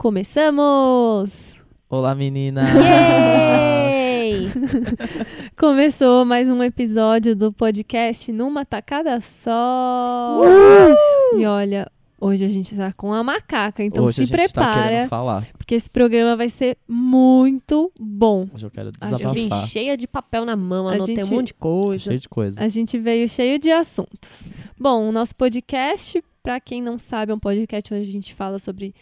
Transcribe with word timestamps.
Começamos! 0.00 1.54
Olá, 1.86 2.14
menina! 2.14 2.62
Yay! 2.72 4.48
Começou 5.60 6.24
mais 6.24 6.48
um 6.48 6.62
episódio 6.62 7.36
do 7.36 7.52
podcast 7.52 8.32
numa 8.32 8.64
tacada 8.64 9.20
só. 9.20 10.40
E 11.36 11.44
olha, 11.44 11.86
hoje 12.18 12.46
a 12.46 12.48
gente 12.48 12.74
tá 12.74 12.94
com 12.96 13.12
a 13.12 13.22
macaca, 13.22 13.84
então 13.84 14.04
Hoje 14.06 14.14
se 14.14 14.22
a 14.22 14.24
gente 14.24 14.52
tá 14.54 14.62
prepara, 14.62 14.82
querendo 14.88 15.08
falar. 15.10 15.46
porque 15.58 15.74
esse 15.74 15.90
programa 15.90 16.34
vai 16.34 16.48
ser 16.48 16.78
muito 16.88 17.92
bom. 18.00 18.48
Hoje 18.54 18.64
eu 18.66 18.70
quero 18.70 18.90
A 19.02 19.10
gente 19.10 19.24
Eu 19.24 19.32
vim 19.34 19.42
desabafar. 19.44 19.68
cheia 19.68 19.96
de 19.98 20.06
papel 20.08 20.46
na 20.46 20.56
mão, 20.56 20.88
A 20.88 20.94
anotei 20.94 21.16
gente- 21.16 21.30
um 21.30 21.36
monte 21.36 21.46
de 21.48 21.54
coisa. 21.54 22.04
Cheio 22.04 22.18
de 22.20 22.28
coisa. 22.30 22.58
A 22.58 22.68
gente 22.68 22.98
veio 22.98 23.28
cheio 23.28 23.58
de 23.58 23.70
assuntos. 23.70 24.44
Bom, 24.78 25.10
o 25.10 25.12
nosso 25.12 25.36
podcast, 25.36 26.24
para 26.42 26.58
quem 26.58 26.80
não 26.80 26.96
sabe, 26.96 27.32
é 27.32 27.34
um 27.34 27.38
podcast 27.38 27.92
onde 27.92 28.08
a 28.08 28.12
gente 28.12 28.34
fala 28.34 28.58
sobre 28.58 28.94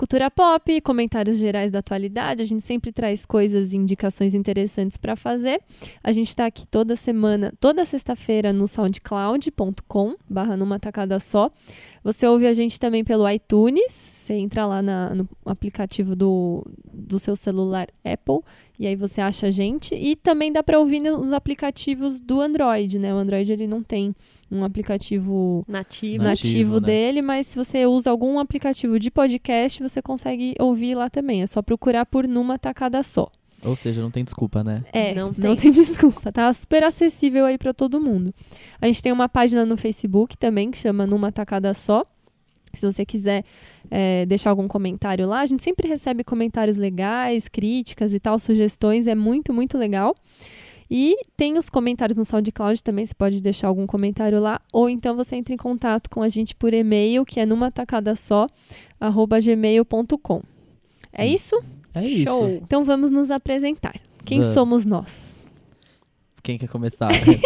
cultura 0.00 0.30
pop, 0.30 0.80
comentários 0.80 1.36
gerais 1.36 1.70
da 1.70 1.80
atualidade. 1.80 2.40
A 2.40 2.44
gente 2.46 2.62
sempre 2.62 2.90
traz 2.90 3.26
coisas 3.26 3.74
e 3.74 3.76
indicações 3.76 4.32
interessantes 4.32 4.96
para 4.96 5.14
fazer. 5.14 5.60
A 6.02 6.10
gente 6.10 6.28
está 6.28 6.46
aqui 6.46 6.66
toda 6.66 6.96
semana, 6.96 7.52
toda 7.60 7.84
sexta-feira 7.84 8.50
no 8.50 8.66
soundcloud.com, 8.66 10.14
barra 10.26 10.56
numa 10.56 10.80
tacada 10.80 11.20
só. 11.20 11.50
Você 12.02 12.26
ouve 12.26 12.46
a 12.46 12.54
gente 12.54 12.80
também 12.80 13.04
pelo 13.04 13.28
iTunes. 13.28 13.92
Você 13.92 14.32
entra 14.32 14.64
lá 14.64 14.80
na- 14.80 15.14
no 15.14 15.28
aplicativo 15.44 16.16
do, 16.16 16.64
do 16.90 17.18
seu 17.18 17.36
celular 17.36 17.88
Apple 18.02 18.40
e 18.80 18.86
aí 18.86 18.96
você 18.96 19.20
acha 19.20 19.48
a 19.48 19.50
gente. 19.50 19.94
E 19.94 20.16
também 20.16 20.50
dá 20.50 20.62
para 20.62 20.78
ouvir 20.78 21.00
nos 21.00 21.34
aplicativos 21.34 22.18
do 22.18 22.40
Android, 22.40 22.98
né? 22.98 23.12
O 23.12 23.18
Android 23.18 23.52
ele 23.52 23.66
não 23.66 23.82
tem 23.82 24.16
um 24.50 24.64
aplicativo 24.64 25.62
Nativo. 25.68 26.24
Nativo, 26.24 26.80
né? 26.80 26.86
dele, 26.86 27.20
mas 27.20 27.48
se 27.48 27.56
você 27.56 27.84
usa 27.84 28.10
algum 28.10 28.38
aplicativo 28.38 28.98
de 28.98 29.10
podcast, 29.10 29.82
você 29.82 30.00
consegue 30.00 30.54
ouvir 30.58 30.94
lá 30.94 31.10
também. 31.10 31.42
É 31.42 31.46
só 31.46 31.60
procurar 31.60 32.06
por 32.06 32.26
numa 32.26 32.58
tacada 32.58 33.02
só. 33.02 33.30
Ou 33.62 33.76
seja, 33.76 34.00
não 34.00 34.10
tem 34.10 34.24
desculpa, 34.24 34.64
né? 34.64 34.82
É, 34.94 35.12
Não 35.14 35.30
não 35.36 35.54
tem, 35.54 35.70
desculpa, 35.72 36.32
tá 36.32 36.50
super 36.50 36.82
acessível 36.82 37.44
aí 37.44 37.58
pra 37.58 37.74
todo 37.74 38.00
mundo. 38.00 38.34
A 38.80 38.86
gente 38.86 39.02
tem 39.02 39.12
uma 39.12 39.28
página 39.28 39.66
no 39.66 39.76
Facebook 39.76 40.38
também 40.38 40.70
que 40.70 40.78
chama 40.78 41.06
Numa 41.06 41.30
Tacada 41.30 41.74
Só. 41.74 42.06
Se 42.74 42.86
você 42.86 43.04
quiser 43.04 43.42
é, 43.90 44.24
deixar 44.26 44.50
algum 44.50 44.68
comentário 44.68 45.26
lá, 45.26 45.40
a 45.40 45.46
gente 45.46 45.62
sempre 45.62 45.88
recebe 45.88 46.22
comentários 46.24 46.76
legais, 46.76 47.48
críticas 47.48 48.14
e 48.14 48.20
tal, 48.20 48.38
sugestões, 48.38 49.06
é 49.08 49.14
muito, 49.14 49.52
muito 49.52 49.76
legal. 49.76 50.14
E 50.92 51.16
tem 51.36 51.56
os 51.56 51.70
comentários 51.70 52.16
no 52.16 52.24
SoundCloud 52.24 52.82
também, 52.82 53.06
você 53.06 53.14
pode 53.14 53.40
deixar 53.40 53.68
algum 53.68 53.86
comentário 53.86 54.40
lá, 54.40 54.60
ou 54.72 54.88
então 54.88 55.14
você 55.14 55.36
entra 55.36 55.54
em 55.54 55.56
contato 55.56 56.10
com 56.10 56.20
a 56.22 56.28
gente 56.28 56.54
por 56.54 56.74
e-mail, 56.74 57.24
que 57.24 57.38
é 57.38 57.46
numa 57.46 57.70
tacada 57.70 58.16
só, 58.16 58.48
arroba 58.98 59.38
gmail.com. 59.40 60.42
É 61.12 61.26
isso? 61.26 61.62
É 61.94 62.04
isso. 62.04 62.24
Show. 62.24 62.48
Então 62.62 62.82
vamos 62.84 63.10
nos 63.12 63.30
apresentar. 63.30 64.00
Quem 64.24 64.40
Vamos. 64.40 64.54
somos 64.54 64.86
nós? 64.86 65.38
Quem 66.42 66.56
quer 66.58 66.68
começar? 66.68 67.08
A 67.12 67.14
gente 67.14 67.36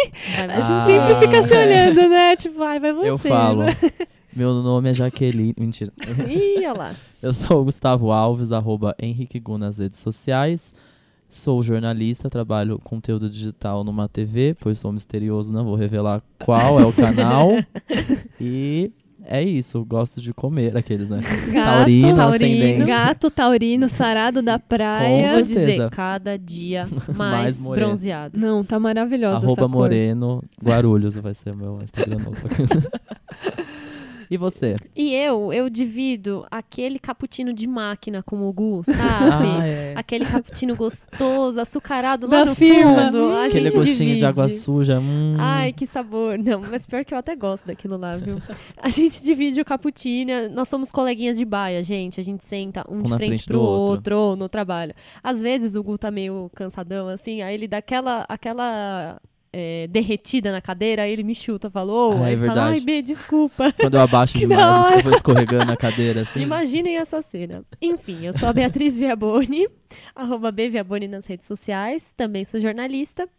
Ah, 0.71 0.85
sempre 0.87 1.15
fica 1.27 1.47
se 1.47 1.53
olhando, 1.55 2.09
né? 2.09 2.35
Tipo, 2.35 2.63
ai, 2.63 2.79
vai 2.79 2.93
você. 2.93 3.09
eu 3.09 3.17
falo. 3.17 3.63
né? 3.63 3.75
Meu 4.35 4.53
nome 4.61 4.89
é 4.89 4.93
Jaqueline. 4.93 5.53
Mentira. 5.59 5.91
Ih, 6.27 6.57
olha 6.57 6.73
lá. 6.73 6.95
Eu 7.21 7.33
sou 7.33 7.61
o 7.61 7.65
Gustavo 7.65 8.11
Alves, 8.11 8.51
arroba 8.51 8.95
Henrique 9.01 9.39
Gu 9.39 9.57
nas 9.57 9.77
redes 9.79 9.99
sociais. 9.99 10.73
Sou 11.27 11.63
jornalista, 11.63 12.29
trabalho 12.29 12.79
conteúdo 12.83 13.29
digital 13.29 13.83
numa 13.83 14.07
TV, 14.07 14.55
pois 14.59 14.79
sou 14.79 14.91
misterioso, 14.91 15.51
não 15.51 15.65
vou 15.65 15.75
revelar 15.75 16.21
qual 16.39 16.79
é 16.79 16.85
o 16.85 16.93
canal. 16.93 17.49
e 18.39 18.91
é 19.25 19.41
isso, 19.41 19.83
gosto 19.83 20.21
de 20.21 20.31
comer 20.33 20.77
aqueles, 20.77 21.09
né? 21.09 21.19
Gato, 21.51 21.65
Taurino, 21.65 22.15
taurino, 22.15 22.85
gato, 22.85 23.31
taurino, 23.31 23.89
sarado 23.89 24.41
da 24.43 24.59
praia. 24.59 25.27
Vou 25.27 25.37
Com 25.37 25.41
dizer, 25.41 25.89
cada 25.89 26.37
dia 26.37 26.85
Mais 27.07 27.17
mais, 27.17 27.59
moreno. 27.59 27.87
bronzeado. 27.87 28.39
Não, 28.39 28.63
tá 28.63 28.79
maravilhosa 28.79 29.37
essa 29.37 29.45
Arroba 29.47 29.61
cor. 29.63 29.69
Moreno 29.69 30.43
Guarulhos 30.63 31.15
vai 31.15 31.33
ser 31.33 31.51
o 31.53 31.57
meu 31.57 31.81
Instagram 31.81 32.19
novo. 32.19 32.37
E 34.29 34.37
você? 34.37 34.75
E 34.95 35.13
eu, 35.13 35.51
eu 35.53 35.69
divido 35.69 36.45
aquele 36.49 36.99
cappuccino 36.99 37.53
de 37.53 37.67
máquina 37.67 38.23
com 38.23 38.47
o 38.47 38.53
Gu, 38.53 38.83
sabe? 38.85 38.99
Ah, 39.61 39.67
é. 39.67 39.93
Aquele 39.95 40.25
cappuccino 40.25 40.75
gostoso, 40.75 41.59
açucarado 41.59 42.27
Da 42.27 42.39
lá 42.39 42.45
no 42.45 42.55
firma. 42.55 43.05
fundo. 43.05 43.31
A 43.31 43.45
Aquele 43.45 43.69
gostinho 43.69 43.95
divide. 43.97 44.19
de 44.19 44.25
água 44.25 44.49
suja. 44.49 44.99
Hum. 44.99 45.35
Ai, 45.39 45.71
que 45.73 45.85
sabor. 45.85 46.37
Não, 46.37 46.61
mas 46.61 46.85
pior 46.85 47.03
que 47.05 47.13
eu 47.13 47.17
até 47.17 47.35
gosto 47.35 47.65
daquilo 47.65 47.97
lá, 47.97 48.17
viu? 48.17 48.41
A 48.77 48.89
gente 48.89 49.23
divide 49.23 49.59
o 49.61 49.65
cappuccino, 49.65 50.49
nós 50.51 50.67
somos 50.67 50.91
coleguinhas 50.91 51.37
de 51.37 51.45
baia, 51.45 51.83
gente. 51.83 52.19
A 52.19 52.23
gente 52.23 52.43
senta 52.43 52.83
um 52.89 53.01
de 53.01 53.09
na 53.09 53.17
frente, 53.17 53.29
frente 53.29 53.45
pro 53.47 53.59
outro. 53.59 53.85
outro. 53.85 54.17
ou 54.17 54.35
no 54.35 54.49
trabalho. 54.49 54.93
Às 55.23 55.41
vezes 55.41 55.75
o 55.75 55.83
Gu 55.83 55.97
tá 55.97 56.11
meio 56.11 56.49
cansadão, 56.55 57.07
assim, 57.07 57.41
aí 57.41 57.53
ele 57.53 57.67
dá 57.67 57.77
aquela, 57.77 58.25
aquela 58.27 59.19
é, 59.57 59.87
derretida 59.87 60.51
na 60.51 60.59
cadeira, 60.59 61.03
aí 61.03 61.13
ele 61.13 61.23
me 61.23 61.33
chuta, 61.33 61.69
falou, 61.69 62.11
Ah, 62.11 62.23
é 62.23 62.25
aí 62.25 62.33
ele 62.33 62.45
fala, 62.45 62.65
ai. 62.65 62.81
B, 62.81 63.01
desculpa. 63.01 63.71
Quando 63.79 63.93
eu 63.93 64.01
abaixo 64.01 64.35
demais, 64.37 64.97
eu 64.97 65.03
vou 65.03 65.13
escorregando 65.13 65.71
a 65.71 65.77
cadeira 65.77 66.23
assim. 66.23 66.41
Imaginem 66.41 66.97
essa 66.97 67.21
cena. 67.21 67.63
Enfim, 67.81 68.25
eu 68.25 68.37
sou 68.37 68.49
a 68.49 68.53
Beatriz 68.53 68.97
Viaboni, 68.97 69.65
arroba 70.13 70.51
B 70.51 70.69
Viaboni 70.69 71.07
nas 71.07 71.25
redes 71.25 71.47
sociais. 71.47 72.13
Também 72.17 72.43
sou 72.43 72.59
jornalista. 72.59 73.29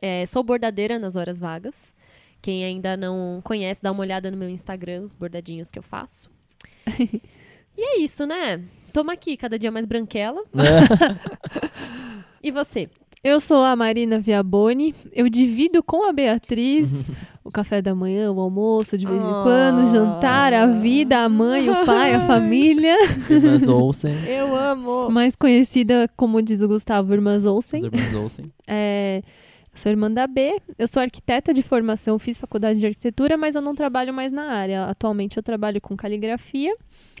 É, 0.00 0.24
sou 0.24 0.42
bordadeira 0.42 0.98
nas 0.98 1.14
horas 1.14 1.38
vagas. 1.38 1.94
Quem 2.40 2.64
ainda 2.64 2.96
não 2.96 3.42
conhece, 3.44 3.82
dá 3.82 3.92
uma 3.92 4.00
olhada 4.00 4.30
no 4.30 4.36
meu 4.38 4.48
Instagram, 4.48 5.02
os 5.02 5.12
bordadinhos 5.12 5.70
que 5.70 5.78
eu 5.78 5.82
faço. 5.82 6.30
e 6.96 7.20
é 7.76 7.98
isso, 7.98 8.24
né? 8.24 8.64
Toma 8.94 9.12
aqui, 9.12 9.36
cada 9.36 9.58
dia 9.58 9.70
mais 9.70 9.84
branquela. 9.84 10.42
E 12.42 12.50
você? 12.50 12.88
Eu 13.22 13.40
sou 13.40 13.64
a 13.64 13.74
Marina 13.74 14.18
Viaboni. 14.20 14.94
Eu 15.12 15.28
divido 15.28 15.82
com 15.82 16.08
a 16.08 16.12
Beatriz 16.12 17.10
o 17.44 17.50
café 17.50 17.82
da 17.82 17.94
manhã, 17.94 18.30
o 18.30 18.40
almoço, 18.40 18.96
de 18.96 19.06
vez 19.06 19.20
em 19.20 19.24
Ah. 19.24 19.40
quando, 19.42 19.84
o 19.84 19.88
jantar, 19.88 20.52
a 20.52 20.66
vida, 20.66 21.18
a 21.24 21.28
mãe, 21.28 21.68
o 21.68 21.84
pai, 21.84 22.14
a 22.14 22.26
família. 22.26 22.94
Irmãs 23.28 23.66
Olsen. 23.66 24.14
Eu 24.26 24.54
amo! 24.54 25.10
Mais 25.10 25.34
conhecida, 25.34 26.08
como 26.16 26.40
diz 26.40 26.62
o 26.62 26.68
Gustavo, 26.68 27.12
Irmãs 27.12 27.38
As 27.38 27.44
Olsen. 27.46 27.84
irmãs 27.84 28.14
Olsen. 28.14 28.52
É, 28.70 29.22
eu 29.72 29.78
sou 29.80 29.90
irmã 29.90 30.10
da 30.10 30.26
B, 30.26 30.60
eu 30.78 30.86
sou 30.86 31.02
arquiteta 31.02 31.52
de 31.54 31.62
formação, 31.62 32.18
fiz 32.18 32.38
faculdade 32.38 32.78
de 32.80 32.86
arquitetura, 32.86 33.36
mas 33.36 33.54
eu 33.54 33.62
não 33.62 33.74
trabalho 33.74 34.12
mais 34.12 34.30
na 34.32 34.44
área. 34.52 34.84
Atualmente 34.84 35.36
eu 35.38 35.42
trabalho 35.42 35.80
com 35.80 35.96
caligrafia. 35.96 36.72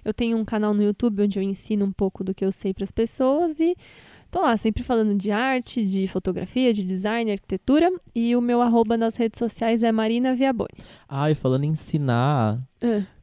Eu 0.04 0.12
tenho 0.14 0.36
um 0.36 0.44
canal 0.44 0.72
no 0.74 0.82
YouTube 0.82 1.22
onde 1.22 1.38
eu 1.38 1.42
ensino 1.42 1.84
um 1.86 1.92
pouco 1.92 2.22
do 2.22 2.34
que 2.34 2.44
eu 2.44 2.52
sei 2.52 2.72
para 2.74 2.84
as 2.84 2.90
pessoas 2.92 3.58
e 3.60 3.74
tô 4.30 4.40
lá 4.40 4.56
sempre 4.56 4.82
falando 4.82 5.14
de 5.14 5.30
arte, 5.30 5.84
de 5.84 6.06
fotografia, 6.06 6.72
de 6.72 6.84
design, 6.84 7.30
arquitetura. 7.32 7.90
E 8.14 8.34
o 8.36 8.40
meu 8.40 8.60
arroba 8.60 8.96
nas 8.96 9.16
redes 9.16 9.38
sociais 9.38 9.82
é 9.82 9.90
Marina 9.92 10.34
Viaboni. 10.34 10.68
Ai, 11.08 11.34
falando 11.34 11.64
em 11.64 11.70
ensinar, 11.70 12.58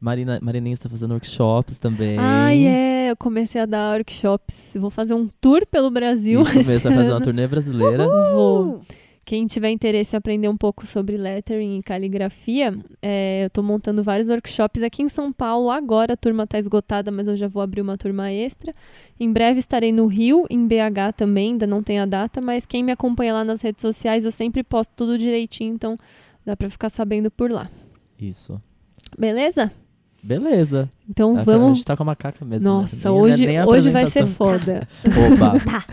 Marina, 0.00 0.38
Marininha 0.42 0.74
está 0.74 0.88
fazendo 0.88 1.12
workshops 1.12 1.78
também. 1.78 2.18
Ai, 2.18 2.66
é, 2.66 3.10
eu 3.10 3.16
comecei 3.16 3.60
a 3.60 3.66
dar 3.66 3.94
workshops. 3.94 4.72
Vou 4.74 4.90
fazer 4.90 5.14
um 5.14 5.28
tour 5.40 5.66
pelo 5.66 5.90
Brasil. 5.90 6.42
Isso 6.42 6.56
mesmo, 6.56 6.72
esse 6.72 6.88
vai 6.88 6.96
fazer 6.96 7.12
uma 7.12 7.20
turnê 7.20 7.46
brasileira. 7.46 8.06
Vou. 8.06 8.80
Quem 9.26 9.44
tiver 9.48 9.70
interesse 9.70 10.14
em 10.14 10.18
aprender 10.18 10.48
um 10.48 10.56
pouco 10.56 10.86
sobre 10.86 11.16
lettering 11.16 11.78
e 11.78 11.82
caligrafia, 11.82 12.72
é, 13.02 13.42
eu 13.42 13.46
estou 13.48 13.64
montando 13.64 14.00
vários 14.00 14.28
workshops 14.28 14.84
aqui 14.84 15.02
em 15.02 15.08
São 15.08 15.32
Paulo. 15.32 15.68
Agora 15.68 16.12
a 16.12 16.16
turma 16.16 16.44
está 16.44 16.60
esgotada, 16.60 17.10
mas 17.10 17.26
eu 17.26 17.34
já 17.34 17.48
vou 17.48 17.60
abrir 17.60 17.80
uma 17.80 17.98
turma 17.98 18.30
extra. 18.30 18.72
Em 19.18 19.32
breve 19.32 19.58
estarei 19.58 19.90
no 19.90 20.06
Rio, 20.06 20.46
em 20.48 20.64
BH 20.68 21.12
também, 21.16 21.50
ainda 21.54 21.66
não 21.66 21.82
tem 21.82 21.98
a 21.98 22.06
data, 22.06 22.40
mas 22.40 22.64
quem 22.64 22.84
me 22.84 22.92
acompanha 22.92 23.32
lá 23.34 23.44
nas 23.44 23.60
redes 23.62 23.82
sociais, 23.82 24.24
eu 24.24 24.30
sempre 24.30 24.62
posto 24.62 24.92
tudo 24.94 25.18
direitinho, 25.18 25.74
então 25.74 25.96
dá 26.44 26.56
para 26.56 26.70
ficar 26.70 26.88
sabendo 26.88 27.28
por 27.28 27.50
lá. 27.50 27.68
Isso. 28.16 28.62
Beleza? 29.18 29.72
Beleza. 30.22 30.88
Então 31.10 31.36
A- 31.36 31.40
A 31.40 31.42
vamos. 31.42 31.78
gente 31.78 31.84
tá 31.84 31.96
com 31.96 32.04
a 32.04 32.06
macaca 32.06 32.44
mesmo. 32.44 32.64
né? 32.64 32.70
Nossa, 32.70 33.10
Nem- 33.10 33.18
hoje, 33.20 33.56
a 33.56 33.66
hoje 33.66 33.90
vai 33.90 34.06
ser 34.06 34.24
foda. 34.24 34.86
Opa, 35.34 35.84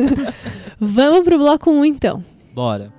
Vamos 0.80 1.24
pro 1.24 1.36
bloco 1.36 1.70
1 1.70 1.84
então. 1.84 2.24
Bora. 2.54 2.92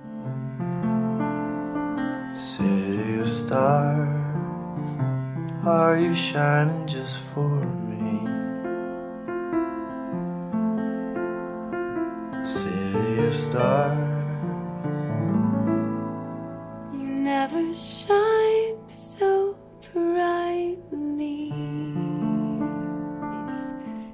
City 2.36 3.20
of 3.20 3.28
stars, 3.28 4.08
are 5.66 5.98
you 5.98 6.14
shining 6.14 6.86
just 6.86 7.18
for 7.18 7.64
me? 7.88 8.26
City 12.44 13.26
of 13.26 13.34
stars, 13.34 14.16
You 16.94 17.06
never 17.06 17.74
shine 17.74 18.88
so 18.88 19.58
brightly. 19.92 21.52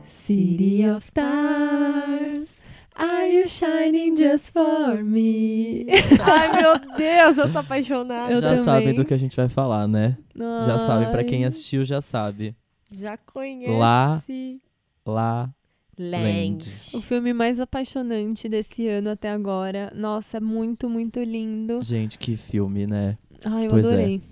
City 0.09 0.83
of 0.83 1.05
Stars, 1.05 2.57
are 2.97 3.31
you 3.31 3.47
shining 3.49 4.17
just 4.17 4.53
for 4.53 5.03
me? 5.05 5.87
Ai, 6.25 6.63
meu 6.63 6.97
Deus, 6.97 7.39
eu 7.39 7.53
tô 7.53 7.59
apaixonada. 7.59 8.33
Eu 8.33 8.41
já 8.41 8.49
também. 8.51 8.65
sabem 8.65 8.95
do 8.95 9.05
que 9.05 9.15
a 9.15 9.17
gente 9.19 9.37
vai 9.37 9.49
falar, 9.49 9.87
né? 9.87 10.17
Já 10.37 10.73
Ai. 10.73 10.79
sabem, 10.79 11.11
pra 11.11 11.25
quem 11.25 11.45
assistiu 11.45 11.85
já 11.85 12.01
sabe. 12.01 12.55
Já 12.91 13.17
conhece. 13.17 13.77
Lá- 13.79 14.23
La 15.07 15.51
Land. 15.99 16.71
O 16.95 17.01
filme 17.01 17.33
mais 17.33 17.59
apaixonante 17.61 18.49
desse 18.49 18.87
ano 18.89 19.11
até 19.11 19.31
agora. 19.31 19.91
Nossa, 19.95 20.37
é 20.37 20.41
muito, 20.41 20.89
muito 20.91 21.21
lindo. 21.23 21.81
Gente, 21.83 22.19
que 22.19 22.37
filme, 22.37 22.87
né? 22.87 23.17
Ai, 23.45 23.67
eu 23.67 23.71
Pois 23.71 23.85
é. 23.85 23.89
adorei. 23.89 24.07
Aí 24.07 24.23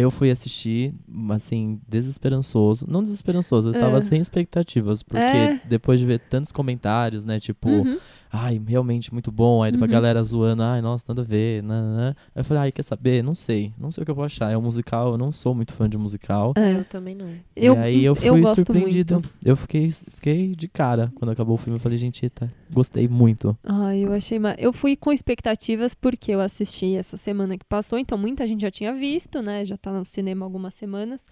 eu 0.00 0.10
fui 0.10 0.30
assistir, 0.30 0.94
assim, 1.30 1.80
desesperançoso. 1.88 2.86
Não 2.88 3.02
desesperançoso, 3.02 3.68
eu 3.68 3.72
estava 3.72 3.98
É. 3.98 4.00
sem 4.00 4.20
expectativas. 4.20 5.02
Porque 5.02 5.20
É. 5.22 5.60
depois 5.64 5.98
de 6.00 6.06
ver 6.06 6.20
tantos 6.20 6.52
comentários, 6.52 7.24
né? 7.24 7.38
Tipo, 7.40 7.68
Uhum. 7.68 7.98
Ai, 8.30 8.60
realmente 8.66 9.12
muito 9.12 9.30
bom. 9.32 9.62
Aí 9.62 9.72
a 9.72 9.76
Uhum. 9.78 9.86
galera 9.86 10.22
zoando, 10.22 10.62
ai, 10.62 10.80
nossa, 10.80 11.04
nada 11.08 11.22
a 11.22 11.24
ver. 11.24 11.62
nananã. 11.62 12.14
Aí 12.34 12.40
eu 12.40 12.44
falei, 12.44 12.62
ai, 12.64 12.72
quer 12.72 12.82
saber? 12.82 13.22
Não 13.22 13.34
sei. 13.34 13.72
Não 13.78 13.90
sei 13.90 14.02
o 14.02 14.04
que 14.04 14.10
eu 14.10 14.14
vou 14.14 14.24
achar. 14.24 14.50
É 14.50 14.56
um 14.58 14.62
musical, 14.62 15.12
eu 15.12 15.18
não 15.18 15.32
sou 15.32 15.54
muito 15.54 15.72
fã 15.72 15.88
de 15.88 15.96
musical. 15.98 16.52
É. 16.56 16.74
Eu 16.74 16.84
também 16.84 17.14
não. 17.14 17.28
Eu, 17.56 17.74
e 17.74 17.78
aí 17.78 18.04
eu 18.04 18.14
fui 18.14 18.28
eu 18.28 18.38
gosto 18.40 18.56
surpreendido. 18.56 19.14
muito. 19.14 19.30
Eu 19.44 19.56
fiquei, 19.56 19.90
fiquei 19.90 20.48
de 20.54 20.68
cara 20.68 21.12
quando 21.16 21.30
acabou 21.30 21.54
o 21.54 21.58
filme. 21.58 21.76
Eu 21.78 21.82
falei, 21.82 21.98
gente, 21.98 22.24
eita, 22.24 22.52
gostei 22.72 23.08
muito. 23.08 23.56
Ai, 23.64 24.04
eu 24.04 24.12
achei. 24.12 24.38
Ma... 24.38 24.54
Eu 24.58 24.72
fui 24.72 24.96
com 24.96 25.12
expectativas 25.12 25.94
porque 25.94 26.32
eu 26.32 26.40
assisti 26.40 26.96
essa 26.96 27.16
semana 27.16 27.56
que 27.56 27.64
passou, 27.64 27.98
então 27.98 28.16
muita 28.18 28.46
gente 28.46 28.60
já 28.62 28.70
tinha 28.70 28.92
visto, 28.94 29.40
né? 29.42 29.64
Já 29.64 29.76
tá 29.76 29.92
no 29.92 30.04
cinema 30.04 30.44
algumas 30.44 30.74
semanas. 30.74 31.26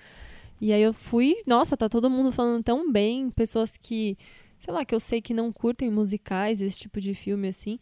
E 0.59 0.73
aí 0.73 0.81
eu 0.81 0.95
fui, 0.95 1.35
nossa, 1.47 1.77
tá 1.77 1.87
todo 1.87 2.09
mundo 2.09 2.33
falando 2.33 2.63
tão 2.63 2.91
bem, 2.91 3.29
pessoas 3.29 3.77
que, 3.77 4.17
sei 4.67 4.75
lá, 4.75 4.85
que 4.85 4.93
eu 4.95 4.99
sei 4.99 5.23
que 5.23 5.33
não 5.33 5.53
curtem 5.53 5.89
musicais, 5.89 6.61
esse 6.61 6.77
tipo 6.77 7.01
de 7.01 7.15
filme 7.15 7.47
assim. 7.47 7.79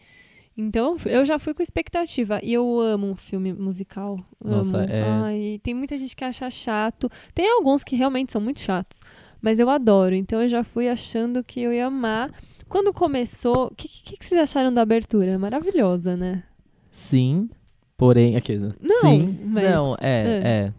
Então 0.57 0.97
eu 1.07 1.25
já 1.25 1.39
fui 1.39 1.55
com 1.55 1.63
expectativa. 1.63 2.39
E 2.43 2.53
eu 2.53 2.79
amo 2.79 3.07
um 3.09 3.15
filme 3.17 3.53
musical. 3.55 4.21
Nossa, 4.45 4.77
amo. 4.83 4.87
é- 4.93 5.03
Ai, 5.03 5.61
tem 5.63 5.73
muita 5.75 5.97
gente 5.97 6.15
que 6.15 6.23
acha 6.25 6.49
chato. 6.51 7.11
Tem 7.35 7.51
alguns 7.51 7.83
que 7.83 7.97
realmente 7.97 8.33
são 8.33 8.41
muito 8.41 8.61
chatos. 8.61 9.01
Mas 9.41 9.59
eu 9.59 9.69
adoro. 9.71 10.15
Então 10.15 10.43
eu 10.43 10.49
já 10.49 10.63
fui 10.63 10.89
achando 10.89 11.43
que 11.43 11.61
eu 11.61 11.73
ia 11.73 11.87
amar. 11.87 12.31
Quando 12.69 12.93
começou, 12.93 13.67
o 13.69 13.75
que, 13.75 13.89
que, 13.89 14.17
que 14.19 14.25
vocês 14.27 14.41
acharam 14.41 14.73
da 14.73 14.83
abertura? 14.83 15.39
Maravilhosa, 15.39 16.17
né? 16.17 16.45
Sim, 16.93 17.49
porém. 17.97 18.37
Aqui, 18.37 18.57
Não, 18.59 19.01
Sim, 19.01 19.39
mas- 19.47 19.71
não, 19.71 19.97
é, 20.01 20.41
é. 20.45 20.73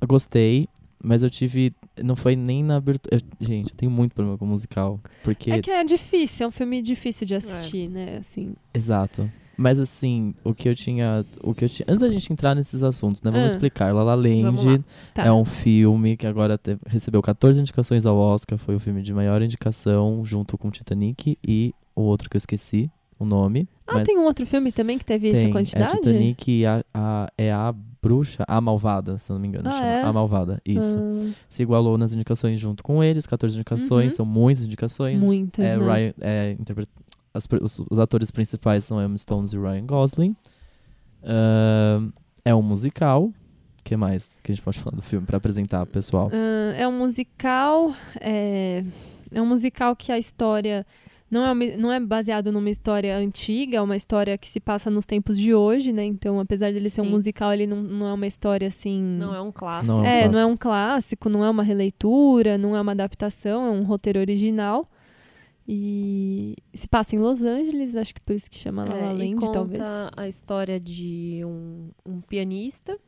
Eu 0.00 0.08
gostei, 0.08 0.66
mas 1.02 1.22
eu 1.22 1.30
tive. 1.30 1.72
Não 2.02 2.16
foi 2.16 2.36
nem 2.36 2.62
na 2.64 2.76
abertura. 2.76 3.16
eu- 3.16 3.46
gente, 3.46 3.70
eu 3.70 3.76
tenho 3.76 3.90
muito 3.92 4.14
problema 4.14 4.36
com 4.38 4.46
musical. 4.46 5.00
Porque. 5.24 5.50
É 5.50 5.60
que 5.60 5.70
é 5.70 5.84
difícil, 5.84 6.44
é 6.44 6.48
um 6.48 6.52
filme 6.52 6.80
difícil 6.82 7.26
de 7.26 7.34
assistir, 7.34 7.88
né? 7.88 8.18
Assim. 8.20 8.54
Exato. 8.74 9.30
Mas 9.56 9.78
assim, 9.78 10.34
o 10.42 10.54
que 10.54 10.68
eu 10.68 10.74
tinha. 10.74 11.24
O 11.42 11.52
que 11.54 11.64
eu 11.64 11.68
tinha. 11.68 11.84
Antes 11.86 12.00
da 12.00 12.08
gente 12.08 12.32
entrar 12.32 12.54
nesses 12.54 12.82
assuntos, 12.82 13.20
né? 13.20 13.30
Vamos 13.30 13.44
Ah. 13.46 13.50
explicar. 13.50 13.92
La 13.92 14.02
La. 14.02 14.14
Land 14.14 14.82
Tá. 15.12 15.24
é 15.26 15.32
um 15.32 15.44
filme 15.44 16.16
que 16.16 16.26
agora 16.26 16.56
teve- 16.56 16.80
recebeu 16.86 17.20
14 17.20 17.60
indicações 17.60 18.06
ao 18.06 18.16
Oscar. 18.16 18.56
Foi 18.58 18.74
o 18.74 18.80
filme 18.80 19.02
de 19.02 19.12
maior 19.12 19.42
indicação, 19.42 20.24
junto 20.24 20.56
com 20.56 20.70
Titanic 20.70 21.36
e 21.46 21.74
o 21.94 22.00
outro 22.02 22.30
que 22.30 22.36
eu 22.36 22.38
esqueci 22.38 22.90
o 23.20 23.24
nome. 23.24 23.68
Ah, 23.86 24.02
tem 24.04 24.18
um 24.18 24.24
outro 24.24 24.44
filme 24.46 24.72
também 24.72 24.98
que 24.98 25.04
teve 25.04 25.28
essa 25.28 25.36
tem. 25.36 25.48
É 25.48 25.52
quantidade? 25.52 25.94
Titanic 25.96 26.50
e 26.50 26.66
a, 26.66 26.82
a- 26.94 27.28
é 27.38 27.52
a 27.52 27.72
bruxa, 28.02 28.44
a 28.48 28.60
malvada, 28.60 29.18
se 29.18 29.30
não 29.30 29.38
me 29.38 29.46
engano. 29.48 29.68
Ah, 29.72 29.84
é? 29.84 30.02
A 30.02 30.12
malvada, 30.12 30.60
isso. 30.64 30.96
Ah, 30.98 31.32
Se 31.48 31.62
igualou 31.62 31.98
nas 31.98 32.12
indicações 32.14 32.58
junto 32.58 32.82
com 32.82 33.04
eles, 33.04 33.26
14 33.26 33.54
indicações, 33.54 34.12
Uhum. 34.12 34.16
são 34.16 34.24
muitas 34.26 34.64
indicações. 34.64 35.20
Muitas, 35.20 35.64
é, 35.64 35.76
né? 35.76 35.84
Ryan- 35.84 36.14
é, 36.20 36.56
as 37.34 37.46
os, 37.60 37.80
os 37.90 37.98
atores 37.98 38.30
principais 38.30 38.84
são 38.84 39.00
Emma 39.04 39.16
Stones 39.18 39.52
e 39.52 39.58
Ryan 39.58 39.84
Gosling. 39.86 40.34
Ahn, 41.22 42.10
é 42.44 42.54
um 42.54 42.62
musical. 42.62 43.24
O 43.24 43.34
que 43.84 43.96
mais 43.96 44.38
que 44.42 44.52
a 44.52 44.54
gente 44.54 44.62
pode 44.64 44.78
falar 44.78 44.96
do 44.96 45.02
filme 45.02 45.26
pra 45.26 45.36
apresentar 45.36 45.84
pro 45.84 45.92
pessoal? 45.94 46.30
ah, 46.32 46.74
é 46.76 46.86
um 46.86 46.96
musical. 46.98 47.92
É, 48.20 48.84
é 49.32 49.42
um 49.42 49.46
musical 49.46 49.94
que 49.96 50.10
a 50.12 50.18
história. 50.18 50.86
Não 51.30 51.44
é, 51.46 51.52
uma- 51.52 51.76
não 51.76 51.92
é 51.92 52.00
baseado 52.00 52.50
numa 52.50 52.68
história 52.70 53.16
antiga, 53.16 53.76
é 53.76 53.80
uma 53.80 53.94
história 53.96 54.36
que 54.36 54.48
se 54.48 54.58
passa 54.58 54.90
nos 54.90 55.06
tempos 55.06 55.38
de 55.38 55.54
hoje, 55.54 55.92
né? 55.92 56.04
Então, 56.04 56.40
apesar 56.40 56.72
dele 56.72 56.90
ser 56.90 57.02
um 57.02 57.04
Sim. 57.04 57.10
musical, 57.10 57.52
ele 57.52 57.68
não, 57.68 57.80
não 57.82 58.06
é 58.08 58.12
uma 58.12 58.26
história 58.26 58.66
assim. 58.66 59.00
Não 59.00 59.32
é 59.34 59.40
um 59.40 59.52
clássico. 59.52 59.92
Não. 59.92 60.04
É, 60.04 60.22
clássico. 60.22 60.32
não 60.32 60.40
é 60.40 60.46
um 60.46 60.56
clássico, 60.56 61.28
não 61.28 61.44
é 61.44 61.50
uma 61.50 61.62
releitura, 61.62 62.58
não 62.58 62.74
é 62.76 62.80
uma 62.80 62.90
adaptação, 62.92 63.64
é 63.66 63.70
um 63.70 63.84
roteiro 63.84 64.18
original. 64.18 64.84
E 65.68 66.56
se 66.74 66.88
passa 66.88 67.14
em 67.14 67.20
Los 67.20 67.42
Angeles, 67.42 67.94
acho 67.94 68.12
que 68.14 68.20
por 68.20 68.34
isso 68.34 68.50
que 68.50 68.58
chama 68.58 68.84
La 68.84 68.94
La 68.94 69.00
É, 69.12 69.14
e 69.14 69.18
Land, 69.18 69.34
conta 69.36 69.52
talvez. 69.52 69.82
a 70.16 70.26
história 70.26 70.80
de 70.80 71.42
um, 71.44 71.90
um 72.04 72.20
pianista 72.20 72.98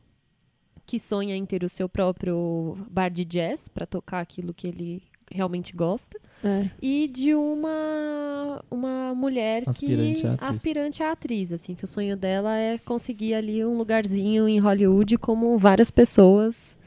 que 0.85 0.97
sonha 0.97 1.35
em 1.35 1.45
ter 1.45 1.63
o 1.63 1.69
seu 1.69 1.89
próprio 1.89 2.77
bar 2.89 3.09
de 3.09 3.25
jazz 3.25 3.67
para 3.67 3.85
tocar 3.85 4.19
aquilo 4.21 4.53
que 4.53 4.67
ele 4.67 5.03
realmente 5.31 5.75
gosta 5.75 6.19
É. 6.43 6.69
e 6.81 7.07
de 7.07 7.33
uma 7.35 8.63
uma 8.69 9.13
mulher 9.15 9.63
Aspirante 9.65 10.21
que 10.21 10.27
a 10.27 10.33
atriz. 10.33 10.49
aspirante 10.49 11.03
a 11.03 11.11
atriz 11.11 11.51
assim 11.53 11.75
que 11.75 11.83
o 11.83 11.87
sonho 11.87 12.15
dela 12.17 12.57
é 12.57 12.77
conseguir 12.77 13.33
ali 13.33 13.63
um 13.65 13.77
lugarzinho 13.77 14.47
em 14.47 14.59
Hollywood 14.59 15.17
como 15.17 15.57
várias 15.57 15.89
pessoas 15.91 16.77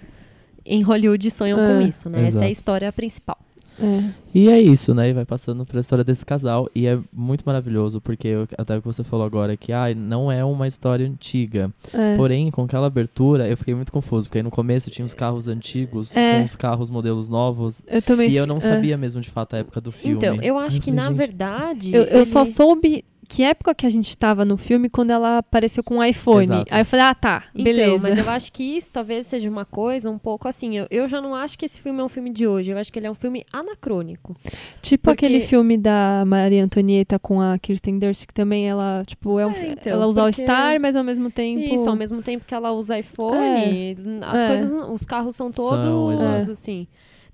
em 0.65 0.83
Hollywood 0.83 1.31
sonham 1.31 1.59
É, 1.61 1.75
com 1.75 1.81
isso 1.89 2.11
né 2.11 2.19
essa 2.19 2.27
é 2.27 2.29
exato. 2.29 2.45
a 2.45 2.51
história 2.51 2.93
principal 2.93 3.39
É. 3.81 4.11
E 4.35 4.49
é 4.49 4.61
isso, 4.61 4.95
né? 4.95 5.09
E 5.11 5.13
vai 5.13 5.25
passando 5.25 5.65
pela 5.65 5.81
história 5.81 6.05
desse 6.05 6.25
casal. 6.25 6.69
E 6.75 6.87
é 6.87 6.99
muito 7.13 7.43
maravilhoso, 7.45 8.01
porque 8.01 8.29
eu- 8.29 8.49
até 8.59 8.77
o 8.77 8.81
que 8.83 8.87
você 8.87 9.03
falou 9.03 9.25
agora, 9.25 9.57
que 9.57 9.73
ah, 9.73 9.95
não 9.95 10.31
é 10.31 10.45
uma 10.45 10.67
história 10.69 11.07
antiga. 11.07 11.73
É. 11.93 12.17
Porém, 12.17 12.51
com 12.51 12.63
aquela 12.65 12.87
abertura, 12.87 13.49
eu 13.49 13.57
fiquei 13.57 13.75
muito 13.75 13.91
confuso, 13.93 14.29
porque 14.29 14.39
aí 14.39 14.43
no 14.45 14.51
começo 14.51 14.91
tinha 14.91 15.05
os 15.05 15.15
carros 15.15 15.49
antigos 15.49 16.17
É. 16.17 16.39
com 16.39 16.45
os 16.45 16.57
carros 16.57 16.91
modelos 16.91 17.29
novos. 17.29 17.83
Eu 17.87 18.03
também. 18.03 18.31
E 18.31 18.37
eu 18.37 18.47
não 18.47 18.59
é. 18.59 18.61
sabia 18.61 18.97
mesmo 18.97 19.21
de 19.21 19.31
fato 19.31 19.55
a 19.57 19.59
época 19.59 19.81
do 19.81 19.91
filme. 19.93 20.17
então 20.17 20.39
eu 20.43 20.59
acho 20.59 20.81
que 20.81 20.91
na 20.91 21.03
gente, 21.09 21.15
verdade 21.17 21.95
Eu, 21.95 22.03
eu 22.05 22.25
só 22.25 22.43
ele- 22.43 22.51
soube 22.55 23.05
que 23.29 23.43
época 23.43 23.75
que 23.75 23.85
a 23.87 23.89
gente 23.89 24.09
estava 24.09 24.45
no 24.45 24.57
filme 24.57 24.89
quando 24.89 25.11
ela 25.11 25.39
apareceu 25.39 25.83
com 25.85 25.99
o 25.99 26.05
iPhone. 26.05 26.45
Exato. 26.45 26.75
Aí 26.75 26.81
eu 26.81 26.85
falei, 26.85 27.05
ah, 27.07 27.15
tá, 27.15 27.45
Então, 27.55 27.65
beleza. 27.65 28.09
mas 28.09 28.19
eu 28.19 28.29
acho 28.31 28.53
que 28.53 28.63
isso 28.63 28.93
talvez 28.93 29.27
seja 29.27 29.49
uma 29.49 29.65
coisa 29.65 30.11
um 30.11 30.19
pouco 30.19 30.47
assim. 30.49 30.77
Eu, 30.77 30.87
eu 30.91 31.07
já 31.09 31.21
não 31.21 31.35
acho 31.35 31.59
que 31.59 31.65
esse 31.65 31.81
filme 31.81 32.01
é 32.01 32.05
um 32.05 32.09
filme 32.09 32.31
de 32.31 32.47
hoje. 32.47 32.71
Eu 32.71 32.79
acho 32.79 32.93
que 32.93 32.99
ele 32.99 33.07
é 33.07 33.11
um 33.11 33.15
filme 33.15 33.45
anacrônico. 33.53 34.37
Tipo 34.83 35.05
porque- 35.11 35.27
aquele 35.27 35.41
filme 35.41 35.77
da 35.77 36.25
Maria 36.27 36.63
Antonieta 36.65 37.19
com 37.19 37.41
a 37.41 37.59
Kirsten 37.59 37.99
Dunst, 37.99 38.27
que 38.27 38.35
também 38.35 38.69
ela, 38.69 39.03
tipo, 39.07 39.39
é 39.41 39.47
um, 39.47 39.51
É, 39.53 39.73
então, 39.73 39.93
ela 39.93 40.07
usa 40.07 40.23
porque- 40.23 40.41
All-Star, 40.43 40.81
mas 40.81 40.95
ao 40.97 41.05
mesmo 41.05 41.31
tempo... 41.31 41.75
Isso, 41.75 41.89
ao 41.89 41.97
mesmo 41.97 42.23
tempo 42.23 42.47
que 42.47 42.55
ela 42.55 42.73
usa 42.73 42.99
iPhone, 42.99 43.97
as 44.23 44.41
É. 44.41 44.49
coisas, 44.49 44.73
os 44.91 45.03
carros 45.05 45.35
são 45.37 45.53
São, 45.53 45.71
todos 45.71 46.21
exato. 46.23 46.53
assim. 46.53 46.87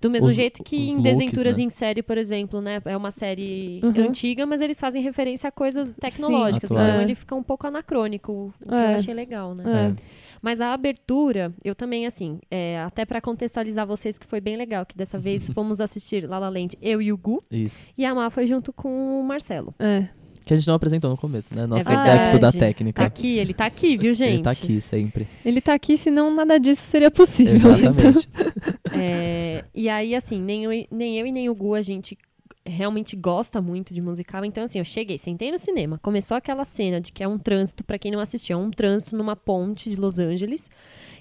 Do 0.03 0.11
mesmo 0.11 0.29
Os- 0.29 0.35
jeito 0.35 0.63
que 0.65 0.77
em 0.77 0.97
looks, 0.97 1.03
Desventuras 1.05 1.57
né? 1.57 1.63
em 1.63 1.71
Série, 1.71 2.03
por 2.03 2.19
exemplo, 2.19 2.61
né? 2.61 2.83
É 2.85 2.97
uma 2.97 3.13
série 3.13 3.79
Uhum. 3.83 4.09
antiga, 4.09 4.45
mas 4.45 4.61
eles 4.61 4.79
fazem 4.81 5.01
referência 5.01 5.49
a 5.49 5.53
coisas 5.53 5.91
tecnológicas. 5.99 6.71
Atuais. 6.71 6.89
Então 6.91 7.01
É. 7.01 7.05
ele 7.05 7.15
fica 7.15 7.35
um 7.37 7.43
pouco 7.43 7.67
anacrônico, 7.69 8.53
o 8.61 8.69
que 8.69 8.75
É. 8.75 8.93
eu 8.93 8.97
achei 8.97 9.15
legal, 9.15 9.55
né? 9.55 9.95
É. 9.97 10.03
Mas 10.43 10.61
a 10.61 10.73
abertura, 10.75 11.53
eu 11.65 11.73
também, 11.73 12.05
assim, 12.05 12.41
é, 12.51 12.81
até 12.81 13.05
pra 13.07 13.21
contextualizar 13.21 13.87
vocês, 13.87 14.19
que 14.19 14.27
foi 14.27 14.41
bem 14.41 14.57
legal, 14.57 14.85
que 14.85 14.97
dessa 14.97 15.19
vez 15.21 15.49
fomos 15.55 15.81
assistir 15.81 16.29
La 16.29 16.39
La 16.41 16.49
Land, 16.49 16.77
eu 16.83 17.01
e 17.01 17.13
o 17.13 17.17
Gu, 17.17 17.41
Isso. 17.49 17.87
e 17.97 18.05
a 18.05 18.13
Má 18.13 18.29
foi 18.29 18.47
junto 18.49 18.73
com 18.73 19.21
o 19.21 19.25
Marcelo. 19.25 19.73
É. 19.79 20.09
Que 20.45 20.55
a 20.55 20.57
gente 20.57 20.67
não 20.67 20.75
apresentou 20.75 21.11
no 21.11 21.17
começo, 21.17 21.55
né? 21.55 21.67
Nosso 21.67 21.91
É 21.91 21.95
adepto 21.95 22.39
da 22.39 22.53
técnica. 22.53 23.03
Tá 23.03 23.07
aqui, 23.07 23.39
ele 23.39 23.55
tá 23.55 23.67
aqui, 23.67 23.97
viu, 23.97 24.15
gente? 24.15 24.33
Ele 24.35 24.43
tá 24.43 24.51
aqui 24.51 24.81
sempre. 24.81 25.29
Ele 25.45 25.61
tá 25.61 25.75
aqui, 25.75 25.97
senão 25.97 26.35
nada 26.35 26.59
disso 26.59 26.83
seria 26.83 27.11
possível. 27.11 27.73
Exatamente. 27.73 28.29
É, 28.95 29.65
e 29.75 29.89
aí, 29.89 30.15
assim, 30.15 30.39
nem 30.39 30.65
eu, 30.65 30.87
nem 30.91 31.19
eu 31.19 31.27
e 31.27 31.33
nem 31.33 31.49
o 31.49 31.55
Gu, 31.55 31.75
a 31.75 31.81
gente 31.81 32.17
realmente 32.65 33.17
gosta 33.17 33.61
muito 33.61 33.93
de 33.93 34.01
musical. 34.01 34.45
Então, 34.45 34.65
assim, 34.65 34.79
eu 34.79 34.85
cheguei, 34.85 35.19
sentei 35.19 35.51
no 35.51 35.59
cinema, 35.59 35.99
começou 35.99 36.37
aquela 36.37 36.65
cena 36.65 37.01
de 37.01 37.13
que 37.13 37.23
é 37.23 37.29
um 37.29 37.39
trânsito, 37.39 37.83
pra 37.83 37.99
quem 37.99 38.13
não 38.13 38.21
assistiu, 38.21 38.59
é 38.59 38.63
um 38.63 38.71
trânsito 38.71 39.17
numa 39.17 39.35
ponte 39.35 39.91
de 39.91 39.97
Los 39.97 40.19
Angeles. 40.19 40.71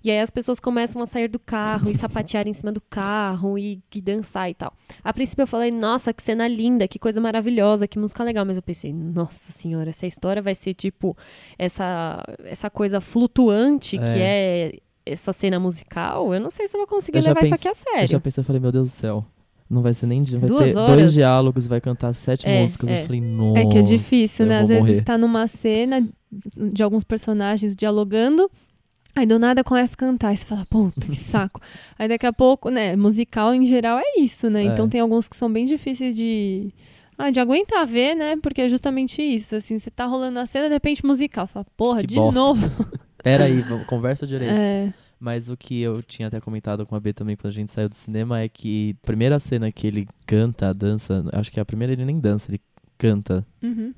E 0.03 0.09
aí 0.09 0.19
as 0.19 0.29
pessoas 0.31 0.59
começam 0.59 1.01
a 1.01 1.05
sair 1.05 1.27
do 1.27 1.37
carro 1.37 1.89
e 1.89 1.95
sapatear 1.95 2.47
em 2.47 2.53
cima 2.53 2.71
do 2.71 2.81
carro 2.81 3.57
e, 3.57 3.79
e 3.95 4.01
dançar 4.01 4.49
e 4.49 4.53
tal. 4.55 4.73
A 5.03 5.13
princípio 5.13 5.43
eu 5.43 5.47
falei, 5.47 5.69
nossa, 5.71 6.11
que 6.11 6.23
cena 6.23 6.47
linda, 6.47 6.87
que 6.87 6.97
coisa 6.97 7.21
maravilhosa, 7.21 7.87
que 7.87 7.99
música 7.99 8.23
legal. 8.23 8.43
Mas 8.45 8.57
eu 8.57 8.63
pensei, 8.63 8.91
nossa 8.91 9.51
senhora, 9.51 9.89
essa 9.91 10.07
história 10.07 10.41
vai 10.41 10.55
ser 10.55 10.73
tipo 10.73 11.15
essa, 11.57 12.23
essa 12.45 12.69
coisa 12.69 12.99
flutuante 12.99 13.97
que 13.97 14.03
é 14.19 14.79
essa 15.05 15.31
cena 15.33 15.59
musical. 15.59 16.33
Eu 16.33 16.39
não 16.39 16.49
sei 16.49 16.67
se 16.67 16.75
eu 16.75 16.79
vou 16.79 16.87
conseguir 16.87 17.19
Eu 17.19 17.23
levar 17.25 17.41
isso 17.43 17.51
pense- 17.51 17.53
aqui 17.55 17.67
a 17.67 17.71
Eu 17.71 17.75
sério. 17.75 18.07
já 18.09 18.19
pensei, 18.19 18.41
eu 18.41 18.45
falei, 18.45 18.59
meu 18.61 18.71
Deus 18.71 18.87
do 18.89 18.91
céu. 18.93 19.25
Não 19.69 19.81
vai 19.81 19.93
ser 19.93 20.05
nem. 20.05 20.21
Vai 20.23 20.49
Duas 20.49 20.73
ter 20.73 20.77
horas? 20.77 20.95
dois 20.97 21.13
diálogos, 21.13 21.65
vai 21.65 21.79
cantar 21.79 22.11
sete 22.13 22.45
É, 22.45 22.59
músicas. 22.61 22.89
é. 22.89 23.01
Eu 23.01 23.05
falei, 23.05 23.21
nossa. 23.21 23.59
É 23.59 23.65
que 23.67 23.77
é 23.77 23.81
difícil, 23.81 24.45
eu 24.45 24.49
né? 24.49 24.59
Às 24.59 24.67
vezes 24.69 24.83
morrer. 24.85 25.01
tá 25.03 25.17
numa 25.17 25.47
cena 25.47 26.05
de 26.57 26.83
alguns 26.83 27.05
personagens 27.05 27.73
dialogando, 27.73 28.51
aí 29.15 29.25
do 29.25 29.37
nada 29.39 29.63
começa 29.63 29.93
a 29.93 29.97
cantar, 29.97 30.33
e 30.33 30.37
você 30.37 30.45
fala, 30.45 30.65
puta, 30.69 31.05
que 31.07 31.15
saco. 31.15 31.59
aí 31.97 32.07
daqui 32.07 32.25
a 32.25 32.33
pouco, 32.33 32.69
né, 32.69 32.95
musical 32.95 33.53
em 33.53 33.65
geral 33.65 33.99
é 33.99 34.19
isso, 34.19 34.49
né? 34.49 34.63
É. 34.63 34.65
Então 34.67 34.87
tem 34.89 35.01
alguns 35.01 35.27
que 35.27 35.35
são 35.35 35.51
bem 35.51 35.65
difíceis 35.65 36.15
de... 36.15 36.73
Ah, 37.17 37.29
de 37.29 37.39
aguentar 37.39 37.85
ver, 37.85 38.15
né? 38.15 38.35
Porque 38.41 38.61
é 38.61 38.69
justamente 38.69 39.21
isso, 39.21 39.55
assim, 39.55 39.77
você 39.77 39.91
tá 39.91 40.05
rolando 40.05 40.39
a 40.39 40.45
cena, 40.47 40.67
de 40.67 40.73
repente 40.73 41.05
musical, 41.05 41.45
fala, 41.45 41.65
porra, 41.77 42.01
Que 42.01 42.07
de 42.07 42.15
bosta. 42.15 42.39
novo. 42.39 42.67
Pera 43.23 43.43
aí, 43.43 43.61
vamos- 43.61 43.85
conversa 43.85 44.25
direito. 44.25 44.51
É, 44.55 44.91
Mas 45.19 45.47
o 45.47 45.55
que 45.55 45.79
eu 45.79 46.01
tinha 46.01 46.29
até 46.29 46.39
comentado 46.39 46.83
com 46.83 46.95
a 46.95 46.99
B 46.99 47.13
também 47.13 47.35
quando 47.35 47.49
a 47.51 47.53
gente 47.53 47.71
saiu 47.71 47.87
do 47.87 47.93
cinema 47.93 48.39
é 48.39 48.49
que 48.49 48.95
a 49.03 49.05
primeira 49.05 49.39
cena 49.39 49.71
que 49.71 49.85
ele 49.85 50.07
canta, 50.25 50.73
dança, 50.73 51.23
acho 51.33 51.51
que 51.51 51.59
a 51.59 51.65
primeira 51.65 51.93
ele 51.93 52.05
nem 52.05 52.19
dança, 52.19 52.49
ele 52.49 52.59
canta. 52.97 53.45
Uhum. 53.61 53.93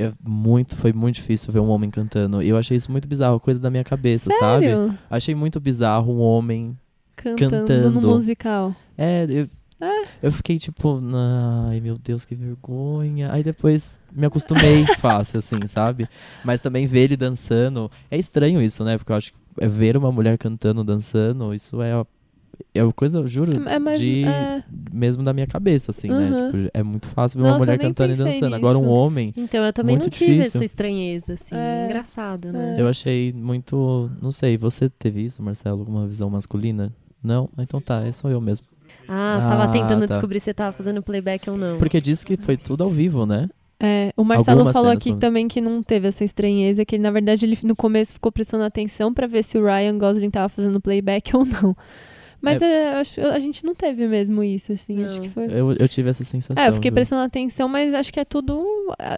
É 0.00 0.12
muito, 0.26 0.76
foi 0.76 0.94
muito 0.94 1.16
difícil 1.16 1.52
ver 1.52 1.60
um 1.60 1.68
homem 1.68 1.90
cantando. 1.90 2.42
E 2.42 2.48
eu 2.48 2.56
achei 2.56 2.74
isso 2.74 2.90
muito 2.90 3.06
bizarro, 3.06 3.38
coisa 3.38 3.60
da 3.60 3.70
minha 3.70 3.84
cabeça, 3.84 4.30
sabe? 4.38 4.64
Sério? 4.64 4.98
Achei 5.10 5.34
muito 5.34 5.60
bizarro 5.60 6.10
um 6.10 6.20
homem. 6.20 6.74
Cantando, 7.16 7.66
Cantando. 7.66 8.00
no 8.00 8.14
musical. 8.14 8.74
É, 8.96 9.26
eu, 9.28 9.46
eu 10.22 10.32
fiquei 10.32 10.58
tipo, 10.58 10.98
ai 11.68 11.80
meu 11.80 11.94
Deus, 12.02 12.24
que 12.24 12.34
vergonha. 12.34 13.30
Aí 13.30 13.42
depois 13.42 14.00
me 14.10 14.26
acostumei 14.26 14.86
fácil, 14.98 15.38
assim, 15.38 15.66
sabe? 15.66 16.08
Mas 16.42 16.62
também 16.62 16.86
ver 16.86 17.00
ele 17.00 17.16
dançando. 17.16 17.90
É 18.10 18.16
estranho 18.16 18.62
isso, 18.62 18.82
né? 18.82 18.96
Porque 18.96 19.12
eu 19.12 19.16
acho 19.16 19.32
que 19.34 19.38
é 19.60 19.68
ver 19.68 19.98
uma 19.98 20.10
mulher 20.10 20.38
cantando, 20.38 20.82
dançando, 20.82 21.52
isso 21.52 21.82
é. 21.82 21.92
É 22.74 22.82
uma 22.82 22.92
coisa, 22.92 23.18
eu 23.18 23.26
juro, 23.26 23.68
É 23.68 23.78
mais. 23.78 23.98
de, 24.00 24.24
é. 24.24 24.62
mesmo 24.92 25.22
da 25.22 25.32
minha 25.32 25.46
cabeça, 25.46 25.90
assim, 25.90 26.08
né? 26.08 26.30
Uhum. 26.30 26.50
Tipo, 26.52 26.70
é 26.74 26.82
muito 26.82 27.08
fácil 27.08 27.38
ver 27.38 27.42
Nossa, 27.44 27.54
uma 27.54 27.58
mulher 27.64 27.78
cantando 27.78 28.12
e 28.12 28.16
dançando. 28.16 28.54
Agora 28.54 28.76
um 28.78 28.82
nisso. 28.82 28.92
homem, 28.92 29.34
Então, 29.36 29.64
eu 29.64 29.72
também 29.72 29.94
Muito 29.96 30.04
não 30.04 30.10
tive 30.10 30.36
difícil. 30.36 30.58
essa 30.58 30.64
estranheza, 30.64 31.32
assim. 31.34 31.54
É. 31.54 31.84
Engraçado, 31.86 32.52
né? 32.52 32.76
É. 32.78 32.80
eu 32.82 32.88
achei 32.88 33.32
muito. 33.32 34.10
Não 34.22 34.32
sei, 34.32 34.56
você 34.56 34.88
teve 34.88 35.24
isso, 35.24 35.42
Marcelo? 35.42 35.80
Alguma 35.80 36.06
visão 36.06 36.28
masculina? 36.30 36.92
Não? 37.22 37.48
Então 37.58 37.80
tá, 37.80 38.02
é 38.06 38.12
só 38.12 38.28
eu 38.30 38.40
mesmo. 38.40 38.66
Ah, 39.08 39.38
você 39.40 39.46
tava 39.48 39.64
Ah, 39.64 39.68
tentando 39.68 40.00
tá. 40.06 40.14
descobrir 40.14 40.40
se 40.40 40.44
você 40.44 40.54
tava 40.54 40.72
fazendo 40.72 41.02
playback 41.02 41.48
ou 41.50 41.56
não. 41.56 41.78
Porque 41.78 42.00
diz 42.00 42.22
que 42.24 42.36
foi 42.36 42.56
tudo 42.56 42.84
ao 42.84 42.90
vivo, 42.90 43.26
né? 43.26 43.48
É, 43.82 44.12
o 44.14 44.22
Marcelo 44.22 44.58
Algumas 44.58 44.74
falou 44.74 44.90
aqui 44.90 45.16
também 45.16 45.48
que 45.48 45.58
não 45.58 45.82
teve 45.82 46.06
essa 46.06 46.22
estranheza, 46.22 46.84
que 46.84 46.98
na 46.98 47.10
verdade 47.10 47.46
ele 47.46 47.58
no 47.62 47.74
começo 47.74 48.12
ficou 48.12 48.30
prestando 48.30 48.62
atenção 48.62 49.12
pra 49.14 49.26
ver 49.26 49.42
se 49.42 49.56
o 49.56 49.64
Ryan 49.64 49.96
Gosling 49.96 50.30
tava 50.30 50.50
fazendo 50.50 50.78
playback 50.80 51.34
ou 51.36 51.46
não. 51.46 51.74
Mas 52.42 52.62
é, 52.62 52.94
eu 52.94 52.96
acho- 52.98 53.20
a 53.20 53.38
gente 53.38 53.64
não 53.64 53.74
teve 53.74 54.06
mesmo 54.08 54.42
isso, 54.42 54.72
assim. 54.72 55.04
Acho 55.04 55.20
que 55.20 55.28
foi. 55.28 55.44
Eu, 55.50 55.72
eu 55.72 55.88
tive 55.88 56.08
essa 56.10 56.24
sensação. 56.24 56.62
É, 56.62 56.68
eu 56.68 56.72
fiquei 56.74 56.90
viu? 56.90 56.94
prestando 56.96 57.22
atenção, 57.22 57.68
mas 57.68 57.92
acho 57.94 58.12
que 58.12 58.20
é 58.20 58.24
tudo. 58.24 58.64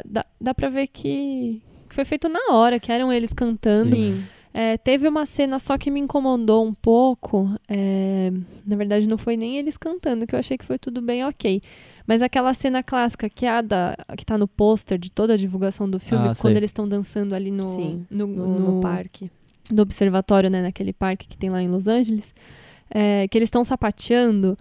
Dá, 0.04 0.24
dá 0.40 0.52
pra 0.54 0.68
ver 0.68 0.88
que, 0.88 1.62
que 1.88 1.94
foi 1.94 2.04
feito 2.04 2.28
na 2.28 2.40
hora, 2.50 2.80
que 2.80 2.90
eram 2.90 3.12
eles 3.12 3.32
cantando. 3.32 3.90
Sim. 3.94 4.24
É, 4.54 4.76
teve 4.76 5.08
uma 5.08 5.24
cena 5.24 5.58
só 5.58 5.78
que 5.78 5.90
me 5.90 5.98
incomodou 6.00 6.66
um 6.66 6.74
pouco. 6.74 7.48
é, 7.68 8.30
na 8.66 8.76
verdade, 8.76 9.08
não 9.08 9.16
foi 9.16 9.36
nem 9.36 9.56
eles 9.56 9.76
cantando, 9.76 10.26
que 10.26 10.34
eu 10.34 10.38
achei 10.38 10.58
que 10.58 10.64
foi 10.64 10.78
tudo 10.78 11.00
bem 11.00 11.24
ok. 11.24 11.62
Mas 12.06 12.20
aquela 12.20 12.52
cena 12.52 12.82
clássica 12.82 13.30
que 13.30 13.46
é 13.46 13.48
a 13.50 13.62
da, 13.62 13.96
que 14.18 14.26
tá 14.26 14.36
no 14.36 14.48
pôster 14.48 14.98
de 14.98 15.10
toda 15.10 15.34
a 15.34 15.36
divulgação 15.36 15.88
do 15.88 15.98
filme, 16.00 16.28
Ah, 16.28 16.32
quando 16.38 16.56
eles 16.56 16.68
estão 16.70 16.86
dançando 16.88 17.32
ali 17.34 17.50
no, 17.50 17.64
Sim, 17.64 18.04
no, 18.10 18.26
no, 18.26 18.46
no- 18.46 18.72
no 18.74 18.80
parque. 18.80 19.30
no 19.70 19.80
observatório, 19.82 20.50
né, 20.50 20.60
naquele 20.62 20.92
parque 20.92 21.28
que 21.28 21.36
tem 21.38 21.48
lá 21.48 21.62
em 21.62 21.68
Los 21.68 21.86
Angeles, 21.86 22.34
é, 22.94 23.26
que 23.28 23.38
eles 23.38 23.46
estão 23.46 23.64
sapateando. 23.64 24.56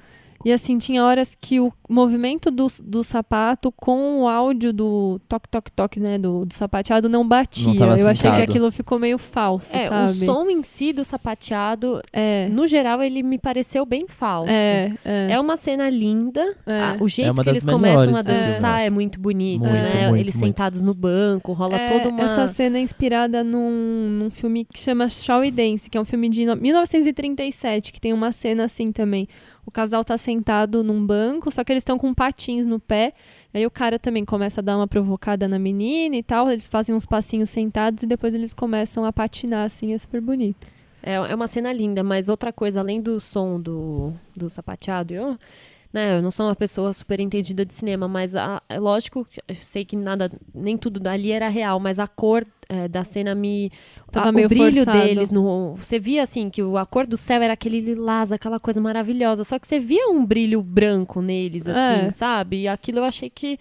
E 0.45 0.51
assim, 0.51 0.77
tinha 0.77 1.03
horas 1.03 1.35
que 1.39 1.59
o 1.59 1.71
movimento 1.89 2.49
do, 2.49 2.67
do 2.83 3.03
sapato 3.03 3.71
com 3.71 4.21
o 4.21 4.27
áudio 4.27 4.71
do 4.73 5.19
toque, 5.27 5.47
toque, 5.49 5.71
toque, 5.71 5.99
né, 5.99 6.17
do, 6.17 6.45
do 6.45 6.53
sapateado 6.53 7.07
não 7.09 7.27
batia. 7.27 7.73
Não 7.73 7.97
Eu 7.97 8.07
achei 8.07 8.31
que 8.31 8.41
aquilo 8.41 8.71
ficou 8.71 8.97
meio 8.99 9.17
falso, 9.17 9.75
É, 9.75 9.87
sabe? 9.87 10.23
o 10.23 10.25
som 10.25 10.49
em 10.49 10.63
si 10.63 10.93
do 10.93 11.03
sapateado, 11.03 12.01
É, 12.13 12.47
no 12.49 12.65
geral, 12.67 13.01
ele 13.03 13.21
me 13.23 13.37
pareceu 13.37 13.85
bem 13.85 14.05
falso. 14.07 14.51
é, 14.51 14.93
é. 15.05 15.31
É 15.31 15.39
uma 15.39 15.55
cena 15.57 15.89
linda. 15.89 16.41
É. 16.65 16.81
Ah, 16.81 16.97
o 16.99 17.07
jeito 17.07 17.31
uma 17.31 17.43
que 17.43 17.49
eles 17.49 17.65
começam 17.65 18.15
a 18.15 18.19
eu 18.19 18.23
dançar 18.23 18.81
é 18.81 18.89
muito 18.89 19.19
bonito, 19.19 19.61
Muito, 19.61 19.73
né? 19.73 20.07
muito, 20.09 20.21
eles 20.21 20.35
muito. 20.35 20.45
sentados 20.47 20.81
no 20.81 20.93
banco, 20.93 21.53
rola 21.53 21.75
É, 21.77 21.97
toda 21.99 22.09
uma. 22.09 22.23
Essa 22.23 22.47
cena 22.47 22.77
é 22.77 22.81
inspirada 22.81 23.43
num, 23.43 24.09
num 24.19 24.29
filme 24.29 24.65
que 24.65 24.79
chama 24.79 25.07
Shall 25.09 25.41
We 25.41 25.51
Dance, 25.51 25.89
que 25.89 25.97
é 25.97 26.01
um 26.01 26.05
filme 26.05 26.29
de 26.29 26.45
no- 26.45 26.55
1937, 26.55 27.91
que 27.91 27.99
tem 28.01 28.13
uma 28.13 28.31
cena 28.31 28.65
assim 28.65 28.91
também. 28.91 29.27
O 29.65 29.71
casal 29.71 30.03
tá 30.03 30.17
sentado 30.17 30.83
num 30.83 31.05
banco, 31.05 31.51
só 31.51 31.63
que 31.63 31.71
eles 31.71 31.81
estão 31.81 31.97
com 31.97 32.13
patins 32.13 32.65
no 32.65 32.79
pé. 32.79 33.13
Aí 33.53 33.65
o 33.65 33.71
cara 33.71 33.99
também 33.99 34.25
começa 34.25 34.61
a 34.61 34.63
dar 34.63 34.77
uma 34.77 34.87
provocada 34.87 35.47
na 35.47 35.59
menina 35.59 36.15
e 36.15 36.23
tal. 36.23 36.49
Eles 36.49 36.67
fazem 36.67 36.95
uns 36.95 37.05
passinhos 37.05 37.49
sentados 37.49 38.03
e 38.03 38.07
depois 38.07 38.33
eles 38.33 38.53
começam 38.53 39.05
a 39.05 39.13
patinar, 39.13 39.65
assim, 39.65 39.93
é 39.93 39.97
super 39.97 40.21
bonito. 40.21 40.67
É, 41.03 41.13
é 41.13 41.35
uma 41.35 41.47
cena 41.47 41.73
linda, 41.73 42.03
mas 42.03 42.29
outra 42.29 42.53
coisa, 42.53 42.79
além 42.79 43.01
do 43.01 43.19
som 43.19 43.59
do, 43.59 44.13
do 44.35 44.49
sapateado, 44.49 45.13
eu, 45.13 45.37
né, 45.93 46.17
eu 46.17 46.21
não 46.21 46.31
sou 46.31 46.45
uma 46.47 46.55
pessoa 46.55 46.93
super 46.93 47.19
entendida 47.19 47.65
de 47.65 47.73
cinema, 47.73 48.07
mas 48.07 48.35
a- 48.35 48.61
é 48.69 48.79
lógico, 48.79 49.25
que 49.25 49.41
eu 49.47 49.55
sei 49.55 49.83
que 49.83 49.95
nada, 49.95 50.31
nem 50.53 50.77
tudo 50.77 50.99
dali 50.99 51.31
era 51.31 51.47
real, 51.49 51.79
mas 51.79 51.99
a 51.99 52.07
cor 52.07 52.45
é, 52.69 52.87
da 52.87 53.03
cena 53.03 53.35
me. 53.35 53.69
Tava 54.11 54.29
a- 54.29 54.31
meio 54.31 54.45
o 54.45 54.49
brilho 54.49 54.85
forçado. 54.85 54.97
deles 54.99 55.29
no. 55.29 55.75
Você 55.75 55.99
via 55.99 56.23
assim 56.23 56.49
que 56.49 56.63
o- 56.63 56.77
a 56.77 56.85
cor 56.85 57.05
do 57.05 57.17
céu 57.17 57.41
era 57.41 57.51
aquele 57.53 57.81
lilás, 57.81 58.31
aquela 58.31 58.61
coisa 58.61 58.79
maravilhosa. 58.79 59.43
Só 59.43 59.59
que 59.59 59.67
você 59.67 59.77
via 59.77 60.07
um 60.09 60.25
brilho 60.25 60.61
branco 60.61 61.21
neles, 61.21 61.67
assim, 61.67 62.05
É. 62.05 62.09
sabe? 62.11 62.61
E 62.61 62.67
aquilo 62.69 62.99
eu 62.99 63.03
achei 63.03 63.29
que 63.29 63.59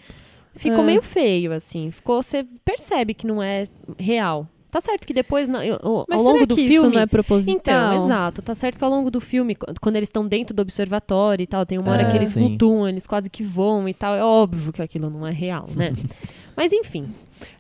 ficou 0.54 0.80
É. 0.82 0.86
meio 0.86 1.02
feio, 1.02 1.52
assim. 1.52 1.90
Ficou. 1.90 2.22
Você 2.22 2.46
percebe 2.64 3.12
que 3.12 3.26
não 3.26 3.42
é 3.42 3.66
real. 3.98 4.46
Tá 4.70 4.80
certo 4.80 5.06
que 5.06 5.12
depois, 5.12 5.48
na- 5.48 5.66
eu- 5.66 5.78
ao 5.82 6.06
Mas 6.08 6.18
longo 6.22 6.32
será 6.34 6.46
do 6.46 6.54
que 6.54 6.68
filme. 6.68 6.74
isso 6.88 6.90
não 6.94 7.00
é 7.02 7.06
proposital? 7.06 7.56
Então, 7.56 8.04
exato. 8.04 8.40
Tá 8.42 8.54
certo 8.54 8.78
que 8.78 8.84
ao 8.84 8.90
longo 8.90 9.10
do 9.10 9.20
filme, 9.20 9.54
qu- 9.54 9.66
quando 9.80 9.96
eles 9.96 10.08
estão 10.08 10.26
dentro 10.26 10.54
do 10.54 10.62
observatório 10.62 11.42
e 11.42 11.46
tal, 11.46 11.66
tem 11.66 11.76
uma 11.78 11.90
hora 11.92 12.02
É. 12.02 12.10
que 12.10 12.16
eles 12.16 12.28
Sim. 12.28 12.40
flutuam, 12.48 12.88
eles 12.88 13.06
quase 13.06 13.28
que 13.28 13.42
voam 13.42 13.88
e 13.88 13.94
tal. 13.94 14.14
É 14.14 14.24
óbvio 14.24 14.72
que 14.72 14.80
aquilo 14.80 15.10
não 15.10 15.26
é 15.26 15.32
real, 15.32 15.68
né? 15.74 15.92
Mas 16.56 16.72
enfim. 16.72 17.08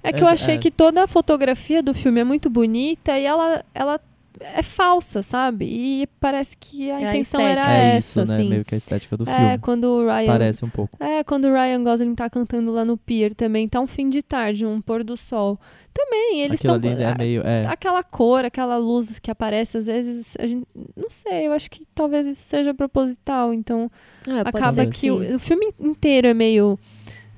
É 0.02 0.12
que 0.12 0.22
eu 0.22 0.28
É, 0.28 0.32
achei 0.32 0.54
é. 0.56 0.58
que 0.58 0.70
toda 0.70 1.02
a 1.02 1.06
fotografia 1.06 1.82
do 1.82 1.94
filme 1.94 2.20
é 2.20 2.24
muito 2.24 2.50
bonita 2.50 3.18
e 3.18 3.24
ela, 3.24 3.64
ela 3.74 3.98
é 4.40 4.62
falsa, 4.62 5.22
sabe? 5.22 5.66
E 5.66 6.06
parece 6.18 6.56
que 6.56 6.90
a 6.90 7.00
É 7.00 7.04
a 7.06 7.10
intenção 7.10 7.40
estética. 7.40 7.70
era 7.70 7.76
é 7.78 7.88
essa, 7.96 8.20
isso, 8.20 8.28
né? 8.28 8.34
assim. 8.34 8.48
Meio 8.48 8.64
que 8.64 8.74
a 8.74 8.78
estética 8.78 9.16
do 9.16 9.28
é, 9.28 9.36
filme. 9.36 9.58
quando 9.58 9.84
o 9.84 10.06
Ryan. 10.06 10.26
Parece 10.26 10.64
um 10.64 10.68
pouco. 10.70 11.02
É, 11.02 11.22
quando 11.24 11.44
o 11.46 11.52
Ryan 11.52 11.82
Gosling 11.84 12.14
tá 12.14 12.28
cantando 12.30 12.72
lá 12.72 12.84
no 12.84 12.96
pier 12.96 13.34
também, 13.34 13.68
tá 13.68 13.80
um 13.80 13.86
fim 13.86 14.08
de 14.08 14.22
tarde, 14.22 14.64
um 14.66 14.80
pôr 14.80 15.04
do 15.04 15.16
sol. 15.16 15.58
Também, 15.92 16.40
eles 16.42 16.60
Aquilo 16.60 16.76
estão. 16.76 16.90
ali 16.92 17.02
é 17.02 17.14
meio. 17.18 17.42
É, 17.44 17.66
Aquela 17.66 18.02
cor, 18.02 18.44
aquela 18.44 18.76
luz 18.76 19.18
que 19.18 19.30
aparece, 19.30 19.76
às 19.76 19.86
vezes, 19.86 20.34
a 20.38 20.46
gente. 20.46 20.66
Não 20.96 21.10
sei, 21.10 21.48
eu 21.48 21.52
acho 21.52 21.70
que 21.70 21.84
talvez 21.94 22.26
isso 22.26 22.42
seja 22.42 22.72
proposital. 22.72 23.52
Então, 23.52 23.90
É, 24.26 24.44
pode 24.44 24.48
acaba 24.56 24.72
ser 24.72 24.86
que 24.90 24.98
sim. 25.00 25.10
o, 25.10 25.34
o 25.36 25.38
filme 25.38 25.72
inteiro 25.80 26.28
é 26.28 26.34
meio 26.34 26.78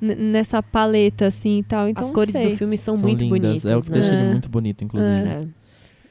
nessa 0.00 0.62
paleta, 0.62 1.26
assim 1.28 1.58
e 1.58 1.62
tal. 1.62 1.88
Então, 1.88 2.04
As 2.04 2.10
cores 2.10 2.32
sei. 2.32 2.50
do 2.50 2.56
filme 2.56 2.76
são, 2.76 2.96
são 2.96 3.08
muito 3.08 3.20
lindas. 3.24 3.40
bonitas. 3.40 3.64
é 3.70 3.76
o 3.76 3.82
que 3.82 3.90
né? 3.90 3.94
deixa 4.00 4.12
ele 4.12 4.26
É. 4.26 4.30
muito 4.30 4.48
bonito, 4.48 4.84
inclusive. 4.84 5.14
É. 5.28 5.40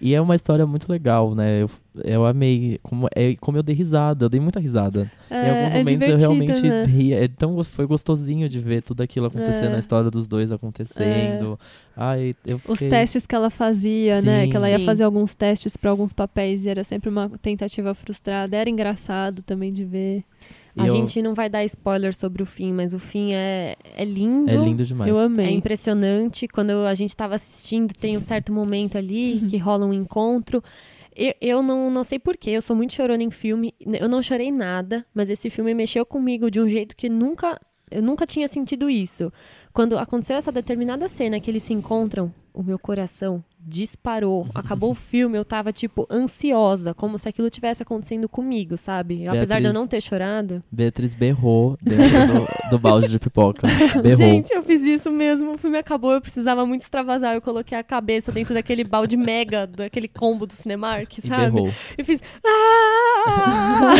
É. 0.01 0.05
E 0.05 0.15
é 0.15 0.21
uma 0.21 0.35
história 0.35 0.65
muito 0.65 0.91
legal, 0.91 1.35
né? 1.35 1.61
Eu, 1.61 1.69
eu 2.03 2.25
amei. 2.25 2.79
Como, 2.81 3.07
é, 3.15 3.35
como 3.35 3.57
eu 3.57 3.63
dei 3.63 3.75
risada, 3.75 4.25
eu 4.25 4.29
dei 4.29 4.39
muita 4.39 4.59
risada. 4.59 5.11
em 5.29 5.35
alguns 5.35 5.73
é 5.73 5.77
momentos 5.77 6.07
eu 6.07 6.17
realmente 6.17 6.67
né? 6.67 6.83
ri. 6.83 7.13
É 7.13 7.27
tão, 7.27 7.63
foi 7.63 7.85
gostosinho 7.85 8.49
de 8.49 8.59
ver 8.59 8.81
tudo 8.81 9.01
aquilo 9.01 9.27
acontecendo, 9.27 9.73
É. 9.73 9.75
a 9.75 9.79
história 9.79 10.09
dos 10.09 10.27
dois 10.27 10.51
acontecendo. 10.51 11.59
Ai, 11.95 12.35
eu 12.45 12.59
Os 12.67 12.79
fiquei... 12.79 12.89
testes 12.89 13.25
que 13.25 13.35
ela 13.35 13.49
fazia, 13.49 14.21
né? 14.21 14.45
Sim. 14.45 14.49
Que 14.49 14.57
ela 14.57 14.69
ia 14.69 14.79
Sim. 14.79 14.85
fazer 14.85 15.03
alguns 15.03 15.35
testes 15.35 15.77
para 15.77 15.91
alguns 15.91 16.13
papéis 16.13 16.65
e 16.65 16.69
era 16.69 16.83
sempre 16.83 17.09
uma 17.09 17.29
tentativa 17.41 17.93
frustrada. 17.93 18.55
Era 18.57 18.69
engraçado 18.69 19.41
também 19.43 19.71
de 19.71 19.83
ver. 19.85 20.23
E 20.75 20.81
A 20.81 20.87
eu- 20.87 20.93
gente 20.93 21.21
não 21.21 21.33
vai 21.33 21.49
dar 21.49 21.63
spoiler 21.65 22.13
sobre 22.15 22.41
o 22.41 22.45
fim, 22.45 22.71
mas 22.73 22.93
o 22.93 22.99
fim 22.99 23.33
é, 23.33 23.75
é 23.83 24.05
lindo. 24.05 24.49
É 24.49 24.55
lindo 24.55 24.85
demais. 24.85 25.09
Eu 25.09 25.19
É 25.19 25.23
amei. 25.25 25.51
impressionante. 25.53 26.47
Quando 26.47 26.71
a 26.85 26.93
gente 26.93 27.15
tava 27.15 27.35
assistindo, 27.35 27.93
tem 27.93 28.17
um 28.17 28.21
certo 28.21 28.51
momento 28.53 28.97
ali 28.97 29.41
que 29.49 29.57
rola 29.57 29.85
um 29.85 29.93
encontro. 29.93 30.63
Eu, 31.15 31.33
eu 31.41 31.61
não, 31.61 31.89
não 31.91 32.03
sei 32.05 32.17
porquê, 32.19 32.51
eu 32.51 32.61
sou 32.61 32.75
muito 32.75 32.93
chorona 32.93 33.21
em 33.21 33.31
filme. 33.31 33.73
Eu 33.79 34.07
não 34.07 34.21
chorei 34.23 34.49
nada, 34.51 35.05
mas 35.13 35.29
esse 35.29 35.49
filme 35.49 35.73
mexeu 35.73 36.05
comigo 36.05 36.49
de 36.49 36.59
um 36.61 36.69
jeito 36.69 36.95
que 36.95 37.09
nunca. 37.09 37.59
Eu 37.89 38.01
nunca 38.01 38.25
tinha 38.25 38.47
sentido 38.47 38.89
isso. 38.89 39.31
Quando 39.73 39.97
aconteceu 39.97 40.37
essa 40.37 40.51
determinada 40.53 41.09
cena 41.09 41.41
que 41.41 41.51
eles 41.51 41.63
se 41.63 41.73
encontram, 41.73 42.33
o 42.53 42.63
meu 42.63 42.79
coração 42.79 43.43
disparou. 43.63 44.47
Acabou 44.55 44.91
o 44.91 44.95
filme, 44.95 45.37
eu 45.37 45.45
tava, 45.45 45.71
tipo, 45.71 46.07
ansiosa, 46.11 46.93
como 46.93 47.17
se 47.19 47.29
aquilo 47.29 47.49
tivesse 47.49 47.83
acontecendo 47.83 48.27
comigo, 48.27 48.77
sabe? 48.77 49.27
Apesar 49.27 49.31
de 49.35 49.41
eu 49.41 49.47
Beatriz- 49.47 49.73
não 49.73 49.87
ter 49.87 50.01
chorado. 50.01 50.63
Beatriz 50.71 51.13
berrou 51.13 51.77
dentro 51.81 52.05
do, 52.05 52.69
do 52.71 52.79
balde 52.79 53.07
de 53.07 53.19
pipoca. 53.19 53.67
Berrou. 54.01 54.17
Gente, 54.17 54.51
eu 54.53 54.63
fiz 54.63 54.81
isso 54.81 55.11
mesmo. 55.11 55.53
O 55.53 55.57
filme 55.57 55.77
acabou, 55.77 56.11
eu 56.13 56.21
precisava 56.21 56.65
muito 56.65 56.81
extravasar. 56.81 57.35
Eu 57.35 57.41
coloquei 57.41 57.77
a 57.77 57.83
cabeça 57.83 58.31
dentro 58.31 58.53
daquele 58.53 58.83
balde 58.83 59.15
mega, 59.17 59.67
daquele 59.77 60.07
combo 60.07 60.45
do 60.47 60.53
Cinemark, 60.53 61.17
e 61.17 61.21
sabe? 61.27 61.51
berrou. 61.51 61.69
E 61.97 62.03
fiz. 62.03 62.21
"Ah!" 62.45 63.93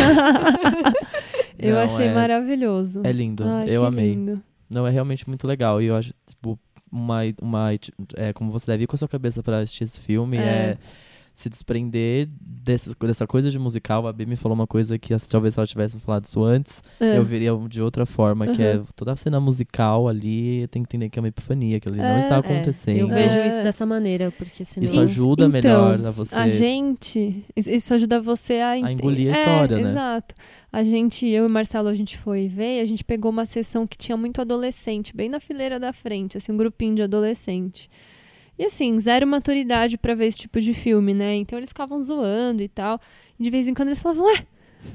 Eu 1.58 1.74
Não, 1.76 1.82
achei 1.82 2.06
é- 2.06 2.14
maravilhoso. 2.14 3.00
É 3.04 3.12
lindo. 3.12 3.44
Ai, 3.46 3.66
eu 3.68 3.84
amei. 3.84 4.10
lindo. 4.14 4.42
Não, 4.68 4.86
é 4.86 4.90
realmente 4.90 5.28
muito 5.28 5.46
legal. 5.46 5.80
E 5.80 5.86
eu 5.86 5.94
acho, 5.96 6.12
tipo, 6.26 6.58
uma. 6.92 7.20
uma 7.40 7.70
é, 8.16 8.32
como 8.32 8.52
você 8.52 8.66
deve 8.66 8.84
ir 8.84 8.86
com 8.86 8.94
a 8.94 8.98
sua 8.98 9.08
cabeça 9.08 9.42
pra 9.42 9.58
assistir 9.58 9.84
esse 9.84 10.00
filme. 10.00 10.36
É. 10.36 10.40
É. 10.40 10.78
se 11.34 11.48
desprender 11.48 12.28
dessas, 12.40 12.94
dessa 12.94 13.26
coisa 13.26 13.50
de 13.50 13.58
musical. 13.58 14.06
A 14.06 14.12
B 14.12 14.26
me 14.26 14.36
falou 14.36 14.54
uma 14.54 14.66
coisa 14.66 14.98
que 14.98 15.14
talvez 15.28 15.54
se 15.54 15.60
ela 15.60 15.66
tivesse 15.66 15.98
falado 15.98 16.24
isso 16.24 16.42
antes, 16.42 16.82
É. 17.00 17.16
eu 17.18 17.24
veria 17.24 17.52
de 17.68 17.80
outra 17.82 18.04
forma, 18.06 18.46
que 18.48 18.62
é 18.62 18.76
Uhum. 18.76 18.84
toda 18.94 19.12
a 19.12 19.16
cena 19.16 19.40
musical 19.40 20.08
ali 20.08 20.66
tem 20.68 20.82
que 20.82 20.88
entender 20.88 21.08
que 21.08 21.18
é 21.18 21.22
uma 21.22 21.28
epifania, 21.28 21.80
que 21.80 21.88
ali 21.88 21.98
não 21.98 22.04
É. 22.04 22.18
está 22.18 22.36
É, 22.36 22.38
acontecendo. 22.38 22.98
eu 22.98 23.08
vejo 23.08 23.38
É. 23.38 23.48
isso 23.48 23.62
dessa 23.62 23.84
maneira, 23.86 24.30
porque 24.30 24.64
senão... 24.64 24.84
Isso 24.84 25.00
ajuda 25.00 25.46
Então, 25.46 25.50
melhor 25.50 26.06
a 26.06 26.10
você. 26.10 26.34
A 26.34 26.48
gente. 26.48 27.44
isso- 27.56 27.92
ajuda 27.94 28.20
você 28.20 28.54
a, 28.54 28.78
ente- 28.78 28.92
engolir 28.92 29.28
a 29.28 29.36
É, 29.36 29.40
história, 29.40 29.76
né? 29.78 29.90
Exato. 29.90 30.34
A 30.72 30.82
gente, 30.82 31.26
eu 31.26 31.44
e 31.46 31.48
Marcelo, 31.48 31.88
a 31.88 31.94
gente 31.94 32.16
foi 32.16 32.46
ver 32.48 32.78
e 32.78 32.80
a 32.80 32.84
gente 32.84 33.04
pegou 33.04 33.30
uma 33.30 33.44
sessão 33.44 33.86
que 33.86 33.96
tinha 33.96 34.16
muito 34.16 34.40
adolescente, 34.40 35.14
bem 35.14 35.28
na 35.28 35.38
fileira 35.40 35.78
da 35.80 35.92
frente, 35.92 36.36
assim, 36.38 36.52
um 36.52 36.56
grupinho 36.56 36.94
de 36.94 37.02
adolescente. 37.02 37.90
E 38.58 38.64
assim, 38.64 38.98
zero 39.00 39.26
maturidade 39.26 39.96
pra 39.98 40.14
ver 40.14 40.26
esse 40.26 40.38
tipo 40.38 40.60
de 40.60 40.74
filme, 40.74 41.14
né? 41.14 41.34
Então 41.34 41.58
eles 41.58 41.70
ficavam 41.70 41.98
zoando 42.00 42.62
e 42.62 42.68
tal. 42.68 43.00
E 43.38 43.42
de 43.42 43.50
vez 43.50 43.66
em 43.66 43.74
quando 43.74 43.88
eles 43.88 44.00
falavam, 44.00 44.26
ué, 44.26 44.46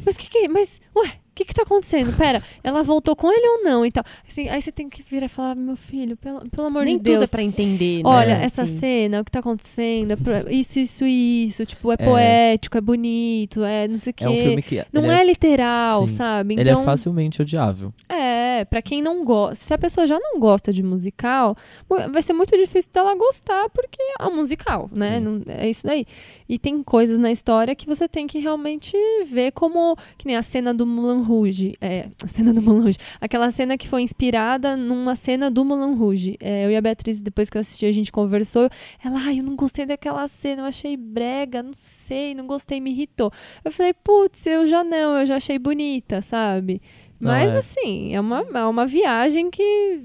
mas 0.06 0.16
que 0.18 0.30
que. 0.30 0.48
Mas, 0.48 0.80
ué, 0.96 1.20
que 1.38 1.46
que 1.46 1.54
tá 1.54 1.62
acontecendo? 1.64 2.16
Pera, 2.18 2.42
ela 2.64 2.82
voltou 2.84 3.16
com 3.16 3.32
ele 3.32 3.48
ou 3.48 3.64
não? 3.64 3.86
E 3.86 3.92
tal. 3.92 4.04
Assim, 4.28 4.50
aí 4.50 4.62
você 4.62 4.72
tem 4.72 4.90
que 4.90 5.04
vir 5.04 5.24
e 5.24 5.28
falar, 5.28 5.56
meu 5.56 5.76
filho, 5.76 6.18
pelo, 6.18 6.50
pelo 6.50 6.68
amor 6.68 6.84
Nem 6.86 6.98
de 6.98 7.04
Deus. 7.04 7.16
tudo 7.16 7.24
é 7.24 7.28
pra 7.28 7.44
entender, 7.44 7.98
né? 8.04 8.10
Olha, 8.10 8.32
essa 8.34 8.64
assim. 8.64 8.78
cena, 8.80 9.22
o 9.22 9.26
que 9.26 9.32
tá 9.32 9.40
acontecendo, 9.40 10.12
é 10.14 10.54
isso, 10.54 10.80
isso, 10.80 11.06
isso, 11.06 11.66
tipo, 11.66 11.92
é, 11.92 11.96
É. 12.00 12.06
poético, 12.06 12.78
é 12.78 12.82
bonito, 12.82 13.64
é 13.64 13.88
não 13.88 14.00
sei 14.00 14.12
o 14.12 14.14
quê. 14.14 14.24
É 14.26 14.30
um 14.30 14.36
filme 14.36 14.62
que. 14.62 14.86
Não 14.92 15.04
ele 15.04 15.12
é, 15.14 15.24
literal, 15.26 16.08
Sim. 16.08 16.16
sabe? 16.16 16.54
Ele 16.56 16.70
Então, 16.70 16.82
é 16.82 16.86
facilmente 16.86 17.42
odiável. 17.42 17.94
é, 18.10 18.66
pra 18.66 18.82
quem 18.82 19.02
não 19.02 19.24
gosta, 19.24 19.56
se 19.56 19.74
a 19.74 19.78
pessoa 19.78 20.08
já 20.08 20.18
não 20.20 20.40
gosta 20.40 20.74
de 20.74 20.82
musical, 20.82 21.56
mu- 21.90 22.12
vai 22.12 22.22
ser 22.22 22.34
muito 22.34 22.58
difícil 22.58 22.92
dela 22.92 23.14
gostar, 23.16 23.70
porque 23.70 23.98
é 24.20 24.26
um 24.26 24.36
musical, 24.36 24.90
né? 24.96 25.20
Não- 25.20 25.42
é 25.48 25.70
isso 25.70 25.86
daí. 25.86 26.06
E 26.50 26.58
tem 26.58 26.82
coisas 26.82 27.20
na 27.20 27.32
história 27.32 27.76
que 27.76 27.86
você 27.86 28.08
tem 28.08 28.26
que 28.26 28.40
realmente 28.40 28.96
ver 29.26 29.52
como, 29.52 29.96
que 30.18 30.26
nem 30.26 30.36
a 30.38 30.42
cena 30.42 30.74
do 30.74 30.86
Moulin 30.88 31.22
Rouge, 31.28 31.76
é, 31.82 32.08
a 32.24 32.28
cena 32.28 32.54
do 32.54 32.62
Moulin 32.62 32.82
Rouge, 32.84 32.98
aquela 33.22 33.52
cena 33.52 33.78
que 33.78 33.88
foi 33.88 34.02
inspirada 34.02 34.76
numa 34.78 35.16
cena 35.16 35.52
do 35.52 35.64
Moulin 35.66 35.96
Rouge. 35.96 36.38
É, 36.40 36.66
eu 36.66 36.72
e 36.72 36.76
a 36.76 36.82
Beatriz, 36.82 37.22
depois 37.22 37.50
que 37.50 37.58
eu 37.58 37.62
assisti, 37.62 37.86
a 37.86 37.92
gente 37.92 38.12
conversou, 38.12 38.70
ela, 39.04 39.20
ai, 39.20 39.40
eu 39.40 39.44
não 39.44 39.56
gostei 39.56 39.86
daquela 39.86 40.28
cena, 40.28 40.62
eu 40.64 40.66
achei 40.66 40.96
brega, 40.98 41.62
não 41.62 41.74
sei, 41.78 42.34
não 42.34 42.48
gostei, 42.48 42.80
me 42.80 42.92
irritou. 42.92 43.32
Eu 43.64 43.72
falei, 43.72 43.94
putz, 43.94 44.46
eu 44.48 44.68
já 44.68 44.84
não, 44.84 45.18
eu 45.20 45.26
já 45.26 45.36
achei 45.36 45.60
bonita, 45.60 46.22
sabe? 46.22 46.82
Não, 47.20 47.32
Mas 47.32 47.54
é. 47.54 47.58
assim, 47.58 48.16
é 48.16 48.20
uma, 48.22 48.46
é 48.54 48.64
uma 48.66 48.86
viagem 48.86 49.50
que, 49.50 50.00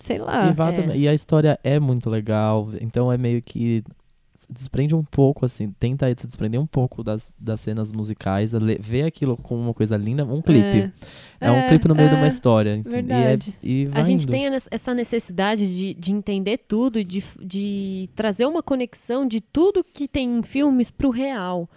sei 0.00 0.18
lá. 0.18 0.46
e, 0.46 0.50
é. 0.50 0.72
também- 0.72 1.00
e 1.00 1.08
a 1.08 1.14
história 1.14 1.58
é 1.62 1.78
muito 1.78 2.08
legal, 2.10 2.70
então 2.80 3.12
é 3.12 3.18
meio 3.18 3.42
que 3.42 3.84
desprende 4.48 4.94
um 4.94 5.02
pouco, 5.02 5.44
assim, 5.44 5.70
tenta 5.78 6.06
se 6.16 6.26
desprender 6.26 6.60
um 6.60 6.66
pouco 6.66 7.02
das, 7.02 7.34
das 7.38 7.60
cenas 7.60 7.92
musicais, 7.92 8.52
ver 8.80 9.02
aquilo 9.04 9.36
como 9.36 9.60
uma 9.60 9.74
coisa 9.74 9.96
linda, 9.96 10.24
um 10.24 10.40
clipe. 10.40 10.92
É, 11.40 11.50
um 11.50 11.56
É, 11.56 11.68
clipe 11.68 11.88
no 11.88 11.94
meio 11.94 12.08
de 12.08 12.14
é, 12.14 12.18
uma 12.18 12.28
história. 12.28 12.76
ent- 12.76 12.88
verdade. 12.88 13.54
E, 13.62 13.84
é, 13.84 13.88
e 13.88 13.90
A 13.92 14.02
gente 14.02 14.22
indo. 14.22 14.30
tem 14.30 14.46
essa 14.70 14.94
necessidade 14.94 15.66
de, 15.66 15.94
de 15.94 16.12
entender 16.12 16.58
tudo, 16.66 16.98
e 16.98 17.04
de, 17.04 17.22
de 17.42 18.08
trazer 18.14 18.46
uma 18.46 18.62
conexão 18.62 19.26
de 19.26 19.40
tudo 19.40 19.84
que 19.84 20.06
tem 20.08 20.38
em 20.38 20.42
filmes 20.42 20.90
pro 20.90 21.10
real. 21.10 21.68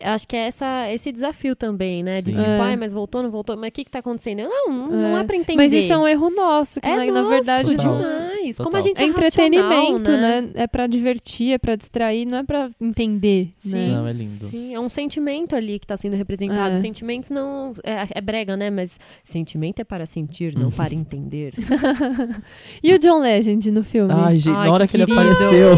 É, 0.00 0.08
Acho 0.10 0.26
que 0.26 0.36
é 0.36 0.46
essa, 0.46 0.90
esse 0.92 1.10
desafio 1.12 1.54
também, 1.56 2.02
né? 2.02 2.20
De 2.20 2.30
Sim. 2.30 2.36
tipo, 2.36 2.48
É. 2.48 2.60
ai, 2.60 2.76
mas 2.76 2.92
voltou, 2.92 3.22
não 3.22 3.30
voltou, 3.30 3.56
mas 3.56 3.68
o 3.68 3.72
que 3.72 3.84
que 3.84 3.90
tá 3.90 3.98
acontecendo? 4.00 4.42
Não, 4.42 4.68
não, 4.68 4.86
não 4.90 5.18
é 5.18 5.20
É. 5.22 5.24
pra 5.24 5.36
entender. 5.36 5.56
Mas 5.62 5.72
isso 5.72 5.92
é 5.92 5.98
um 5.98 6.06
erro 6.06 6.30
nosso, 6.30 6.80
que 6.80 6.86
É 6.88 6.96
na, 6.96 7.04
na 7.06 7.12
nosso 7.12 7.28
verdade 7.30 7.74
Total. 7.76 7.96
demais. 7.96 8.56
Como 8.56 8.70
Total. 8.70 8.80
a 8.80 8.82
gente 8.82 9.00
é 9.00 9.04
é, 9.04 9.08
entretenimento, 9.08 10.10
racional, 10.10 10.20
né? 10.42 10.50
É 10.54 10.66
pra 10.66 10.86
divertir, 10.86 11.52
é 11.52 11.58
pra 11.58 11.76
distrair, 11.76 12.26
não 12.26 12.38
é 12.38 12.42
pra 12.42 12.70
entender. 12.80 13.50
Sim. 13.58 13.76
Né? 13.76 13.88
Não, 13.88 14.06
é 14.06 14.12
lindo. 14.12 14.46
Sim, 14.46 14.74
é 14.74 14.80
um 14.80 14.88
sentimento 14.88 15.54
ali 15.54 15.78
que 15.78 15.86
tá 15.86 15.96
sendo 15.96 16.16
representado. 16.16 16.74
É. 16.76 16.80
Sentimentos 16.80 17.30
não. 17.30 17.72
É, 17.84 18.06
é 18.14 18.20
brega, 18.20 18.56
né? 18.56 18.70
Mas 18.70 18.98
sentimento 19.22 19.80
é 19.80 19.84
para 19.84 20.06
sentir, 20.06 20.56
não 20.56 20.70
para 20.70 20.92
entender. 20.94 21.52
E 22.82 22.92
o 22.94 22.98
John 22.98 23.20
Legend 23.20 23.70
no 23.70 23.84
filme? 23.84 24.12
Ai, 24.12 24.38
gente, 24.38 24.54
Ai, 24.54 24.66
na 24.68 24.72
hora 24.74 24.86
que 24.86 24.92
que, 24.96 25.02
ele 25.02 25.12
apareceu, 25.12 25.72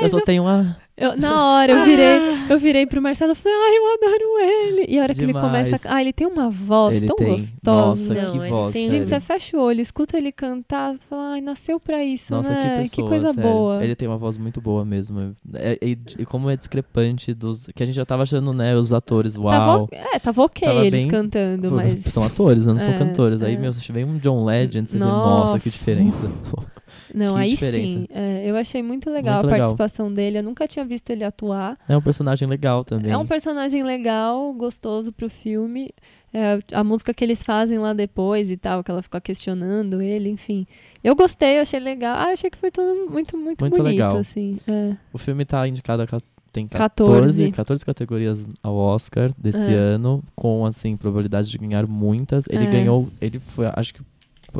eu 0.00 0.08
só 0.08 0.20
tenho 0.20 0.42
uma. 0.44 0.76
Eu- 1.00 1.16
na 1.16 1.44
hora, 1.54 1.72
eu 1.72 1.84
virei, 1.84 2.18
eu 2.50 2.58
virei 2.58 2.86
pro 2.86 3.00
Marcelo 3.00 3.32
e 3.32 3.34
falei, 3.36 3.56
ai, 3.56 3.76
eu 3.76 3.94
adoro 3.94 4.38
ele. 4.40 4.84
E 4.88 4.98
a 4.98 5.02
hora 5.02 5.14
que 5.14 5.20
ele 5.20 5.32
Demais. 5.32 5.68
começa. 5.68 5.88
a- 5.88 5.94
Ah, 5.94 6.00
ele 6.00 6.12
tem 6.12 6.26
uma 6.26 6.50
voz 6.50 6.96
ele 6.96 7.06
tão 7.06 7.14
tem. 7.16 7.28
gostosa. 7.28 7.56
Nossa, 7.64 8.14
Não, 8.14 8.32
que 8.32 8.38
ele 8.38 8.48
voz. 8.48 8.72
tem- 8.72 8.88
Gente, 8.88 9.08
você 9.08 9.20
fecha 9.20 9.56
o 9.56 9.60
olho, 9.60 9.80
escuta 9.80 10.16
ele 10.16 10.32
cantar, 10.32 10.96
fala, 11.08 11.34
ai, 11.34 11.40
nasceu 11.40 11.78
pra 11.78 12.02
isso, 12.02 12.34
Nossa, 12.34 12.50
né? 12.52 12.74
que 12.82 12.82
pessoa, 12.90 13.08
coisa 13.08 13.32
sério. 13.32 13.48
boa. 13.50 13.84
Ele 13.84 13.94
tem 13.94 14.08
uma 14.08 14.18
voz 14.18 14.36
muito 14.36 14.60
boa 14.60 14.84
mesmo. 14.84 15.34
É- 15.54 15.78
e, 15.80 15.96
e 16.18 16.24
como 16.26 16.50
é 16.50 16.56
discrepante 16.56 17.32
dos. 17.32 17.68
Que 17.74 17.82
a 17.82 17.86
gente 17.86 17.94
já 17.96 18.04
tava 18.04 18.24
achando, 18.24 18.52
né, 18.52 18.74
os 18.76 18.92
atores, 18.92 19.34
Tava, 19.34 19.46
uau. 19.48 19.88
é, 19.92 20.18
tava 20.18 20.42
ok 20.42 20.66
Tava 20.66 20.84
eles 20.84 21.02
bem- 21.02 21.08
cantando, 21.10 21.70
mas. 21.70 22.02
São 22.04 22.24
atores, 22.24 22.64
né? 22.66 22.72
Não 22.72 22.80
são 22.80 22.92
É, 22.92 22.98
cantores. 22.98 23.40
Aí, 23.42 23.54
é. 23.54 23.58
meu, 23.58 23.72
se 23.72 23.92
vem 23.92 24.04
um 24.04 24.16
John 24.18 24.44
Legend, 24.44 24.88
você 24.90 24.98
vê, 24.98 25.04
nossa, 25.04 25.58
que 25.60 25.68
Nossa. 25.68 25.70
diferença. 25.70 26.28
Não, 27.14 27.34
que 27.34 27.40
aí 27.40 27.48
diferença. 27.50 27.92
sim. 27.92 28.06
é, 28.10 28.42
eu 28.50 28.56
achei 28.56 28.82
muito 28.82 29.10
legal 29.10 29.34
Muito 29.36 29.48
a 29.48 29.50
legal. 29.52 29.66
participação 29.76 30.12
dele. 30.12 30.38
Eu 30.38 30.42
nunca 30.42 30.66
tinha 30.68 30.84
visto 30.84 31.10
ele 31.10 31.24
atuar. 31.24 31.78
É 31.88 31.96
um 31.96 32.02
personagem 32.02 32.48
legal 32.48 32.84
também. 32.84 33.12
É 33.12 33.16
um 33.18 33.26
personagem 33.26 33.82
legal, 33.82 34.52
gostoso 34.54 35.12
pro 35.12 35.28
filme. 35.28 35.90
É, 36.32 36.58
a 36.72 36.84
música 36.84 37.14
que 37.14 37.24
eles 37.24 37.42
fazem 37.42 37.78
lá 37.78 37.92
depois 37.94 38.50
e 38.50 38.56
tal, 38.56 38.84
que 38.84 38.90
ela 38.90 39.02
fica 39.02 39.18
questionando 39.20 40.02
ele, 40.02 40.28
enfim. 40.28 40.66
Eu 41.02 41.16
gostei, 41.16 41.56
eu 41.58 41.62
achei 41.62 41.80
legal. 41.80 42.16
Ah, 42.18 42.28
eu 42.28 42.32
achei 42.34 42.50
que 42.50 42.58
foi 42.58 42.70
tudo 42.70 43.10
muito, 43.10 43.36
muito, 43.38 43.60
Muito 43.62 43.76
bonito, 43.76 43.84
legal. 43.84 44.16
assim. 44.18 44.58
é. 44.68 44.94
O 45.12 45.16
filme 45.18 45.44
tá 45.44 45.66
indicado 45.66 46.02
a 46.02 46.06
tem 46.50 46.66
14. 46.66 47.12
14, 47.12 47.52
14 47.52 47.86
categorias 47.86 48.48
ao 48.62 48.74
Oscar 48.74 49.30
desse 49.38 49.58
É. 49.58 49.74
ano, 49.74 50.22
com 50.34 50.64
assim 50.64 50.96
probabilidade 50.96 51.50
de 51.50 51.58
ganhar 51.58 51.86
muitas. 51.86 52.44
Ele 52.48 52.64
É. 52.64 52.70
ganhou, 52.70 53.08
ele 53.20 53.38
foi, 53.38 53.66
acho 53.74 53.94
que 53.94 54.00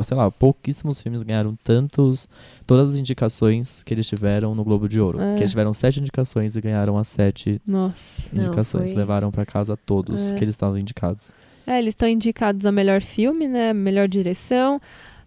sei 0.03 0.15
lá, 0.17 0.29
pouquíssimos 0.31 1.01
filmes 1.01 1.23
ganharam 1.23 1.57
tantos 1.63 2.27
todas 2.65 2.93
as 2.93 2.99
indicações 2.99 3.83
que 3.83 3.93
eles 3.93 4.07
tiveram 4.07 4.53
no 4.55 4.63
Globo 4.63 4.87
de 4.89 4.99
Ouro. 4.99 5.19
É. 5.21 5.33
Que 5.35 5.41
eles 5.41 5.51
tiveram 5.51 5.73
sete 5.73 5.99
indicações 5.99 6.55
e 6.55 6.61
ganharam 6.61 6.97
as 6.97 7.07
sete 7.07 7.61
Nossa. 7.65 8.29
Não, 8.33 8.43
indicações, 8.45 8.91
foi- 8.91 8.99
levaram 8.99 9.31
pra 9.31 9.45
casa 9.45 9.77
todos 9.77 10.31
É. 10.31 10.35
que 10.35 10.43
eles 10.43 10.53
estavam 10.55 10.77
indicados. 10.77 11.31
É, 11.67 11.77
eles 11.79 11.91
estão 11.91 12.07
indicados 12.07 12.65
a 12.65 12.71
melhor 12.71 13.01
filme, 13.01 13.47
né? 13.47 13.73
Melhor 13.73 14.07
direção, 14.07 14.79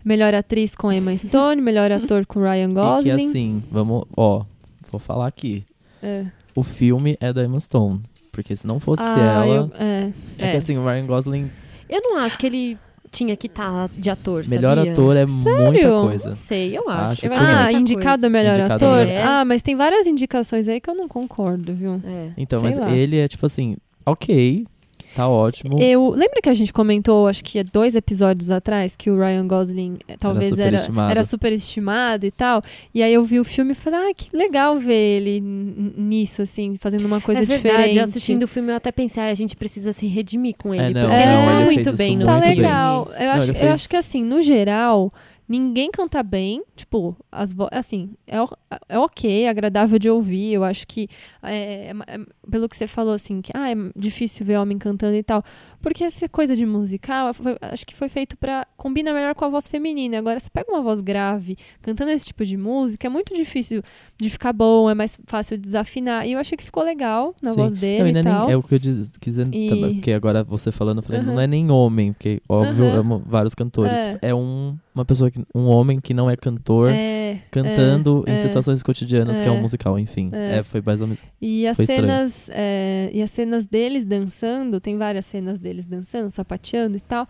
melhor 0.04 0.34
atriz 0.34 0.74
com 0.74 0.92
Emma 0.92 1.16
Stone, 1.16 1.60
melhor 1.62 1.92
ator 1.92 2.26
com 2.26 2.40
Ryan 2.40 2.64
E 2.64 2.68
que 2.68 2.74
Gosling. 2.74 3.28
assim, 3.30 3.62
vamos, 3.70 4.04
ó, 4.16 4.44
vou 4.90 4.98
falar 4.98 5.28
aqui. 5.28 5.64
É. 6.02 6.26
O 6.54 6.62
filme 6.64 7.16
é 7.20 7.32
da 7.32 7.44
Emma 7.44 7.60
Stone, 7.60 8.02
porque 8.32 8.56
se 8.56 8.66
não 8.66 8.80
fosse 8.80 9.02
Ah, 9.02 9.44
ela, 9.44 9.46
eu- 9.46 9.70
é. 9.78 10.12
é, 10.36 10.50
que 10.50 10.54
É. 10.54 10.56
assim, 10.56 10.76
o 10.76 10.84
Ryan 10.84 11.06
Gosling 11.06 11.50
Eu 11.88 12.00
não 12.02 12.16
acho 12.18 12.36
que 12.38 12.46
ele 12.46 12.78
tinha 13.12 13.36
que 13.36 13.46
estar 13.46 13.88
de 13.96 14.10
ator, 14.10 14.42
melhor 14.48 14.76
sabia? 14.76 14.92
ator 14.92 15.16
é 15.16 15.26
muita 15.26 15.72
Sério? 15.74 16.00
coisa. 16.02 16.28
Não 16.30 16.34
sei, 16.34 16.76
eu 16.78 16.88
acho. 16.88 17.12
Acho 17.12 17.26
eu 17.26 17.32
é 17.32 17.36
Ah, 17.36 17.62
muita 17.64 17.78
indicado 17.78 18.06
a 18.08 18.12
coisa. 18.12 18.28
melhor 18.30 18.58
Indicado 18.58 18.84
ator? 18.86 19.06
melhor- 19.06 19.24
Ah, 19.24 19.44
mas 19.44 19.62
tem 19.62 19.76
várias 19.76 20.06
indicações 20.06 20.66
aí 20.68 20.80
que 20.80 20.88
eu 20.90 20.94
não 20.94 21.06
concordo, 21.06 21.74
viu? 21.74 22.00
É. 22.04 22.30
Então, 22.36 22.60
Sei 22.60 22.70
mas 22.70 22.78
lá. 22.78 22.90
ele 22.90 23.18
é 23.18 23.28
tipo 23.28 23.44
assim, 23.46 23.76
ok, 24.06 24.66
tá 25.14 25.28
ótimo. 25.28 25.78
Eu 25.80 26.10
lembra 26.10 26.40
que 26.42 26.48
a 26.48 26.54
gente 26.54 26.72
comentou, 26.72 27.26
acho 27.28 27.42
que 27.44 27.58
há 27.58 27.62
dois 27.62 27.94
episódios 27.94 28.50
atrás, 28.50 28.94
que 28.96 29.10
o 29.10 29.18
Ryan 29.18 29.46
Gosling 29.46 29.98
eh, 30.08 30.16
talvez 30.18 30.58
era 30.58 30.78
superestimado. 30.78 31.10
era 31.10 31.24
superestimado 31.24 32.26
e 32.26 32.30
tal. 32.30 32.62
E 32.94 33.02
aí 33.02 33.12
eu 33.14 33.24
vi 33.24 33.38
o 33.40 33.44
filme 33.44 33.72
e 33.72 33.74
falei, 33.74 34.10
ah, 34.10 34.14
que 34.14 34.28
legal 34.36 34.78
ver 34.78 34.94
ele 34.94 35.40
n- 35.40 35.92
nisso, 35.96 36.42
assim, 36.42 36.76
fazendo 36.78 37.04
uma 37.06 37.20
coisa 37.20 37.42
é 37.42 37.44
verdade, 37.44 37.68
diferente. 37.68 37.98
assistindo 38.00 38.42
o 38.44 38.48
filme 38.48 38.70
eu 38.72 38.76
até 38.76 38.90
pensei, 38.92 39.22
ah, 39.22 39.26
a 39.28 39.34
gente 39.34 39.56
precisa 39.56 39.92
se 39.92 40.06
redimir 40.06 40.54
com 40.56 40.74
ele. 40.74 40.84
É, 40.84 40.90
não, 40.90 41.08
porque 41.08 41.14
ele 41.22 41.26
não, 41.32 41.44
tá 41.46 41.56
ele 41.60 41.64
muito 41.64 41.96
bem 41.96 42.16
no 42.16 42.24
Tá 42.26 42.38
bem. 42.38 42.54
legal. 42.56 43.10
Eu, 43.18 43.26
Não, 43.26 43.32
acho, 43.32 43.42
ele 43.44 43.50
eu 43.50 43.54
fez- 43.60 43.72
acho 43.72 43.88
que 43.88 43.96
assim, 43.96 44.22
no 44.24 44.40
geral, 44.42 45.12
ninguém 45.48 45.90
canta 45.90 46.22
bem. 46.22 46.62
Tipo, 46.76 47.16
as 47.30 47.52
vo- 47.52 47.68
assim, 47.70 48.10
é, 48.26 48.40
o- 48.40 48.48
é 48.88 48.98
ok, 48.98 49.44
é 49.44 49.48
agradável 49.48 49.98
de 49.98 50.08
ouvir. 50.10 50.52
Eu 50.52 50.64
acho 50.64 50.86
que, 50.86 51.08
é, 51.42 51.90
é 51.90 51.90
é- 52.06 52.50
pelo 52.50 52.68
que 52.68 52.76
você 52.76 52.86
falou, 52.86 53.14
assim, 53.14 53.40
que 53.40 53.50
ah, 53.54 53.70
é 53.70 53.74
difícil 53.96 54.44
ver 54.46 54.56
homem 54.58 54.78
cantando 54.78 55.14
e 55.16 55.22
tal. 55.22 55.42
Porque 55.80 56.04
essa 56.04 56.28
coisa 56.28 56.54
de 56.54 56.64
musical, 56.64 57.34
foi- 57.34 57.56
acho 57.60 57.84
que 57.84 57.94
foi 57.96 58.08
feito 58.08 58.36
pra. 58.36 58.64
combina 58.76 59.12
melhor 59.12 59.34
com 59.34 59.44
a 59.44 59.48
voz 59.48 59.66
feminina. 59.66 60.18
Agora, 60.18 60.38
você 60.38 60.48
pega 60.48 60.70
uma 60.72 60.80
voz 60.80 61.00
grave, 61.00 61.56
cantando 61.82 62.10
esse 62.12 62.26
tipo 62.26 62.44
de 62.44 62.56
música, 62.56 63.06
é 63.06 63.10
muito 63.10 63.34
difícil 63.34 63.82
de 64.16 64.30
ficar 64.30 64.52
bom, 64.52 64.88
é 64.88 64.94
mais 64.94 65.18
fácil 65.26 65.56
de 65.56 65.62
desafinar. 65.64 66.26
E 66.26 66.32
eu 66.32 66.38
achei 66.38 66.56
que 66.56 66.62
ficou 66.64 66.84
legal 66.84 67.34
na 67.42 67.50
Sim. 67.50 67.56
voz 67.56 67.72
Não, 67.74 67.80
dele 67.80 68.02
ainda 68.04 68.20
e 68.20 68.22
nem, 68.22 68.32
tal. 68.32 68.48
é 68.50 68.56
o 68.56 68.62
que 68.62 68.74
eu 68.74 68.78
diz, 68.78 69.10
quis 69.20 69.34
dizer 69.34 69.48
E- 69.52 69.68
também, 69.68 69.94
porque 69.94 70.12
agora 70.12 70.44
você 70.44 70.70
falando, 70.70 70.98
eu 70.98 71.02
falei, 71.02 71.20
não 71.22 71.40
é 71.40 71.46
nem 71.48 71.68
homem, 71.70 72.12
porque 72.12 72.40
óbvio, 72.48 72.84
eu 72.84 73.00
amo 73.00 73.20
vários 73.26 73.54
cantores. 73.54 73.96
É. 73.96 74.18
É, 74.22 74.34
um, 74.34 74.76
uma 74.94 75.04
pessoa, 75.04 75.30
que, 75.32 75.42
um 75.54 75.66
homem 75.66 75.98
que 76.00 76.14
não 76.14 76.30
é 76.30 76.36
cantor, 76.36 76.90
É, 76.90 77.40
cantando 77.50 78.22
é, 78.26 78.30
em 78.30 78.34
é. 78.34 78.36
Situações 78.62 78.82
cotidianas, 78.82 79.40
que 79.40 79.46
é 79.46 79.50
um 79.50 79.56
É. 79.58 79.60
musical, 79.60 79.98
enfim. 79.98 80.30
É. 80.32 80.58
É, 80.58 80.62
foi 80.62 80.80
mais 80.84 81.00
ou 81.00 81.06
menos. 81.06 81.22
E 81.40 81.66
as 81.66 81.76
cenas 81.76 82.48
é, 82.52 83.10
e 83.12 83.22
as 83.22 83.30
cenas 83.30 83.66
deles 83.66 84.04
dançando, 84.04 84.80
tem 84.80 84.96
várias 84.96 85.26
cenas 85.26 85.60
deles 85.60 85.86
dançando, 85.86 86.30
sapateando 86.30 86.96
e 86.96 87.00
tal. 87.00 87.26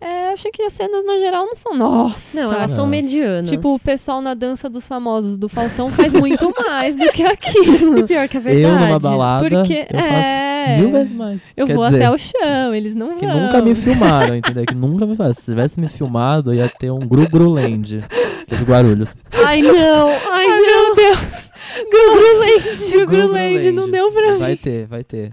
É, 0.00 0.28
eu 0.28 0.32
achei 0.32 0.50
que 0.50 0.62
as 0.62 0.72
cenas 0.72 1.04
no 1.04 1.18
geral 1.20 1.44
não 1.44 1.54
são. 1.54 1.76
Nossa! 1.76 2.40
Não, 2.40 2.52
elas 2.52 2.70
Não. 2.70 2.76
são 2.78 2.86
medianas. 2.86 3.50
Tipo, 3.50 3.74
o 3.74 3.78
pessoal 3.78 4.22
na 4.22 4.32
dança 4.32 4.68
dos 4.70 4.86
famosos 4.86 5.36
do 5.36 5.46
Faustão 5.48 5.90
faz 5.90 6.12
muito 6.14 6.50
mais 6.66 6.96
do 6.96 7.06
que 7.12 7.22
aquilo. 7.22 8.04
pior 8.08 8.26
que 8.26 8.38
é 8.38 8.40
Eu 8.40 8.42
verdade. 8.44 8.84
numa 8.86 8.98
balada, 8.98 9.48
Porque 9.48 9.86
eu 9.90 9.98
faço 10.00 10.12
é. 10.26 10.76
mil 10.78 10.90
vezes 10.90 11.12
mais. 11.12 11.40
Eu 11.56 11.66
Quer 11.66 11.74
vou 11.76 11.84
dizer, 11.84 12.02
até 12.04 12.10
o 12.14 12.16
chão, 12.18 12.74
eles 12.74 12.94
não 12.94 13.16
Que 13.16 13.26
vão. 13.26 13.40
nunca 13.40 13.60
me 13.60 13.74
filmaram, 13.74 14.36
entendeu? 14.36 14.64
Que 14.64 14.74
nunca 14.74 15.04
me 15.04 15.16
faz. 15.16 15.36
Se 15.36 15.44
tivesse 15.46 15.78
me 15.78 15.88
filmado, 15.88 16.54
ia 16.54 16.68
ter 16.68 16.90
um 16.90 17.00
Gru 17.00 17.28
Gru 17.28 17.50
Land, 17.50 18.02
que 18.46 18.54
é 18.54 18.56
de 18.58 18.64
Guarulhos. 18.64 19.14
Ai, 19.44 19.60
não! 19.60 20.08
Ai, 20.08 20.46
Ai, 20.46 20.60
não! 20.60 20.94
meu 20.94 20.94
Deus! 20.96 21.49
Gruland! 21.90 22.90
Gru 22.90 22.98
Gru 22.98 23.06
Gruland 23.06 23.72
não 23.72 23.90
deu 23.90 24.10
pra 24.12 24.32
mim. 24.32 24.38
Vai 24.38 24.56
ter, 24.56 24.86
vai 24.86 25.04
ter. 25.04 25.30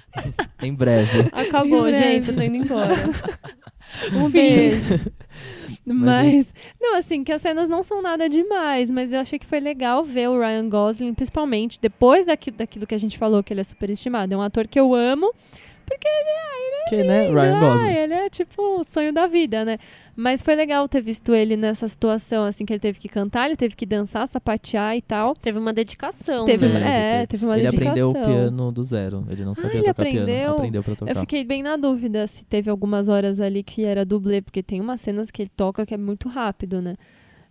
em 0.61 0.73
breve. 0.73 1.29
Acabou, 1.31 1.87
Em 1.87 1.91
breve. 1.91 2.03
gente. 2.03 2.29
Eu 2.29 2.35
tô 2.35 2.41
indo 2.41 2.57
embora. 2.57 2.93
Um 4.13 4.29
beijo. 4.29 4.99
Mas 5.85 5.95
Mas, 5.95 6.53
não, 6.79 6.95
assim, 6.97 7.23
que 7.23 7.31
as 7.31 7.41
cenas 7.41 7.69
não 7.69 7.81
são 7.81 8.01
nada 8.01 8.27
demais, 8.27 8.91
mas 8.91 9.13
eu 9.13 9.21
achei 9.21 9.39
que 9.39 9.45
foi 9.45 9.61
legal 9.61 10.03
ver 10.03 10.27
o 10.27 10.37
Ryan 10.37 10.67
Gosling, 10.67 11.13
principalmente 11.13 11.79
depois 11.81 12.25
daqui, 12.25 12.51
daquilo 12.51 12.85
que 12.85 12.93
a 12.93 12.97
gente 12.97 13.17
falou, 13.17 13.41
que 13.41 13.53
ele 13.53 13.61
é 13.61 13.63
superestimado. 13.63 14.33
É 14.33 14.37
um 14.37 14.41
ator 14.41 14.67
que 14.67 14.77
eu 14.77 14.93
amo, 14.93 15.33
porque 15.85 16.05
ele 16.05 16.29
é, 16.29 16.89
Que, 16.89 17.03
né? 17.03 17.27
lindo, 17.27 17.39
Ryan 17.39 17.55
ah, 17.55 17.59
Gosling. 17.61 17.93
ele 17.95 18.13
é 18.13 18.29
tipo 18.29 18.61
o 18.61 18.83
sonho 18.83 19.13
da 19.13 19.25
vida, 19.25 19.63
né? 19.63 19.77
Mas 20.19 20.41
foi 20.41 20.55
legal 20.55 20.87
ter 20.89 20.99
visto 20.99 21.31
ele 21.35 21.55
nessa 21.55 21.87
situação, 21.87 22.43
assim, 22.43 22.65
que 22.65 22.73
ele 22.73 22.79
teve 22.79 22.97
que 22.97 23.07
cantar, 23.07 23.45
ele 23.45 23.55
teve 23.55 23.75
que 23.75 23.85
dançar, 23.85 24.27
sapatear 24.27 24.97
e 24.97 25.01
tal. 25.03 25.35
Teve 25.35 25.59
uma 25.59 25.71
dedicação. 25.71 26.43
Teve, 26.43 26.67
né? 26.67 26.73
Teve, 26.79 26.85
é, 26.89 27.11
teve. 27.11 27.27
teve 27.27 27.45
uma 27.45 27.53
Ele 27.55 27.63
dedicação. 27.69 27.91
aprendeu 27.91 28.09
o 28.09 28.13
piano 28.25 28.71
do 28.71 28.83
zero. 28.83 29.25
Ele 29.29 29.45
não 29.45 29.53
sabia 29.53 29.71
ele 29.73 29.79
tocar 29.81 29.91
aprendeu? 29.91 30.25
piano. 30.25 30.53
Aprendeu 30.55 30.83
pra 30.83 30.95
tocar. 30.95 31.11
Eu 31.11 31.19
fiquei 31.19 31.43
bem 31.45 31.61
na 31.61 31.77
dúvida 31.77 32.25
se 32.25 32.43
teve 32.43 32.67
algumas 32.71 33.07
horas 33.07 33.39
ali 33.39 33.61
que 33.61 33.83
era 33.85 34.03
dublê, 34.03 34.41
porque 34.41 34.63
tem 34.63 34.81
umas 34.81 34.99
cenas 35.01 35.29
que 35.29 35.43
ele 35.43 35.51
toca 35.55 35.85
que 35.85 35.93
é 35.93 35.97
muito 35.97 36.27
rápido, 36.27 36.81
né? 36.81 36.95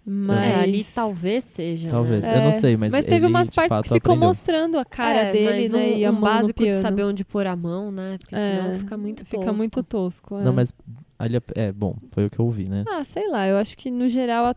Mas 0.04 0.50
É, 0.50 0.54
ali 0.56 0.84
talvez 0.84 1.44
seja. 1.44 1.88
Talvez. 1.88 2.22
Né? 2.22 2.36
Eu 2.38 2.42
não 2.42 2.52
sei, 2.52 2.76
mas 2.76 2.92
teve 3.04 3.16
ele, 3.16 3.26
umas 3.26 3.48
partes 3.50 3.68
fato, 3.76 3.88
que 3.88 3.94
ficou 3.94 4.12
aprendeu. 4.12 4.28
mostrando 4.28 4.78
a 4.78 4.84
cara 4.84 5.18
É, 5.20 5.32
dele, 5.32 5.62
mas 5.62 5.72
né? 5.72 5.78
um, 5.78 5.96
e 5.98 6.04
a 6.04 6.10
um 6.10 6.12
mão 6.12 6.20
no 6.20 6.26
básico 6.26 6.62
de 6.64 6.74
saber 6.80 7.04
onde 7.04 7.24
pôr 7.24 7.46
a 7.46 7.54
mão, 7.56 7.90
né? 7.92 8.16
Porque 8.18 8.36
senão 8.36 8.70
É, 8.70 8.74
fica 8.74 8.96
muito 8.96 9.24
tosco. 9.24 9.40
Fica 9.40 9.52
muito 9.52 9.82
tosco. 9.82 10.38
é. 10.38 10.44
Não, 10.44 10.52
mas 10.52 10.72
ali, 11.18 11.38
é 11.54 11.72
bom, 11.72 11.96
foi 12.12 12.26
o 12.26 12.30
que 12.30 12.38
eu 12.38 12.44
ouvi, 12.44 12.68
né? 12.68 12.84
Ah, 12.88 13.04
sei 13.04 13.28
lá, 13.28 13.46
eu 13.46 13.56
acho 13.56 13.76
que 13.76 13.90
no 13.90 14.08
geral 14.08 14.46
a, 14.46 14.56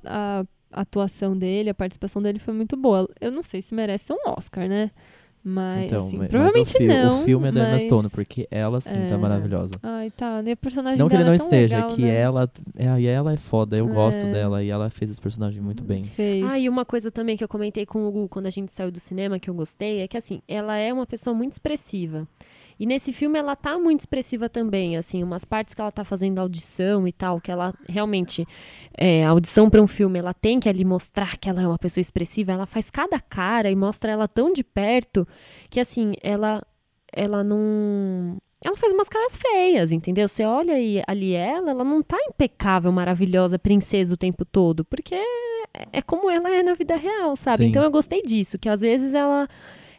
a 0.72 0.82
atuação 0.82 1.38
dele, 1.38 1.70
a 1.70 1.74
participação 1.74 2.22
dele 2.22 2.40
foi 2.40 2.54
muito 2.54 2.76
boa. 2.78 3.08
Eu 3.20 3.32
não 3.32 3.44
sei 3.44 3.62
se 3.62 3.74
merece 3.74 4.12
um 4.14 4.18
Oscar, 4.28 4.68
né? 4.68 4.92
Mas, 5.42 5.86
então, 5.86 6.00
assim, 6.06 6.18
mas- 6.18 6.20
mas 6.20 6.30
provavelmente 6.32 6.76
o, 6.76 6.78
fi- 6.78 6.88
não. 6.88 7.22
o 7.22 7.24
filme 7.24 7.48
é 7.48 7.52
da 7.54 7.62
Emma 7.62 7.72
mas... 7.72 7.84
Stone, 7.84 8.10
porque 8.10 8.46
ela 8.52 8.82
sim 8.82 8.94
tá 9.08 9.16
É. 9.16 9.18
maravilhosa. 9.18 9.74
Ai, 9.82 10.12
tá. 10.12 10.44
E 10.46 10.52
a 10.52 10.58
personagem 10.58 11.00
Não 11.00 11.08
que 11.08 11.16
ele 11.16 11.24
não 11.24 11.32
é 11.32 11.36
esteja, 11.38 11.78
legal, 11.78 11.92
é 11.92 11.96
que 11.96 12.02
né? 12.02 12.14
ela, 12.14 12.52
é, 12.76 13.00
e 13.02 13.08
ela 13.08 13.32
é 13.34 13.38
foda, 13.38 13.78
eu 13.78 13.88
gosto 13.88 14.26
É. 14.26 14.30
dela 14.32 14.62
e 14.62 14.70
ela 14.70 14.90
fez 14.90 15.10
esse 15.10 15.22
personagem 15.22 15.62
muito 15.62 15.82
bem. 15.82 16.04
Fez. 16.04 16.44
Ah, 16.44 16.60
e 16.60 16.68
uma 16.68 16.84
coisa 16.84 17.10
também 17.10 17.38
que 17.38 17.44
eu 17.44 17.48
comentei 17.48 17.86
com 17.86 18.00
o 18.04 18.08
Hugo 18.10 18.28
quando 18.28 18.48
a 18.48 18.50
gente 18.50 18.70
saiu 18.74 18.92
do 18.92 19.00
cinema, 19.00 19.40
que 19.40 19.50
eu 19.50 19.54
gostei, 19.54 20.02
é 20.02 20.10
que 20.10 20.18
assim, 20.18 20.42
ela 20.46 20.76
é 20.76 20.92
uma 20.92 21.08
pessoa 21.08 21.34
muito 21.34 21.54
expressiva. 21.54 22.28
E 22.80 22.86
nesse 22.86 23.12
filme 23.12 23.38
ela 23.38 23.58
tá 23.58 23.78
muito 23.78 24.00
expressiva 24.00 24.48
também, 24.48 24.96
assim, 24.96 25.22
umas 25.22 25.44
partes 25.44 25.74
que 25.74 25.82
ela 25.82 25.92
tá 25.92 26.06
fazendo 26.06 26.40
audição 26.40 27.06
e 27.06 27.12
tal, 27.12 27.42
que 27.42 27.52
ela 27.52 27.74
realmente, 27.90 28.48
é, 28.98 29.26
a 29.26 29.30
audição 29.30 29.70
para 29.70 29.82
um 29.82 29.88
filme, 29.88 30.18
ela 30.18 30.34
tem 30.34 30.62
que 30.62 30.70
ali 30.70 30.86
mostrar 30.86 31.38
que 31.38 31.50
ela 31.50 31.62
é 31.62 31.68
uma 31.68 31.78
pessoa 31.78 32.02
expressiva, 32.02 32.54
ela 32.54 32.66
faz 32.66 32.90
cada 32.90 33.20
cara 33.20 33.70
e 33.70 33.76
mostra 33.76 34.14
ela 34.14 34.30
tão 34.30 34.54
de 34.54 34.64
perto 34.64 35.28
que 35.70 35.80
assim, 35.80 36.14
ela 36.24 36.66
ela 37.12 37.44
não 37.44 38.38
ela 38.64 38.76
faz 38.76 38.94
umas 38.94 39.10
caras 39.10 39.38
feias, 39.38 39.92
entendeu? 39.92 40.28
Você 40.28 40.44
olha 40.46 40.80
e 40.80 41.02
ali 41.08 41.34
ela, 41.34 41.72
ela 41.72 41.84
não 41.84 42.02
tá 42.02 42.18
impecável, 42.28 42.92
maravilhosa, 42.92 43.58
princesa 43.58 44.14
o 44.14 44.18
tempo 44.18 44.46
todo, 44.46 44.86
porque 44.86 45.16
é, 45.16 45.88
é 45.94 46.02
como 46.02 46.30
ela 46.30 46.50
é 46.50 46.64
na 46.64 46.74
vida 46.76 46.96
real, 46.96 47.36
sabe? 47.36 47.64
Sim. 47.64 47.70
Então 47.70 47.84
eu 47.84 47.92
gostei 47.92 48.22
disso, 48.22 48.58
que 48.58 48.70
às 48.70 48.82
vezes 48.82 49.14
ela 49.14 49.48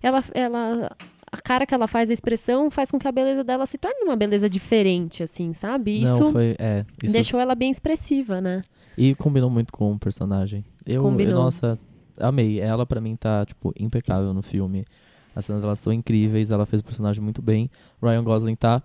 ela 0.03 0.25
ela 0.35 0.97
a 1.33 1.41
cara 1.41 1.65
que 1.65 1.73
ela 1.73 1.87
faz, 1.87 2.11
a 2.11 2.13
expressão, 2.13 2.71
faz 2.71 2.91
com 2.91 2.99
que 2.99 3.07
a 3.07 3.13
beleza 3.13 3.45
dela 3.45 3.65
se 3.67 3.79
torne 3.79 4.03
uma 4.03 4.17
beleza 4.17 4.51
diferente, 4.51 5.23
assim, 5.23 5.53
sabe? 5.53 6.03
Isso 6.03 6.21
Não, 6.21 6.33
foi, 6.33 6.57
é, 6.59 6.85
isso 7.03 7.13
deixou 7.13 7.39
ela 7.39 7.55
bem 7.55 7.71
expressiva, 7.71 8.41
né? 8.41 8.63
E 8.99 9.15
combinou 9.15 9.49
muito 9.49 9.73
com 9.73 9.93
o 9.93 9.99
personagem. 9.99 10.65
Eu, 10.85 11.05
eu 11.19 11.35
nossa, 11.35 11.79
amei. 12.19 12.61
Ela 12.61 12.85
pra 12.85 13.01
mim 13.01 13.15
tá, 13.17 13.47
tipo, 13.47 13.73
impecável 13.79 14.35
no 14.35 14.43
filme. 14.43 14.85
As 15.35 15.45
cenas 15.45 15.63
dela 15.63 15.77
são 15.77 15.93
incríveis, 15.93 16.51
ela 16.51 16.67
fez 16.67 16.81
o 16.81 16.85
personagem 16.85 17.23
muito 17.23 17.41
bem. 17.41 17.71
Ryan 18.03 18.25
Gosling 18.25 18.57
tá 18.57 18.83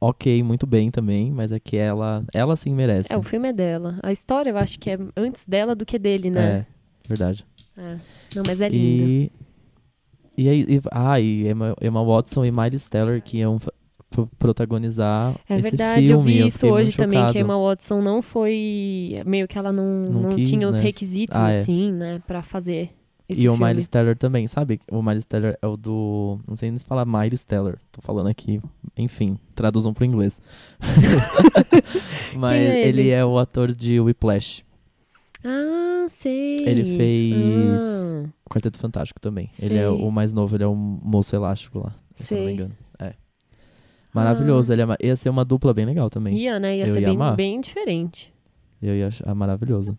ok, 0.00 0.42
muito 0.42 0.66
bem 0.66 0.90
também, 0.90 1.30
mas 1.30 1.52
é 1.52 1.58
que 1.58 1.76
ela, 1.76 2.24
ela 2.32 2.56
sim 2.56 2.74
merece. 2.74 3.12
É, 3.12 3.16
o 3.16 3.22
filme 3.22 3.48
é 3.48 3.52
dela. 3.52 3.98
A 4.02 4.12
história 4.12 4.50
eu 4.50 4.58
acho 4.58 4.78
que 4.78 4.90
é 4.90 4.98
antes 5.16 5.44
dela 5.46 5.74
do 5.74 5.86
que 5.86 5.98
dele, 5.98 6.30
né? 6.30 6.58
É, 6.58 6.66
verdade. 7.08 7.46
É. 7.76 7.96
Não, 8.34 8.42
mas 8.46 8.60
é 8.60 8.68
linda. 8.68 9.04
E, 9.04 9.32
e 10.36 10.48
aí, 10.48 10.60
e, 10.68 10.80
ah, 10.92 11.20
e 11.20 11.48
Emma, 11.48 11.74
Emma 11.80 12.04
Watson 12.04 12.44
e 12.44 12.50
Miles 12.52 12.84
Teller 12.84 13.22
que 13.22 13.38
iam 13.38 13.58
protagonizar 14.38 15.34
É 15.48 15.54
esse 15.58 15.62
verdade, 15.70 16.06
filme. 16.06 16.12
eu 16.12 16.22
vi 16.22 16.46
isso 16.46 16.66
muito 16.66 16.78
hoje 16.78 16.96
também, 16.96 17.26
que. 17.32 17.38
Emma 17.38 17.56
Watson 17.58 18.00
não 18.00 18.22
foi. 18.22 19.20
Meio 19.26 19.46
que 19.48 19.58
ela 19.58 19.72
não, 19.72 20.04
Não 20.08 20.22
não, 20.22 20.34
quis, 20.34 20.48
tinha 20.48 20.68
os 20.68 20.76
né? 20.76 20.82
requisitos, 20.82 21.36
Ah, 21.36 21.52
é. 21.52 21.60
assim, 21.60 21.92
né, 21.92 22.22
pra 22.26 22.42
fazer 22.42 22.90
esse 23.28 23.42
E 23.42 23.48
o 23.48 23.54
filme. 23.54 23.66
Miles 23.68 23.88
Teller 23.88 24.16
também, 24.16 24.46
sabe? 24.46 24.80
O 24.90 25.02
Miles 25.02 25.24
Teller 25.24 25.58
é 25.60 25.66
o 25.66 25.76
do. 25.76 26.38
Não 26.46 26.54
sei 26.56 26.70
nem 26.70 26.78
se 26.78 26.86
falar 26.86 27.04
Miles 27.04 27.42
Teller. 27.44 27.76
Tô 27.90 28.00
falando 28.00 28.28
aqui. 28.28 28.60
Enfim, 28.96 29.36
traduzam 29.54 29.92
pro 29.92 30.04
inglês. 30.04 30.40
Mas 32.36 32.52
é 32.52 32.86
ele? 32.86 33.00
ele? 33.02 33.10
é 33.10 33.24
o 33.24 33.38
ator 33.38 33.72
de 33.74 34.00
Whiplash. 34.00 34.64
Ah, 35.48 36.06
sei. 36.10 36.56
Ele 36.60 36.84
fez 36.96 37.80
Ah, 37.80 38.24
Quarteto 38.50 38.78
Fantástico 38.78 39.20
também. 39.20 39.48
Ele 39.62 39.74
é 39.76 39.82
Sei. 39.82 39.86
o 39.86 40.10
mais 40.10 40.32
novo, 40.32 40.56
ele 40.56 40.64
é 40.64 40.66
o 40.66 40.74
moço 40.74 41.36
elástico 41.36 41.78
lá. 41.78 41.94
Se 42.16 42.34
não 42.34 42.40
me 42.40 42.46
Sei. 42.46 42.54
engano. 42.54 42.76
É. 42.98 43.14
Maravilhoso. 44.12 44.72
Ele 44.72 44.82
é 44.82 44.86
ia 45.06 45.14
ser 45.16 45.28
uma 45.28 45.44
dupla 45.44 45.72
bem 45.72 45.84
legal 45.86 46.10
também. 46.10 46.36
ia, 46.36 46.58
né? 46.58 46.76
Ia 46.78 46.86
Eu 46.86 46.92
ser 46.92 47.00
ia 47.02 47.14
bem, 47.14 47.34
bem 47.36 47.60
diferente. 47.60 48.32
Eu 48.82 48.94
ia 48.96 49.06
achar 49.08 49.32
maravilhoso. 49.34 49.96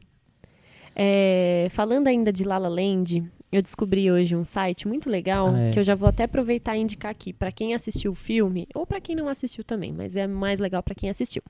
É, 0.95 1.67
falando 1.71 2.07
ainda 2.07 2.33
de 2.33 2.43
Lala 2.43 2.67
Land, 2.67 3.23
eu 3.51 3.61
descobri 3.61 4.11
hoje 4.11 4.35
um 4.35 4.43
site 4.43 4.87
muito 4.87 5.09
legal 5.09 5.53
Ah, 5.53 5.59
é. 5.59 5.71
que 5.71 5.79
eu 5.79 5.83
já 5.83 5.93
vou 5.95 6.09
até 6.09 6.23
aproveitar 6.23 6.75
e 6.75 6.81
indicar 6.81 7.11
aqui 7.11 7.31
para 7.31 7.51
quem 7.51 7.73
assistiu 7.73 8.11
o 8.11 8.15
filme 8.15 8.67
ou 8.73 8.85
para 8.85 8.99
quem 8.99 9.15
não 9.15 9.29
assistiu 9.29 9.63
também, 9.63 9.93
mas 9.93 10.15
é 10.15 10.25
mais 10.27 10.59
legal 10.59 10.81
para 10.83 10.95
quem 10.95 11.09
assistiu. 11.09 11.41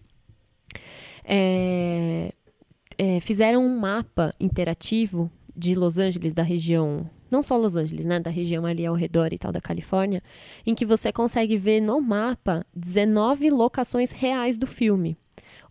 É, 1.24 2.32
é, 2.98 3.20
fizeram 3.20 3.64
um 3.66 3.80
mapa 3.80 4.32
interativo 4.40 5.30
de 5.56 5.76
Los 5.76 5.98
Angeles, 5.98 6.34
da 6.34 6.44
região, 6.44 7.10
não 7.32 7.42
só 7.44 7.58
Los 7.58 7.76
Angeles, 7.76 8.06
né, 8.06 8.20
da 8.20 8.30
região 8.30 8.66
ali 8.66 8.86
ao 8.86 8.96
redor 8.96 9.34
e 9.34 9.38
tal 9.38 9.52
da 9.52 9.60
Califórnia, 9.62 10.22
em 10.66 10.74
que 10.76 10.86
você 10.86 11.12
consegue 11.12 11.58
ver 11.58 11.82
no 11.82 12.00
mapa 12.02 12.66
19 12.76 13.50
locações 13.50 14.12
reais 14.12 14.58
do 14.58 14.68
filme. 14.68 15.18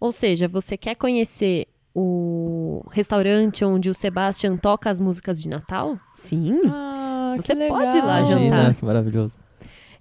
Ou 0.01 0.13
seja, 0.13 0.47
você 0.49 0.77
quer 0.77 0.95
conhecer 0.97 1.67
o 1.95 2.85
restaurante 2.91 3.65
onde 3.65 3.89
o 3.89 3.95
Sebastian 3.95 4.57
toca 4.57 4.91
as 4.91 5.01
músicas 5.01 5.41
de 5.41 5.49
Natal? 5.49 5.99
Sim. 6.15 6.61
Ah, 6.67 7.35
que 7.37 7.43
Você 7.43 7.55
pode 7.55 7.97
ir 7.97 8.05
lá 8.05 8.21
Imagina, 8.21 8.57
jantar. 8.57 8.75
que 8.75 8.85
maravilhoso. 8.85 9.39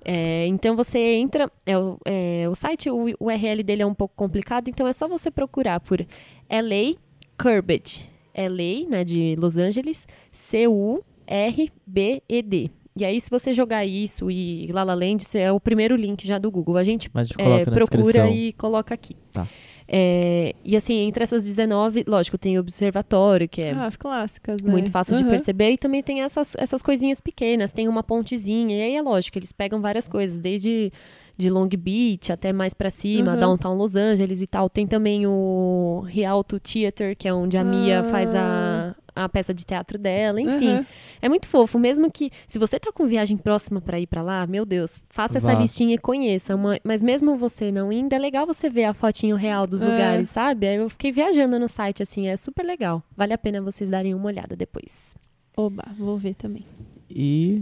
É, 0.03 0.45
então 0.47 0.75
você 0.75 0.99
entra, 1.15 1.49
é, 1.65 1.77
o- 1.77 1.97
é, 2.05 2.45
o 2.49 2.53
site, 2.53 2.89
o 2.91 3.05
URL 3.19 3.63
dele 3.63 3.81
é 3.81 3.85
um 3.85 3.93
pouco 3.93 4.13
complicado, 4.15 4.67
então 4.67 4.88
é 4.88 4.93
só 4.93 5.07
você 5.07 5.31
procurar 5.31 5.79
por 5.79 6.05
LA 6.47 6.95
Curbed. 7.38 8.10
LA, 8.38 8.89
né, 8.89 9.04
de 9.06 9.36
Los 9.39 9.58
Angeles, 9.58 10.08
C-U-R-B-E-D. 10.32 12.69
E 12.98 13.04
aí, 13.04 13.19
se 13.19 13.30
você 13.30 13.54
jogar 13.54 13.86
isso 13.86 14.32
e 14.32 14.67
La 14.71 14.84
La 14.84 14.93
Land, 14.93 15.24
isso 15.24 15.38
é 15.38 15.52
o 15.52 15.60
primeiro 15.60 15.95
link 15.95 16.26
já 16.26 16.38
do 16.38 16.50
Google. 16.50 16.78
A 16.78 16.84
gente 16.84 17.10
Mas 17.13 17.30
a 17.30 17.34
gente 17.34 17.41
é, 17.41 17.63
procura 17.65 17.86
descrição. 18.02 18.34
e 18.34 18.54
coloca 18.54 18.93
aqui. 18.93 19.15
Tá. 19.34 19.48
É, 19.88 20.56
e 20.63 20.76
assim, 20.76 20.95
entre 21.02 21.24
essas 21.24 21.43
19, 21.45 22.06
lógico, 22.08 22.38
tem 22.38 22.58
o 22.58 22.62
observatório, 22.62 23.48
que 23.48 23.62
é 23.62 23.71
Ah, 23.74 23.86
as 23.86 23.95
clássicas, 23.98 24.62
né? 24.62 24.71
muito 24.71 24.89
fácil 24.91 25.15
de 25.15 25.24
Aham. 25.24 25.30
perceber. 25.32 25.71
E 25.71 25.78
também 25.78 26.02
tem 26.02 26.21
essas, 26.21 26.56
essas 26.58 26.82
coisinhas 26.82 27.19
pequenas, 27.21 27.71
tem 27.71 27.88
uma 27.88 28.02
pontezinha. 28.02 28.78
E 28.78 28.82
aí 28.82 28.95
é 28.95 29.02
lógico, 29.02 29.38
eles 29.38 29.52
pegam 29.52 29.82
várias 29.82 30.08
coisas, 30.08 30.39
desde 30.39 30.91
de 31.38 31.50
Long 31.50 31.67
Beach 31.67 32.32
até 32.32 32.54
mais 32.54 32.74
pra 32.74 32.89
cima, 32.89 33.34
Uhum. 33.34 33.39
Downtown 33.39 33.76
Los 33.76 33.95
Angeles 33.95 34.41
e 34.41 34.48
tal. 34.48 34.69
Tem 34.69 34.88
também 34.88 35.26
o 35.28 36.04
Rialto 36.08 36.60
Theater, 36.60 37.15
que 37.17 37.28
é 37.28 37.34
onde 37.34 37.58
a 37.58 37.63
Mia 37.63 38.00
Ah. 38.00 38.04
faz 38.06 38.34
a, 38.34 38.95
a 39.15 39.28
peça 39.30 39.54
de 39.54 39.65
teatro 39.65 39.98
dela. 39.98 40.39
Enfim, 40.39 40.69
Aham. 40.69 40.86
é 41.21 41.28
muito 41.30 41.45
fofo. 41.48 41.78
Mesmo 41.78 42.10
que, 42.12 42.32
se 42.48 42.58
você 42.58 42.80
tá 42.80 42.91
com 42.91 43.06
viagem 43.08 43.36
próxima 43.38 43.82
pra 43.82 44.00
ir 44.00 44.08
pra 44.08 44.21
lá, 44.21 44.45
meu 44.48 44.65
Deus, 44.65 45.02
faça 45.10 45.38
essa 45.38 45.54
Vá. 45.54 45.60
listinha 45.60 45.95
e 45.95 45.98
conheça. 45.98 46.56
Uma- 46.56 46.80
mas 46.84 47.02
mesmo 47.02 47.36
você 47.38 47.71
não 47.71 47.91
indo, 47.91 48.13
é 48.13 48.17
legal 48.19 48.45
você 48.45 48.69
ver 48.69 48.86
a 48.86 48.93
fotinho 48.93 49.36
real 49.36 49.67
dos 49.67 49.82
É. 49.82 49.86
lugares, 49.86 50.30
sabe? 50.30 50.67
Aí 50.67 50.76
eu 50.78 50.89
fiquei 50.89 51.12
viajando 51.12 51.60
no 51.60 51.67
site, 51.67 52.02
assim, 52.02 52.28
é 52.28 52.38
super 52.38 52.63
legal. 52.65 53.04
Vale 53.15 53.34
a 53.34 53.38
pena 53.38 53.62
vocês 53.62 53.89
darem 53.89 54.13
uma 54.13 54.26
olhada 54.28 54.56
depois. 54.56 55.15
Oba, 55.58 55.84
vou 55.98 56.17
ver 56.17 56.34
também. 56.36 56.65
E 57.10 57.62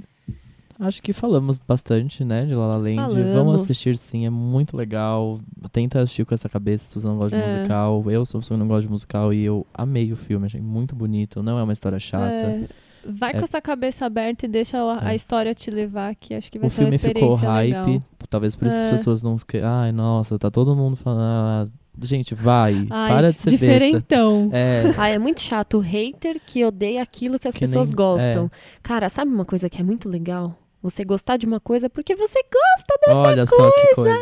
Acho 0.79 1.01
que 1.01 1.13
falamos 1.13 1.61
bastante, 1.67 2.25
né, 2.25 2.45
de 2.45 2.55
La 2.55 2.65
La 2.67 2.77
Land. 2.77 3.13
Falamos. 3.13 3.35
Vamos 3.35 3.61
assistir 3.61 3.95
sim, 3.97 4.25
é 4.25 4.29
muito 4.29 4.75
legal. 4.75 5.39
Tenta 5.71 5.99
assistir 6.01 6.25
com 6.25 6.33
essa 6.33 6.49
cabeça 6.49 6.85
se 6.85 6.99
você 6.99 7.07
não 7.07 7.17
gosta 7.17 7.37
de 7.37 7.43
É. 7.43 7.45
musical. 7.57 8.03
Eu 8.09 8.25
sou 8.25 8.39
uma 8.39 8.41
pessoa 8.41 8.57
que 8.57 8.59
não 8.59 8.67
gosta 8.67 8.81
de 8.83 8.89
musical 8.91 9.33
e 9.33 9.43
eu 9.45 9.65
amei 9.73 10.11
o 10.11 10.15
filme, 10.15 10.45
achei 10.45 10.61
muito 10.61 10.95
bonito. 10.95 11.41
Não 11.43 11.57
é 11.59 11.63
uma 11.63 11.73
história 11.73 11.99
chata. 11.99 12.25
É, 12.33 12.63
vai 13.07 13.31
É. 13.31 13.33
com 13.37 13.43
essa 13.43 13.61
cabeça 13.61 14.05
aberta 14.05 14.45
e 14.45 14.49
deixa 14.49 14.77
a, 14.79 15.07
a 15.09 15.13
É. 15.13 15.15
história 15.15 15.53
te 15.53 15.69
levar, 15.69 16.15
que 16.15 16.33
acho 16.33 16.51
que 16.51 16.57
vai 16.57 16.67
O 16.67 16.69
ser 16.71 16.81
uma 16.81 16.91
filme 16.91 16.97
ficou 16.97 17.11
experiência 17.35 17.49
hype, 17.49 17.67
legal. 17.87 18.03
talvez 18.29 18.55
por 18.55 18.67
isso 18.67 18.77
as 18.77 18.85
É. 18.85 18.89
pessoas 18.91 19.21
não... 19.23 19.37
Ai, 19.63 19.91
nossa, 19.91 20.37
tá 20.39 20.49
todo 20.49 20.75
mundo 20.75 20.95
falando... 20.95 21.21
ah, 21.21 21.65
Gente, 22.01 22.33
vai, 22.33 22.87
Ai, 22.89 23.07
para 23.11 23.31
de 23.31 23.39
ser 23.39 23.51
besta. 23.51 23.65
diferentão. 23.67 24.49
É, 24.51 24.81
Ah, 24.97 25.09
é 25.09 25.19
muito 25.19 25.39
chato 25.41 25.77
o 25.77 25.79
hater 25.79 26.41
que 26.43 26.65
odeia 26.65 27.03
aquilo 27.03 27.37
que 27.37 27.47
as 27.47 27.53
Que 27.53 27.59
pessoas 27.59 27.89
nem- 27.89 27.95
gostam. 27.95 28.45
é. 28.45 28.49
Cara, 28.81 29.07
sabe 29.09 29.29
uma 29.31 29.45
coisa 29.45 29.69
que 29.69 29.79
é 29.79 29.83
muito 29.83 30.09
legal? 30.09 30.57
Você 30.83 31.05
gostar 31.05 31.37
de 31.37 31.45
uma 31.45 31.61
coisa 31.61 31.89
porque 31.89 32.13
você 32.13 32.41
gosta 32.43 33.17
olha 33.17 33.45
só 33.45 33.71
que 33.71 33.95
coisa. 33.95 34.15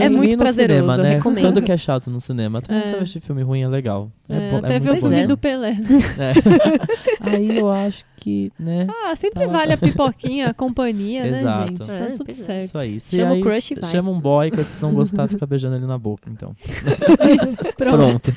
É 0.00 0.08
muito 0.08 0.38
prazeroso, 0.38 0.80
cinema, 0.82 0.96
né? 0.96 1.14
recomendo. 1.16 1.44
Quando 1.46 1.62
que 1.62 1.72
é 1.72 1.76
chato 1.76 2.08
no 2.10 2.20
cinema, 2.20 2.60
até 2.60 2.72
É. 2.74 2.90
assistir 3.00 3.18
filme 3.20 3.42
ruim 3.42 3.62
é 3.62 3.68
legal. 3.68 4.10
É, 4.28 4.36
É, 4.36 4.50
bom, 4.52 4.58
até 4.58 4.76
é 4.76 4.78
ver 4.78 4.92
o 4.92 4.96
filme 4.96 5.20
bom. 5.22 5.26
do 5.26 5.36
Pelé. 5.36 5.76
É. 6.18 7.30
aí 7.30 7.58
eu 7.58 7.68
acho 7.70 8.04
que, 8.16 8.52
né? 8.58 8.86
Ah, 9.04 9.16
sempre 9.16 9.40
Tá. 9.40 9.46
vale 9.48 9.72
a 9.72 9.76
pipoquinha, 9.76 10.46
a 10.50 10.54
companhia, 10.54 11.24
né, 11.28 11.40
Exato. 11.40 11.66
gente? 11.72 11.86
Tá 11.88 11.96
É, 11.96 12.06
tudo 12.12 12.30
é. 12.30 12.34
certo. 12.34 12.64
Isso 12.64 12.78
aí. 12.78 13.00
Se 13.00 13.16
Chama 13.16 13.30
o 13.32 13.34
aí, 13.34 13.42
crush 13.42 13.70
e 13.72 13.74
vai. 13.80 13.90
Chama 13.90 14.10
um 14.12 14.20
boy, 14.20 14.50
que 14.52 14.62
se 14.62 14.80
não 14.80 14.94
gostar, 14.94 15.26
fica 15.28 15.44
beijando 15.46 15.74
ele 15.76 15.86
na 15.86 15.98
boca, 15.98 16.30
então. 16.30 16.54
Pronto. 17.76 18.32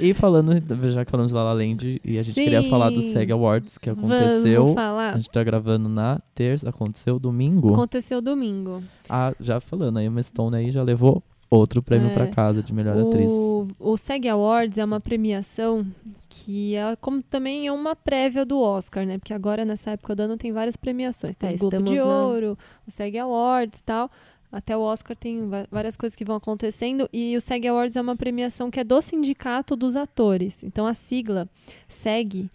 E 0.00 0.14
falando, 0.14 0.52
já 0.90 1.04
que 1.04 1.10
falamos 1.10 1.30
de 1.30 1.36
La 1.36 1.44
La 1.44 1.52
Land, 1.52 2.00
e 2.02 2.18
a 2.18 2.22
gente 2.22 2.34
queria 2.34 2.62
Sim. 2.62 2.70
falar 2.70 2.90
do 2.90 3.02
SEG 3.02 3.30
Awards, 3.32 3.76
que 3.78 3.90
aconteceu... 3.90 4.62
Vamos 4.64 4.78
A 4.78 4.80
falar. 4.80 5.16
gente 5.16 5.30
tá 5.30 5.44
gravando 5.44 5.88
na 5.88 6.20
terça, 6.34 6.68
aconteceu 6.68 7.18
domingo. 7.18 7.72
Aconteceu 7.72 8.20
domingo. 8.20 8.82
Ah, 9.08 9.34
já 9.40 9.60
falando, 9.60 9.98
aí 9.98 10.08
uma 10.08 10.22
Stone 10.22 10.56
aí 10.56 10.70
já 10.70 10.82
levou 10.82 11.22
outro 11.50 11.82
prêmio 11.82 12.08
É. 12.10 12.14
pra 12.14 12.26
casa 12.26 12.62
de 12.62 12.72
melhor 12.72 12.96
atriz. 12.98 13.30
O, 13.30 13.68
o 13.78 13.96
SEG 13.96 14.26
Awards 14.28 14.78
é 14.78 14.84
uma 14.84 15.00
premiação 15.00 15.86
que 16.28 16.74
é 16.74 16.96
como 16.96 17.22
também 17.22 17.66
é 17.66 17.72
uma 17.72 17.94
prévia 17.94 18.44
do 18.46 18.58
Oscar, 18.58 19.04
né? 19.06 19.18
Porque 19.18 19.34
agora, 19.34 19.64
nessa 19.64 19.90
época 19.90 20.16
do 20.16 20.20
ano, 20.22 20.36
tem 20.38 20.50
várias 20.50 20.76
premiações. 20.76 21.36
Tem 21.36 21.50
É, 21.50 21.54
o 21.54 21.58
Globo 21.58 21.76
estamos 21.76 21.90
de 21.90 21.98
na- 21.98 22.04
Ouro, 22.06 22.58
o 22.86 22.90
SEG 22.90 23.18
Awards 23.18 23.80
e 23.80 23.82
tal. 23.82 24.10
Até 24.50 24.76
o 24.76 24.80
Oscar 24.80 25.16
tem 25.16 25.48
várias 25.70 25.96
coisas 25.96 26.14
que 26.16 26.24
vão 26.26 26.36
acontecendo. 26.36 27.08
E 27.12 27.36
o 27.36 27.40
SEG 27.40 27.68
Awards 27.68 27.96
é 27.96 28.00
uma 28.00 28.16
premiação 28.16 28.70
que 28.70 28.80
é 28.80 28.84
do 28.84 29.00
Sindicato 29.02 29.74
dos 29.76 29.94
Atores. 29.96 30.62
Então, 30.62 30.86
a 30.86 30.92
sigla 30.94 31.48
SEG 31.88 32.48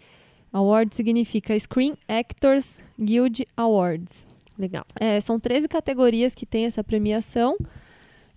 Awards 0.52 0.96
significa 0.96 1.58
Screen 1.58 1.96
Actors 2.08 2.78
Guild 2.98 3.46
Awards. 3.56 4.26
Legal. 4.58 4.84
É, 4.98 5.20
são 5.20 5.38
13 5.38 5.68
categorias 5.68 6.34
que 6.34 6.44
tem 6.44 6.64
essa 6.64 6.82
premiação. 6.82 7.56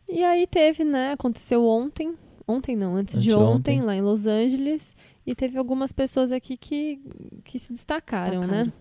E 0.08 0.24
aí 0.24 0.46
teve, 0.46 0.84
né? 0.84 1.14
Aconteceu 1.14 1.66
ontem. 1.66 2.14
Ontem 2.48 2.76
não, 2.76 2.96
antes 2.96 3.22
de 3.22 3.32
Anteontem. 3.32 3.80
ontem, 3.80 3.82
lá 3.82 3.96
em 3.96 4.02
Los 4.02 4.26
Angeles. 4.28 4.96
E 5.26 5.34
teve 5.34 5.58
algumas 5.58 5.92
pessoas 5.92 6.32
aqui 6.32 6.58
que, 6.58 7.00
que 7.44 7.58
se 7.58 7.72
destacaram, 7.72 8.42
né? 8.42 8.66
Destacaram. 8.66 8.74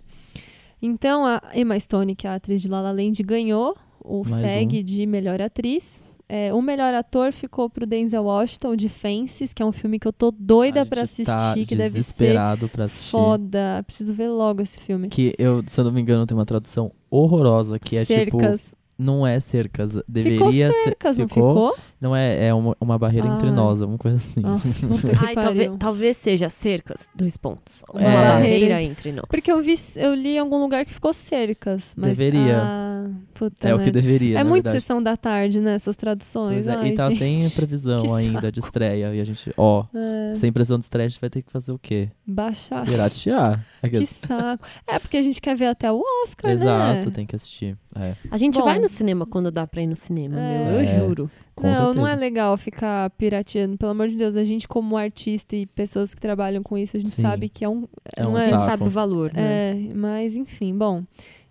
Então, 0.82 1.26
a 1.26 1.42
Emma 1.54 1.78
Stone, 1.78 2.14
que 2.16 2.26
é 2.26 2.30
a 2.30 2.34
atriz 2.34 2.62
de 2.62 2.68
La 2.68 2.80
La 2.80 2.90
Land, 2.90 3.22
ganhou 3.22 3.76
o 4.02 4.22
Mais 4.28 4.42
SEG 4.42 4.82
de 4.82 5.06
melhor 5.06 5.40
atriz. 5.40 6.02
É, 6.32 6.54
o 6.54 6.62
melhor 6.62 6.94
ator 6.94 7.32
ficou 7.32 7.68
pro 7.68 7.84
Denzel 7.84 8.22
Washington, 8.22 8.76
de 8.76 8.88
Fences, 8.88 9.52
que 9.52 9.60
é 9.60 9.66
um 9.66 9.72
filme 9.72 9.98
que 9.98 10.06
eu 10.06 10.12
tô 10.12 10.30
doida 10.30 10.82
A 10.82 10.86
pra 10.86 11.04
gente 11.04 11.22
assistir, 11.22 11.26
tá 11.26 11.54
que 11.66 11.74
deve 11.74 11.90
ser 11.90 11.98
desesperado 11.98 12.68
pra 12.68 12.84
assistir. 12.84 13.10
foda. 13.10 13.82
Preciso 13.84 14.14
ver 14.14 14.28
logo 14.28 14.62
esse 14.62 14.78
filme. 14.78 15.08
Que 15.08 15.34
eu, 15.36 15.60
se 15.66 15.80
eu 15.80 15.84
não 15.84 15.90
me 15.90 16.00
engano, 16.00 16.24
tem 16.26 16.36
uma 16.36 16.46
tradução 16.46 16.92
horrorosa, 17.10 17.80
que 17.80 17.96
é 17.96 18.04
tipo... 18.04 18.38
Cercas. 19.00 19.06
Não 19.06 19.26
é 19.26 19.40
cercas, 19.40 19.90
ficou 19.90 20.04
deveria 20.08 20.72
ser... 20.72 20.84
cercas, 20.84 21.16
não 21.16 21.28
ficou? 21.28 21.76
Não 22.00 22.16
é, 22.16 22.46
é 22.46 22.54
uma, 22.54 22.76
uma 22.80 22.98
barreira 22.98 23.28
entre 23.28 23.48
Ai. 23.48 23.54
nós, 23.54 23.80
uma 23.82 23.98
coisa 23.98 24.16
assim. 24.16 24.40
Nossa, 24.40 24.66
Ai, 25.26 25.34
talvez, 25.34 25.70
talvez 25.78 26.16
seja 26.16 26.48
cercas, 26.48 27.08
dois 27.14 27.36
pontos. 27.36 27.82
Uma 27.92 28.00
É. 28.02 28.28
barreira 28.28 28.82
entre 28.82 29.12
nós. 29.12 29.24
Porque 29.28 29.50
eu 29.52 29.62
vi, 29.62 29.78
eu 29.96 30.14
li 30.14 30.36
em 30.36 30.38
algum 30.38 30.58
lugar 30.60 30.84
que 30.84 30.92
ficou 30.92 31.12
cercas. 31.12 31.92
Mas, 31.96 32.16
Deveria. 32.16 32.62
Ah, 32.62 33.10
puta 33.34 33.68
é 33.68 33.74
o 33.74 33.78
que 33.78 33.84
merda. 33.84 34.00
deveria, 34.00 34.38
É 34.38 34.44
na 34.44 34.48
muito 34.48 34.64
verdade. 34.64 34.80
sessão 34.82 35.02
da 35.02 35.16
tarde, 35.16 35.60
né? 35.60 35.74
Essas 35.74 35.96
traduções. 35.96 36.66
É, 36.66 36.74
Ai, 36.74 36.88
e 36.88 36.94
tá 36.94 37.08
gente. 37.10 37.18
sem 37.18 37.50
previsão 37.50 38.00
Que 38.02 38.08
ainda 38.10 38.50
de 38.52 38.60
estreia. 38.60 39.14
E 39.14 39.20
a 39.20 39.24
gente, 39.24 39.52
ó, 39.56 39.84
É, 39.94 40.34
sem 40.36 40.52
previsão 40.52 40.78
de 40.78 40.84
estreia, 40.84 41.06
a 41.06 41.08
gente 41.10 41.20
vai 41.20 41.30
ter 41.30 41.42
que 41.42 41.50
fazer 41.50 41.72
o 41.72 41.78
quê? 41.78 42.08
baixar. 42.26 42.84
Piratear. 42.86 43.64
Ah. 43.64 43.70
Que 43.90 44.04
saco. 44.04 44.62
É 44.86 44.98
porque 44.98 45.16
a 45.16 45.22
gente 45.22 45.40
quer 45.40 45.56
ver 45.56 45.66
até 45.66 45.90
o 45.90 46.02
Oscar, 46.22 46.50
Exato, 46.50 47.06
né? 47.08 47.12
tem 47.14 47.24
que 47.24 47.34
assistir. 47.34 47.76
É, 47.96 48.14
A 48.30 48.36
gente 48.36 48.56
Bom. 48.58 48.64
vai 48.64 48.78
no 48.78 48.88
cinema 48.88 49.26
quando 49.26 49.50
dá 49.50 49.66
pra 49.66 49.82
ir 49.82 49.86
no 49.86 49.96
cinema, 49.96 50.38
É. 50.38 50.64
meu. 50.64 50.72
Eu 50.74 50.80
É. 50.80 50.84
juro. 50.84 51.30
com 51.54 51.66
não, 51.66 51.74
certeza. 51.74 51.98
não 51.98 52.06
é 52.08 52.14
legal 52.14 52.56
ficar 52.56 53.10
pirateando. 53.10 53.76
Pelo 53.76 53.90
amor 53.90 54.08
de 54.08 54.16
Deus, 54.16 54.36
a 54.36 54.44
gente 54.44 54.66
como 54.68 54.96
artista 54.96 55.54
e 55.56 55.66
pessoas 55.66 56.14
que 56.14 56.20
trabalham 56.20 56.62
com 56.62 56.78
isso, 56.78 56.96
a 56.96 57.00
gente 57.00 57.10
Sim. 57.12 57.22
sabe 57.22 57.48
que 57.50 57.64
é 57.64 57.68
um... 57.68 57.86
É 58.16 58.22
não 58.22 58.32
um 58.32 58.36
A 58.36 58.38
é, 58.38 58.42
gente 58.42 58.50
saco. 58.52 58.64
sabe 58.64 58.82
o 58.84 58.88
valor, 58.88 59.30
né? 59.34 59.72
É, 59.72 59.94
mas 59.94 60.36
enfim, 60.36 60.74
bom. 60.74 61.02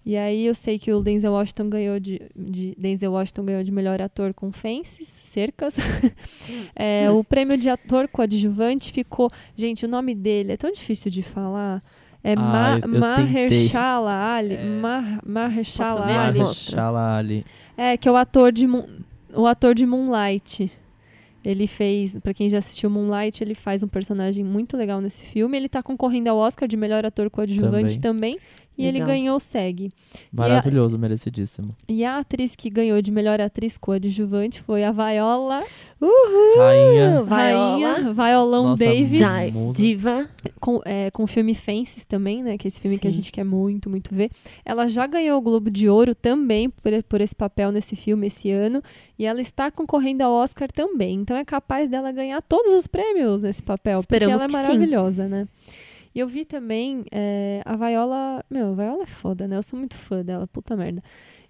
E 0.05 0.15
aí 0.17 0.45
eu 0.45 0.55
sei 0.55 0.79
que 0.79 0.91
o 0.91 1.01
Denzel 1.01 1.33
Washington 1.33 1.69
ganhou 1.69 1.99
de, 1.99 2.19
de- 2.35 2.73
Denzel 2.79 3.11
Washington 3.11 3.43
ganhou 3.45 3.63
de 3.63 3.71
melhor 3.71 4.01
ator 4.01 4.33
com 4.33 4.51
Fences, 4.51 5.07
Cercas. 5.07 5.75
É, 6.75 7.11
O 7.11 7.23
prêmio 7.23 7.57
de 7.57 7.69
ator 7.69 8.07
coadjuvante 8.07 8.91
ficou, 8.91 9.29
gente, 9.55 9.85
o 9.85 9.87
nome 9.89 10.15
dele 10.15 10.53
é 10.53 10.57
tão 10.57 10.71
difícil 10.71 11.11
de 11.11 11.21
falar. 11.21 11.81
É 12.23 12.33
Ah, 12.37 12.79
Mahershala 12.85 14.33
Ali, 14.35 14.55
É. 14.55 14.63
Mar 14.65 15.19
Mahershala? 15.25 16.05
Ali. 16.05 16.39
Mahershala 16.39 17.15
Ali. 17.17 17.45
É, 17.77 17.95
que 17.97 18.07
é 18.07 18.11
o 18.11 18.15
ator 18.17 18.51
de 18.51 18.67
Moon- 18.67 18.87
o 19.33 19.45
ator 19.47 19.73
de 19.73 19.85
Moonlight. 19.85 20.71
Ele 21.45 21.65
fez, 21.67 22.17
pra 22.21 22.33
quem 22.33 22.49
já 22.49 22.57
assistiu 22.57 22.89
Moonlight, 22.89 23.41
ele 23.41 23.55
faz 23.55 23.81
um 23.81 23.87
personagem 23.87 24.43
muito 24.43 24.75
legal 24.75 24.99
nesse 24.99 25.23
filme. 25.23 25.55
Ele 25.55 25.69
tá 25.69 25.81
concorrendo 25.81 26.29
ao 26.29 26.37
Oscar 26.37 26.67
de 26.67 26.75
melhor 26.75 27.05
ator 27.05 27.29
coadjuvante 27.29 27.97
também. 28.01 28.37
E 28.79 28.85
ele 28.85 28.99
Legal. 28.99 29.07
ganhou 29.09 29.35
o 29.35 29.39
SEG. 29.41 29.91
Maravilhoso, 30.31 30.97
merecidíssimo. 30.97 31.75
E 31.85 32.05
a 32.05 32.19
atriz 32.19 32.55
que 32.55 32.69
ganhou 32.69 33.01
de 33.01 33.11
melhor 33.11 33.41
atriz 33.41 33.77
coadjuvante 33.77 34.61
foi 34.61 34.85
a 34.85 34.91
Viola, 34.93 35.61
Rainha. 36.57 37.21
Viola. 37.21 37.27
Rainha, 37.27 38.13
Violão 38.13 38.63
Nossa, 38.69 38.85
Davis. 38.85 39.19
Diva. 39.75 40.29
com, 40.61 40.81
é, 40.85 41.11
com 41.11 41.23
o 41.23 41.27
filme 41.27 41.53
Fences 41.53 42.05
também, 42.05 42.41
né? 42.41 42.57
Que 42.57 42.67
é 42.67 42.69
esse 42.69 42.79
filme 42.79 42.97
que 42.97 43.05
a 43.05 43.11
Sim. 43.11 43.15
gente 43.15 43.33
quer 43.33 43.43
muito, 43.43 43.89
muito 43.89 44.15
ver. 44.15 44.31
Ela 44.63 44.87
já 44.87 45.05
ganhou 45.05 45.37
o 45.37 45.41
Globo 45.41 45.69
de 45.69 45.89
Ouro 45.89 46.15
também 46.15 46.69
por, 46.69 47.03
por 47.03 47.19
esse 47.19 47.35
papel 47.35 47.69
nesse 47.73 47.97
filme 47.97 48.27
esse 48.27 48.49
ano. 48.49 48.81
E 49.17 49.25
ela 49.25 49.41
está 49.41 49.69
concorrendo 49.69 50.23
ao 50.23 50.31
Oscar 50.31 50.71
também. 50.71 51.15
Então 51.15 51.35
é 51.35 51.43
capaz 51.43 51.89
dela 51.89 52.13
ganhar 52.13 52.41
todos 52.41 52.71
os 52.71 52.87
prêmios 52.87 53.41
nesse 53.41 53.61
papel. 53.61 53.99
Esperamos 53.99 54.35
porque 54.35 54.45
ela 54.45 54.61
é 54.61 54.61
que 54.61 54.65
sim. 54.65 54.73
maravilhosa, 54.73 55.27
né? 55.27 55.47
E 56.13 56.19
eu 56.19 56.27
vi 56.27 56.43
também 56.45 57.03
é, 57.11 57.61
a 57.65 57.75
Viola. 57.75 58.43
Meu, 58.49 58.69
a 58.69 58.73
Viola 58.73 59.03
é 59.03 59.07
foda, 59.07 59.47
né? 59.47 59.57
Eu 59.57 59.63
sou 59.63 59.77
muito 59.77 59.95
fã 59.95 60.23
dela, 60.23 60.47
puta 60.47 60.75
merda. 60.75 61.01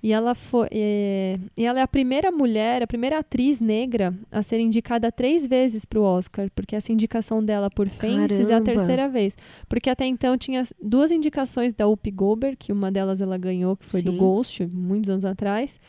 E 0.01 0.13
ela 0.13 0.33
foi. 0.33 0.67
é, 0.71 1.37
e 1.57 1.65
ela 1.65 1.79
é 1.79 1.81
a 1.81 1.87
primeira 1.87 2.31
mulher, 2.31 2.81
a 2.81 2.87
primeira 2.87 3.19
atriz 3.19 3.59
negra 3.59 4.13
a 4.31 4.41
ser 4.41 4.59
indicada 4.59 5.11
três 5.11 5.45
vezes 5.45 5.83
pro 5.85 6.01
Oscar, 6.03 6.49
porque 6.55 6.73
essa 6.75 6.91
indicação 6.91 7.43
dela 7.43 7.69
por 7.69 7.89
Fences 7.89 8.49
é 8.49 8.53
a 8.55 8.61
terceira 8.61 9.09
vez. 9.09 9.35
Porque 9.67 9.89
até 9.89 10.05
então 10.05 10.37
tinha 10.37 10.61
as- 10.61 10.73
duas 10.81 11.11
indicações 11.11 11.73
da 11.73 11.85
Whoopi 11.85 12.11
Goldberg, 12.11 12.55
que 12.57 12.71
uma 12.71 12.89
delas 12.89 13.19
ela 13.19 13.37
ganhou, 13.37 13.75
que 13.75 13.85
foi 13.85 14.01
do 14.01 14.11
Sim. 14.11 14.17
Ghost, 14.17 14.65
muitos 14.73 15.09
anos 15.09 15.25
atrás, 15.25 15.79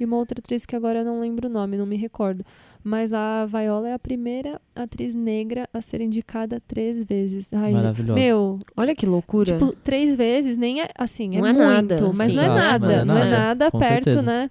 e 0.00 0.04
uma 0.04 0.16
outra 0.16 0.38
atriz 0.38 0.64
que 0.64 0.74
agora 0.76 1.00
eu 1.00 1.04
não 1.04 1.20
lembro 1.20 1.48
o 1.48 1.50
nome, 1.52 1.76
não 1.76 1.84
me 1.86 1.96
recordo. 1.96 2.44
Mas 2.82 3.12
a 3.12 3.44
Viola 3.46 3.88
é 3.88 3.92
a 3.92 3.98
primeira 3.98 4.60
atriz 4.74 5.12
negra 5.14 5.68
a 5.72 5.80
ser 5.82 6.00
indicada 6.00 6.62
três 6.66 7.04
vezes. 7.04 7.52
Ai, 7.52 7.72
Maravilhosa. 7.72 8.14
meu, 8.18 8.58
Olha 8.76 8.94
que 8.94 9.04
loucura. 9.04 9.52
Tipo, 9.52 9.72
três 9.82 10.14
vezes 10.14 10.56
nem 10.56 10.80
é 10.80 10.88
assim, 10.96 11.36
é 11.36 11.40
Não 11.40 11.46
é 11.46 11.52
muito, 11.52 11.68
nada, 11.68 12.12
mas 12.16 12.34
não 12.34 12.42
é 12.42 12.48
nada, 12.48 12.86
mas 12.86 12.98
é 13.00 13.04
não 13.04 13.18
é 13.18 13.24
nada, 13.24 13.38
nada 13.38 13.70
com 13.70 13.78
perto, 13.78 14.04
certeza. 14.04 14.22
né? 14.22 14.50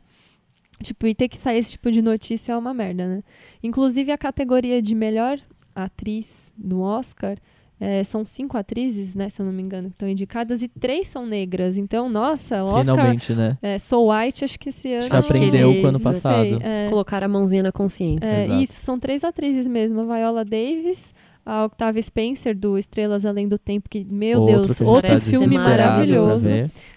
Tipo, 0.81 1.07
e 1.07 1.15
ter 1.15 1.27
que 1.27 1.37
sair 1.37 1.57
esse 1.57 1.71
tipo 1.71 1.91
de 1.91 2.01
notícia 2.01 2.53
é 2.53 2.57
uma 2.57 2.73
merda, 2.73 3.07
né? 3.07 3.23
Inclusive 3.63 4.11
a 4.11 4.17
categoria 4.17 4.81
de 4.81 4.93
melhor 4.93 5.39
atriz 5.73 6.51
no 6.57 6.81
Oscar 6.81 7.37
é, 7.79 8.03
são 8.03 8.25
cinco 8.25 8.57
atrizes, 8.57 9.15
né? 9.15 9.29
Se 9.29 9.41
eu 9.41 9.45
não 9.45 9.53
me 9.53 9.61
engano, 9.61 9.89
que 9.89 9.95
estão 9.95 10.09
indicadas 10.09 10.61
e 10.61 10.67
três 10.67 11.07
são 11.07 11.25
negras. 11.27 11.77
Então, 11.77 12.09
nossa, 12.09 12.63
o 12.63 12.67
Oscar 12.67 12.95
Finalmente, 12.95 13.35
né? 13.35 13.57
é, 13.61 13.77
Soul 13.77 14.11
White, 14.11 14.43
acho 14.45 14.59
que 14.59 14.69
esse 14.69 14.89
ano. 14.89 14.97
Acho 14.99 15.09
que 15.09 15.15
Acho 15.15 15.27
que 15.27 15.33
aprendeu 15.35 15.71
eles- 15.71 15.83
o 15.83 15.87
ano 15.87 15.97
sei, 15.99 16.03
passado. 16.05 16.59
é. 16.61 16.89
Colocar 16.89 17.23
a 17.23 17.27
mãozinha 17.27 17.63
na 17.63 17.71
consciência. 17.71 18.25
É, 18.27 18.45
Exato. 18.45 18.61
isso, 18.63 18.73
são 18.79 18.99
três 18.99 19.23
atrizes 19.23 19.67
mesmo. 19.67 20.01
A 20.01 20.15
Viola 20.17 20.43
Davis, 20.43 21.13
a 21.45 21.65
Octavia 21.65 22.01
Spencer, 22.01 22.57
do 22.57 22.77
Estrelas 22.77 23.25
Além 23.25 23.47
do 23.47 23.57
Tempo, 23.59 23.87
que, 23.89 24.05
meu 24.11 24.41
outro 24.41 24.55
Deus, 24.67 24.81
outro 24.81 25.11
tá 25.13 25.19
filme 25.19 25.55
maravilhoso. 25.57 26.47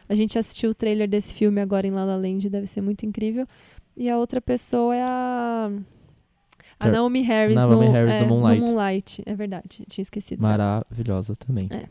A 0.08 0.14
gente 0.14 0.38
assistiu 0.38 0.70
o 0.70 0.74
trailer 0.74 1.08
desse 1.08 1.32
filme 1.34 1.60
agora 1.60 1.86
em 1.86 1.90
La 1.90 2.04
La 2.04 2.16
Land, 2.16 2.48
deve 2.48 2.66
ser 2.66 2.80
muito 2.80 3.04
incrível. 3.06 3.46
E 3.96 4.08
a 4.08 4.16
outra 4.18 4.40
pessoa 4.40 4.96
é 4.96 5.02
a... 5.02 5.70
A. 6.88 6.92
Naomi 6.92 7.22
Harris, 7.22 7.54
Naomi 7.56 7.86
no, 7.86 7.92
Harris 7.92 8.14
é, 8.14 8.18
do 8.20 8.26
Moonlight. 8.26 8.60
Moonlight. 8.60 9.22
É 9.26 9.34
verdade, 9.34 9.84
tinha 9.88 10.02
esquecido. 10.02 10.42
Maravilhosa 10.42 11.34
também. 11.36 11.68
É. 11.70 11.84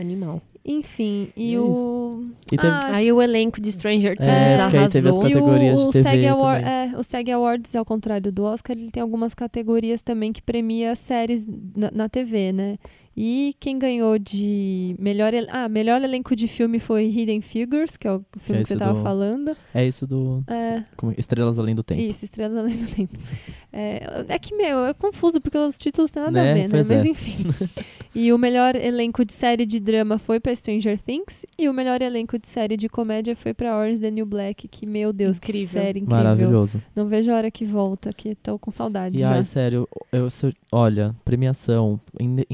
Animal. 0.00 0.40
Enfim, 0.64 1.28
e 1.36 1.54
É 1.54 1.58
o. 1.60 2.24
E 2.52 2.56
teve- 2.56 2.66
Ah, 2.72 2.80
Aí 2.94 3.12
o 3.12 3.20
elenco 3.20 3.60
de 3.60 3.72
Stranger 3.72 4.16
Things 4.16 4.28
É, 4.28 4.58
porque 4.62 4.76
aí 4.76 4.82
arrasou. 4.84 4.90
teve 4.92 5.08
as 5.08 5.16
e 5.16 5.18
o, 5.18 5.22
categorias 5.22 5.80
de 5.80 5.84
o 5.86 5.90
TV 5.90 6.02
SEG 6.10 6.26
Award, 6.28 6.64
é, 6.64 6.92
o 6.96 7.02
SEG 7.02 7.30
Awards, 7.32 7.74
ao 7.76 7.84
contrário 7.84 8.30
do 8.32 8.44
Oscar, 8.44 8.76
ele 8.78 8.90
tem 8.90 9.02
algumas 9.02 9.34
categorias 9.34 10.02
também 10.02 10.32
que 10.32 10.40
premia 10.40 10.94
séries 10.94 11.46
na, 11.76 11.90
na 11.90 12.08
TV, 12.08 12.52
né? 12.52 12.78
E 13.14 13.54
quem 13.60 13.78
ganhou 13.78 14.18
de 14.18 14.96
melhor, 14.98 15.34
el- 15.34 15.46
ah, 15.50 15.68
melhor 15.68 16.00
elenco 16.02 16.34
de 16.34 16.48
filme 16.48 16.78
foi 16.78 17.04
Hidden 17.06 17.42
Figures, 17.42 17.96
que 17.98 18.08
é 18.08 18.12
o 18.12 18.24
filme 18.38 18.62
que, 18.64 18.72
esse 18.72 18.72
você 18.74 18.78
tava 18.78 18.94
do- 18.98 19.02
falando. 19.02 19.56
É 19.74 19.84
isso 19.86 20.06
do 20.06 20.42
É, 20.48 20.82
como- 20.96 21.12
Estrelas 21.18 21.58
Além 21.58 21.74
do 21.74 21.82
Tempo. 21.82 22.00
isso, 22.00 22.24
Estrela 22.24 22.60
Além 22.60 22.76
do 22.76 22.86
Tempo. 22.94 23.12
É, 23.74 24.26
é 24.28 24.38
que, 24.38 24.54
meu, 24.54 24.84
é 24.84 24.92
confuso 24.92 25.40
porque 25.40 25.56
os 25.56 25.78
títulos 25.78 26.10
têm 26.10 26.22
nada 26.22 26.42
Né? 26.42 26.50
a 26.50 26.54
ver, 26.54 26.60
né? 26.64 26.68
Pois 26.68 26.88
Mas 26.88 27.06
é. 27.06 27.08
enfim. 27.08 27.44
e 28.14 28.30
o 28.30 28.36
melhor 28.36 28.76
elenco 28.76 29.24
de 29.24 29.32
série 29.32 29.64
de 29.64 29.80
drama 29.80 30.18
foi 30.18 30.38
pra 30.38 30.54
Stranger 30.54 31.00
Things. 31.00 31.46
E 31.58 31.70
o 31.70 31.72
melhor 31.72 32.02
elenco 32.02 32.38
de 32.38 32.46
série 32.48 32.76
de 32.76 32.86
comédia 32.86 33.34
foi 33.34 33.54
pra 33.54 33.74
Orange 33.74 34.02
the 34.02 34.10
New 34.10 34.26
Black, 34.26 34.68
que, 34.68 34.84
meu 34.84 35.10
Deus, 35.10 35.38
Incrível. 35.38 35.66
que 35.68 35.72
série 35.72 36.00
incrível. 36.00 36.16
Maravilhoso. 36.22 36.82
Não 36.94 37.06
vejo 37.06 37.32
a 37.32 37.34
hora 37.36 37.50
que 37.50 37.64
volta, 37.64 38.10
que 38.12 38.34
tô 38.34 38.58
com 38.58 38.70
saudade 38.70 39.16
E 39.16 39.20
já. 39.20 39.32
ai, 39.32 39.42
sério, 39.42 39.88
eu, 40.12 40.26
eu- 40.26 40.52
olha, 40.70 41.16
premiação, 41.24 41.98
inde- 42.20 42.46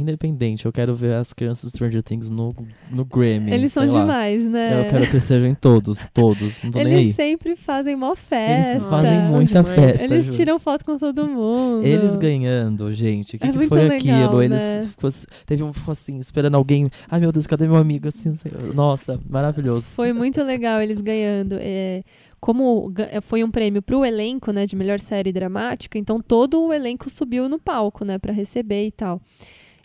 independente, 0.48 0.66
eu 0.66 0.72
quero 0.72 0.94
ver 0.94 1.14
as 1.14 1.32
crianças 1.32 1.70
do 1.70 1.74
Stranger 1.74 2.02
Things 2.02 2.30
no, 2.30 2.54
no 2.90 3.04
Grammy. 3.04 3.52
Eles 3.52 3.72
são 3.72 3.86
lá. 3.86 4.00
demais, 4.00 4.44
né? 4.46 4.80
Eu 4.80 4.90
quero 4.90 5.10
que 5.10 5.20
sejam 5.20 5.48
em 5.48 5.54
todos, 5.54 6.06
todos, 6.12 6.62
não 6.62 6.70
tô 6.70 6.78
nem 6.78 6.92
Eles 6.92 7.06
aí. 7.08 7.12
sempre 7.12 7.56
fazem 7.56 7.96
mó 7.96 8.14
festa. 8.14 8.72
Eles 8.72 8.84
fazem 8.84 9.22
muita 9.30 9.62
demais. 9.62 9.80
festa. 9.80 10.04
Eles 10.04 10.24
juro. 10.26 10.36
tiram 10.36 10.58
foto 10.58 10.84
com 10.84 10.98
todo 10.98 11.26
mundo. 11.26 11.86
Eles 11.86 12.16
ganhando, 12.16 12.92
gente. 12.92 13.36
O 13.36 13.38
que, 13.38 13.46
É 13.46 13.52
que 13.52 13.66
foi 13.66 13.88
legal, 13.88 14.24
aquilo? 14.24 14.42
Eles 14.42 14.58
né? 14.58 14.82
ficou 14.82 15.10
teve 15.46 15.62
um 15.62 15.72
ficou 15.72 15.92
assim, 15.92 16.18
esperando 16.18 16.54
alguém. 16.54 16.90
Ai 17.10 17.20
meu 17.20 17.32
Deus, 17.32 17.46
cadê 17.46 17.66
meu 17.66 17.76
amigo? 17.76 18.08
Assim, 18.08 18.30
assim, 18.30 18.50
nossa, 18.74 19.20
maravilhoso. 19.28 19.88
Foi 19.90 20.12
muito 20.12 20.42
legal 20.42 20.80
eles 20.80 21.00
ganhando. 21.00 21.56
É, 21.60 22.02
como 22.40 22.92
é, 22.96 23.20
foi 23.20 23.42
um 23.42 23.50
prêmio 23.50 23.82
pro 23.82 24.04
elenco, 24.04 24.52
né, 24.52 24.64
de 24.64 24.76
melhor 24.76 25.00
série 25.00 25.32
dramática, 25.32 25.98
então 25.98 26.20
todo 26.20 26.62
o 26.62 26.72
elenco 26.72 27.10
subiu 27.10 27.48
no 27.48 27.58
palco, 27.58 28.04
né, 28.04 28.18
para 28.18 28.32
receber 28.32 28.86
e 28.86 28.92
tal. 28.92 29.20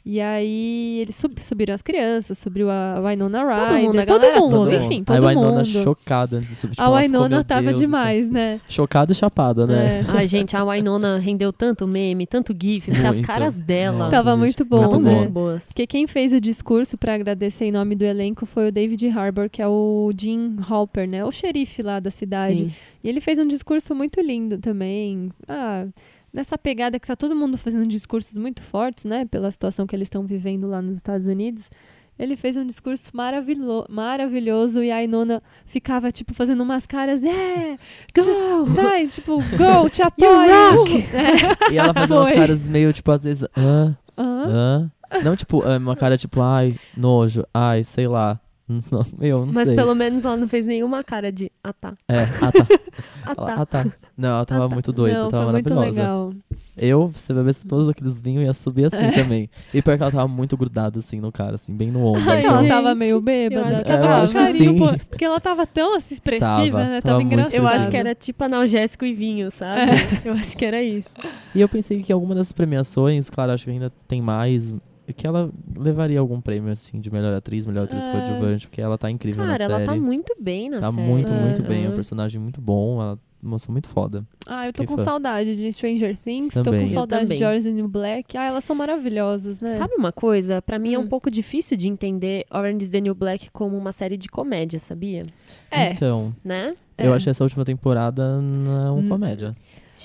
E 0.05 0.19
aí 0.19 0.99
eles 1.01 1.15
sub- 1.15 1.39
subiram 1.41 1.73
as 1.73 1.81
crianças, 1.81 2.37
subiu 2.37 2.69
a 2.69 2.99
Winona 2.99 3.41
Ryder, 3.41 3.83
mundo, 3.87 3.99
a 3.99 4.05
todo 4.05 4.19
galera 4.21 4.39
mundo, 4.41 4.51
toda. 4.51 4.75
enfim, 4.75 5.01
todo 5.01 5.15
a 5.25 5.29
Winona 5.29 5.51
mundo. 5.63 5.65
chocada 5.65 6.37
antes 6.37 6.49
de 6.49 6.55
subir. 6.55 6.71
tipo, 6.75 6.83
a 6.83 6.87
ficou, 6.87 6.99
Winona 7.01 7.29
meu 7.37 7.43
tava 7.45 7.61
Deus 7.67 7.79
céu. 7.79 7.87
demais, 7.87 8.29
né? 8.29 8.59
Chocada 8.67 9.13
e 9.13 9.15
chapada, 9.15 9.65
né? 9.65 10.01
É. 10.01 10.05
Ai, 10.11 10.27
gente, 10.27 10.57
a 10.57 10.65
Winona 10.65 11.17
rendeu 11.23 11.53
tanto 11.53 11.87
meme, 11.87 12.27
tanto 12.27 12.53
gif, 12.53 12.91
porque 12.91 13.07
as 13.07 13.21
caras 13.21 13.57
dela 13.57 13.97
Nossa, 13.97 14.11
Tava 14.11 14.31
gente, 14.31 14.39
muito 14.39 14.65
bom, 14.65 14.81
muito 14.81 14.99
né? 14.99 15.15
muito 15.15 15.29
boas. 15.31 15.67
Porque 15.67 15.87
quem 15.87 16.05
fez 16.05 16.33
o 16.33 16.41
discurso 16.41 16.97
para 16.97 17.13
agradecer 17.15 17.63
em 17.63 17.71
nome 17.71 17.95
do 17.95 18.03
elenco 18.03 18.45
foi 18.45 18.67
o 18.67 18.71
David 18.73 19.07
Harbour, 19.07 19.49
que 19.49 19.61
é 19.61 19.67
o 19.69 20.11
Jim 20.19 20.57
Halper, 20.69 21.07
né? 21.07 21.23
O 21.23 21.31
xerife 21.31 21.81
lá 21.81 22.01
da 22.01 22.11
cidade. 22.11 22.65
Sim. 22.65 22.73
E 23.01 23.07
ele 23.07 23.21
fez 23.21 23.39
um 23.39 23.47
discurso 23.47 23.95
muito 23.95 24.19
lindo 24.19 24.57
também. 24.57 25.29
Ah, 25.47 25.85
nessa 26.33 26.57
pegada 26.57 26.99
que 26.99 27.07
tá 27.07 27.15
todo 27.15 27.35
mundo 27.35 27.57
fazendo 27.57 27.87
discursos 27.87 28.37
muito 28.37 28.61
fortes, 28.61 29.05
né? 29.05 29.25
Pela 29.25 29.51
situação 29.51 29.85
que 29.85 29.95
eles 29.95 30.07
estão 30.07 30.25
vivendo 30.25 30.67
lá 30.67 30.81
nos 30.81 30.95
Estados 30.95 31.27
Unidos. 31.27 31.69
Ele 32.17 32.35
fez 32.35 32.55
um 32.55 32.65
discurso 32.65 33.09
maravilo 33.13 33.85
maravilhoso 33.89 34.83
e 34.83 34.91
a 34.91 35.03
Inona 35.03 35.41
ficava, 35.65 36.11
tipo, 36.11 36.33
fazendo 36.33 36.61
umas 36.61 36.85
caras, 36.85 37.21
é, 37.23 37.77
go, 38.15 38.65
vai, 38.65 39.07
tipo, 39.07 39.37
go, 39.37 39.89
te 39.89 40.01
apoio. 40.01 40.29
É. 41.69 41.73
E 41.73 41.77
ela 41.77 41.93
fazia 41.93 42.15
umas 42.15 42.31
caras 42.33 42.67
meio, 42.67 42.93
tipo, 42.93 43.11
às 43.11 43.23
vezes. 43.23 43.47
Hã? 43.57 43.97
Hã? 44.17 44.91
Hã? 45.11 45.21
Não, 45.23 45.35
tipo, 45.35 45.63
ah, 45.63 45.77
uma 45.77 45.95
cara 45.95 46.17
tipo, 46.17 46.41
ai, 46.41 46.75
nojo, 46.95 47.45
ai, 47.53 47.83
sei 47.83 48.07
lá. 48.07 48.39
Não, 48.91 49.05
eu 49.19 49.45
não 49.45 49.53
Mas 49.53 49.67
sei. 49.67 49.75
pelo 49.75 49.93
menos 49.93 50.23
ela 50.23 50.37
não 50.37 50.47
fez 50.47 50.65
nenhuma 50.65 51.03
cara 51.03 51.31
de 51.31 51.51
ah 51.63 51.73
tá, 51.73 51.93
É, 52.07 52.21
ah 52.41 52.51
tá. 52.51 52.67
ah 53.25 53.33
Ela- 53.37 53.45
tá. 53.47 53.55
ah 53.61 53.65
tá. 53.65 53.85
Não, 54.17 54.29
ela 54.29 54.45
tava 54.45 54.65
Ah, 54.65 54.69
tá. 54.69 54.73
muito 54.73 54.91
doida, 54.93 55.17
Não, 55.23 55.29
tava 55.29 55.43
foi 55.45 55.51
muito 55.53 55.73
maravilhosa. 55.73 56.01
legal. 56.01 56.33
Eu, 56.77 57.11
se 57.13 57.31
bebesse 57.33 57.67
todos 57.67 57.87
aqueles 57.89 58.19
vinhos, 58.21 58.43
ia 58.45 58.53
subir 58.53 58.85
assim 58.85 58.95
É. 59.03 59.11
também. 59.11 59.49
E 59.73 59.81
pior 59.81 59.95
que 59.97 60.01
ela 60.03 60.11
tava 60.11 60.27
muito 60.27 60.55
grudada 60.57 60.97
assim 60.99 61.19
no 61.19 61.31
cara, 61.31 61.55
assim, 61.55 61.75
bem 61.75 61.91
no 61.91 62.03
ombro. 62.05 62.21
Ai, 62.21 62.39
Ela 62.39 62.39
então, 62.39 62.59
gente, 62.61 62.69
tava 62.69 62.95
meio 62.95 63.17
eu 63.17 63.21
bêbada. 63.21 63.67
acho 63.67 63.83
que 63.83 63.91
ela- 63.91 64.01
com 64.01 64.07
eu 64.07 64.13
acho 64.23 64.33
que 64.33 64.39
carinho, 64.39 64.71
sim. 64.73 64.77
pô, 64.79 65.05
porque 65.09 65.25
ela 65.25 65.39
tava 65.41 65.67
tão 65.67 65.95
assim, 65.97 66.13
expressiva, 66.13 66.47
Tava, 66.47 66.83
né? 66.85 67.01
tava 67.01 67.13
Tava, 67.17 67.21
engraçada. 67.23 67.55
Eu 67.57 67.67
acho 67.67 67.89
que 67.89 67.97
era 67.97 68.15
tipo 68.15 68.43
analgésico 68.43 69.03
e 69.05 69.13
vinho, 69.13 69.51
sabe? 69.51 69.81
É. 69.81 70.21
Eu 70.29 70.33
acho 70.33 70.55
que 70.57 70.63
era 70.65 70.81
isso. 70.81 71.09
E 71.53 71.59
eu 71.61 71.67
pensei 71.69 72.01
que 72.01 72.13
alguma 72.13 72.33
das 72.33 72.51
premiações, 72.51 73.29
claro, 73.29 73.51
acho 73.51 73.65
que 73.65 73.71
ainda 73.71 73.91
tem 74.07 74.21
mais, 74.21 74.73
que 75.15 75.27
ela 75.27 75.49
levaria 75.75 76.19
algum 76.19 76.39
prêmio, 76.39 76.71
assim, 76.71 76.99
de 76.99 77.11
melhor 77.11 77.33
atriz, 77.33 77.65
melhor 77.65 77.83
atriz 77.83 78.07
É. 78.07 78.11
coadjuvante, 78.11 78.67
porque 78.67 78.81
ela 78.81 78.97
tá 78.97 79.11
incrível 79.11 79.43
Cara, 79.43 79.57
na 79.57 79.63
ela 79.65 79.75
série. 79.79 79.87
tá 79.89 79.95
muito 79.95 80.35
bem 80.39 80.69
na 80.69 80.79
Tá 80.79 80.91
série. 80.91 81.05
muito, 81.07 81.31
muito 81.33 81.61
É, 81.61 81.65
bem. 81.65 81.85
É 81.85 81.89
um 81.89 81.93
personagem 81.93 82.39
muito 82.39 82.61
bom, 82.61 83.01
ela 83.01 83.19
moça 83.45 83.69
muito 83.69 83.89
foda. 83.89 84.23
Ah, 84.47 84.67
eu 84.67 84.71
tô 84.71 84.83
Que 84.83 84.87
com 84.87 84.95
fã. 84.95 85.03
saudade 85.03 85.57
de 85.57 85.73
Stranger 85.73 86.15
Things, 86.23 86.53
tô 86.53 86.63
Também. 86.63 86.79
com 86.81 86.85
Eu 86.85 86.93
saudade 86.93 87.35
de. 87.35 87.43
Orange 87.43 87.67
and 87.67 87.73
New 87.73 87.89
Black. 87.89 88.37
Ah, 88.37 88.45
elas 88.45 88.63
são 88.63 88.73
maravilhosas, 88.73 89.59
né? 89.59 89.75
Sabe 89.75 89.95
uma 89.95 90.13
coisa? 90.13 90.61
Pra 90.61 90.79
mim 90.79 90.93
é 90.93 90.97
Hum. 90.97 91.01
um 91.01 91.07
pouco 91.09 91.29
difícil 91.29 91.75
de 91.75 91.89
entender 91.89 92.45
Orange 92.49 92.85
is 92.85 92.89
the 92.89 93.01
New 93.01 93.13
Black 93.13 93.51
como 93.51 93.77
uma 93.77 93.91
série 93.91 94.15
de 94.15 94.29
comédia, 94.29 94.79
sabia? 94.79 95.23
É. 95.69 95.91
Então, 95.91 96.33
Né? 96.41 96.73
eu 96.97 97.11
É. 97.11 97.15
achei 97.17 97.31
essa 97.31 97.43
última 97.43 97.65
temporada 97.65 98.39
não 98.41 98.99
Hum. 98.99 99.09
comédia. 99.09 99.53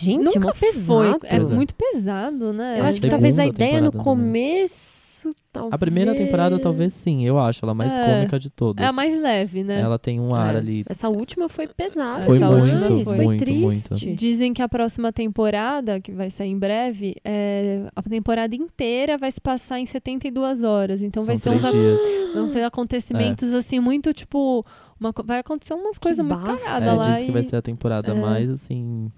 Gente, 0.01 0.25
Nunca 0.25 0.41
mó 0.41 0.55
foi. 0.55 0.69
pesado. 0.73 1.21
É 1.25 1.37
Pois 1.39 1.51
é. 1.51 1.55
muito 1.55 1.75
pesado, 1.75 2.53
né? 2.53 2.81
Eu 2.81 2.85
É, 2.85 2.89
acho 2.89 3.01
que 3.01 3.09
talvez 3.09 3.39
a 3.39 3.47
ideia 3.47 3.81
no 3.81 3.93
começo, 3.93 5.31
talvez... 5.53 5.73
A 5.73 5.79
primeira 5.79 6.15
temporada, 6.15 6.59
talvez 6.59 6.93
sim, 6.93 7.25
eu 7.27 7.39
acho, 7.39 7.65
ela 7.65 7.75
mais 7.75 7.99
É. 7.99 8.05
cômica 8.05 8.39
de 8.39 8.51
todas. 8.51 8.85
É 8.85 8.89
a 8.89 8.93
mais 8.93 9.21
leve, 9.21 9.65
né? 9.65 9.81
Ela 9.81 9.99
tem 9.99 10.21
um 10.21 10.35
ar 10.35 10.55
É. 10.55 10.59
ali. 10.59 10.85
Essa 10.89 11.09
última 11.09 11.49
foi 11.49 11.67
pesada. 11.67 12.23
Foi 12.23 12.39
demais, 12.39 12.73
muito, 12.73 13.05
foi 13.05 13.17
muito, 13.25 13.45
triste. 13.45 13.91
muito. 14.05 14.15
Dizem 14.17 14.53
que 14.55 14.63
a 14.63 14.69
próxima 14.69 15.13
temporada, 15.13 16.01
que 16.01 16.13
vai 16.13 16.31
sair 16.31 16.51
em 16.51 16.59
breve, 16.59 17.17
é, 17.25 17.87
a 17.95 18.03
temporada 18.03 18.55
inteira 18.55 19.19
vai 19.19 19.31
se 19.33 19.41
passar 19.41 19.81
em 19.81 19.87
72 19.87 20.63
horas. 20.63 21.03
Então 21.03 21.25
vai 21.25 21.37
ser 21.37 21.59
São 21.59 21.71
uns 21.71 22.35
vão 22.35 22.47
ser 22.47 22.63
acontecimentos 22.63 23.53
assim 23.55 23.81
muito 23.81 24.13
tipo 24.13 24.65
uma 25.01 25.13
vai 25.25 25.39
acontecer 25.39 25.75
umas 25.75 25.99
coisas 25.99 26.25
muito 26.25 26.45
cagadas 26.45 26.89
É, 26.89 26.93
lá 26.93 27.11
diz 27.13 27.25
que 27.25 27.31
e- 27.31 27.33
vai 27.33 27.43
ser 27.43 27.57
a 27.57 27.63
temporada 27.63 28.13
É. 28.13 28.15
mais 28.15 28.51
assim. 28.51 29.11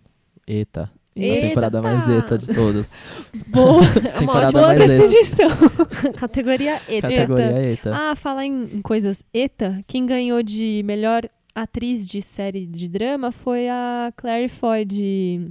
Eta. 0.50 0.90
A 1.16 1.20
Eita, 1.22 1.48
temporada 1.48 1.82
mais 1.82 2.04
tá. 2.04 2.12
eta 2.12 2.38
de 2.38 2.46
todas. 2.54 2.90
boa, 3.48 3.82
É 3.82 4.18
uma 4.18 4.18
Temporada 4.20 4.46
ótima 4.58 4.62
mais 4.68 4.80
eta. 4.80 4.88
definição. 5.08 5.48
categoria 6.16 6.80
E. 6.88 7.00
Categoria 7.02 7.72
eta. 7.72 7.92
Ah, 7.94 8.16
falar 8.16 8.44
em, 8.46 8.80
coisas 8.82 9.22
ETA, 9.34 9.74
quem 9.86 10.06
ganhou 10.06 10.42
de 10.42 10.82
melhor 10.84 11.28
atriz 11.54 12.06
de 12.08 12.22
série 12.22 12.64
de 12.66 12.88
drama 12.88 13.32
foi 13.32 13.68
a 13.68 14.12
Claire 14.16 14.48
Foy 14.48 14.84
de 14.84 15.50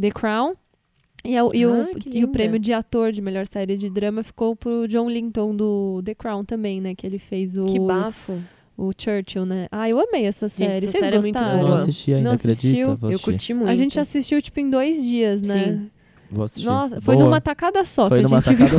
The 0.00 0.10
Crown. 0.10 0.54
E, 1.24 1.36
a- 1.36 1.48
e 1.52 1.66
o, 1.66 1.82
Ah, 1.82 1.98
que 1.98 2.18
e 2.18 2.24
o 2.24 2.28
prêmio 2.28 2.58
de 2.58 2.72
ator 2.72 3.10
de 3.12 3.20
melhor 3.20 3.46
série 3.46 3.76
de 3.76 3.90
drama 3.90 4.22
ficou 4.22 4.54
pro 4.54 4.86
John 4.86 5.08
Linton 5.10 5.54
do 5.56 6.00
The 6.04 6.14
Crown 6.14 6.44
também, 6.44 6.80
né? 6.80 6.94
Que 6.94 7.06
ele 7.06 7.18
fez 7.18 7.56
o, 7.56 7.66
Que 7.66 7.78
bafo. 7.80 8.38
O 8.88 8.92
Churchill, 8.96 9.44
né? 9.44 9.66
Ah, 9.70 9.88
eu 9.88 10.00
amei 10.00 10.24
essa 10.26 10.48
série. 10.48 10.70
essa 10.70 10.80
Vocês 10.88 11.04
série 11.04 11.16
é 11.16 11.20
gostaram? 11.20 11.58
Eu 11.60 11.68
não 11.68 11.74
assisti 11.74 12.14
ainda, 12.14 12.28
Não 12.28 12.34
assistiu? 12.34 12.70
acredita? 12.70 12.94
Vou 12.96 13.10
Eu 13.12 13.18
curti 13.20 13.54
muito. 13.54 13.68
A 13.70 13.74
gente 13.74 14.00
assistiu, 14.00 14.40
tipo, 14.40 14.58
em 14.60 14.70
dois 14.70 15.02
dias, 15.02 15.42
né? 15.42 15.64
Sim. 15.64 15.90
Vou 16.30 16.44
assistir. 16.44 16.66
Nossa, 16.66 17.00
foi 17.00 17.14
Boa. 17.16 17.26
numa 17.26 17.40
tacada 17.40 17.84
só 17.84 18.08
Foi 18.08 18.20
que 18.20 18.26
a 18.26 18.28
gente 18.40 18.54
viu. 18.54 18.68
só. 18.68 18.76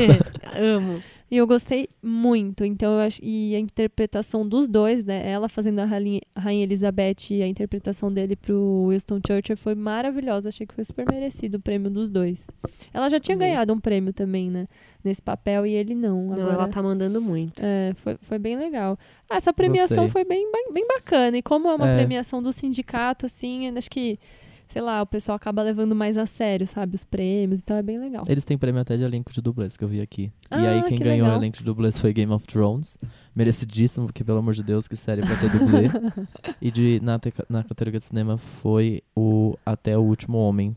Amo. 0.60 1.04
E 1.32 1.38
eu 1.38 1.48
gostei 1.48 1.88
muito. 2.04 2.66
Então, 2.66 2.92
eu 2.96 3.00
acho. 3.00 3.22
E 3.24 3.56
a 3.56 3.60
interpretação 3.60 4.46
dos 4.46 4.68
dois, 4.68 5.06
né? 5.06 5.26
Ela 5.32 5.48
fazendo 5.48 5.80
a 5.80 5.86
Rainha, 5.86 6.20
Rainha 6.36 6.64
Elizabeth 6.64 7.32
e 7.32 7.42
a 7.42 7.48
interpretação 7.48 8.12
dele 8.12 8.36
pro 8.36 8.88
Winston 8.90 9.22
Churchill 9.26 9.56
foi 9.56 9.74
maravilhosa. 9.74 10.50
Achei 10.50 10.68
que 10.68 10.74
foi 10.74 10.84
super 10.84 11.06
merecido 11.10 11.58
o 11.58 11.62
prêmio 11.62 11.90
dos 11.90 12.10
dois. 12.10 12.52
Ela 12.94 13.08
já 13.10 13.18
tinha 13.18 13.38
ganhado 13.38 13.72
um 13.74 13.80
prêmio 13.80 14.12
também, 14.12 14.50
né? 14.52 14.66
Nesse 15.04 15.22
papel, 15.22 15.66
e 15.66 15.72
ele 15.74 15.96
não. 15.96 16.26
Não, 16.28 16.34
Agora, 16.34 16.54
ela 16.54 16.68
tá 16.68 16.84
mandando 16.84 17.22
muito. 17.22 17.62
é, 17.64 17.94
foi, 17.96 18.18
foi 18.22 18.38
bem 18.38 18.58
legal. 18.58 19.00
Ah, 19.30 19.38
essa 19.38 19.54
premiação 19.54 20.04
Gostei. 20.04 20.10
foi 20.10 20.26
bem, 20.26 20.52
bem, 20.52 20.74
bem 20.74 20.86
bacana. 20.86 21.38
E 21.38 21.42
como 21.42 21.70
é 21.70 21.74
uma 21.76 21.88
É. 21.90 21.96
premiação 21.98 22.44
do 22.44 22.52
sindicato, 22.52 23.26
assim, 23.26 23.70
acho 23.78 23.90
que, 23.90 24.20
sei 24.72 24.82
lá, 24.82 25.02
o 25.02 25.06
pessoal 25.06 25.36
acaba 25.36 25.62
levando 25.62 25.94
mais 25.96 26.18
a 26.18 26.26
sério, 26.26 26.66
sabe? 26.66 26.96
Os 26.96 27.04
prêmios. 27.04 27.60
Então 27.60 27.76
é 27.78 27.82
bem 27.84 28.00
legal. 28.00 28.24
Eles 28.28 28.44
têm 28.46 28.58
prêmio 28.58 28.82
até 28.82 28.96
de 28.98 29.04
elenco 29.04 29.32
de 29.34 29.42
dublês 29.42 29.76
que 29.78 29.84
eu 29.84 29.88
vi 29.88 30.00
aqui. 30.02 30.24
e 30.24 30.32
Ah, 30.50 30.72
aí 30.72 30.84
quem 30.84 30.98
que 30.98 31.04
ganhou 31.04 31.26
legal. 31.26 31.40
o 31.40 31.42
elenco 31.42 31.58
de 31.58 31.64
dublês 31.64 32.00
foi 32.00 32.14
Game 32.14 32.32
of 32.32 32.46
Thrones. 32.48 32.98
Merecidíssimo, 33.36 34.06
porque 34.08 34.24
pelo 34.24 34.40
amor 34.40 34.54
de 34.54 34.64
Deus, 34.64 34.88
que 34.88 34.96
série 34.96 35.22
pra 35.22 35.36
ter 35.36 35.50
dublê. 35.50 35.88
e 36.62 36.72
de, 36.72 37.00
na, 37.04 37.20
na 37.50 37.64
categoria 37.64 38.00
de 38.00 38.06
cinema 38.06 38.38
foi 38.38 39.02
o 39.16 39.56
Até 39.66 39.98
o 39.98 40.02
Último 40.02 40.38
Homem. 40.38 40.76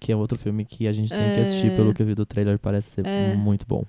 Que 0.00 0.12
é 0.12 0.16
outro 0.16 0.36
filme 0.36 0.64
que 0.64 0.86
a 0.86 0.92
gente 0.92 1.08
tem 1.10 1.34
que 1.34 1.40
assistir, 1.40 1.68
É. 1.72 1.76
pelo 1.76 1.94
que 1.94 2.02
eu 2.02 2.06
vi 2.06 2.14
do 2.14 2.26
trailer, 2.26 2.58
parece 2.58 2.90
ser 2.90 3.06
É. 3.06 3.34
muito 3.34 3.64
bom. 3.66 3.84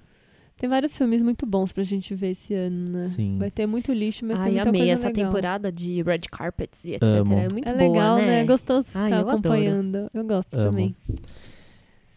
Tem 0.57 0.69
vários 0.69 0.97
filmes 0.97 1.21
muito 1.21 1.45
bons 1.45 1.73
pra 1.73 1.83
gente 1.83 2.15
ver 2.15 2.29
esse 2.31 2.53
ano, 2.53 2.91
né? 2.91 3.09
Sim. 3.09 3.37
Vai 3.37 3.51
ter 3.51 3.65
muito 3.67 3.91
lixo, 3.91 4.25
mas 4.25 4.37
tem 4.39 4.45
Ai, 4.47 4.51
muita 4.53 4.69
amei 4.69 4.81
coisa 4.81 4.93
essa 4.93 5.07
legal. 5.07 5.25
temporada 5.25 5.71
de 5.71 6.01
Red 6.01 6.19
Carpets 6.31 6.85
e 6.85 6.93
etc. 6.93 7.03
Amo. 7.03 7.33
É 7.33 7.47
muito 7.51 7.67
É 7.67 7.73
boa, 7.73 7.87
legal, 7.89 8.15
né? 8.17 8.25
né? 8.25 8.41
É 8.41 8.45
gostoso 8.45 8.87
ficar 8.87 8.99
Ai, 9.01 9.11
eu 9.11 9.15
adoro. 9.17 9.31
acompanhando. 9.31 10.07
Eu 10.13 10.23
gosto 10.23 10.53
Amo. 10.53 10.71
também. 10.71 10.95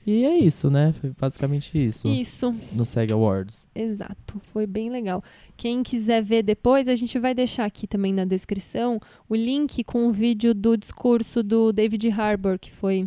E 0.07 0.25
é 0.25 0.39
isso, 0.39 0.71
né? 0.71 0.95
Foi 1.01 1.13
basicamente 1.21 1.77
isso. 1.85 2.09
Isso, 2.09 2.55
No 2.73 2.83
SEG 2.85 3.13
Awards. 3.13 3.67
exato. 3.75 4.41
Foi 4.55 4.67
bem 4.67 4.89
legal. 4.89 5.23
Quem 5.57 5.83
quiser 5.83 6.23
ver 6.23 6.43
depois, 6.43 6.89
a 6.89 6.95
gente 6.95 7.19
vai 7.19 7.35
deixar 7.35 7.67
aqui 7.67 7.87
também 7.87 8.15
na 8.15 8.25
descrição 8.25 8.99
o 9.29 9.35
link 9.35 9.85
com 9.85 10.07
o 10.07 10.13
vídeo 10.13 10.55
do 10.55 10.77
discurso 10.79 11.43
do 11.43 11.73
David 11.73 12.09
Harbour, 12.11 12.59
que 12.59 12.71
foi 12.71 13.07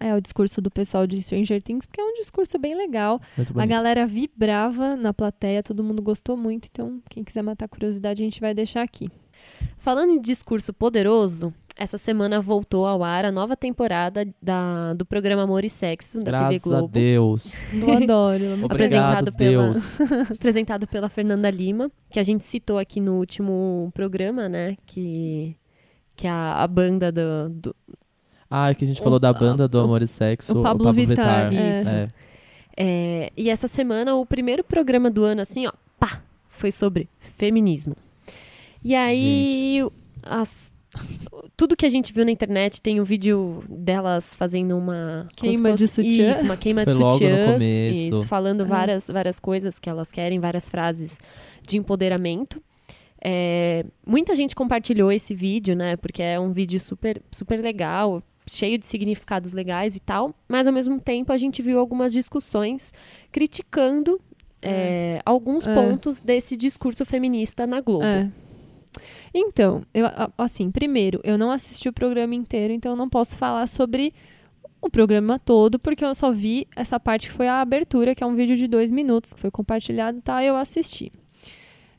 é, 0.00 0.14
o 0.14 0.20
discurso 0.20 0.60
do 0.60 0.70
pessoal 0.70 1.06
de 1.06 1.20
Stranger 1.22 1.62
Things, 1.62 1.86
porque 1.86 2.00
é 2.00 2.04
um 2.04 2.14
discurso 2.14 2.58
bem 2.58 2.74
legal. 2.76 3.20
Muito 3.36 3.58
A 3.60 3.66
galera 3.66 4.06
vibrava 4.06 4.96
na 4.96 5.12
plateia, 5.12 5.62
todo 5.62 5.82
mundo 5.84 6.00
gostou 6.02 6.36
muito, 6.36 6.68
então 6.70 7.00
quem 7.08 7.24
quiser 7.24 7.42
matar 7.42 7.64
a 7.64 7.68
curiosidade, 7.68 8.22
a 8.22 8.24
gente 8.24 8.40
vai 8.40 8.54
deixar 8.54 8.82
aqui. 8.82 9.08
Falando 9.78 10.12
em 10.12 10.20
discurso 10.20 10.72
poderoso, 10.72 11.52
essa 11.76 11.96
semana 11.96 12.40
voltou 12.40 12.86
ao 12.86 13.04
ar 13.04 13.24
a 13.24 13.30
nova 13.32 13.56
temporada 13.56 14.26
da, 14.42 14.92
do 14.94 15.06
programa 15.06 15.44
Amor 15.44 15.64
e 15.64 15.70
Sexo 15.70 16.18
da 16.18 16.24
TV 16.24 16.58
Graças 16.58 16.72
a 16.74 16.78
Globo, 16.78 16.88
Deus. 16.92 17.54
Eu 17.72 17.92
adoro. 17.92 18.42
eu 18.44 18.64
Obrigado, 18.64 19.28
Apresentado 19.28 19.32
pela- 19.36 19.62
Deus. 19.72 19.94
apresentado 20.30 20.86
pela 20.88 21.08
Fernanda 21.08 21.48
Lima, 21.50 21.90
que 22.10 22.18
a 22.18 22.22
gente 22.24 22.42
citou 22.44 22.78
aqui 22.78 23.00
no 23.00 23.14
último 23.18 23.90
programa, 23.94 24.48
né? 24.48 24.76
Que, 24.86 25.56
que 26.16 26.26
a, 26.26 26.54
a 26.62 26.66
banda 26.66 27.12
do, 27.12 27.48
do- 27.48 27.76
Ah, 28.50 28.70
é 28.70 28.74
que 28.74 28.84
a 28.84 28.86
gente 28.88 29.00
falou 29.02 29.18
da 29.18 29.32
banda 29.32 29.68
do 29.68 29.78
o- 29.78 29.80
Amor 29.82 30.02
e 30.02 30.06
Sexo. 30.06 30.58
o 30.58 30.62
Pablo 30.62 30.92
Vittar, 30.92 31.52
é. 31.52 32.08
É. 32.76 33.32
e 33.36 33.50
essa 33.50 33.66
semana 33.68 34.14
o 34.14 34.24
primeiro 34.24 34.62
programa 34.64 35.10
do 35.10 35.24
ano, 35.24 35.40
assim, 35.42 35.66
ó, 35.66 35.72
pá, 35.98 36.22
foi 36.48 36.70
sobre 36.70 37.08
feminismo. 37.18 37.94
E 38.84 38.94
aí, 38.94 39.80
as- 40.22 40.72
tudo 41.56 41.76
que 41.76 41.84
a 41.84 41.88
gente 41.88 42.12
viu 42.12 42.24
na 42.24 42.30
internet 42.30 42.80
tem 42.80 43.00
o 43.00 43.04
vídeo 43.04 43.62
delas 43.68 44.34
fazendo 44.34 44.76
uma 44.78 45.28
Queima 45.36 45.72
de 45.74 45.86
sutiã. 45.88 46.30
Isso, 46.30 46.44
uma 46.44 46.56
queima 46.56 46.84
Foi 46.84 46.92
de 46.94 46.98
logo 46.98 47.12
no 47.12 47.18
sutiãs, 47.18 47.52
começo. 47.52 47.94
isso, 48.16 48.26
falando 48.26 48.62
É. 48.62 48.66
várias, 48.66 49.08
várias 49.08 49.38
coisas 49.40 49.78
que 49.78 49.90
elas 49.90 50.10
querem, 50.10 50.38
várias 50.40 50.70
frases 50.70 51.18
de 51.66 51.76
empoderamento. 51.76 52.62
É, 53.22 53.84
muita 54.06 54.34
gente 54.36 54.54
compartilhou 54.54 55.10
esse 55.10 55.34
vídeo, 55.34 55.74
né? 55.74 55.96
Porque 55.96 56.22
é 56.22 56.38
um 56.38 56.52
vídeo 56.52 56.78
super, 56.78 57.20
super 57.32 57.60
legal, 57.60 58.22
cheio 58.48 58.78
de 58.78 58.86
significados 58.86 59.52
legais 59.52 59.94
e 59.96 60.00
tal. 60.00 60.34
Mas 60.48 60.66
ao 60.66 60.72
mesmo 60.72 61.00
tempo 61.00 61.32
a 61.32 61.36
gente 61.36 61.62
viu 61.62 61.78
algumas 61.78 62.12
discussões 62.12 62.92
criticando 63.32 64.20
é, 64.60 65.20
alguns 65.24 65.66
É. 65.66 65.74
pontos 65.74 66.20
desse 66.20 66.56
discurso 66.56 67.04
feminista 67.04 67.66
na 67.66 67.80
Globo. 67.80 68.04
É. 68.04 68.28
Então, 69.32 69.82
eu, 69.94 70.06
assim, 70.36 70.70
primeiro, 70.70 71.20
eu 71.22 71.38
não 71.38 71.50
assisti 71.50 71.88
o 71.88 71.92
programa 71.92 72.34
inteiro, 72.34 72.72
então 72.72 72.92
eu 72.92 72.96
não 72.96 73.08
posso 73.08 73.36
falar 73.36 73.66
sobre 73.68 74.12
o 74.80 74.88
programa 74.90 75.38
todo, 75.38 75.78
porque 75.78 76.04
eu 76.04 76.14
só 76.14 76.32
vi 76.32 76.66
essa 76.74 76.98
parte 76.98 77.28
que 77.28 77.34
foi 77.34 77.46
a 77.46 77.60
abertura, 77.60 78.14
que 78.14 78.24
é 78.24 78.26
um 78.26 78.34
vídeo 78.34 78.56
de 78.56 78.66
dois 78.66 78.90
minutos, 78.90 79.32
que 79.32 79.40
foi 79.40 79.50
compartilhado 79.50 80.18
e 80.18 80.22
tal, 80.22 80.40
e 80.40 80.46
eu 80.46 80.56
assisti. 80.56 81.12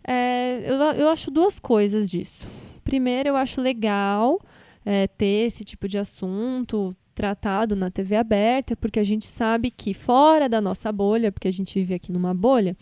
É, 0.06 0.62
eu, 0.66 0.76
eu 1.02 1.10
acho 1.10 1.30
duas 1.30 1.60
coisas 1.60 2.10
disso. 2.10 2.48
Primeiro, 2.84 3.30
eu 3.30 3.36
acho 3.36 3.62
legal 3.62 4.42
é, 4.86 5.08
ter 5.08 5.48
esse 5.48 5.64
tipo 5.64 5.88
de 5.88 5.98
assunto 5.98 6.96
tratado 7.20 7.76
na 7.76 7.92
TV 7.92 8.16
aberta, 8.16 8.78
porque 8.78 8.98
a 8.98 9.04
gente 9.04 9.28
sabe 9.28 9.70
que 9.70 9.94
fora 9.94 10.48
da 10.48 10.62
nossa 10.62 10.90
bolha, 10.90 11.34
porque 11.34 11.50
a 11.50 11.52
gente 11.52 11.78
vive 11.78 11.94
aqui 11.94 12.14
numa 12.14 12.34
bolha, 12.34 12.78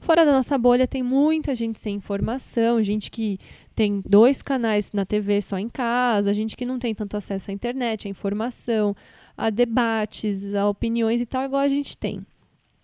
fora 0.00 0.24
da 0.24 0.32
nossa 0.32 0.56
bolha 0.56 0.86
tem 0.86 1.02
muita 1.02 1.54
gente 1.54 1.78
sem 1.78 1.96
informação, 1.96 2.82
gente 2.82 3.10
que 3.10 3.38
tem 3.74 4.02
dois 4.06 4.40
canais 4.40 4.92
na 4.92 5.04
TV 5.04 5.42
só 5.42 5.58
em 5.58 5.68
casa, 5.68 6.32
gente 6.32 6.56
que 6.56 6.64
não 6.64 6.78
tem 6.78 6.94
tanto 6.94 7.18
acesso 7.18 7.50
à 7.50 7.54
internet, 7.54 8.08
à 8.08 8.10
informação, 8.10 8.96
a 9.36 9.50
debates, 9.50 10.54
a 10.54 10.66
opiniões 10.66 11.20
e 11.20 11.26
tal, 11.26 11.44
igual 11.44 11.60
a 11.60 11.68
gente 11.68 11.94
tem. 11.94 12.24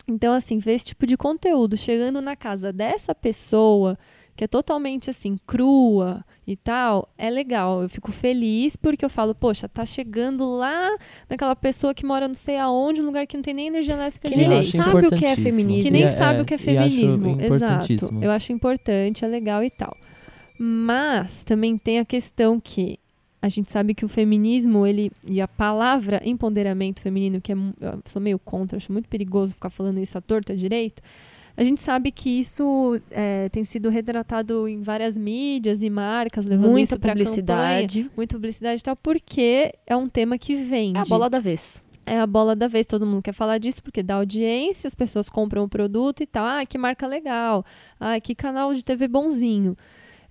Então, 0.07 0.35
assim, 0.35 0.59
ver 0.59 0.73
esse 0.73 0.87
tipo 0.87 1.07
de 1.07 1.17
conteúdo 1.17 1.75
chegando 1.77 2.21
na 2.21 2.37
casa 2.37 2.71
dessa 2.71 3.15
pessoa, 3.15 3.99
que 4.39 4.45
é 4.45 4.47
totalmente 4.47 5.11
assim, 5.11 5.37
crua 5.49 6.25
e 6.47 6.55
tal, 6.55 7.09
é 7.19 7.29
legal. 7.29 7.83
Eu 7.83 7.89
fico 7.89 8.13
feliz 8.13 8.77
porque 8.77 9.05
eu 9.05 9.11
falo, 9.11 9.35
poxa, 9.35 9.69
tá 9.69 9.85
chegando 9.85 10.49
lá 10.57 10.97
naquela 11.29 11.57
pessoa 11.57 11.93
que 11.93 12.07
mora 12.07 12.29
não 12.29 12.37
sei 12.37 12.57
aonde, 12.57 13.03
um 13.03 13.07
lugar 13.07 13.27
que 13.27 13.37
não 13.37 13.43
tem 13.43 13.53
nem 13.53 13.67
energia 13.67 13.95
elétrica 13.95 14.29
Que 14.29 14.41
Eu 14.41 14.49
nem 14.49 14.65
sabe 14.65 15.07
o 15.09 15.11
que 15.11 15.27
é 15.27 15.35
feminismo. 15.35 15.83
Que 15.83 15.91
nem 15.91 16.05
E 16.05 16.11
sabe 16.11 16.39
é- 16.39 16.43
o 16.43 16.45
que 16.45 16.55
é 16.55 16.59
feminismo. 16.59 17.37
Exato. 17.41 18.17
Eu 18.23 18.31
acho 18.31 18.53
importante, 18.53 19.25
é 19.25 19.29
legal 19.29 19.65
e 19.65 19.71
tal. 19.71 19.97
Mas 20.57 21.43
também 21.43 21.77
tem 21.77 21.99
a 21.99 22.05
questão 22.05 22.61
que 22.61 23.01
a 23.43 23.49
gente 23.49 23.73
sabe 23.73 23.93
que 23.93 24.05
o 24.05 24.09
feminismo, 24.09 24.87
ele 24.87 25.11
e 25.29 25.41
a 25.41 25.49
palavra 25.49 26.23
empoderamento 26.25 27.01
feminino, 27.01 27.41
que 27.41 27.51
é, 27.51 27.57
eu 27.57 28.01
sou 28.05 28.23
meio 28.23 28.39
contra, 28.39 28.77
acho 28.77 28.93
muito 28.93 29.09
perigoso 29.09 29.53
ficar 29.55 29.71
falando 29.71 29.99
isso 29.99 30.17
à 30.17 30.21
torta 30.21 30.55
direito. 30.55 31.03
A 31.59 31.65
gente 31.65 31.81
sabe 31.81 32.13
que 32.13 32.31
isso 32.39 33.01
é, 33.11 33.49
tem 33.49 33.65
sido 33.65 33.89
retratado 33.91 34.69
em 34.69 34.81
várias 34.81 35.19
mídias 35.19 35.83
e 35.83 35.91
marcas, 35.91 36.47
levando 36.47 36.71
Muita 36.71 36.95
isso 36.95 37.01
para 37.01 37.11
campanha, 37.15 37.25
publicidade. 37.27 38.11
muita 38.17 38.37
publicidade 38.37 38.81
e 38.81 38.85
tal, 38.85 38.95
porque 38.95 39.75
é 39.85 39.97
um 39.97 40.09
tema 40.09 40.39
que 40.39 40.55
vende 40.55 40.97
É 40.97 41.03
a 41.03 41.05
bola 41.05 41.29
da 41.29 41.41
vez. 41.41 41.83
é 42.07 42.19
a 42.21 42.27
bola 42.29 42.55
da 42.55 42.69
vez, 42.69 42.87
todo 42.87 43.05
mundo 43.05 43.23
quer 43.23 43.33
falar 43.33 43.59
disso 43.59 43.83
porque 43.83 44.05
dá 44.05 44.15
audiência, 44.15 44.87
as 44.87 44.95
pessoas 44.95 45.29
compram 45.29 45.65
o 45.65 45.69
produto 45.69 46.23
e 46.23 46.27
tal. 46.27 46.47
Ah, 46.47 46.65
que 46.65 46.79
marca 46.79 47.07
legal. 47.09 47.65
Ah, 47.99 48.21
que 48.21 48.37
canal 48.37 48.73
de 48.73 48.85
TV 48.85 49.09
bonzinho. 49.09 49.77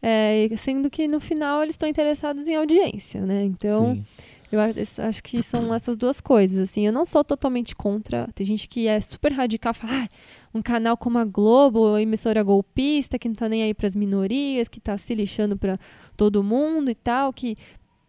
É, 0.01 0.47
sendo 0.55 0.89
que 0.89 1.07
no 1.07 1.19
final 1.19 1.61
eles 1.61 1.73
estão 1.73 1.89
interessados 1.89 2.47
em 2.47 2.55
audiência, 2.55 3.19
né? 3.21 3.43
Então, 3.43 3.95
Sim. 3.95 4.05
Eu 4.51 4.59
acho 4.61 5.21
que 5.21 5.43
são 5.43 5.73
essas 5.73 5.97
duas 5.97 6.21
coisas, 6.21 6.69
assim. 6.69 6.85
Eu 6.85 6.93
não 6.93 7.05
sou 7.05 7.23
totalmente 7.23 7.75
contra. 7.75 8.29
Tem 8.33 8.45
gente 8.45 8.67
que 8.69 8.87
é 8.87 8.99
super 9.01 9.31
radical, 9.33 9.73
fala, 9.73 10.03
ah, 10.03 10.09
um 10.53 10.61
canal 10.61 10.95
como 10.95 11.17
a 11.17 11.25
Globo, 11.25 11.97
emissora 11.97 12.41
golpista, 12.41 13.19
que 13.19 13.27
não 13.27 13.35
tá 13.35 13.49
nem 13.49 13.63
aí 13.63 13.73
pras 13.73 13.95
minorias, 13.95 14.67
que 14.67 14.79
tá 14.79 14.97
se 14.97 15.13
lixando 15.13 15.57
pra 15.57 15.77
todo 16.15 16.43
mundo 16.43 16.89
e 16.89 16.95
tal, 16.95 17.33
que 17.33 17.57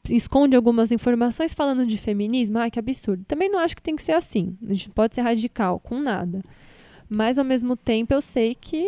esconde 0.09 0.55
algumas 0.55 0.93
informações 0.93 1.55
falando 1.55 1.84
de 1.84 1.97
feminismo. 1.97 2.59
Ah, 2.59 2.70
que 2.70 2.78
absurdo. 2.78 3.24
Também 3.26 3.51
não 3.51 3.59
acho 3.59 3.74
que 3.74 3.82
tem 3.82 3.97
que 3.97 4.03
ser 4.03 4.12
assim. 4.12 4.57
A 4.68 4.72
gente 4.72 4.91
pode 4.91 5.14
ser 5.14 5.22
radical 5.22 5.80
com 5.80 5.99
nada. 5.99 6.41
Mas, 7.09 7.39
ao 7.39 7.45
mesmo 7.45 7.74
tempo, 7.74 8.12
eu 8.14 8.20
sei 8.20 8.55
que 8.55 8.84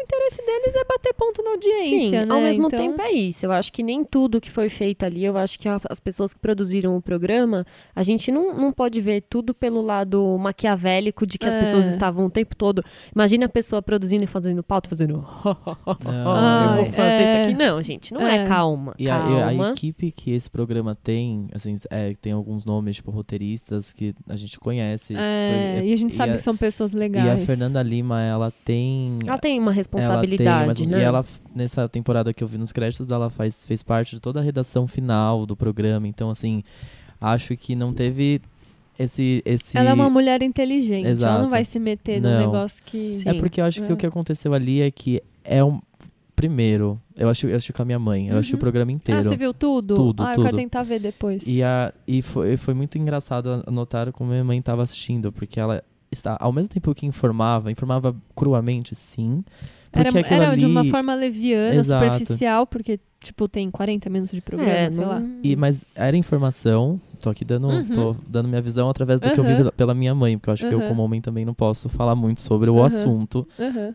o 0.00 0.02
interesse 0.02 0.44
deles 0.44 0.74
é 0.76 0.84
bater 0.84 1.14
ponto 1.14 1.42
na 1.42 1.50
audiência, 1.52 1.88
Sim, 1.98 2.10
né? 2.10 2.26
ao 2.28 2.40
mesmo 2.40 2.66
Então- 2.66 2.78
tempo 2.78 3.00
é 3.02 3.12
isso. 3.12 3.44
Eu 3.46 3.52
acho 3.52 3.72
que 3.72 3.82
nem 3.82 4.04
tudo 4.04 4.40
que 4.40 4.50
foi 4.50 4.68
feito 4.68 5.04
ali, 5.04 5.24
eu 5.24 5.36
acho 5.36 5.58
que 5.58 5.68
a- 5.68 5.80
as 5.88 6.00
pessoas 6.00 6.32
que 6.32 6.40
produziram 6.40 6.96
o 6.96 7.02
programa, 7.02 7.66
a 7.94 8.02
gente 8.02 8.30
não, 8.32 8.54
não 8.56 8.72
pode 8.72 9.00
ver 9.00 9.22
tudo 9.28 9.52
pelo 9.54 9.80
lado 9.82 10.36
maquiavélico 10.38 11.26
de 11.26 11.38
que 11.38 11.46
as 11.46 11.54
É. 11.54 11.60
pessoas 11.60 11.86
estavam 11.86 12.26
o 12.26 12.30
tempo 12.30 12.56
todo. 12.56 12.82
Imagina 13.14 13.46
a 13.46 13.48
pessoa 13.48 13.82
produzindo 13.82 14.24
e 14.24 14.26
fazendo 14.26 14.62
pauta, 14.62 14.88
fazendo. 14.88 15.24
Não. 16.04 16.76
eu 16.76 16.84
vou 16.84 16.92
fazer 16.92 17.22
é. 17.22 17.24
isso 17.24 17.36
aqui. 17.36 17.54
Não, 17.54 17.82
gente, 17.82 18.12
não 18.14 18.26
é, 18.26 18.38
É. 18.38 18.44
calma. 18.46 18.94
E 18.98 19.08
a, 19.10 19.18
e 19.18 19.36
a 19.36 19.44
calma. 19.46 19.70
equipe 19.72 20.10
que 20.10 20.30
esse 20.32 20.48
programa 20.50 20.94
tem, 20.94 21.48
assim, 21.54 21.76
é, 21.90 22.14
tem 22.20 22.32
alguns 22.32 22.64
nomes, 22.64 22.96
tipo, 22.96 23.10
roteiristas 23.10 23.92
que 23.92 24.14
a 24.28 24.36
gente 24.36 24.58
conhece. 24.58 25.14
É, 25.16 25.76
Foi- 25.78 25.88
e 25.88 25.92
a 25.92 25.96
gente 25.96 26.14
sabe 26.14 26.32
a- 26.32 26.36
que 26.36 26.42
são 26.42 26.56
pessoas 26.56 26.92
E 26.92 26.96
legais. 26.96 27.42
a 27.42 27.46
Fernanda 27.46 27.82
Lima, 27.82 28.22
ela 28.22 28.52
tem. 28.64 29.18
Ela 29.26 29.38
tem 29.38 29.58
uma 29.58 29.72
ela 29.98 30.20
responsabilidade, 30.20 30.74
tem, 30.74 30.86
mas- 30.86 30.90
né? 30.90 31.00
E 31.00 31.02
ela, 31.02 31.24
nessa 31.54 31.88
temporada 31.88 32.32
que 32.32 32.44
eu 32.44 32.48
vi 32.48 32.58
nos 32.58 32.72
créditos, 32.72 33.10
ela 33.10 33.28
faz, 33.30 33.64
fez 33.64 33.82
parte 33.82 34.14
de 34.16 34.20
toda 34.20 34.40
a 34.40 34.42
redação 34.42 34.86
final 34.86 35.44
do 35.46 35.56
programa. 35.56 36.06
Então, 36.06 36.30
assim, 36.30 36.62
acho 37.20 37.56
que 37.56 37.74
não 37.74 37.92
teve 37.92 38.40
esse. 38.98 39.42
esse... 39.44 39.76
Ela 39.76 39.90
é 39.90 39.92
uma 39.94 40.10
mulher 40.10 40.42
inteligente. 40.42 41.04
Ela 41.04 41.10
Exato. 41.12 41.42
não 41.42 41.50
vai 41.50 41.64
se 41.64 41.78
meter 41.78 42.20
num 42.20 42.30
Não. 42.30 42.38
negócio 42.38 42.82
que. 42.84 43.14
Sim. 43.14 43.28
É 43.30 43.34
porque 43.34 43.60
eu 43.60 43.64
acho 43.64 43.82
que 43.82 43.90
É. 43.90 43.94
o 43.94 43.96
que 43.96 44.06
aconteceu 44.06 44.52
ali 44.54 44.80
é 44.82 44.90
que 44.90 45.22
é 45.44 45.62
um. 45.64 45.80
Primeiro, 46.36 46.98
eu 47.14 47.28
acho, 47.28 47.46
eu 47.48 47.54
assisti 47.56 47.70
com 47.70 47.82
a 47.82 47.84
minha 47.84 47.98
mãe, 47.98 48.28
eu 48.28 48.38
assisti 48.38 48.54
o 48.54 48.56
Uhum. 48.56 48.60
programa 48.60 48.90
Ah, 48.90 48.94
inteiro. 48.94 49.22
você 49.28 49.36
viu 49.36 49.52
tudo? 49.52 49.94
Tudo, 49.94 50.22
ah, 50.22 50.30
eu 50.32 50.36
quero 50.36 50.48
tudo. 50.48 50.56
tentar 50.56 50.82
ver 50.84 50.98
depois. 50.98 51.46
E, 51.46 51.62
a, 51.62 51.92
e 52.08 52.22
foi, 52.22 52.56
foi 52.56 52.72
muito 52.72 52.96
engraçado 52.96 53.62
notar 53.70 54.10
como 54.10 54.30
minha 54.30 54.42
mãe 54.42 54.58
estava 54.58 54.82
assistindo, 54.82 55.30
porque 55.30 55.60
ela 55.60 55.84
está, 56.10 56.38
ao 56.40 56.50
mesmo 56.50 56.72
tempo 56.72 56.94
que 56.94 57.04
informava, 57.04 57.70
informava 57.70 58.16
cruamente, 58.34 58.94
sim. 58.94 59.44
Era, 59.92 60.12
Porque 60.12 60.32
era 60.32 60.54
de 60.56 60.66
uma 60.66 60.80
ali- 60.80 60.90
forma 60.90 61.14
leviana, 61.14 61.74
Exato. 61.74 62.04
superficial, 62.14 62.66
porque, 62.66 63.00
tipo, 63.18 63.48
tem 63.48 63.70
40 63.70 64.08
minutos 64.08 64.34
de 64.34 64.40
programa, 64.40 64.70
é, 64.72 64.90
sei 64.92 65.04
não- 65.04 65.10
lá. 65.10 65.22
E, 65.42 65.56
mas 65.56 65.84
era 65.96 66.16
informação, 66.16 67.00
tô 67.20 67.28
aqui 67.28 67.44
dando, 67.44 67.66
Uhum. 67.66 67.84
tô 67.86 68.16
dando 68.28 68.48
minha 68.48 68.62
visão 68.62 68.88
através 68.88 69.20
do 69.20 69.28
que 69.30 69.38
eu 69.40 69.42
vi 69.44 69.52
Uhum. 69.54 69.70
pela- 69.76 69.92
minha 69.94 70.14
mãe, 70.14 70.38
porque 70.38 70.48
eu 70.48 70.54
acho 70.54 70.68
que 70.68 70.72
eu, 70.74 70.78
Uhum. 70.80 70.88
como 70.88 71.02
homem, 71.02 71.20
também 71.20 71.44
não 71.44 71.52
posso 71.54 71.88
falar 71.88 72.14
muito 72.14 72.40
sobre 72.40 72.70
o 72.70 72.74
Uhum. 72.76 72.84
assunto 72.84 73.46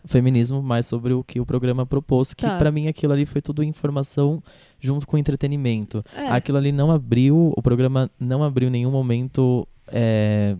feminismo, 0.05 0.61
mas 0.61 0.85
sobre 0.85 1.13
o 1.13 1.23
que 1.23 1.39
o 1.39 1.45
programa 1.45 1.85
propôs, 1.85 2.33
que 2.33 2.43
Tá. 2.45 2.57
pra 2.57 2.71
mim 2.71 2.87
aquilo 2.87 3.13
ali 3.13 3.25
foi 3.25 3.41
tudo 3.41 3.63
informação 3.63 4.43
junto 4.81 5.07
com 5.07 5.17
entretenimento. 5.17 6.03
É. 6.15 6.27
Aquilo 6.27 6.57
ali 6.57 6.71
não 6.73 6.91
abriu, 6.91 7.53
o 7.55 7.61
programa 7.61 8.11
não 8.19 8.43
abriu 8.43 8.67
em 8.67 8.71
nenhum 8.71 8.91
momento 8.91 9.67
é, 9.91 10.55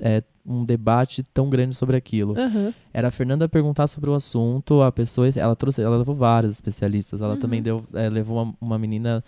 é, 0.00 0.22
um 0.44 0.64
debate 0.64 1.22
tão 1.22 1.48
grande 1.50 1.74
sobre 1.74 1.96
aquilo. 1.96 2.38
Aham. 2.38 2.72
Era 2.92 3.08
a 3.08 3.10
Fernanda 3.10 3.48
perguntar 3.48 3.86
sobre 3.88 4.08
o 4.10 4.14
assunto, 4.14 4.80
a 4.82 4.92
pessoa, 4.92 5.28
ela 5.36 5.56
trouxe, 5.56 5.82
ela 5.82 5.96
levou 5.96 6.14
várias 6.14 6.52
especialistas, 6.52 7.20
ela 7.20 7.34
Uhum. 7.34 7.40
também 7.40 7.60
deu, 7.62 7.84
é, 7.94 8.08
levou 8.08 8.42
uma, 8.42 8.54
uma 8.60 8.78
menina 8.78 9.24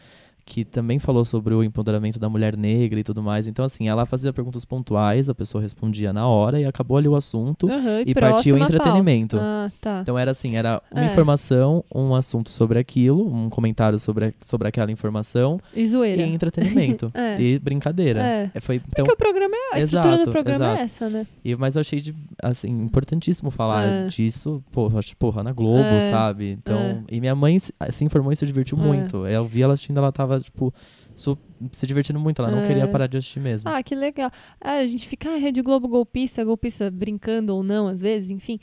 que 0.48 0.64
também 0.64 0.98
falou 0.98 1.26
sobre 1.26 1.52
o 1.52 1.62
empoderamento 1.62 2.18
da 2.18 2.26
mulher 2.26 2.56
negra 2.56 2.98
e 2.98 3.04
tudo 3.04 3.22
mais. 3.22 3.46
Então, 3.46 3.62
assim, 3.66 3.86
ela 3.86 4.06
fazia 4.06 4.32
perguntas 4.32 4.64
pontuais, 4.64 5.28
a 5.28 5.34
pessoa 5.34 5.60
respondia 5.60 6.10
na 6.10 6.26
hora 6.26 6.58
e 6.58 6.64
acabou 6.64 6.96
ali 6.96 7.06
o 7.06 7.14
assunto. 7.14 7.70
Aham, 7.70 8.00
E 8.06 8.14
partiu 8.14 8.56
em 8.56 8.60
próxima 8.60 8.78
entretenimento. 8.78 9.36
Ah, 9.38 9.70
tá. 9.78 9.98
Então 10.02 10.18
era 10.18 10.30
assim, 10.30 10.56
era 10.56 10.80
uma 10.90 11.02
É. 11.04 11.06
informação, 11.06 11.84
um 11.94 12.14
assunto 12.14 12.48
sobre 12.48 12.78
aquilo, 12.78 13.30
um 13.30 13.50
comentário 13.50 13.98
sobre, 13.98 14.32
sobre 14.40 14.66
aquela 14.68 14.90
informação 14.90 15.60
E 15.76 15.86
zoeira. 15.86 16.22
e 16.22 16.32
entretenimento. 16.32 17.12
É. 17.18 17.38
E 17.40 17.58
brincadeira. 17.58 18.20
É. 18.22 18.50
É, 18.54 18.60
Foi, 18.60 18.76
então, 18.76 19.04
Porque 19.04 19.12
o 19.12 19.16
programa 19.16 19.54
é. 19.54 19.76
A 19.76 19.78
estrutura 19.80 20.14
Exato, 20.14 20.30
do 20.30 20.32
programa 20.32 20.64
é 20.64 20.68
exato. 20.72 20.82
essa, 20.84 21.08
né? 21.10 21.26
e, 21.44 21.54
mas 21.56 21.76
eu 21.76 21.80
achei 21.80 22.00
de, 22.00 22.14
assim, 22.42 22.70
importantíssimo 22.70 23.50
falar 23.50 23.84
É. 23.84 24.06
disso, 24.06 24.62
porra, 24.72 25.00
porra, 25.18 25.42
na 25.42 25.52
Globo, 25.52 25.82
É. 25.82 26.00
sabe? 26.00 26.50
Então, 26.52 27.04
e 27.10 27.20
minha 27.20 27.34
mãe 27.34 27.58
se, 27.58 27.70
se 27.90 28.02
informou 28.04 28.32
e 28.32 28.36
se 28.36 28.46
divertiu 28.46 28.78
É. 28.78 28.80
muito. 28.80 29.26
Eu 29.26 29.44
vi 29.44 29.62
ela 29.62 29.74
assistindo, 29.74 29.98
ela 29.98 30.10
tava, 30.12 30.37
tipo, 30.44 30.72
su- 31.16 31.38
se 31.72 31.86
divertindo 31.86 32.18
muito, 32.20 32.40
ela 32.42 32.50
não 32.50 32.60
É. 32.62 32.66
queria 32.66 32.88
parar 32.88 33.06
de 33.06 33.16
assistir 33.18 33.40
mesmo. 33.40 33.68
Ah, 33.70 33.82
que 33.82 33.94
legal. 33.94 34.30
Ah, 34.60 34.78
a 34.78 34.86
gente 34.86 35.06
fica, 35.08 35.30
ah, 35.30 35.36
Rede 35.36 35.62
Globo 35.62 35.88
golpista, 35.88 36.44
golpista 36.44 36.90
brincando 36.90 37.54
ou 37.54 37.62
não, 37.62 37.88
às 37.88 38.00
vezes, 38.00 38.30
enfim. 38.30 38.58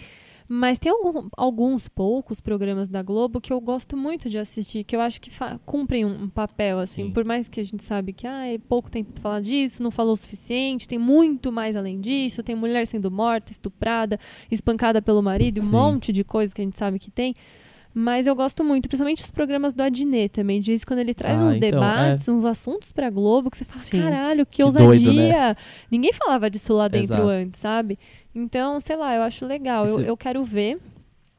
Mas 0.48 0.78
tem 0.78 0.92
algum- 0.92 1.28
alguns 1.36 1.88
poucos 1.88 2.40
programas 2.40 2.88
da 2.88 3.02
Globo 3.02 3.42
que 3.42 3.52
eu 3.52 3.60
gosto 3.60 3.98
muito 3.98 4.30
de 4.30 4.38
assistir, 4.38 4.84
que 4.84 4.96
eu 4.96 5.02
acho 5.02 5.20
que 5.20 5.32
cumprem 5.66 6.06
um, 6.06 6.26
um 6.26 6.30
papel, 6.30 6.78
assim, 6.78 7.06
Sim. 7.06 7.12
por 7.12 7.26
mais 7.26 7.48
que 7.48 7.60
a 7.60 7.64
gente 7.64 7.84
sabe 7.84 8.14
que 8.14 8.28
ah, 8.28 8.46
é 8.46 8.60
pouco 8.60 8.92
tempo 8.92 9.12
pra 9.14 9.24
falar 9.24 9.42
disso, 9.42 9.82
não 9.82 9.90
falou 9.90 10.14
o 10.14 10.18
suficiente, 10.18 10.88
tem 10.88 11.00
muito 11.00 11.52
mais 11.52 11.76
além 11.76 12.00
disso, 12.00 12.44
tem 12.44 12.56
mulher 12.56 12.86
sendo 12.86 13.10
morta, 13.10 13.52
estuprada, 13.52 14.20
espancada 14.52 15.02
pelo 15.02 15.20
marido, 15.24 15.62
um 15.62 15.66
Sim. 15.66 15.72
monte 15.72 16.14
de 16.14 16.24
coisas 16.24 16.54
que 16.54 16.62
a 16.62 16.64
gente 16.64 16.78
sabe 16.78 17.00
que 17.00 17.10
tem. 17.10 17.34
Mas 17.98 18.28
eu 18.28 18.36
gosto 18.36 18.62
muito, 18.62 18.89
principalmente 18.89 19.24
os 19.24 19.32
programas 19.32 19.74
do 19.74 19.82
Adnet 19.82 20.28
também. 20.28 20.60
De 20.60 20.68
vez 20.70 20.82
em 20.84 20.86
quando 20.86 21.00
ele 21.00 21.14
traz 21.14 21.39
Ah, 21.39 21.46
uns 21.46 21.56
então, 21.56 21.70
debates, 21.72 22.28
uns 22.28 22.43
assuntos 22.43 22.91
pra 22.91 23.10
Globo 23.10 23.50
que 23.50 23.56
você 23.58 23.64
fala, 23.64 23.80
Sim. 23.80 24.02
caralho, 24.02 24.46
que, 24.46 24.58
Que 24.58 24.64
ousadia. 24.66 24.89
doido, 24.89 25.14
né? 25.14 25.56
Ninguém 25.89 26.12
falava 26.12 26.50
disso 26.50 26.74
lá 26.74 26.89
dentro 26.89 27.16
Exato. 27.16 27.30
antes, 27.30 27.60
sabe? 27.62 27.98
Então, 28.36 28.82
sei 28.82 28.98
lá, 28.98 29.16
eu 29.16 29.22
acho 29.22 29.46
legal. 29.46 29.86
Eu, 29.86 30.00
Esse- 30.00 30.10
eu 30.10 30.18
quero 30.18 30.43
ver. 30.43 30.78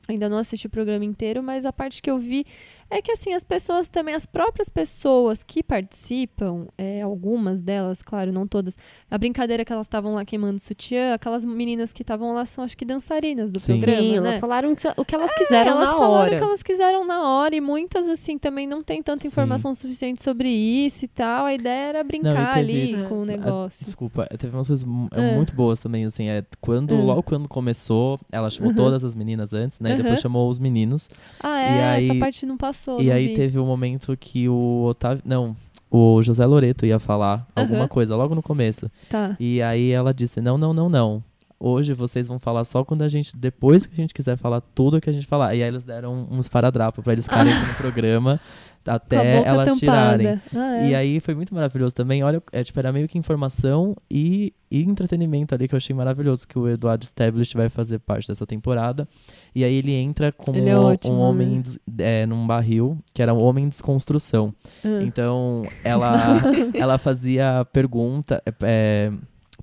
Ainda 0.09 0.29
não 0.31 0.39
assisti 0.39 0.67
o 0.67 0.71
programa 0.71 1.05
inteiro, 1.05 1.43
mas 1.43 1.67
a 1.67 1.73
parte 1.73 2.01
que 2.01 2.09
eu 2.11 2.17
vi 2.17 2.47
é 2.91 3.03
que, 3.03 3.11
assim, 3.13 3.33
as 3.35 3.43
pessoas 3.45 3.89
também, 3.89 4.15
as 4.15 4.27
próprias 4.27 4.69
pessoas 4.69 5.43
que 5.43 5.63
participam, 5.63 6.67
é, 6.79 7.03
algumas 7.03 7.61
delas, 7.63 8.03
claro, 8.03 8.33
não 8.33 8.47
todas, 8.47 8.77
a 9.11 9.19
brincadeira 9.19 9.65
que 9.65 9.73
elas 9.73 9.87
estavam 9.87 10.15
lá 10.15 10.25
queimando 10.25 10.59
sutiã, 10.59 11.15
aquelas 11.15 11.45
meninas 11.45 11.93
que 11.93 12.03
estavam 12.03 12.35
lá 12.35 12.45
são, 12.45 12.65
acho 12.65 12.77
que, 12.77 12.85
dançarinas 12.85 13.51
do 13.51 13.59
Sim. 13.59 13.81
programa, 13.81 14.01
Sim, 14.03 14.11
né? 14.11 14.17
elas 14.19 14.39
falaram 14.39 14.73
o 14.73 15.05
que 15.05 15.15
elas 15.15 15.33
quiseram 15.35 15.73
elas 15.73 15.89
na 15.89 15.93
falaram 15.97 16.13
hora. 16.15 16.37
que 16.39 16.43
elas 16.45 16.63
quiseram 16.63 17.07
na 17.07 17.23
hora 17.29 17.55
e 17.57 17.61
muitas, 17.61 18.09
assim, 18.09 18.39
também 18.39 18.67
não 18.67 18.83
tem 18.83 19.03
tanta 19.03 19.23
Sim. 19.23 19.29
informação 19.29 19.75
suficiente 19.75 20.23
sobre 20.23 20.49
isso 20.49 21.05
e 21.05 21.09
tal. 21.09 21.47
A 21.47 21.55
ideia 21.55 21.89
era 21.89 22.05
brincar 22.05 22.55
teve- 22.55 22.59
ali 22.59 22.95
É. 22.95 23.09
com 23.09 23.19
o 23.21 23.23
Ah, 23.23 23.27
negócio. 23.27 23.85
Desculpa, 23.85 24.27
teve 24.39 24.57
umas 24.57 24.69
coisas 24.69 24.87
É. 25.13 25.35
muito 25.35 25.53
boas 25.55 25.81
também, 25.81 26.05
assim, 26.05 26.29
é 26.29 26.45
quando, 26.61 26.95
É. 26.95 26.99
logo 27.03 27.23
quando 27.23 27.49
começou, 27.49 28.19
ela 28.31 28.49
chamou 28.51 28.71
Uhum. 28.71 28.77
todas 28.77 29.05
as 29.05 29.15
meninas 29.15 29.53
antes, 29.53 29.81
né, 29.81 29.93
e 29.93 29.97
depois 29.97 30.21
chamou 30.21 30.49
os 30.49 30.59
meninos, 30.59 31.09
Ah, 31.41 31.61
E 31.61 31.65
é? 31.79 31.85
aí- 31.85 32.05
Essa 32.11 32.19
parte 32.19 32.47
não 32.47 32.57
passou. 32.57 32.76
E 33.01 33.07
não 33.07 33.13
aí 33.15 33.29
vi. 33.29 33.35
teve 33.35 33.59
o 33.59 33.65
momento 33.65 34.17
que 34.17 34.49
o 34.49 34.85
Otávio, 34.89 35.23
não, 35.25 35.57
o 35.91 36.23
José 36.23 36.45
Loreto 36.47 36.85
ia 36.87 36.99
falar 36.99 37.47
alguma 37.55 37.81
Aham. 37.81 37.89
coisa, 37.89 38.17
logo 38.17 38.35
no 38.35 38.43
começo, 38.43 38.91
Tá. 39.09 39.37
e 39.39 39.63
aí 39.63 39.91
ela 39.91 40.13
disse, 40.13 40.41
não, 40.41 40.59
não, 40.59 40.73
não, 40.75 40.89
não, 40.89 41.23
hoje 41.59 41.93
vocês 41.93 42.29
vão 42.29 42.39
falar 42.39 42.65
só 42.65 42.85
quando 42.85 43.03
a 43.03 43.09
gente, 43.09 43.37
depois 43.37 43.87
que 43.87 43.95
a 43.95 43.97
gente 43.97 44.15
quiser 44.15 44.37
falar 44.37 44.61
tudo 44.61 45.01
que 45.01 45.11
a 45.11 45.13
gente 45.13 45.27
falar, 45.27 45.55
e 45.55 45.63
aí 45.63 45.69
eles 45.69 45.85
deram 45.85 46.27
uns 46.31 46.49
paradrapos 46.49 47.03
pra 47.03 47.13
eles 47.13 47.25
ficarem 47.25 47.53
no 47.53 47.75
programa, 47.77 48.41
até 48.87 49.43
elas 49.45 49.67
tampada. 49.67 50.19
tirarem. 50.19 50.41
Ah, 50.55 50.77
é. 50.79 50.89
E 50.89 50.95
aí 50.95 51.21
foi 51.21 51.35
muito 51.35 51.55
maravilhoso 51.55 51.95
também. 51.95 52.23
Olha, 52.23 52.43
é, 52.53 52.63
tipo, 52.63 52.79
era 52.79 52.93
meio 52.93 53.09
que 53.09 53.19
informação 53.19 53.97
e, 54.11 54.55
e 54.71 54.83
entretenimento 54.83 55.55
ali 55.55 55.67
que 55.67 55.75
eu 55.75 55.77
achei 55.77 55.95
maravilhoso. 55.95 56.47
Que 56.47 56.59
o 56.59 56.69
Eduardo 56.69 57.05
Stablish 57.05 57.55
vai 57.55 57.69
fazer 57.69 57.99
parte 57.99 58.29
dessa 58.29 58.47
temporada. 58.47 59.09
E 59.55 59.65
aí 59.65 59.75
ele 59.75 59.93
entra 59.93 60.31
como 60.33 60.59
Ele 60.59 60.71
é 60.71 60.77
ótimo, 60.77 61.15
um 61.15 61.19
homem 61.19 61.63
né? 61.87 62.23
é, 62.23 62.27
num 62.27 62.47
barril, 62.47 62.99
que 63.13 63.23
era 63.23 63.35
um 63.35 63.41
homem 63.41 63.65
em 63.65 63.69
desconstrução. 63.69 64.55
Ah. 64.85 65.03
Então 65.03 65.65
ela, 65.83 66.41
ela 66.75 66.99
fazia 66.99 67.67
pergunta, 67.73 68.43
é, 68.47 68.53
é, 68.63 69.13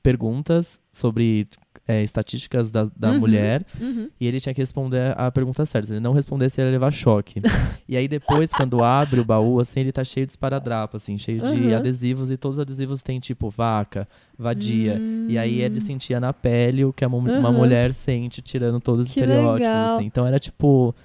perguntas 0.01 0.79
sobre 0.91 1.47
é, 1.87 2.01
estatísticas 2.03 2.71
da, 2.71 2.87
da 2.95 3.11
Uhum. 3.11 3.19
mulher 3.19 3.65
Uhum. 3.79 4.09
e 4.19 4.25
ele 4.27 4.39
tinha 4.39 4.53
que 4.53 4.61
responder 4.61 5.13
a 5.17 5.29
pergunta 5.31 5.65
certa. 5.65 5.87
Se 5.87 5.93
ele 5.93 5.99
não 5.99 6.13
respondesse, 6.13 6.61
ele 6.61 6.69
ia 6.69 6.71
levar 6.71 6.91
choque. 6.91 7.41
e 7.87 7.97
aí 7.97 8.07
depois, 8.07 8.51
quando 8.53 8.81
abre 8.81 9.19
o 9.19 9.25
baú, 9.25 9.59
assim, 9.59 9.81
ele 9.81 9.91
tá 9.91 10.03
cheio 10.03 10.25
de 10.25 10.31
esparadrapo, 10.31 10.95
assim, 10.97 11.17
cheio 11.17 11.41
de 11.41 11.47
Uhum. 11.67 11.75
adesivos. 11.75 12.31
E 12.31 12.37
todos 12.37 12.57
os 12.57 12.61
adesivos 12.61 13.01
têm, 13.01 13.19
tipo, 13.19 13.49
vaca, 13.49 14.07
vadia. 14.39 14.99
E 15.27 15.37
aí 15.37 15.61
ele 15.61 15.77
Hum. 15.77 15.81
sentia 15.81 16.19
na 16.19 16.31
pele 16.31 16.85
o 16.85 16.93
que 16.93 17.05
uma 17.05 17.17
Uhum. 17.17 17.53
mulher 17.53 17.93
sente, 17.93 18.41
tirando 18.41 18.79
todos 18.79 19.07
os 19.07 19.13
Que 19.13 19.19
estereótipos, 19.19 19.67
assim. 19.91 20.05
Então 20.05 20.25
era, 20.25 20.39
tipo... 20.39 20.95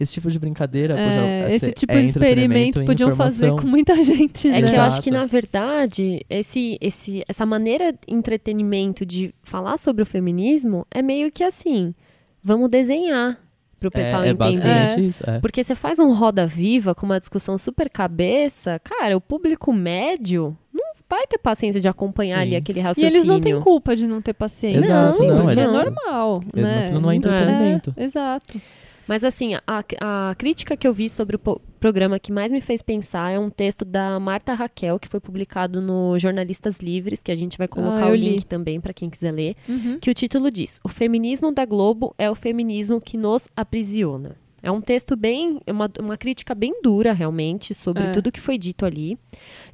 Esse 0.00 0.12
tipo 0.14 0.30
de 0.30 0.38
brincadeira, 0.38 0.94
poxa, 0.94 1.18
É, 1.18 1.50
é 1.50 1.54
esse 1.56 1.72
tipo 1.72 1.92
é 1.92 2.00
de 2.00 2.06
experimento 2.06 2.82
e 2.82 2.84
podiam 2.84 3.16
fazer 3.16 3.50
com 3.52 3.66
muita 3.66 3.94
gente, 4.04 4.46
É 4.48 4.60
né? 4.60 4.70
que 4.70 4.76
eu 4.76 4.80
acho 4.82 5.02
que, 5.02 5.10
na 5.10 5.24
verdade, 5.24 6.24
esse, 6.30 6.78
esse, 6.80 7.24
essa 7.28 7.44
maneira 7.44 7.92
de 7.92 7.98
entretenimento 8.06 9.04
de 9.04 9.34
falar 9.42 9.76
sobre 9.76 10.02
o 10.02 10.06
feminismo 10.06 10.86
é 10.90 11.02
meio 11.02 11.32
que 11.32 11.42
assim: 11.42 11.94
vamos 12.42 12.68
desenhar 12.68 13.38
pro 13.80 13.90
pessoal 13.90 14.22
é, 14.22 14.28
é 14.28 14.30
entender. 14.30 14.44
basicamente 14.44 15.06
isso. 15.06 15.28
É. 15.28 15.40
Porque 15.40 15.62
você 15.64 15.74
faz 15.74 15.98
um 15.98 16.12
roda 16.12 16.46
viva 16.46 16.94
com 16.94 17.04
uma 17.06 17.18
discussão 17.18 17.58
super 17.58 17.90
cabeça, 17.90 18.78
cara, 18.80 19.16
o 19.16 19.20
público 19.20 19.72
médio 19.72 20.56
não 20.72 20.84
vai 21.10 21.26
ter 21.26 21.38
paciência 21.38 21.80
de 21.80 21.88
acompanhar 21.88 22.36
Sim. 22.36 22.42
ali 22.42 22.56
aquele 22.56 22.78
E 22.80 22.82
raciocínio. 22.82 23.16
eles 23.16 23.24
não 23.24 23.40
têm 23.40 23.58
culpa 23.60 23.96
de 23.96 24.06
não 24.06 24.20
ter 24.22 24.32
paciência. 24.34 24.78
Exato, 24.80 25.14
assim, 25.14 25.26
não, 25.26 25.42
porque 25.46 25.58
é 25.60 25.62
eles- 25.64 25.72
normal, 25.72 26.42
é- 26.54 26.60
né? 26.60 26.84
aquilo 26.84 27.00
não 27.00 27.10
é 27.10 27.14
entretenimento. 27.16 27.94
é, 27.96 28.04
exato. 28.04 28.60
Mas 29.08 29.24
assim, 29.24 29.54
a, 29.54 29.62
a 30.00 30.34
crítica 30.36 30.76
que 30.76 30.86
eu 30.86 30.92
vi 30.92 31.08
sobre 31.08 31.36
o 31.36 31.60
programa 31.80 32.18
que 32.18 32.30
mais 32.30 32.52
me 32.52 32.60
fez 32.60 32.82
pensar 32.82 33.30
é 33.32 33.38
um 33.38 33.48
texto 33.48 33.84
da 33.84 34.20
Marta 34.20 34.52
Raquel, 34.52 34.98
que 34.98 35.08
foi 35.08 35.18
publicado 35.18 35.80
no 35.80 36.18
Jornalistas 36.18 36.78
Livres, 36.80 37.20
que 37.20 37.32
a 37.32 37.36
gente 37.36 37.56
vai 37.56 37.66
colocar 37.66 38.04
Ah, 38.06 38.10
o 38.10 38.14
li. 38.14 38.30
link 38.32 38.44
também 38.44 38.80
para 38.80 38.92
quem 38.92 39.08
quiser 39.08 39.32
ler, 39.32 39.56
Uhum. 39.68 39.98
que 39.98 40.10
o 40.10 40.14
título 40.14 40.50
diz: 40.50 40.78
O 40.84 40.88
feminismo 40.88 41.50
da 41.50 41.64
Globo 41.64 42.14
é 42.18 42.30
o 42.30 42.34
feminismo 42.34 43.00
que 43.00 43.16
nos 43.16 43.48
aprisiona. 43.56 44.36
É 44.60 44.72
um 44.72 44.80
texto 44.80 45.16
bem, 45.16 45.60
é 45.66 45.72
uma, 45.72 45.88
uma 46.00 46.16
crítica 46.16 46.52
bem 46.52 46.82
dura, 46.82 47.12
realmente, 47.12 47.72
sobre 47.74 48.02
É. 48.02 48.10
tudo 48.12 48.32
que 48.32 48.40
foi 48.40 48.58
dito 48.58 48.84
ali. 48.84 49.16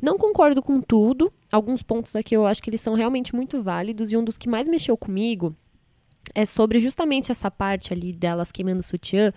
Não 0.00 0.18
concordo 0.18 0.62
com 0.62 0.78
tudo. 0.80 1.32
Alguns 1.50 1.82
pontos 1.82 2.14
aqui 2.14 2.36
eu 2.36 2.46
acho 2.46 2.62
que 2.62 2.68
eles 2.68 2.82
são 2.82 2.92
realmente 2.94 3.34
muito 3.34 3.62
válidos. 3.62 4.12
E 4.12 4.16
um 4.16 4.22
dos 4.22 4.36
que 4.36 4.46
mais 4.48 4.68
mexeu 4.68 4.94
comigo 4.94 5.56
é 6.34 6.44
sobre 6.44 6.78
justamente 6.80 7.32
essa 7.32 7.50
parte 7.50 7.92
ali 7.92 8.12
delas 8.12 8.52
queimando 8.52 8.82
sutiã. 8.82 9.32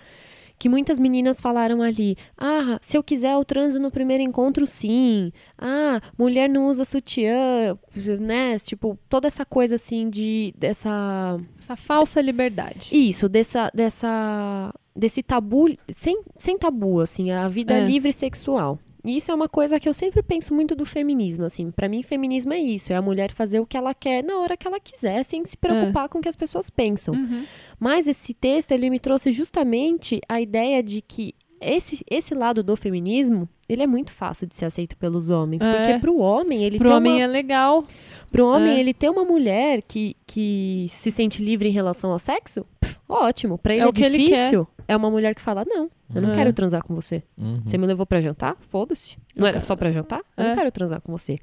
Que 0.59 0.67
muitas 0.67 0.97
meninas 0.97 1.39
falaram 1.39 1.83
ali: 1.83 2.17
ah, 2.35 2.79
se 2.81 2.97
eu 2.97 3.03
quiser 3.03 3.33
eu 3.33 3.45
transo 3.45 3.79
no 3.79 3.91
primeiro 3.91 4.23
encontro, 4.23 4.65
sim. 4.65 5.31
Ah, 5.55 6.01
mulher 6.17 6.49
não 6.49 6.65
usa 6.67 6.83
sutiã, 6.83 7.77
né? 8.19 8.57
Tipo, 8.57 8.97
toda 9.07 9.27
essa 9.27 9.45
coisa 9.45 9.75
assim 9.75 10.09
de. 10.09 10.51
dessa. 10.57 11.39
Essa 11.59 11.75
falsa 11.75 12.19
liberdade. 12.21 12.89
Isso, 12.91 13.29
dessa. 13.29 13.69
dessa 13.73 14.73
desse 14.95 15.21
tabu. 15.21 15.67
Sem, 15.95 16.23
sem 16.35 16.57
tabu, 16.57 17.01
assim, 17.01 17.29
a 17.29 17.47
vida 17.47 17.75
É. 17.75 17.85
livre 17.85 18.11
sexual. 18.11 18.79
E 19.07 19.15
isso 19.15 19.31
é 19.31 19.33
uma 19.33 19.47
coisa 19.47 19.79
que 19.79 19.87
eu 19.87 19.93
sempre 19.93 20.21
penso 20.21 20.53
muito 20.53 20.75
do 20.75 20.85
feminismo, 20.85 21.45
assim. 21.45 21.71
Pra 21.71 21.87
mim, 21.87 22.03
feminismo 22.03 22.51
é 22.51 22.59
isso: 22.59 22.91
é 22.91 22.95
a 22.97 23.01
mulher 23.01 23.31
fazer 23.31 23.61
o 23.61 23.65
que 23.65 23.77
ela 23.77 23.93
quer 23.93 24.21
na 24.21 24.37
hora 24.37 24.57
que 24.57 24.67
ela 24.67 24.81
quiser, 24.81 25.23
sem 25.23 25.45
se 25.45 25.55
preocupar 25.55 26.09
com 26.09 26.19
o 26.19 26.21
que 26.21 26.27
as 26.27 26.35
pessoas 26.35 26.69
pensam. 26.69 27.13
Uhum. 27.13 27.45
Mas 27.79 28.07
esse 28.09 28.33
texto, 28.33 28.71
ele 28.71 28.89
me 28.89 28.99
trouxe 28.99 29.31
justamente 29.31 30.19
a 30.27 30.41
ideia 30.41 30.83
de 30.83 31.01
que 31.01 31.33
esse, 31.61 32.03
esse 32.09 32.35
lado 32.35 32.61
do 32.61 32.75
feminismo, 32.75 33.47
ele 33.69 33.83
é 33.83 33.87
muito 33.87 34.11
fácil 34.11 34.47
de 34.47 34.55
ser 34.55 34.65
aceito 34.65 34.95
pelos 34.97 35.29
homens. 35.29 35.61
É. 35.61 35.73
Porque 35.77 35.99
pro 35.99 36.17
homem, 36.17 36.63
ele 36.63 36.77
Pro 36.77 36.91
homem 36.91 37.13
uma, 37.15 37.21
é 37.23 37.27
legal. 37.27 37.83
pro 38.31 38.45
homem, 38.47 38.75
é. 38.75 38.79
ele 38.79 38.93
ter 38.93 39.09
uma 39.09 39.23
mulher 39.25 39.81
que, 39.87 40.15
que 40.25 40.85
se 40.89 41.11
sente 41.11 41.43
livre 41.43 41.67
em 41.67 41.71
relação 41.71 42.11
ao 42.11 42.19
sexo, 42.19 42.65
pff, 42.79 42.97
ótimo. 43.09 43.57
Pra 43.57 43.73
ele 43.73 43.83
é, 43.83 43.87
o 43.87 43.93
que 43.93 44.03
ele 44.03 44.17
difícil. 44.17 44.67
é 44.87 44.95
uma 44.95 45.09
mulher 45.11 45.33
que 45.35 45.41
fala, 45.41 45.63
não, 45.65 45.89
eu 46.15 46.21
não 46.21 46.31
É. 46.31 46.35
quero 46.35 46.53
transar 46.53 46.81
com 46.83 46.95
você. 46.95 47.21
Uhum. 47.37 47.61
Você 47.65 47.77
me 47.77 47.85
levou 47.85 48.05
pra 48.05 48.21
jantar? 48.21 48.55
Foda-se. 48.69 49.17
Não 49.35 49.45
era 49.45 49.61
só 49.61 49.75
pra 49.75 49.91
jantar? 49.91 50.21
Eu 50.37 50.43
É. 50.45 50.47
não 50.49 50.55
quero 50.55 50.71
transar 50.71 51.01
com 51.01 51.11
você. 51.11 51.37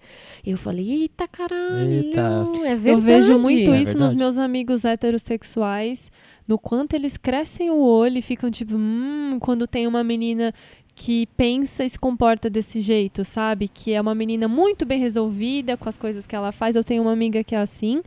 E 0.45 0.51
eu 0.51 0.57
falei, 0.59 0.89
eita 1.03 1.29
caralho, 1.29 1.79
Eita. 1.91 2.21
é 2.65 2.75
verdade. 2.75 2.89
Eu 2.89 2.99
vejo 2.99 3.39
muito 3.39 3.71
É 3.71 3.83
isso 3.83 3.99
nos 3.99 4.15
meus 4.15 4.39
amigos 4.39 4.85
heterossexuais, 4.85 6.11
no 6.47 6.59
quanto 6.59 6.95
eles 6.95 7.17
crescem 7.17 7.71
o 7.71 7.79
olho 7.79 8.19
e 8.19 8.23
ficam 8.23 8.51
tipo, 8.51 8.75
hum, 8.77 9.39
quando 9.41 9.67
tem 9.67 9.87
uma 9.87 10.03
menina 10.05 10.53
que 10.95 11.27
pensa 11.37 11.85
e 11.85 11.91
se 11.91 11.99
comporta 11.99 12.49
desse 12.49 12.81
jeito, 12.81 13.25
sabe? 13.25 13.67
Que 13.69 13.93
é 13.93 14.01
uma 14.01 14.15
menina 14.15 14.47
muito 14.47 14.87
bem 14.87 15.01
resolvida 15.01 15.77
com 15.77 15.89
as 15.89 15.99
coisas 15.99 16.27
que 16.27 16.37
ela 16.37 16.53
faz. 16.53 16.77
Eu 16.77 16.85
tenho 16.85 17.03
uma 17.03 17.13
amiga 17.13 17.43
que 17.43 17.55
é 17.55 17.59
assim, 17.59 18.03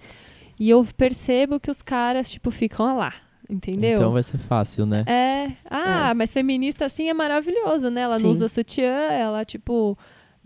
e 0.59 0.69
eu 0.69 0.85
percebo 0.95 1.59
que 1.59 1.69
os 1.69 1.81
caras, 1.81 2.29
tipo, 2.29 2.49
ficam 2.49 2.85
"Ah 2.85 2.93
lá, 2.93 3.13
entendeu? 3.49 3.97
Então 3.97 4.11
vai 4.13 4.23
ser 4.23 4.38
fácil, 4.38 4.85
né? 4.85 5.03
É. 5.05 5.51
Ah, 5.69 6.13
mas 6.15 6.31
feminista 6.31 6.85
assim 6.85 7.09
é 7.09 7.13
maravilhoso, 7.13 7.89
né? 7.89 8.01
Ela 8.01 8.17
Sim. 8.17 8.23
não 8.23 8.31
usa 8.31 8.47
sutiã, 8.47 8.85
ela, 9.11 9.43
tipo, 9.43 9.97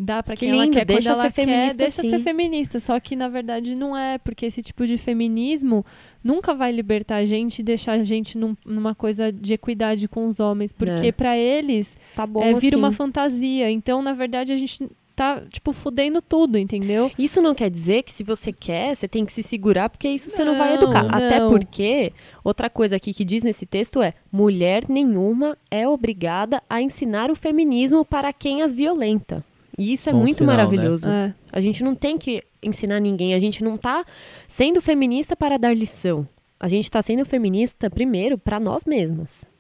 dá 0.04 0.24
pra 0.24 0.36
Que 0.36 0.42
quem 0.46 0.50
ela 0.56 0.64
lindo, 0.66 0.76
quer 0.78 0.86
deixa 0.86 1.10
quando 1.10 1.20
ela 1.20 1.22
ser 1.30 1.32
quer, 1.34 1.46
feminista, 1.46 1.78
deixa 1.78 2.02
sim. 2.02 2.10
ser 2.10 2.20
feminista. 2.20 2.80
Só 2.80 3.00
que 3.00 3.16
na 3.16 3.28
verdade 3.28 3.76
não 3.76 3.96
é, 3.96 4.18
porque 4.18 4.46
esse 4.48 4.62
tipo 4.64 4.86
de 4.88 4.98
feminismo 4.98 5.86
nunca 6.24 6.54
vai 6.54 6.72
libertar 6.72 7.18
a 7.18 7.26
gente 7.26 7.60
e 7.60 7.64
deixar 7.64 7.94
a 7.94 8.04
gente 8.04 8.38
num- 8.38 8.56
numa 8.66 8.96
coisa 8.96 9.32
de 9.32 9.54
equidade 9.54 10.08
com 10.08 10.28
os 10.28 10.40
homens, 10.40 10.74
porque 10.74 11.08
É. 11.08 11.12
pra 11.12 11.38
eles 11.38 11.96
Tá 12.16 12.26
bom 12.26 12.42
é, 12.44 12.54
vira 12.54 12.76
assim. 12.76 12.84
uma 12.84 12.92
fantasia. 12.92 13.70
Então, 13.70 14.02
na 14.02 14.14
verdade, 14.14 14.52
a 14.52 14.58
gente 14.58 14.90
tá 15.14 15.42
tipo 15.52 15.72
fudendo 15.74 16.20
tudo, 16.22 16.58
entendeu? 16.58 17.12
Isso 17.20 17.42
não 17.42 17.54
quer 17.54 17.70
dizer 17.70 18.02
que 18.02 18.12
se 18.12 18.24
você 18.24 18.52
quer, 18.52 18.96
você 18.96 19.08
tem 19.08 19.24
que 19.26 19.32
se 19.32 19.44
segurar, 19.44 19.90
porque 19.90 20.08
isso 20.10 20.32
você 20.32 20.44
não 20.44 20.58
vai 20.58 20.70
Não, 20.70 20.82
educar. 20.84 21.06
Até 21.14 21.40
não. 21.40 21.50
porque, 21.50 22.12
outra 22.44 22.70
coisa 22.72 22.96
aqui 22.96 23.14
que 23.14 23.24
diz 23.26 23.44
nesse 23.44 23.66
texto 23.68 24.02
é: 24.02 24.14
mulher 24.32 24.86
nenhuma 24.90 25.56
é 25.70 25.88
obrigada 25.88 26.64
a 26.68 26.82
ensinar 26.82 27.30
o 27.30 27.36
feminismo 27.36 28.04
para 28.04 28.34
quem 28.34 28.64
as 28.64 28.74
violenta. 28.74 29.44
E 29.78 29.94
isso 29.94 30.10
é 30.10 30.14
muito 30.14 30.40
final, 30.40 30.56
né? 30.56 30.64
maravilhoso. 30.64 31.10
É. 31.10 31.34
A 31.52 31.62
gente 31.62 31.84
não 31.84 31.96
tem 31.96 32.18
que 32.18 32.44
ensinar 32.62 33.00
ninguém, 33.00 33.34
a 33.34 33.40
gente 33.40 33.64
não 33.64 33.78
tá 33.78 34.06
sendo 34.48 34.82
feminista 34.82 35.36
para 35.36 35.58
dar 35.58 35.76
lição. 35.76 36.28
A 36.60 36.68
gente 36.68 36.92
tá 36.92 37.02
sendo 37.02 37.26
feminista 37.26 37.90
primeiro 37.90 38.38
para 38.38 38.60
nós 38.60 38.86
mesmas. 38.86 39.51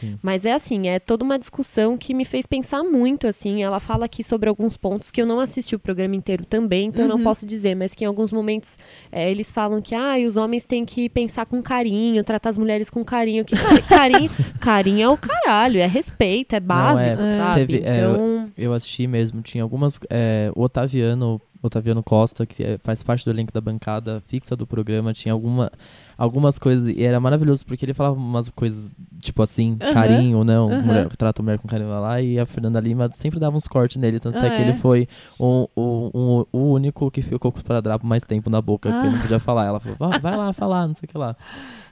Sim. 0.00 0.18
Mas 0.22 0.44
é 0.44 0.52
assim, 0.52 0.88
é 0.88 0.98
toda 0.98 1.24
uma 1.24 1.38
discussão 1.38 1.96
que 1.96 2.12
me 2.14 2.24
fez 2.24 2.46
pensar 2.46 2.82
muito, 2.82 3.26
assim. 3.26 3.62
Ela 3.62 3.80
fala 3.80 4.04
aqui 4.06 4.22
sobre 4.22 4.48
alguns 4.48 4.76
pontos 4.76 5.10
que 5.10 5.20
eu 5.20 5.26
não 5.26 5.40
assisti 5.40 5.74
o 5.74 5.78
programa 5.78 6.14
inteiro 6.16 6.44
também, 6.44 6.86
então 6.88 7.02
eu 7.04 7.08
não 7.08 7.16
Uhum. 7.16 7.22
posso 7.24 7.46
dizer, 7.46 7.74
mas 7.74 7.94
que 7.94 8.04
em 8.04 8.06
alguns 8.06 8.32
momentos 8.32 8.78
é, 9.10 9.30
eles 9.30 9.50
falam 9.52 9.80
que 9.80 9.94
ah, 9.94 10.14
os 10.26 10.36
homens 10.36 10.66
têm 10.66 10.84
que 10.84 11.08
pensar 11.08 11.46
com 11.46 11.62
carinho, 11.62 12.22
tratar 12.24 12.50
as 12.50 12.58
mulheres 12.58 12.90
com 12.90 13.04
carinho. 13.04 13.44
Que 13.44 13.54
cari- 13.56 13.82
carinho, 13.88 14.30
carinho 14.60 15.02
é 15.02 15.08
o 15.08 15.16
caralho, 15.16 15.78
é 15.80 15.86
respeito, 15.86 16.54
é 16.54 16.60
básico, 16.60 17.22
é. 17.22 17.36
sabe? 17.36 17.66
Teve- 17.66 17.84
é, 17.86 17.90
então, 17.98 18.52
Eu 18.56 18.72
assisti 18.72 19.06
mesmo, 19.06 19.42
tinha 19.42 19.62
algumas. 19.62 19.98
é, 20.10 20.50
o 20.54 20.62
Otaviano, 20.62 21.40
Otaviano 21.66 22.02
Costa, 22.02 22.44
que 22.46 22.62
é- 22.62 22.78
faz 22.78 23.02
parte 23.02 23.24
do 23.24 23.30
elenco 23.30 23.52
da 23.52 23.60
bancada 23.60 24.22
fixa 24.26 24.54
do 24.56 24.66
programa, 24.66 25.12
tinha 25.12 25.32
alguma, 25.32 25.70
algumas 26.16 26.58
coisas. 26.58 26.88
E 26.96 27.02
era 27.04 27.18
maravilhoso, 27.20 27.64
porque 27.66 27.84
ele 27.84 27.94
falava 27.94 28.16
umas 28.16 28.48
coisas, 28.48 28.90
tipo 29.20 29.42
assim, 29.42 29.76
carinho 29.76 30.38
ou 30.38 30.44
não, 30.44 30.70
aham. 30.70 30.82
mulher, 30.82 31.08
trata 31.16 31.40
a 31.40 31.44
mulher 31.44 31.58
com 31.58 31.66
carinho 31.68 31.88
lá, 31.90 32.20
e 32.20 32.38
a 32.38 32.46
Fernanda 32.46 32.80
Lima 32.80 33.10
sempre 33.12 33.38
dava 33.40 33.56
uns 33.56 33.66
cortes 33.66 33.96
nele, 33.96 34.18
tanto 34.20 34.38
Ah, 34.38 34.46
é 34.46 34.50
que 34.50 34.56
é? 34.56 34.62
ele 34.62 34.72
foi 34.74 35.08
o, 35.38 35.68
o, 35.76 36.10
o, 36.12 36.46
o 36.52 36.72
único 36.72 37.10
que 37.10 37.22
ficou 37.22 37.50
com 37.52 37.58
o 37.58 37.60
esparadrapo 37.60 38.06
mais 38.06 38.22
tempo 38.22 38.48
na 38.50 38.60
boca, 38.62 38.88
que 38.90 38.94
Ah. 38.96 39.00
ele 39.06 39.14
não 39.14 39.20
podia 39.22 39.38
falar. 39.38 39.64
Ela 39.66 39.80
falou, 39.80 39.96
vai, 39.98 40.18
vai 40.20 40.36
lá 40.36 40.52
falar, 40.52 40.86
não 40.86 40.94
sei 40.94 41.06
o 41.06 41.08
que 41.08 41.18
lá. 41.18 41.36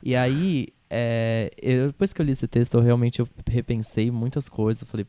E 0.02 0.14
aí, 0.14 0.68
é, 0.90 1.50
eu- 1.60 1.86
depois 1.88 2.12
que 2.12 2.20
eu 2.20 2.26
li 2.26 2.32
esse 2.32 2.46
texto, 2.46 2.74
eu 2.74 2.80
realmente 2.82 3.20
eu 3.20 3.28
repensei 3.50 4.10
muitas 4.10 4.48
coisas. 4.48 4.84
Falei, 4.84 5.06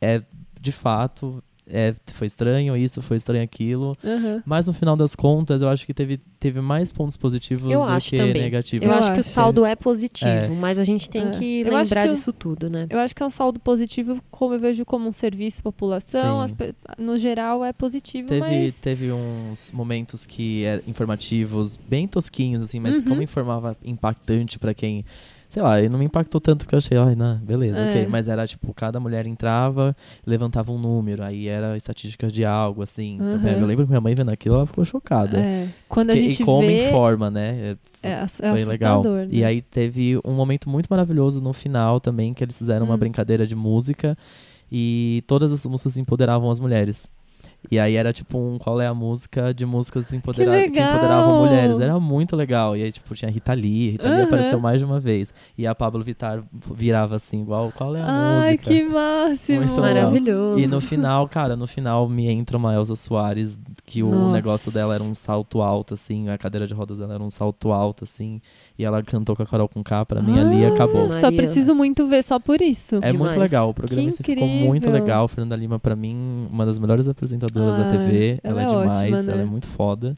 é 0.00 0.22
de 0.60 0.72
fato, 0.72 1.42
é, 1.66 1.94
foi 2.12 2.26
estranho 2.26 2.76
isso, 2.76 3.00
foi 3.02 3.16
estranho 3.16 3.42
aquilo. 3.42 3.92
Aham. 4.04 4.42
Mas 4.44 4.66
no 4.66 4.72
final 4.72 4.96
das 4.96 5.14
contas, 5.16 5.62
eu 5.62 5.68
acho 5.68 5.86
que 5.86 5.94
teve, 5.94 6.18
teve 6.38 6.60
mais 6.60 6.92
pontos 6.92 7.16
positivos 7.16 7.70
Eu 7.72 7.80
do 7.80 7.84
acho 7.88 8.10
que 8.10 8.16
também. 8.18 8.34
negativos. 8.42 8.86
eu 8.86 8.92
Eu 8.92 8.98
acho 8.98 9.12
que 9.12 9.18
o 9.18 9.20
acho. 9.20 9.30
saldo 9.30 9.64
é 9.64 9.74
positivo, 9.74 10.28
É. 10.28 10.48
mas 10.48 10.78
a 10.78 10.84
gente 10.84 11.08
tem 11.08 11.26
É. 11.28 11.30
que 11.30 11.60
Eu 11.62 11.68
acho 11.76 11.84
lembrar 11.94 12.08
que 12.08 12.14
disso 12.14 12.32
tudo, 12.32 12.68
né? 12.68 12.86
Eu 12.90 12.98
acho 12.98 13.14
que 13.14 13.22
é 13.22 13.26
um 13.26 13.30
saldo 13.30 13.58
positivo, 13.58 14.20
como 14.30 14.54
eu 14.54 14.58
vejo 14.58 14.84
como 14.84 15.08
um 15.08 15.12
serviço 15.12 15.60
à 15.60 15.62
população. 15.64 16.40
As 16.40 16.54
no 16.98 17.16
geral 17.18 17.64
é 17.64 17.72
positivo, 17.72 18.28
Teve, 18.28 18.40
mas. 18.40 18.80
teve 18.80 19.10
uns 19.12 19.70
momentos 19.72 20.26
que 20.26 20.64
eram 20.64 20.82
informativos, 20.86 21.76
bem 21.88 22.06
tosquinhos, 22.06 22.62
assim, 22.62 22.78
mas 22.80 23.00
Uhum. 23.00 23.08
como 23.08 23.22
informava 23.22 23.76
impactante 23.84 24.58
pra 24.58 24.74
quem. 24.74 25.04
Sei 25.54 25.62
lá, 25.62 25.80
e 25.80 25.88
não 25.88 26.00
me 26.00 26.04
impactou 26.04 26.40
tanto 26.40 26.64
porque 26.64 26.74
eu 26.74 26.78
achei, 26.78 26.98
ai, 26.98 27.14
não, 27.14 27.36
beleza, 27.38 27.78
É. 27.78 27.88
ok. 27.90 28.06
Mas 28.08 28.26
era 28.26 28.44
tipo, 28.44 28.74
cada 28.74 28.98
mulher 28.98 29.24
entrava, 29.24 29.94
levantava 30.26 30.72
um 30.72 30.78
número, 30.78 31.22
aí 31.22 31.46
era 31.46 31.76
estatísticas 31.76 32.32
de 32.32 32.44
algo, 32.44 32.82
assim. 32.82 33.20
Uhum. 33.20 33.30
também. 33.30 33.52
Eu 33.60 33.64
lembro 33.64 33.84
que 33.84 33.88
minha 33.90 34.00
mãe 34.00 34.16
vendo 34.16 34.30
aquilo, 34.32 34.56
ela 34.56 34.66
ficou 34.66 34.84
chocada. 34.84 35.38
É, 35.38 35.68
quando 35.88 36.10
a 36.10 36.14
Que- 36.14 36.18
gente 36.18 36.42
e 36.42 36.44
como 36.44 36.66
vê. 36.66 36.88
informa, 36.88 37.30
né? 37.30 37.76
É, 38.02 38.10
É, 38.10 38.14
ass- 38.16 38.40
é 38.40 38.50
foi 38.50 38.64
legal. 38.64 39.04
né? 39.04 39.28
E 39.30 39.44
aí 39.44 39.62
teve 39.62 40.18
um 40.24 40.32
momento 40.32 40.68
muito 40.68 40.88
maravilhoso 40.90 41.40
no 41.40 41.52
final 41.52 42.00
também, 42.00 42.34
que 42.34 42.42
eles 42.42 42.58
fizeram 42.58 42.84
uma 42.86 42.96
Hum. 42.96 42.98
brincadeira 42.98 43.46
de 43.46 43.54
música 43.54 44.18
e 44.72 45.22
todas 45.28 45.52
as 45.52 45.64
músicas 45.66 45.96
empoderavam 45.98 46.50
as 46.50 46.58
mulheres. 46.58 47.08
E 47.70 47.78
aí 47.78 47.94
era 47.96 48.12
tipo 48.12 48.38
um 48.38 48.58
qual 48.58 48.80
é 48.80 48.86
a 48.86 48.94
música 48.94 49.52
de 49.54 49.64
músicas 49.64 50.12
empodera 50.12 50.50
que, 50.50 50.56
legal! 50.68 50.90
empoderavam 50.92 51.38
mulheres. 51.38 51.80
Era 51.80 51.98
muito 51.98 52.36
legal. 52.36 52.76
E 52.76 52.82
aí, 52.82 52.92
tipo, 52.92 53.14
tinha 53.14 53.30
Rita 53.30 53.52
Lee, 53.54 53.90
Rita 53.92 54.08
Lee 54.08 54.18
Aham. 54.18 54.24
apareceu 54.24 54.60
mais 54.60 54.78
de 54.78 54.84
uma 54.84 55.00
vez. 55.00 55.32
E 55.56 55.66
a 55.66 55.74
Pablo 55.74 56.02
Vittar 56.02 56.42
virava 56.74 57.16
assim, 57.16 57.40
igual, 57.42 57.72
qual 57.72 57.96
é 57.96 58.00
a 58.02 58.06
Ai, 58.06 58.52
música? 58.52 58.64
que 58.70 58.84
máximo! 58.84 59.58
Muito 59.60 59.80
legal. 59.80 60.04
Maravilhoso. 60.10 60.58
E 60.62 60.66
no 60.66 60.80
final, 60.80 61.28
cara, 61.28 61.56
no 61.56 61.66
final 61.66 62.08
me 62.08 62.28
entra 62.28 62.56
uma 62.58 62.74
Elza 62.74 62.94
Soares, 62.96 63.58
que 63.86 64.02
o 64.02 64.10
Nossa. 64.10 64.32
negócio 64.32 64.72
dela 64.72 64.94
era 64.94 65.02
um 65.02 65.14
salto 65.14 65.62
alto, 65.62 65.94
assim, 65.94 66.28
a 66.28 66.36
cadeira 66.38 66.66
de 66.66 66.74
rodas 66.74 66.98
dela 66.98 67.14
era 67.14 67.22
um 67.22 67.30
salto 67.30 67.72
alto, 67.72 68.04
assim, 68.04 68.40
e 68.78 68.84
ela 68.84 69.02
cantou 69.02 69.34
com 69.34 69.42
a 69.42 69.46
Carol 69.46 69.68
com 69.68 69.82
K, 69.82 70.04
pra 70.04 70.20
mim 70.22 70.38
ali 70.38 70.64
Ah, 70.64 70.68
acabou. 70.68 71.08
Maria. 71.08 71.20
Só 71.20 71.30
preciso 71.32 71.74
muito 71.74 72.06
ver 72.06 72.22
só 72.22 72.38
por 72.38 72.60
isso. 72.60 72.96
É 73.02 73.12
muito 73.12 73.38
legal, 73.38 73.70
o 73.70 73.74
programa 73.74 74.10
Que 74.10 74.22
ficou 74.22 74.48
muito 74.48 74.90
legal. 74.90 75.26
Fernanda 75.28 75.56
Lima, 75.56 75.78
pra 75.78 75.94
mim, 75.96 76.46
uma 76.50 76.66
das 76.66 76.78
melhores 76.78 77.08
apresentadoras 77.08 77.53
da 77.60 77.86
Ah, 77.86 77.90
TV. 77.90 78.38
ela 78.42 78.62
Ela, 78.62 78.62
é 78.62 78.64
é 78.64 78.68
demais, 78.80 78.98
ótima, 79.12 79.22
né? 79.22 79.32
ela 79.32 79.42
é 79.42 79.44
muito 79.44 79.66
foda. 79.66 80.16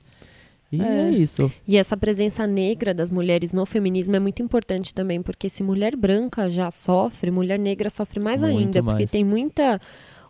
E 0.73 0.83
É. 0.83 0.87
é, 0.87 1.11
isso. 1.11 1.51
E 1.67 1.77
essa 1.77 1.97
presença 1.97 2.45
negra 2.47 2.93
das 2.93 3.11
mulheres 3.11 3.53
no 3.53 3.65
feminismo 3.65 4.17
é 4.17 4.19
muito 4.19 4.43
importante 4.43 4.93
também, 4.93 5.23
porque 5.23 5.49
se 5.49 5.63
mulher 5.63 5.95
branca 5.95 6.51
já 6.51 6.71
sofre, 6.73 7.31
mulher 7.31 7.59
negra 7.59 7.89
sofre 7.89 8.19
mais 8.19 8.43
Muito 8.43 8.59
ainda, 8.59 8.83
porque 8.83 8.99
mais. 9.03 9.11
tem 9.11 9.25
muita 9.25 9.81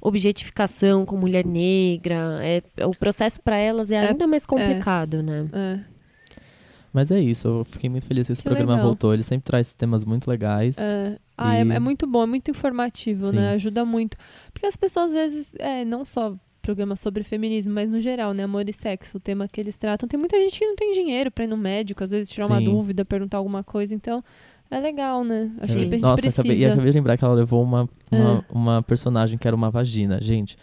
objetificação 0.00 1.04
com 1.04 1.16
mulher 1.16 1.44
negra, 1.44 2.38
é, 2.42 2.62
o 2.84 2.90
processo 2.94 3.40
para 3.40 3.56
elas 3.56 3.90
é 3.90 3.96
É- 3.96 4.08
ainda 4.10 4.26
mais 4.26 4.44
complicado, 4.46 5.22
né? 5.22 5.48
É, 5.52 5.78
Mas 6.92 7.10
é 7.10 7.20
isso, 7.20 7.46
eu 7.48 7.64
fiquei 7.66 7.90
muito 7.90 8.06
feliz 8.06 8.26
que 8.26 8.32
esse 8.32 8.42
Que 8.42 8.48
programa 8.48 8.72
legal. 8.72 8.86
voltou. 8.86 9.12
Ele 9.12 9.22
sempre 9.22 9.44
traz 9.44 9.74
temas 9.74 10.02
muito 10.02 10.28
legais. 10.30 10.78
é. 10.78 11.18
Ah, 11.36 11.54
é, 11.54 11.62
E- 11.62 11.72
é 11.72 11.78
muito 11.78 12.06
bom, 12.06 12.22
é 12.22 12.26
muito 12.26 12.50
informativo, 12.50 13.28
Sim. 13.28 13.36
né? 13.36 13.50
Ajuda 13.50 13.84
muito. 13.84 14.16
Porque 14.50 14.64
as 14.64 14.76
pessoas, 14.76 15.10
às 15.10 15.14
vezes, 15.14 15.52
é, 15.58 15.84
não 15.84 16.06
só 16.06 16.34
programas 16.66 16.98
sobre 16.98 17.22
feminismo, 17.22 17.72
mas 17.72 17.88
no 17.88 18.00
geral, 18.00 18.34
né? 18.34 18.42
Amor 18.42 18.68
e 18.68 18.72
sexo, 18.72 19.18
o 19.18 19.20
tema 19.20 19.46
que 19.46 19.60
eles 19.60 19.76
tratam. 19.76 20.08
Tem 20.08 20.18
muita 20.18 20.36
gente 20.36 20.58
que 20.58 20.66
não 20.66 20.74
tem 20.74 20.90
dinheiro 20.92 21.30
pra 21.30 21.44
ir 21.44 21.46
no 21.46 21.56
médico, 21.56 22.02
às 22.02 22.10
vezes 22.10 22.28
tirar 22.28 22.46
uma 22.48 22.58
Sim. 22.58 22.64
dúvida, 22.64 23.04
perguntar 23.04 23.38
alguma 23.38 23.62
coisa. 23.62 23.94
Então, 23.94 24.22
é 24.68 24.80
legal, 24.80 25.22
né? 25.22 25.52
Acho 25.60 25.74
Sim. 25.74 25.78
que 25.78 25.84
a 25.84 25.90
gente 25.92 26.00
Nossa, 26.02 26.20
precisa. 26.22 26.42
acabei, 26.42 26.58
e 26.58 26.66
acabei 26.66 26.90
de 26.90 26.98
lembrar 26.98 27.16
que 27.16 27.24
ela 27.24 27.34
levou 27.34 27.62
uma, 27.62 27.88
uma, 28.10 28.44
É. 28.48 28.52
uma 28.52 28.82
personagem 28.82 29.38
que 29.38 29.46
era 29.46 29.54
uma 29.54 29.70
vagina. 29.70 30.18
Gente, 30.20 30.56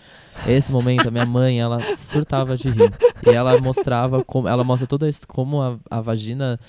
esse 0.46 0.74
momento, 0.74 1.08
a 1.08 1.12
minha 1.12 1.26
mãe, 1.26 1.62
ela 1.62 1.80
surtava 1.96 2.58
de 2.58 2.68
rir. 2.68 2.92
E 3.26 3.30
ela 3.30 3.58
mostrava 3.62 4.22
como. 4.26 4.48
Ela 4.50 4.64
mostra 4.66 4.86
toda 4.86 5.10
como 5.26 5.62
a, 5.62 5.80
a 5.90 6.02
vagina 6.02 6.60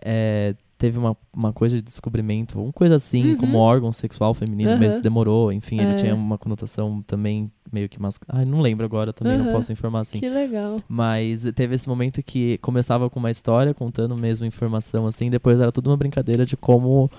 é, 0.00 0.54
teve 0.84 0.98
uma, 0.98 1.16
uma 1.34 1.50
coisa 1.50 1.76
de 1.76 1.82
descobrimento, 1.82 2.60
uma 2.60 2.72
coisa 2.72 2.96
assim, 2.96 3.30
Uhum. 3.30 3.36
como 3.36 3.56
órgão 3.58 3.90
sexual 3.90 4.34
feminino, 4.34 4.72
Aham. 4.72 4.78
mesmo 4.80 5.02
demorou. 5.02 5.50
Enfim, 5.50 5.78
É. 5.80 5.82
ele 5.82 5.94
tinha 5.94 6.14
uma 6.14 6.36
conotação 6.36 7.00
também 7.06 7.50
meio 7.72 7.88
que 7.88 8.00
masculina. 8.00 8.40
Ai, 8.40 8.44
não 8.44 8.60
lembro 8.60 8.84
agora 8.84 9.10
também, 9.12 9.38
não 9.38 9.44
Aham. 9.46 9.52
posso 9.52 9.72
informar 9.72 10.00
assim. 10.00 10.18
Que 10.20 10.28
legal. 10.28 10.82
Mas 10.86 11.42
teve 11.54 11.74
esse 11.74 11.88
momento 11.88 12.22
que 12.22 12.58
começava 12.58 13.08
com 13.08 13.18
uma 13.18 13.30
história, 13.30 13.72
contando 13.72 14.14
mesmo 14.14 14.44
informação, 14.44 15.06
assim, 15.06 15.30
depois 15.30 15.58
era 15.58 15.72
tudo 15.72 15.88
uma 15.90 15.96
brincadeira 15.96 16.44
de 16.44 16.56
como. 16.56 17.10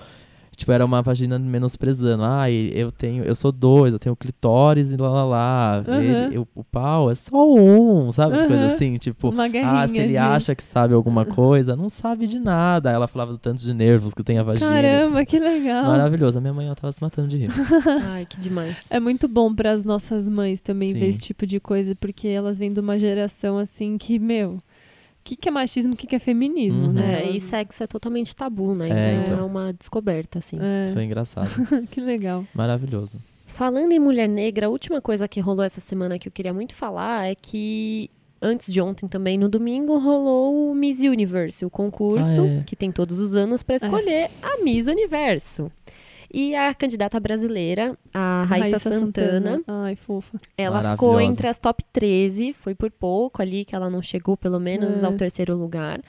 Tipo, 0.56 0.72
era 0.72 0.84
uma 0.84 1.02
vagina 1.02 1.38
menosprezando. 1.38 2.24
Ah, 2.24 2.50
eu 2.50 2.90
tenho, 2.90 3.22
eu 3.22 3.34
sou 3.34 3.52
dois, 3.52 3.92
eu 3.92 3.98
tenho 3.98 4.16
clitóris 4.16 4.90
e 4.90 4.96
lá 4.96 5.10
lá 5.10 5.24
lá. 5.24 5.84
Aham. 5.86 6.00
Ele- 6.02 6.36
eu- 6.38 6.48
o 6.54 6.64
pau 6.64 7.10
é 7.10 7.14
só 7.14 7.52
um, 7.52 8.10
sabe? 8.10 8.34
As 8.36 8.40
Aham. 8.40 8.48
coisas 8.48 8.72
assim, 8.72 8.96
tipo. 8.96 9.34
Ah, 9.62 9.86
se 9.86 9.98
ele 9.98 10.08
de... 10.12 10.16
acha 10.16 10.54
que 10.54 10.62
sabe 10.62 10.94
alguma 10.94 11.24
coisa, 11.26 11.76
não 11.76 11.90
sabe 11.90 12.26
de 12.26 12.40
nada. 12.40 12.90
Ela 12.90 13.06
falava 13.06 13.32
do 13.32 13.38
tanto 13.38 13.60
de 13.60 13.74
nervos 13.74 14.14
que 14.14 14.22
tem 14.24 14.38
a 14.38 14.42
vagina. 14.42 14.70
Caramba, 14.70 15.24
que 15.26 15.38
legal. 15.38 15.84
Maravilhoso. 15.84 16.38
A 16.38 16.40
minha 16.40 16.54
mãe, 16.54 16.66
ela 16.66 16.74
tava 16.74 16.90
se 16.92 17.02
matando 17.02 17.28
de 17.28 17.36
rir. 17.36 17.50
Ai, 18.14 18.24
que 18.24 18.40
demais. 18.40 18.76
É 18.88 18.98
muito 18.98 19.28
bom 19.28 19.54
para 19.54 19.72
as 19.72 19.84
nossas 19.84 20.26
mães 20.26 20.62
também 20.62 20.92
Sim. 20.94 20.98
ver 21.00 21.06
esse 21.08 21.20
tipo 21.20 21.46
de 21.46 21.60
coisa, 21.60 21.94
porque 21.94 22.28
elas 22.28 22.56
vêm 22.58 22.72
de 22.72 22.80
uma 22.80 22.98
geração 22.98 23.58
assim 23.58 23.98
que, 23.98 24.18
meu, 24.18 24.58
que, 25.26 25.36
que 25.36 25.48
é 25.48 25.50
machismo, 25.50 25.94
o 25.94 25.96
que, 25.96 26.06
que 26.06 26.14
é 26.14 26.18
feminismo, 26.18 26.86
Uhum. 26.86 26.92
né? 26.92 27.24
É, 27.24 27.30
e 27.30 27.40
sexo 27.40 27.82
é 27.82 27.86
totalmente 27.86 28.34
tabu, 28.34 28.74
né? 28.74 28.88
É, 28.88 29.12
então, 29.14 29.34
então. 29.34 29.38
é 29.40 29.42
uma 29.42 29.72
descoberta, 29.72 30.38
assim. 30.38 30.56
É, 30.60 30.92
Foi 30.92 31.02
engraçado. 31.04 31.50
que 31.90 32.00
legal. 32.00 32.44
Maravilhoso. 32.54 33.18
Falando 33.46 33.90
em 33.92 33.98
mulher 33.98 34.28
negra, 34.28 34.66
a 34.66 34.68
última 34.68 35.00
coisa 35.00 35.26
que 35.26 35.40
rolou 35.40 35.64
essa 35.64 35.80
semana 35.80 36.18
que 36.18 36.28
eu 36.28 36.32
queria 36.32 36.52
muito 36.52 36.74
falar 36.74 37.26
é 37.26 37.34
que 37.34 38.08
antes 38.40 38.72
de 38.72 38.80
ontem 38.80 39.08
também, 39.08 39.36
no 39.38 39.48
domingo, 39.48 39.98
rolou 39.98 40.70
o 40.70 40.74
Miss 40.74 41.00
Universe, 41.00 41.64
o 41.64 41.70
concurso 41.70 42.42
Ah, 42.42 42.46
é. 42.60 42.62
que 42.66 42.76
tem 42.76 42.92
todos 42.92 43.18
os 43.18 43.34
anos 43.34 43.62
para 43.62 43.76
escolher 43.76 44.30
a 44.42 44.62
Miss 44.62 44.86
Universo. 44.86 45.72
E 46.38 46.54
a 46.54 46.74
candidata 46.74 47.18
brasileira, 47.18 47.96
a 48.12 48.44
Raíssa, 48.44 48.78
Santana, 48.78 49.62
Ai, 49.66 49.96
fofa. 49.96 50.38
ela 50.58 50.90
ficou 50.92 51.18
entre 51.18 51.46
as 51.48 51.56
top 51.56 51.82
13, 51.92 52.52
foi 52.52 52.74
por 52.74 52.90
pouco 52.90 53.40
ali 53.40 53.64
que 53.64 53.74
ela 53.74 53.88
não 53.88 54.02
chegou 54.02 54.36
pelo 54.36 54.60
menos 54.60 55.02
É. 55.02 55.06
ao 55.06 55.14
terceiro 55.14 55.56
lugar. 55.56 56.00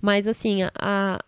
Mas 0.00 0.26
assim, 0.26 0.62
a, 0.62 0.70
a, 0.78 1.20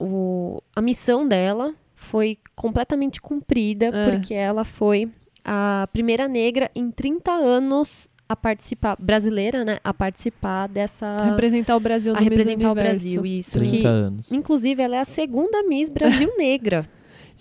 o- 0.00 0.62
a 0.74 0.80
missão 0.80 1.28
dela 1.28 1.74
foi 1.94 2.38
completamente 2.56 3.20
cumprida, 3.20 3.86
É. 3.86 4.10
porque 4.10 4.32
ela 4.32 4.64
foi 4.64 5.10
a 5.44 5.86
primeira 5.92 6.26
negra 6.28 6.70
em 6.74 6.90
30 6.90 7.30
anos 7.30 8.08
a 8.28 8.34
participar, 8.34 8.96
brasileira, 8.98 9.64
né? 9.66 9.78
A 9.84 9.92
participar 9.92 10.66
dessa. 10.66 11.18
Representar 11.22 11.76
o 11.76 11.80
Brasil 11.80 12.14
a 12.16 12.18
representar 12.20 12.70
o. 12.70 12.74
Brasil, 12.74 13.26
isso. 13.26 13.58
30 13.58 13.76
Que, 13.76 13.86
anos. 13.86 14.32
inclusive, 14.32 14.82
ela 14.82 14.96
é 14.96 15.00
a 15.00 15.04
segunda 15.04 15.62
Miss 15.64 15.90
Brasil 15.90 16.32
negra. 16.38 16.88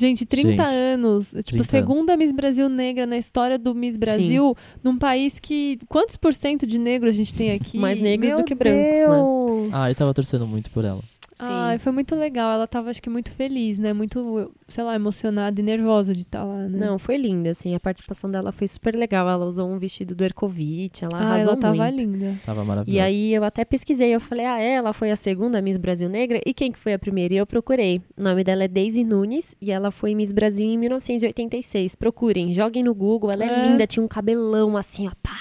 Gente, 0.02 0.26
30 0.26 0.49
Gente, 0.49 0.62
anos. 0.62 1.28
Tipo, 1.28 1.43
30 1.43 1.64
segunda 1.66 2.18
Miss 2.18 2.32
Brasil 2.32 2.68
negra 2.68 3.06
na 3.06 3.18
história 3.18 3.60
do 3.60 3.76
Miss 3.76 3.97
Brasil, 3.97 4.58
num 4.84 4.97
país 4.97 5.38
que. 5.39 5.78
Quantos 5.88 6.16
por 6.16 6.34
cento 6.34 6.66
de 6.66 6.80
negros 6.80 7.14
a 7.14 7.18
gente 7.18 7.36
tem 7.36 7.52
aqui? 7.56 7.78
Mais 7.78 7.99
negros 7.99 8.30
Meu 8.30 8.39
do 8.39 8.43
que 8.43 8.56
brancos, 8.56 8.97
né? 8.97 9.70
Ah, 9.72 9.91
eu 9.91 9.95
tava 9.95 10.12
torcendo 10.12 10.47
muito 10.47 10.72
por 10.72 10.84
ela. 10.84 11.02
Ai, 11.49 11.77
foi 11.79 11.91
muito 11.91 12.15
legal. 12.15 12.51
Ela 12.51 12.67
tava, 12.67 12.89
acho 12.89 13.01
que, 13.01 13.09
muito 13.09 13.31
feliz, 13.31 13.79
né? 13.79 13.93
Muito, 13.93 14.51
sei 14.67 14.83
lá, 14.83 14.95
emocionada 14.95 15.59
e 15.59 15.63
nervosa 15.63 16.13
de 16.13 16.21
estar 16.21 16.43
lá, 16.43 16.67
né? 16.67 16.85
Não, 16.85 16.99
foi 16.99 17.17
linda, 17.17 17.51
assim. 17.51 17.73
A 17.75 17.79
participação 17.79 18.29
dela 18.29 18.51
foi 18.51 18.67
super 18.67 18.95
legal. 18.95 19.27
Ela 19.29 19.45
usou 19.45 19.69
um 19.69 19.77
vestido 19.79 20.13
do 20.15 20.23
Ercovitch, 20.23 21.01
ela 21.03 21.17
ah, 21.17 21.21
arrasou 21.21 21.53
ela 21.53 21.61
tava 21.61 21.75
muito. 21.75 21.95
linda. 21.97 22.39
Tava 22.45 22.63
maravilhosa. 22.63 22.97
E 22.97 23.01
aí 23.01 23.33
eu 23.33 23.43
até 23.43 23.63
pesquisei, 23.65 24.13
eu 24.13 24.19
falei, 24.19 24.45
ah, 24.45 24.59
ela 24.59 24.93
foi 24.93 25.11
a 25.11 25.15
segunda 25.15 25.61
Miss 25.61 25.77
Brasil 25.77 26.09
Negra? 26.09 26.41
E 26.45 26.53
quem 26.53 26.71
que 26.71 26.79
foi 26.79 26.93
a 26.93 26.99
primeira? 26.99 27.33
E 27.33 27.37
eu 27.37 27.45
procurei. 27.45 28.01
O 28.17 28.23
nome 28.23 28.43
dela 28.43 28.63
é 28.63 28.67
Daisy 28.67 29.03
Nunes 29.03 29.55
e 29.61 29.71
ela 29.71 29.91
foi 29.91 30.13
Miss 30.15 30.31
Brasil 30.31 30.65
em 30.67 30.77
1986. 30.77 31.95
Procurem, 31.95 32.53
joguem 32.53 32.83
no 32.83 32.93
Google, 32.93 33.31
ela 33.31 33.43
é, 33.43 33.47
É. 33.47 33.67
linda, 33.67 33.87
tinha 33.87 34.03
um 34.03 34.07
cabelão 34.07 34.77
assim, 34.77 35.07
ó, 35.07 35.11
pá! 35.21 35.31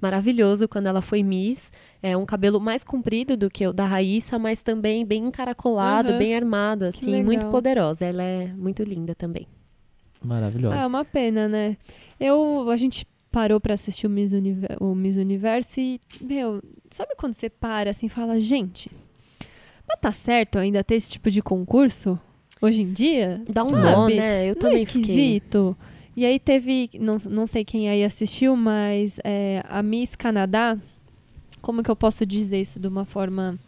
Maravilhoso 0.00 0.68
quando 0.68 0.86
ela 0.86 1.00
foi 1.00 1.22
Miss. 1.22 1.72
É 2.02 2.16
um 2.16 2.26
cabelo 2.26 2.60
mais 2.60 2.84
comprido 2.84 3.36
do 3.36 3.48
que 3.50 3.66
o 3.66 3.72
da 3.72 3.86
Raíssa, 3.86 4.38
mas 4.38 4.62
também 4.62 5.04
bem 5.04 5.24
encaracolado, 5.26 6.10
Aham. 6.10 6.18
bem 6.18 6.34
armado, 6.36 6.84
assim, 6.84 7.22
muito 7.22 7.46
poderosa. 7.46 8.04
Ela 8.04 8.22
é 8.22 8.46
muito 8.48 8.82
linda 8.82 9.14
também. 9.14 9.46
Maravilhosa. 10.22 10.76
Ah, 10.76 10.80
é 10.82 10.86
uma 10.86 11.04
pena, 11.04 11.48
né? 11.48 11.76
Eu, 12.18 12.68
a 12.70 12.76
gente 12.76 13.06
parou 13.30 13.60
pra 13.60 13.74
assistir 13.74 14.06
o 14.06 14.10
Miss, 14.10 14.32
Univer- 14.32 14.76
o 14.80 14.94
Miss 14.94 15.16
Universo 15.16 15.78
e, 15.80 16.00
meu, 16.20 16.62
sabe 16.90 17.14
quando 17.16 17.34
você 17.34 17.50
para 17.50 17.90
assim 17.90 18.06
e 18.06 18.08
fala, 18.10 18.38
gente, 18.40 18.90
mas 19.86 19.98
tá 20.00 20.10
certo 20.10 20.58
ainda 20.58 20.82
ter 20.82 20.94
esse 20.94 21.10
tipo 21.10 21.30
de 21.30 21.42
concurso 21.42 22.18
hoje 22.62 22.82
em 22.82 22.92
dia? 22.92 23.42
Dá 23.48 23.62
um 23.62 23.68
Sabe? 23.68 23.82
nó, 23.82 24.08
né? 24.08 24.44
Eu 24.48 24.54
Não 24.54 24.68
é 24.68 24.70
também 24.70 24.86
fiquei. 24.86 25.00
esquisito? 25.02 25.76
E 26.16 26.24
aí 26.24 26.38
teve, 26.38 26.88
não, 26.98 27.18
não 27.28 27.46
sei 27.46 27.62
quem 27.64 27.90
aí 27.90 28.02
assistiu, 28.02 28.56
mas 28.56 29.20
é, 29.22 29.62
a 29.68 29.82
Miss 29.82 30.16
Canadá, 30.16 30.78
como 31.66 31.82
que 31.82 31.90
eu 31.90 31.96
posso 31.96 32.24
dizer 32.24 32.60
isso 32.60 32.78
de 32.78 32.86
uma 32.86 33.04
forma... 33.04 33.58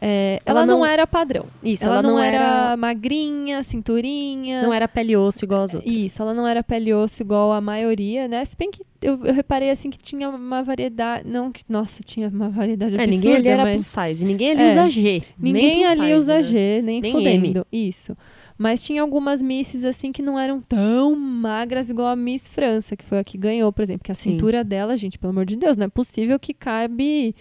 é, 0.00 0.38
ela, 0.46 0.60
Ela 0.60 0.66
não, 0.66 0.78
não- 0.78 0.86
era 0.86 1.06
padrão. 1.06 1.46
Isso, 1.62 1.84
ela, 1.84 1.94
ela, 1.96 2.02
não, 2.02 2.10
não 2.14 2.18
era, 2.22 2.76
magrinha, 2.76 3.62
cinturinha. 3.64 4.62
Não 4.62 4.72
era 4.72 4.86
pele 4.86 5.12
e 5.12 5.16
osso 5.16 5.44
igual 5.44 5.62
as 5.62 5.74
outras. 5.74 5.92
Isso, 5.92 6.22
ela 6.22 6.32
não 6.34 6.46
era 6.46 6.62
pele 6.62 6.90
e 6.90 6.94
osso 6.94 7.20
igual 7.22 7.52
a 7.52 7.60
maioria, 7.60 8.28
né? 8.28 8.44
Se 8.44 8.56
bem 8.56 8.70
que 8.70 8.82
eu, 9.00 9.18
eu 9.24 9.34
reparei 9.34 9.70
assim 9.70 9.90
que 9.90 9.98
tinha 9.98 10.28
uma 10.28 10.62
variedade. 10.62 11.28
Não 11.28 11.50
que, 11.50 11.62
nossa, 11.68 12.02
tinha 12.04 12.28
uma 12.28 12.48
variedade 12.48 12.94
É, 12.96 13.02
absurda, 13.02 13.16
ninguém 13.16 13.34
ali 13.36 13.48
era 13.48 13.62
mas 13.64 13.74
plus 13.76 13.86
size. 13.86 14.24
Ninguém 14.24 14.50
ali 14.52 14.62
É. 14.62 14.68
usa 14.70 14.88
G. 14.88 15.22
nem 15.38 15.52
ninguém 15.52 15.84
ali 15.84 16.00
size, 16.02 16.14
usa 16.14 16.34
né? 16.36 16.42
G, 16.42 16.82
nem, 16.82 17.00
Nem 17.00 17.12
fudendo. 17.12 17.66
Isso. 17.72 18.16
Mas 18.58 18.84
tinha 18.84 19.02
algumas 19.02 19.42
misses 19.42 19.84
assim 19.84 20.12
que 20.12 20.22
não 20.22 20.38
eram 20.38 20.60
tão 20.60 21.16
magras 21.16 21.90
igual 21.90 22.08
a 22.08 22.16
Miss 22.16 22.48
França, 22.48 22.96
que 22.96 23.04
foi 23.04 23.18
a 23.18 23.24
que 23.24 23.38
ganhou, 23.38 23.72
por 23.72 23.82
exemplo. 23.82 24.04
Que 24.04 24.12
a 24.12 24.14
Sim. 24.14 24.32
cintura 24.32 24.62
dela, 24.62 24.96
gente, 24.96 25.18
pelo 25.18 25.30
amor 25.30 25.44
de 25.44 25.56
Deus, 25.56 25.76
não 25.76 25.86
é 25.86 25.88
possível 25.88 26.38
que 26.38 26.54
cabe, 26.54 27.34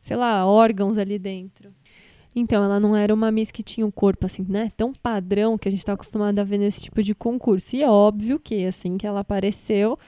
sei 0.00 0.16
lá, 0.16 0.46
órgãos 0.46 0.98
ali 0.98 1.18
dentro. 1.18 1.70
Então, 2.34 2.64
ela 2.64 2.80
não 2.80 2.96
era 2.96 3.12
uma 3.12 3.30
Miss 3.30 3.50
que 3.50 3.62
tinha 3.62 3.86
um 3.86 3.90
corpo, 3.90 4.24
assim, 4.24 4.44
né? 4.48 4.72
Tão 4.76 4.92
padrão 4.92 5.58
que 5.58 5.68
a 5.68 5.70
gente 5.70 5.84
tá 5.84 5.92
acostumado 5.92 6.38
a 6.38 6.44
ver 6.44 6.56
nesse 6.58 6.80
tipo 6.80 7.02
de 7.02 7.14
concurso. 7.14 7.76
E 7.76 7.82
é 7.82 7.90
óbvio 7.90 8.38
que, 8.38 8.64
assim 8.64 8.96
que 8.96 9.06
ela 9.06 9.20
apareceu, 9.20 9.98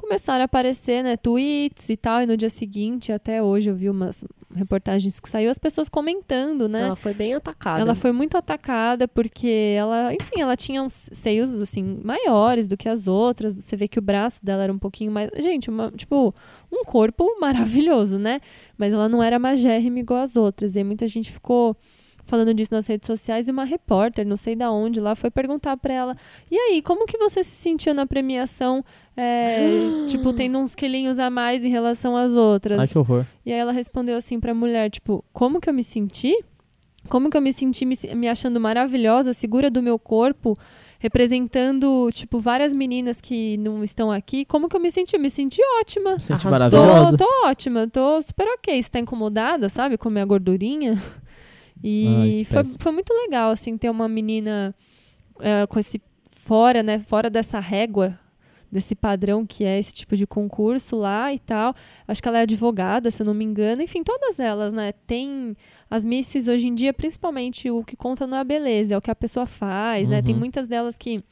começaram 0.00 0.40
a 0.40 0.44
aparecer, 0.44 1.04
né, 1.04 1.16
tweets 1.16 1.88
e 1.88 1.96
tal. 1.96 2.22
E 2.22 2.26
no 2.26 2.36
dia 2.36 2.50
seguinte, 2.50 3.12
até 3.12 3.42
hoje, 3.42 3.68
eu 3.70 3.74
vi 3.74 3.90
umas 3.90 4.24
reportagens 4.54 5.20
que 5.20 5.28
saiu, 5.28 5.50
as 5.50 5.58
pessoas 5.58 5.88
comentando, 5.88 6.68
né? 6.68 6.82
Ela 6.82 6.96
foi 6.96 7.14
bem 7.14 7.34
atacada. 7.34 7.80
Ela 7.80 7.94
foi 7.94 8.10
muito 8.10 8.36
atacada 8.36 9.06
porque 9.06 9.74
ela, 9.76 10.12
enfim, 10.12 10.40
ela 10.40 10.56
tinha 10.56 10.82
uns 10.82 11.08
seios 11.12 11.54
assim 11.60 12.00
maiores 12.02 12.66
do 12.66 12.76
que 12.76 12.88
as 12.88 13.06
outras. 13.06 13.54
Você 13.54 13.76
vê 13.76 13.86
que 13.86 13.98
o 13.98 14.02
braço 14.02 14.44
dela 14.44 14.64
era 14.64 14.72
um 14.72 14.78
pouquinho 14.78 15.12
mais, 15.12 15.30
gente, 15.38 15.70
uma, 15.70 15.90
tipo, 15.90 16.34
um 16.72 16.84
corpo 16.84 17.36
maravilhoso, 17.40 18.18
né? 18.18 18.40
Mas 18.76 18.92
ela 18.92 19.08
não 19.08 19.22
era 19.22 19.38
magérrima 19.38 20.00
igual 20.00 20.20
as 20.20 20.36
outras. 20.36 20.74
E 20.74 20.82
muita 20.82 21.06
gente 21.06 21.30
ficou 21.30 21.76
falando 22.30 22.54
disso 22.54 22.72
nas 22.72 22.86
redes 22.86 23.08
sociais 23.08 23.48
e 23.48 23.50
uma 23.50 23.64
repórter, 23.64 24.24
não 24.24 24.36
sei 24.36 24.54
da 24.54 24.70
onde, 24.70 25.00
lá 25.00 25.16
foi 25.16 25.30
perguntar 25.30 25.76
pra 25.76 25.92
ela: 25.92 26.16
"E 26.48 26.56
aí, 26.56 26.80
como 26.80 27.04
que 27.04 27.18
você 27.18 27.42
se 27.42 27.50
sentiu 27.50 27.92
na 27.92 28.06
premiação, 28.06 28.84
é, 29.16 29.88
tipo, 30.06 30.32
tendo 30.32 30.58
uns 30.58 30.76
quilinhos 30.76 31.18
a 31.18 31.28
mais 31.28 31.64
em 31.64 31.68
relação 31.68 32.16
às 32.16 32.36
outras?" 32.36 32.78
Ai, 32.78 32.86
que 32.86 32.96
horror. 32.96 33.26
E 33.44 33.52
aí 33.52 33.58
ela 33.58 33.72
respondeu 33.72 34.16
assim 34.16 34.38
pra 34.38 34.54
mulher, 34.54 34.88
tipo, 34.90 35.24
como 35.32 35.60
que 35.60 35.68
eu 35.68 35.74
me 35.74 35.82
senti? 35.82 36.32
Como 37.08 37.28
que 37.28 37.36
eu 37.36 37.40
me 37.40 37.52
senti 37.52 37.84
me, 37.84 37.98
me 38.14 38.28
achando 38.28 38.60
maravilhosa, 38.60 39.32
segura 39.32 39.68
do 39.70 39.82
meu 39.82 39.98
corpo, 39.98 40.56
representando, 40.98 42.10
tipo, 42.12 42.38
várias 42.38 42.72
meninas 42.72 43.20
que 43.20 43.56
não 43.56 43.82
estão 43.82 44.12
aqui. 44.12 44.44
Como 44.44 44.68
que 44.68 44.76
eu 44.76 44.80
me 44.80 44.90
senti? 44.90 45.16
Eu 45.16 45.20
me 45.20 45.30
senti 45.30 45.60
ótima. 45.80 46.10
Arrasou. 46.10 46.50
maravilhosa. 46.50 47.16
Tô, 47.16 47.24
tô 47.24 47.46
ótima, 47.46 47.88
tô 47.88 48.20
super 48.22 48.46
ok. 48.48 48.82
Você 48.82 48.88
tá 48.90 49.00
incomodada, 49.00 49.68
sabe? 49.68 49.96
Com 49.98 50.08
a 50.08 50.12
minha 50.12 50.24
gordurinha. 50.24 50.96
E 51.82 52.44
foi, 52.46 52.62
foi 52.78 52.92
muito 52.92 53.12
legal, 53.12 53.50
assim, 53.50 53.76
ter 53.78 53.88
uma 53.90 54.08
menina 54.08 54.74
eh, 55.40 55.66
com 55.66 55.78
esse 55.78 56.00
fora, 56.44 56.82
né? 56.82 56.98
Fora 57.00 57.30
dessa 57.30 57.58
régua, 57.60 58.18
desse 58.70 58.94
padrão 58.94 59.44
que 59.46 59.64
é 59.64 59.78
esse 59.78 59.92
tipo 59.92 60.16
de 60.16 60.26
concurso 60.26 60.96
lá 60.96 61.32
e 61.32 61.38
tal. 61.38 61.74
Acho 62.06 62.22
que 62.22 62.28
ela 62.28 62.38
é 62.38 62.42
advogada, 62.42 63.10
se 63.10 63.22
eu 63.22 63.26
não 63.26 63.34
me 63.34 63.44
engano. 63.44 63.82
Enfim, 63.82 64.02
todas 64.02 64.38
elas, 64.38 64.72
né? 64.74 64.92
Tem 65.06 65.56
as 65.90 66.04
misses 66.04 66.48
hoje 66.48 66.68
em 66.68 66.74
dia, 66.74 66.92
principalmente 66.92 67.70
o 67.70 67.82
que 67.84 67.96
conta 67.96 68.26
não 68.26 68.36
é 68.36 68.40
a 68.40 68.44
beleza, 68.44 68.94
é 68.94 68.98
o 68.98 69.02
que 69.02 69.10
a 69.10 69.14
pessoa 69.14 69.46
faz, 69.46 70.08
né? 70.08 70.22
Tem 70.22 70.34
Uhum. 70.34 70.40
muitas 70.40 70.68
delas 70.68 70.96
que 70.96 71.22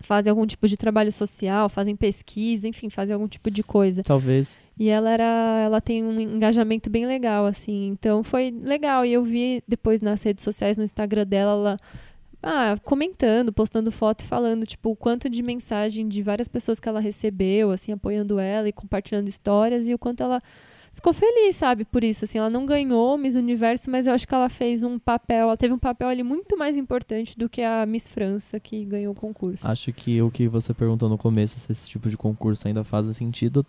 fazem 0.00 0.30
algum 0.30 0.46
tipo 0.46 0.66
de 0.66 0.76
trabalho 0.76 1.12
social, 1.12 1.68
fazem 1.68 1.96
pesquisa, 1.96 2.66
enfim, 2.68 2.90
fazem 2.90 3.14
algum 3.14 3.28
tipo 3.28 3.50
de 3.50 3.62
coisa. 3.62 4.02
Talvez. 4.02 4.58
E 4.78 4.88
ela 4.88 5.10
era, 5.10 5.62
ela 5.64 5.80
tem 5.80 6.02
um 6.02 6.18
engajamento 6.18 6.88
bem 6.88 7.06
legal, 7.06 7.46
assim. 7.46 7.88
Então 7.88 8.22
foi 8.22 8.50
legal. 8.50 9.04
E 9.04 9.12
eu 9.12 9.22
vi 9.22 9.62
depois 9.68 10.00
nas 10.00 10.22
redes 10.22 10.42
sociais, 10.42 10.76
no 10.76 10.84
Instagram 10.84 11.26
dela, 11.26 11.52
ela 11.52 11.78
ah, 12.42 12.78
comentando, 12.82 13.52
postando 13.52 13.92
foto 13.92 14.22
e 14.22 14.26
falando, 14.26 14.66
tipo, 14.66 14.90
o 14.90 14.96
quanto 14.96 15.28
de 15.28 15.42
mensagem 15.42 16.08
de 16.08 16.22
várias 16.22 16.48
pessoas 16.48 16.80
que 16.80 16.88
ela 16.88 17.00
recebeu, 17.00 17.70
assim, 17.70 17.92
apoiando 17.92 18.38
ela 18.38 18.68
e 18.68 18.72
compartilhando 18.72 19.28
histórias, 19.28 19.86
e 19.86 19.92
o 19.92 19.98
quanto 19.98 20.22
ela 20.22 20.38
ficou 21.00 21.12
feliz, 21.12 21.56
sabe, 21.56 21.84
por 21.84 22.04
isso. 22.04 22.24
Assim, 22.24 22.38
ela 22.38 22.50
não 22.50 22.64
ganhou 22.66 23.16
Miss 23.18 23.34
Universo, 23.34 23.90
mas 23.90 24.06
eu 24.06 24.12
acho 24.14 24.28
que 24.28 24.34
ela 24.34 24.48
fez 24.48 24.82
um 24.82 24.98
papel, 24.98 25.42
ela 25.48 25.56
teve 25.56 25.74
um 25.74 25.78
papel 25.78 26.08
ali 26.08 26.22
muito 26.22 26.56
mais 26.56 26.76
importante 26.76 27.36
do 27.36 27.48
que 27.48 27.62
a 27.62 27.84
Miss 27.86 28.08
França, 28.08 28.60
que 28.60 28.84
ganhou 28.84 29.12
o 29.12 29.14
concurso. 29.16 29.66
Acho 29.66 29.92
que 29.92 30.20
o 30.22 30.30
que 30.30 30.46
você 30.46 30.72
perguntou 30.74 31.08
no 31.08 31.18
começo, 31.18 31.58
se 31.58 31.72
esse 31.72 31.88
tipo 31.88 32.08
de 32.08 32.16
concurso 32.16 32.68
ainda 32.68 32.84
faz 32.84 33.06
sentido, 33.16 33.64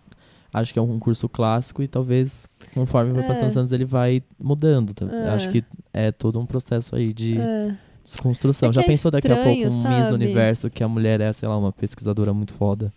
acho 0.52 0.72
que 0.72 0.78
é 0.78 0.82
um 0.82 0.86
concurso 0.86 1.28
clássico 1.28 1.82
e 1.82 1.88
talvez, 1.88 2.46
conforme 2.74 3.12
vai 3.12 3.24
É. 3.24 3.26
passando 3.26 3.48
os 3.48 3.56
anos, 3.56 3.72
ele 3.72 3.84
vai 3.86 4.22
mudando. 4.38 4.92
tá? 4.94 5.06
É. 5.06 5.30
Acho 5.30 5.48
que 5.48 5.64
é 5.92 6.12
todo 6.12 6.38
um 6.38 6.44
processo 6.46 6.94
aí 6.94 7.12
de 7.12 7.38
É. 7.40 7.74
desconstrução. 8.04 8.68
É 8.68 8.72
Já 8.72 8.82
é 8.82 8.86
pensou 8.86 9.10
daqui 9.10 9.32
a 9.32 9.36
pouco 9.36 9.50
estranho, 9.50 9.72
um 9.72 9.88
Miss 9.88 10.04
sabe? 10.08 10.14
Universo 10.14 10.68
que 10.70 10.84
a 10.84 10.88
mulher 10.88 11.20
é, 11.20 11.32
sei 11.32 11.48
lá, 11.48 11.56
uma 11.56 11.72
pesquisadora 11.72 12.32
muito 12.34 12.52
foda? 12.52 12.92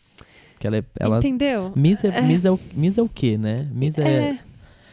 Que 0.66 0.68
ela 0.68 0.78
é. 0.78 0.84
Ela, 1.00 1.18
Entendeu? 1.20 1.72
Miss, 1.76 2.04
é, 2.04 2.08
É. 2.08 2.22
Miss, 2.22 2.44
é 2.46 2.52
o, 2.52 2.60
Miss 2.74 2.98
é 2.98 3.02
o 3.04 3.10
quê, 3.10 3.38
né? 3.38 3.68
Miss 3.72 3.98
é, 4.00 4.02
é. 4.32 4.40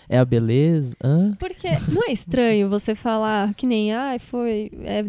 é 0.08 0.18
a 0.18 0.24
beleza? 0.24 0.94
Hã? 1.02 1.34
Porque 1.38 1.68
não 1.90 2.08
é 2.08 2.12
estranho 2.12 2.68
você 2.68 2.94
falar 2.94 3.54
que 3.54 3.66
nem, 3.66 3.92
ai, 3.92 4.18
foi. 4.18 4.70
é, 4.82 5.04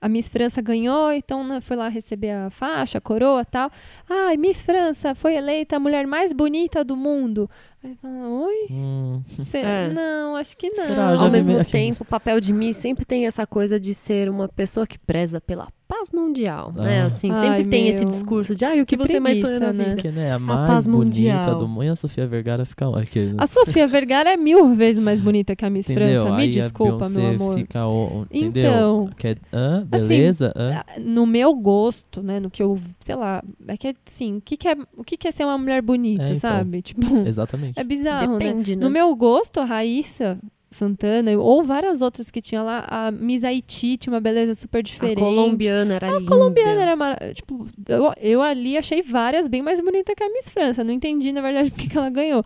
a 0.00 0.08
Miss 0.08 0.28
França 0.28 0.60
ganhou, 0.60 1.10
então 1.12 1.42
né, 1.46 1.60
foi 1.62 1.76
lá 1.76 1.88
receber 1.88 2.30
a 2.30 2.50
faixa, 2.50 2.98
a 2.98 3.00
coroa 3.00 3.40
e 3.40 3.44
tal. 3.46 3.70
Ai, 4.08 4.36
Miss 4.36 4.60
França 4.60 5.14
foi 5.14 5.34
eleita 5.34 5.76
a 5.76 5.80
mulher 5.80 6.06
mais 6.06 6.32
bonita 6.32 6.84
do 6.84 6.94
mundo. 6.94 7.48
Aí 7.82 7.94
fala, 8.00 8.28
oi? 8.28 8.66
Hum, 8.70 9.22
Cê- 9.44 9.58
É. 9.58 9.88
Não, 9.88 10.36
acho 10.36 10.56
que 10.56 10.68
não. 10.70 10.84
Será? 10.84 11.08
Ao 11.18 11.30
mesmo 11.30 11.58
aqui. 11.58 11.72
tempo, 11.72 12.02
o 12.02 12.06
papel 12.06 12.38
de 12.40 12.52
Miss 12.52 12.76
sempre 12.76 13.04
tem 13.04 13.26
essa 13.26 13.46
coisa 13.46 13.80
de 13.80 13.94
ser 13.94 14.28
uma 14.28 14.46
pessoa 14.48 14.86
que 14.86 14.98
preza 14.98 15.40
pela 15.40 15.68
paz 16.04 16.10
mundial, 16.12 16.72
né? 16.74 17.02
Ah. 17.02 17.06
Assim, 17.06 17.30
Ai, 17.30 17.48
sempre 17.58 17.70
tem 17.70 17.88
esse 17.88 18.00
meu. 18.00 18.08
discurso 18.08 18.54
de, 18.54 18.64
ai, 18.64 18.80
o 18.80 18.86
que, 18.86 18.96
Que 18.96 19.02
você 19.06 19.18
mais 19.20 19.40
sonha 19.40 19.58
na 19.60 19.68
preguiça, 19.68 19.88
né? 19.88 19.94
vida? 19.96 20.12
né, 20.12 20.32
a 20.32 20.34
A 20.34 20.38
mais 20.38 20.66
paz 20.70 20.86
bonita 20.86 21.04
mundial. 21.04 21.54
do 21.56 21.68
mundo. 21.68 21.84
E 21.84 21.88
a 21.88 21.96
Sofia 21.96 22.26
Vergara 22.26 22.64
fica 22.64 22.88
lá. 22.88 23.04
Que, 23.04 23.34
A 23.38 23.46
Sofia 23.46 23.86
Vergara 23.86 24.30
é 24.32 24.36
mil 24.36 24.74
vezes 24.74 25.02
mais 25.02 25.20
bonita 25.20 25.54
que 25.56 25.64
a 25.64 25.70
Miss 25.70 25.88
entendeu? 25.88 26.22
França. 26.22 26.36
Me 26.36 26.42
Aí 26.42 26.50
desculpa, 26.50 27.06
a 27.06 27.08
meu 27.08 27.26
amor. 27.26 27.58
Fica, 27.58 27.86
o- 27.86 28.20
o- 28.22 28.26
entendeu? 28.30 28.64
Então, 29.06 29.10
Que 29.16 29.28
é- 29.28 29.36
assim, 29.92 30.06
Beleza? 30.08 30.52
Hã? 30.56 30.82
no 31.00 31.26
meu 31.26 31.54
gosto, 31.54 32.22
né, 32.22 32.38
no 32.40 32.50
que 32.50 32.62
eu, 32.62 32.78
sei 33.04 33.14
lá, 33.14 33.42
é 33.68 33.76
que 33.76 33.94
assim, 34.06 34.36
o 34.36 34.40
que 34.40 34.56
que 34.56 34.68
é, 34.68 34.76
o 34.96 35.04
que 35.04 35.16
que 35.16 35.28
é 35.28 35.30
ser 35.30 35.44
uma 35.44 35.58
mulher 35.58 35.80
bonita, 35.82 36.22
É, 36.24 36.26
então. 36.28 36.40
sabe? 36.40 36.82
Tipo, 36.82 37.26
Exatamente. 37.26 37.78
é 37.78 37.84
bizarro, 37.84 38.38
né? 38.38 38.46
Depende, 38.46 38.76
né? 38.76 38.82
No 38.84 38.90
meu 38.90 39.14
gosto, 39.16 39.60
a 39.60 39.64
Raíssa, 39.64 40.38
Santana, 40.74 41.30
ou 41.38 41.62
várias 41.62 42.02
outras 42.02 42.30
que 42.30 42.42
tinha 42.42 42.62
lá. 42.62 42.84
A 42.88 43.10
Miss 43.10 43.42
Haiti 43.44 43.96
tinha 43.96 44.12
uma 44.12 44.20
beleza 44.20 44.54
super 44.54 44.82
diferente. 44.82 45.18
A 45.18 45.20
colombiana 45.20 45.94
era 45.94 46.10
linda. 46.10 46.24
A 46.24 46.28
colombiana 46.28 46.82
era 46.82 46.96
mara- 46.96 47.32
tipo, 47.34 47.66
eu, 47.88 48.12
eu 48.20 48.42
ali 48.42 48.76
achei 48.76 49.02
várias 49.02 49.48
bem 49.48 49.62
mais 49.62 49.80
bonitas 49.80 50.14
que 50.14 50.22
a 50.22 50.28
Miss 50.28 50.48
França. 50.48 50.84
Não 50.84 50.92
entendi, 50.92 51.32
na 51.32 51.40
verdade, 51.40 51.70
porque 51.72 51.88
que 51.88 51.96
ela 51.96 52.10
ganhou. 52.10 52.44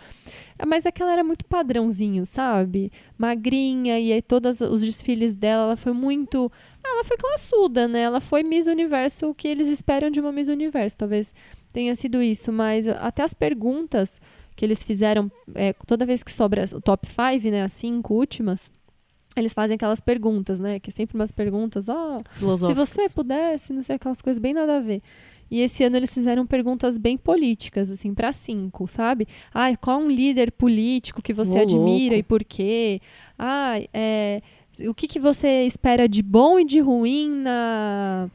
Mas 0.67 0.85
é 0.85 0.91
que 0.91 1.01
ela 1.01 1.13
era 1.13 1.23
muito 1.23 1.45
padrãozinho, 1.45 2.27
sabe? 2.27 2.91
Magrinha, 3.17 3.99
e 4.01 4.13
aí 4.13 4.21
todos 4.21 4.61
os 4.61 4.81
desfiles 4.81 5.37
dela, 5.37 5.63
ela 5.65 5.77
foi 5.77 5.93
muito. 5.93 6.51
Ah, 6.85 6.95
ela 6.95 7.05
foi 7.05 7.17
classuda, 7.17 7.87
né? 7.87 8.01
Ela 8.01 8.21
foi 8.21 8.43
Miss 8.43 8.67
Universo, 8.67 9.29
o 9.29 9.35
que 9.35 9.47
eles 9.47 9.69
esperam 9.69 10.11
de 10.11 10.21
uma 10.21 10.33
Miss 10.33 10.49
Universo. 10.49 10.97
Talvez 10.99 11.33
tenha 11.73 11.95
sido 11.95 12.21
isso, 12.23 12.51
mas 12.51 12.89
até 12.89 13.23
as 13.23 13.33
perguntas 13.35 14.21
que 14.59 14.65
eles 14.65 14.83
fizeram, 14.83 15.31
é, 15.55 15.73
toda 15.87 16.05
vez 16.05 16.25
que 16.25 16.33
sobra 16.33 16.65
o 16.75 16.81
top 16.81 17.07
5, 17.07 17.49
né? 17.49 17.63
As 17.63 17.71
cinco 17.71 18.15
últimas. 18.15 18.73
Eles 19.37 19.55
fazem 19.55 19.77
aquelas 19.77 20.01
perguntas, 20.01 20.59
né? 20.59 20.81
Que 20.81 20.91
é 20.91 20.93
sempre 20.93 21.15
umas 21.15 21.31
perguntas, 21.31 21.89
ó, 21.89 22.19
se 22.19 22.41
Filosóficas. 22.41 22.89
você 22.89 23.09
pudesse, 23.15 23.73
não 23.73 23.85
sei, 23.85 23.95
aquelas 23.95 24.21
coisas 24.21 24.41
bem 24.41 24.53
nada 24.53 24.79
a 24.79 24.81
ver. 24.81 25.01
E 25.49 25.61
esse 25.61 25.85
ano 25.85 25.97
eles 25.97 26.13
fizeram 26.13 26.45
perguntas 26.45 26.99
bem 26.99 27.17
políticas, 27.17 27.89
assim, 27.93 28.13
para 28.13 28.33
cinco, 28.33 28.89
sabe? 28.89 29.29
Ai, 29.55 29.77
qual 29.77 30.01
é 30.01 30.05
um 30.05 30.11
líder 30.11 30.51
político 30.51 31.23
que 31.23 31.33
você 31.33 31.61
Ô, 31.61 31.63
admira 31.63 32.15
louco. 32.17 32.19
e 32.19 32.23
por 32.25 32.43
quê? 32.43 33.01
Ai, 33.39 33.87
é, 33.95 34.43
o 34.89 34.93
que, 34.93 35.07
que 35.07 35.21
você 35.21 35.63
espera 35.67 36.09
de 36.09 36.21
bom 36.21 36.59
e 36.59 36.65
de 36.65 36.81
ruim 36.81 37.31
na, 37.31 38.29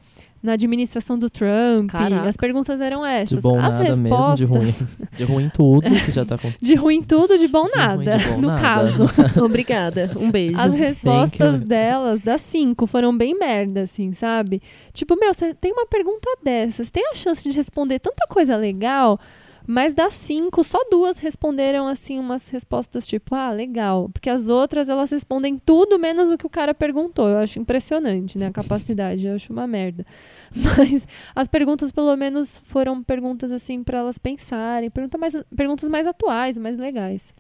na 0.44 0.54
administração 0.54 1.18
do 1.18 1.30
Trump? 1.30 1.90
Caraca. 1.90 2.28
As 2.28 2.36
perguntas 2.36 2.82
eram 2.82 3.06
essas. 3.06 3.38
De 3.38 3.42
bom 3.42 3.58
As 3.58 3.74
nada 3.74 3.84
mesmo, 3.84 4.04
respostas. 4.08 4.38
de 4.40 4.46
ruim. 4.46 4.74
De 5.16 5.24
ruim 5.24 5.50
tudo, 5.54 5.84
que 5.84 6.12
já 6.12 6.26
tá 6.26 6.38
com. 6.38 6.52
De 6.62 6.76
ruim 6.76 7.02
tudo, 7.02 7.38
de 7.38 7.48
bom 7.48 7.68
De 7.68 7.78
nada, 7.78 7.96
ruim, 8.18 8.18
de 8.18 8.30
bom 8.30 8.42
no 8.42 8.48
nada. 8.50 8.62
caso. 8.62 9.06
Obrigada. 9.46 10.12
Um 10.20 10.30
beijo. 10.30 10.60
As 10.60 10.74
respostas 10.74 11.62
delas, 11.62 12.20
das 12.22 12.42
cinco, 12.42 12.86
foram 12.88 13.16
bem 13.16 13.38
merda, 13.38 13.82
assim, 13.82 14.12
sabe? 14.12 14.62
Tipo, 14.92 15.16
meu, 15.16 15.34
você 15.34 15.54
tem 15.54 15.72
uma 15.72 15.86
pergunta 15.86 16.28
dessas, 16.44 16.90
tem 16.90 17.08
a 17.12 17.16
chance 17.16 17.48
de 17.48 17.56
responder 17.56 18.00
tanta 18.00 18.26
coisa 18.28 18.56
legal, 18.58 19.20
mas 19.66 19.94
das 19.94 20.16
cinco, 20.16 20.64
só 20.64 20.78
duas 20.90 21.18
responderam, 21.18 21.88
assim, 21.88 22.20
umas 22.20 22.50
respostas 22.50 23.08
tipo, 23.08 23.34
ah, 23.34 23.52
legal. 23.52 24.10
Porque 24.10 24.30
as 24.30 24.50
outras, 24.50 24.90
elas 24.90 25.12
respondem 25.12 25.58
tudo 25.58 25.98
menos 25.98 26.30
o 26.30 26.38
que 26.38 26.46
o 26.46 26.50
cara 26.50 26.74
perguntou. 26.74 27.30
Eu 27.30 27.38
acho 27.38 27.60
impressionante, 27.60 28.38
né? 28.38 28.48
A 28.48 28.52
capacidade, 28.52 29.26
eu 29.26 29.36
acho 29.36 29.54
uma 29.54 29.66
merda. 29.66 30.06
Mas 30.54 31.08
as 31.34 31.48
perguntas, 31.48 31.92
pelo 31.92 32.16
menos, 32.18 32.62
foram 32.66 33.02
perguntas, 33.02 33.52
assim, 33.52 33.84
para 33.84 34.00
elas 34.00 34.18
pensarem, 34.18 34.90
pergunta 34.90 35.18
mais, 35.18 35.34
perguntas 35.56 35.88
mais 35.88 36.08
atuais, 36.08 36.58
mais 36.58 36.78
legais. 36.78 37.34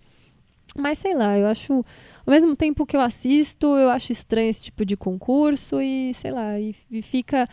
Mas 0.77 0.97
sei 0.97 1.13
lá, 1.13 1.37
eu 1.37 1.47
acho. 1.47 1.85
Ao 2.25 2.31
mesmo 2.31 2.55
tempo 2.55 2.85
que 2.85 2.95
eu 2.95 3.01
assisto, 3.01 3.67
eu 3.75 3.89
acho 3.89 4.13
estranho 4.13 4.49
esse 4.49 4.63
tipo 4.63 4.85
de 4.85 4.95
concurso 4.95 5.81
e, 5.81 6.13
sei 6.13 6.31
lá, 6.31 6.57
e, 6.57 6.73
e 6.89 7.01
fica 7.01 7.49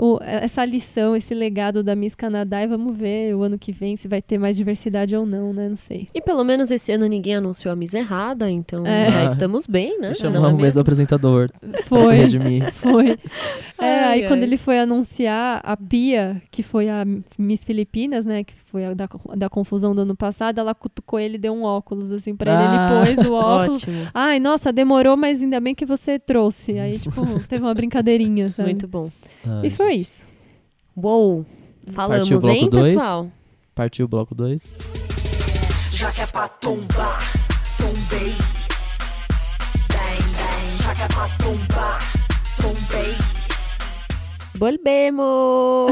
o- 0.00 0.18
essa 0.22 0.64
lição, 0.64 1.14
esse 1.14 1.34
legado 1.34 1.82
da 1.82 1.94
Miss 1.94 2.14
Canadá 2.14 2.62
e 2.62 2.66
vamos 2.66 2.96
ver 2.96 3.34
o 3.34 3.42
ano 3.42 3.58
que 3.58 3.70
vem 3.72 3.96
se 3.96 4.08
vai 4.08 4.22
ter 4.22 4.38
mais 4.38 4.56
diversidade 4.56 5.14
ou 5.14 5.26
não, 5.26 5.52
né? 5.52 5.68
Não 5.68 5.76
sei. 5.76 6.08
E 6.14 6.20
pelo 6.20 6.42
menos 6.44 6.70
esse 6.70 6.90
ano 6.92 7.06
ninguém 7.06 7.34
anunciou 7.36 7.72
a 7.72 7.76
Miss 7.76 7.92
errada, 7.94 8.50
então 8.50 8.86
É. 8.86 9.10
já 9.10 9.24
estamos 9.24 9.66
bem, 9.66 9.98
né? 9.98 10.06
Não 10.06 10.10
é 10.10 10.14
Chamamos 10.14 10.52
o 10.52 10.56
mesmo 10.56 10.80
apresentador. 10.80 11.48
Foi, 11.84 12.16
foi. 12.72 13.10
É, 13.78 13.84
Ai, 14.04 14.04
aí 14.22 14.28
quando 14.28 14.40
ai. 14.40 14.48
ele 14.48 14.56
foi 14.56 14.78
anunciar 14.78 15.60
a 15.62 15.76
Pia, 15.76 16.40
que 16.50 16.62
foi 16.62 16.88
a 16.88 17.04
Miss 17.38 17.62
Filipinas, 17.64 18.24
né? 18.26 18.44
Que 18.44 18.54
foi 18.70 18.84
a 18.84 18.94
da, 18.94 19.08
da 19.36 19.48
confusão 19.48 19.94
do 19.94 20.02
ano 20.02 20.14
passado, 20.16 20.58
ela 20.58 20.74
cutucou 20.74 21.18
ele 21.18 21.34
e 21.34 21.38
deu 21.38 21.52
um 21.52 21.62
óculos, 21.64 22.10
assim, 22.12 22.34
pra 22.36 22.52
ele. 22.52 22.62
Ah. 22.62 23.04
Ele 23.06 23.16
pôs 23.16 23.26
o 23.26 23.32
óculos. 23.34 23.82
Ótimo. 23.82 24.08
Ai, 24.14 24.38
nossa, 24.38 24.72
demorou, 24.72 25.16
mas 25.16 25.42
ainda 25.42 25.60
bem 25.60 25.74
que 25.74 25.84
você 25.84 26.18
trouxe. 26.18 26.78
Aí, 26.78 26.98
tipo, 26.98 27.20
teve 27.48 27.62
uma 27.64 27.74
brincadeirinha, 27.74 28.52
sabe? 28.52 28.70
Muito 28.70 28.86
bom. 28.86 29.10
Ai, 29.46 29.66
E 29.66 29.70
foi 29.70 29.94
isso. 29.94 30.22
Uou! 30.96 31.44
Falamos, 31.92 32.28
Partiu 32.28 32.40
bloco 32.40 32.56
hein, 32.56 32.70
dois? 32.70 32.92
pessoal? 32.94 33.30
Partiu 33.74 34.04
o 34.04 34.08
bloco 34.08 34.34
2. 34.34 34.62
Já 35.92 36.10
que 36.12 36.20
é 36.20 36.26
pra 36.26 36.48
tombar, 36.48 37.18
tombei. 37.78 38.32
Bang, 39.88 40.22
bang, 40.36 40.82
já 40.82 40.94
que 40.94 41.02
é 41.02 41.08
pra 41.08 41.28
tombar, 41.38 41.98
tombei. 42.60 43.39
Volvemos! 44.60 45.90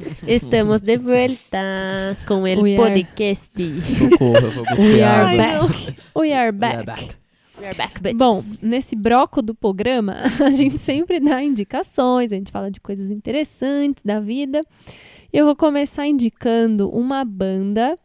Estamos 0.26 0.80
de 0.80 0.96
volta 0.96 2.16
com 2.26 2.42
o 2.42 2.76
podcast. 2.76 3.52
Socorro, 3.82 4.64
We 4.78 5.02
are 5.02 5.36
back. 5.36 5.96
We 6.16 6.32
are 6.32 6.50
We 6.50 6.52
back. 6.58 6.76
are 6.76 6.86
back. 6.86 7.16
We 7.58 7.66
are 7.66 7.76
back, 7.76 8.00
bitches. 8.00 8.16
Bom, 8.16 8.42
nesse 8.62 8.96
bloco 8.96 9.42
do 9.42 9.54
programa, 9.54 10.22
a 10.42 10.50
gente 10.52 10.78
sempre 10.78 11.20
dá 11.20 11.42
indicações, 11.42 12.32
a 12.32 12.36
gente 12.36 12.50
fala 12.50 12.70
de 12.70 12.80
coisas 12.80 13.10
interessantes 13.10 14.02
da 14.02 14.18
vida. 14.20 14.62
E 15.30 15.36
eu 15.36 15.44
vou 15.44 15.54
começar 15.54 16.06
indicando 16.06 16.88
uma 16.88 17.26
banda 17.26 17.98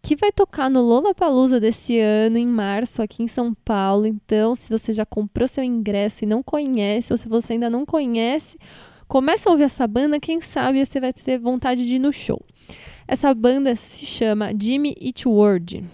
que 0.00 0.14
vai 0.14 0.30
tocar 0.30 0.70
no 0.70 0.80
Lollapalooza 0.80 1.58
desse 1.58 1.98
ano, 1.98 2.38
em 2.38 2.46
março, 2.46 3.02
aqui 3.02 3.24
em 3.24 3.28
São 3.28 3.52
Paulo. 3.64 4.06
Então, 4.06 4.54
se 4.54 4.70
você 4.70 4.92
já 4.92 5.04
comprou 5.04 5.48
seu 5.48 5.64
ingresso 5.64 6.22
e 6.22 6.28
não 6.28 6.40
conhece, 6.40 7.12
ou 7.12 7.16
se 7.16 7.28
você 7.28 7.54
ainda 7.54 7.68
não 7.68 7.84
conhece, 7.84 8.56
começa 9.10 9.48
a 9.48 9.52
ouvir 9.52 9.64
essa 9.64 9.88
banda, 9.88 10.20
quem 10.20 10.40
sabe 10.40 10.86
você 10.86 11.00
vai 11.00 11.12
ter 11.12 11.36
vontade 11.36 11.84
de 11.84 11.96
ir 11.96 11.98
no 11.98 12.12
show. 12.12 12.40
Essa 13.08 13.34
banda 13.34 13.74
se 13.74 14.06
chama 14.06 14.52
Jimmy 14.56 14.94
Eat 15.00 15.26
World. 15.26 15.84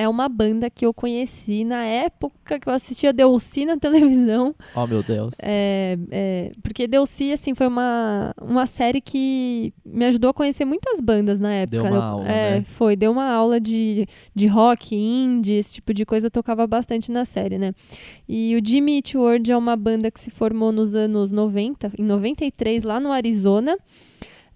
É 0.00 0.08
uma 0.08 0.30
banda 0.30 0.70
que 0.70 0.86
eu 0.86 0.94
conheci 0.94 1.62
na 1.62 1.84
época 1.84 2.58
que 2.58 2.66
eu 2.66 2.72
assistia 2.72 3.12
Delcy 3.12 3.66
na 3.66 3.76
televisão. 3.78 4.54
Oh, 4.74 4.86
meu 4.86 5.02
Deus. 5.02 5.34
É, 5.42 5.98
é, 6.10 6.52
porque 6.62 6.86
Delcy, 6.86 7.32
assim, 7.32 7.54
foi 7.54 7.66
uma, 7.66 8.32
uma 8.40 8.64
série 8.64 9.02
que 9.02 9.74
me 9.84 10.06
ajudou 10.06 10.30
a 10.30 10.32
conhecer 10.32 10.64
muitas 10.64 11.02
bandas 11.02 11.38
na 11.38 11.52
época. 11.52 11.82
Deu 11.82 11.84
uma 11.84 11.96
Eu- 11.96 12.02
aula, 12.02 12.28
é, 12.28 12.54
né? 12.60 12.64
foi. 12.64 12.96
Deu 12.96 13.12
uma 13.12 13.30
aula 13.30 13.60
de, 13.60 14.06
de 14.34 14.46
rock, 14.46 14.96
indie, 14.96 15.56
esse 15.58 15.74
tipo 15.74 15.92
de 15.92 16.06
coisa 16.06 16.28
eu 16.28 16.30
tocava 16.30 16.66
bastante 16.66 17.12
na 17.12 17.26
série, 17.26 17.58
né? 17.58 17.74
E 18.26 18.56
o 18.56 18.66
Jimmy 18.66 18.96
Eat 18.96 19.18
World 19.18 19.52
é 19.52 19.56
uma 19.56 19.76
banda 19.76 20.10
que 20.10 20.18
se 20.18 20.30
formou 20.30 20.72
nos 20.72 20.94
anos 20.94 21.30
90, 21.30 21.92
em 21.98 22.02
93, 22.04 22.84
lá 22.84 22.98
no 22.98 23.12
Arizona. 23.12 23.76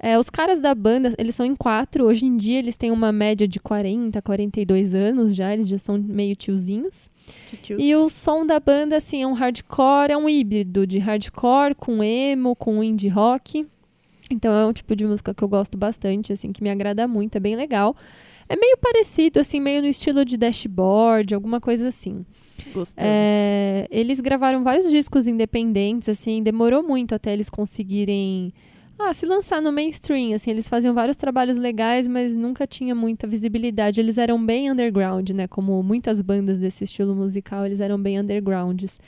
É, 0.07 0.19
os 0.19 0.29
caras 0.29 0.61
da 0.61 0.75
banda, 0.75 1.15
eles 1.17 1.35
são 1.35 1.47
em 1.47 1.57
quatro. 1.57 2.05
Hoje 2.05 2.27
em 2.27 2.37
dia, 2.37 2.59
eles 2.59 2.77
têm 2.77 2.91
uma 2.91 3.11
média 3.11 3.49
de 3.49 3.59
40, 3.59 4.21
42 4.21 4.95
anos 4.95 5.35
já. 5.35 5.55
Eles 5.55 5.67
já 5.67 5.79
são 5.79 5.97
meio 5.97 6.37
tiozinhos. 6.37 7.11
E 7.79 7.97
o 7.97 8.11
som 8.11 8.45
da 8.45 8.61
banda, 8.61 8.99
assim, 8.99 9.23
é 9.23 9.27
um 9.27 9.33
hardcore, 9.33 10.13
é 10.13 10.17
um 10.19 10.29
híbrido 10.29 10.87
de 10.87 10.99
hardcore 10.99 11.75
com 11.75 12.05
emo, 12.05 12.55
com 12.55 12.85
indie 12.85 13.09
rock. 13.09 13.67
Então 14.31 14.53
é 14.53 14.67
um 14.67 14.75
tipo 14.75 14.95
de 14.95 15.07
música 15.07 15.33
que 15.33 15.43
eu 15.43 15.49
gosto 15.49 15.79
bastante, 15.79 16.35
assim, 16.35 16.53
que 16.53 16.63
me 16.63 16.69
agrada 16.69 17.09
muito, 17.09 17.37
é 17.37 17.41
bem 17.41 17.57
legal. 17.57 17.97
É 18.47 18.57
meio 18.57 18.77
parecido, 18.77 19.41
assim, 19.41 19.59
meio 19.59 19.81
no 19.81 19.89
estilo 19.89 20.23
de 20.23 20.37
dashboard, 20.37 21.35
alguma 21.35 21.63
coisa 21.63 21.89
assim. 21.89 22.27
Gostamos. 22.75 23.11
É, 23.11 23.89
eles 23.91 24.21
gravaram 24.21 24.63
vários 24.63 24.91
discos 24.91 25.27
independentes, 25.27 26.11
assim, 26.11 26.43
demorou 26.43 26.83
muito 26.83 27.15
até 27.15 27.33
eles 27.33 27.49
conseguirem 27.49 28.53
ah, 28.99 29.13
se 29.13 29.27
lançar 29.27 29.61
no 29.61 29.73
mainstream, 29.73 30.35
assim, 30.35 30.51
eles 30.51 30.69
faziam 30.69 30.95
vários 30.95 31.17
trabalhos 31.17 31.57
legais, 31.57 32.07
mas 32.07 32.35
nunca 32.35 32.67
tinha 32.67 32.95
muita 32.95 33.27
visibilidade. 33.27 34.01
Eles 34.01 34.19
eram 34.19 34.45
bem 34.45 34.71
underground, 34.71 35.31
né? 35.31 35.49
Como 35.49 35.83
muitas 35.83 36.21
bandas 36.21 36.59
desse 36.59 36.85
estilo 36.85 37.15
musical, 37.15 37.67
eles 37.67 37.81
eram 37.81 38.01
bem 38.01 38.21
undergrounds. 38.21 39.01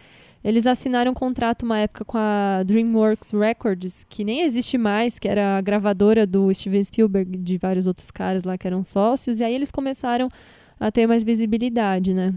Eles 0.43 0.67
assinaram 0.67 1.11
um 1.11 1.15
contrato 1.15 1.65
uma 1.65 1.79
época 1.79 2.05
com 2.05 2.19
a 2.19 2.63
DreamWorks 2.65 3.33
Records, 3.33 4.05
que 4.09 4.23
nem 4.23 4.43
existe 4.43 4.79
mais, 4.79 5.19
que 5.19 5.29
era 5.29 5.59
a 5.59 5.61
gravadora 5.61 6.27
do 6.27 6.53
Steven 6.55 6.85
Spielberg 6.85 7.37
de 7.39 7.59
vários 7.59 7.87
outros 7.87 8.11
caras 8.11 8.45
lá 8.45 8.57
que 8.57 8.67
eram 8.67 8.85
sócios, 8.85 9.41
e 9.41 9.45
aí 9.45 9.55
eles 9.55 9.71
começaram 9.71 10.29
a 10.79 10.91
ter 10.93 11.07
mais 11.07 11.25
visibilidade, 11.25 12.15
né? 12.15 12.35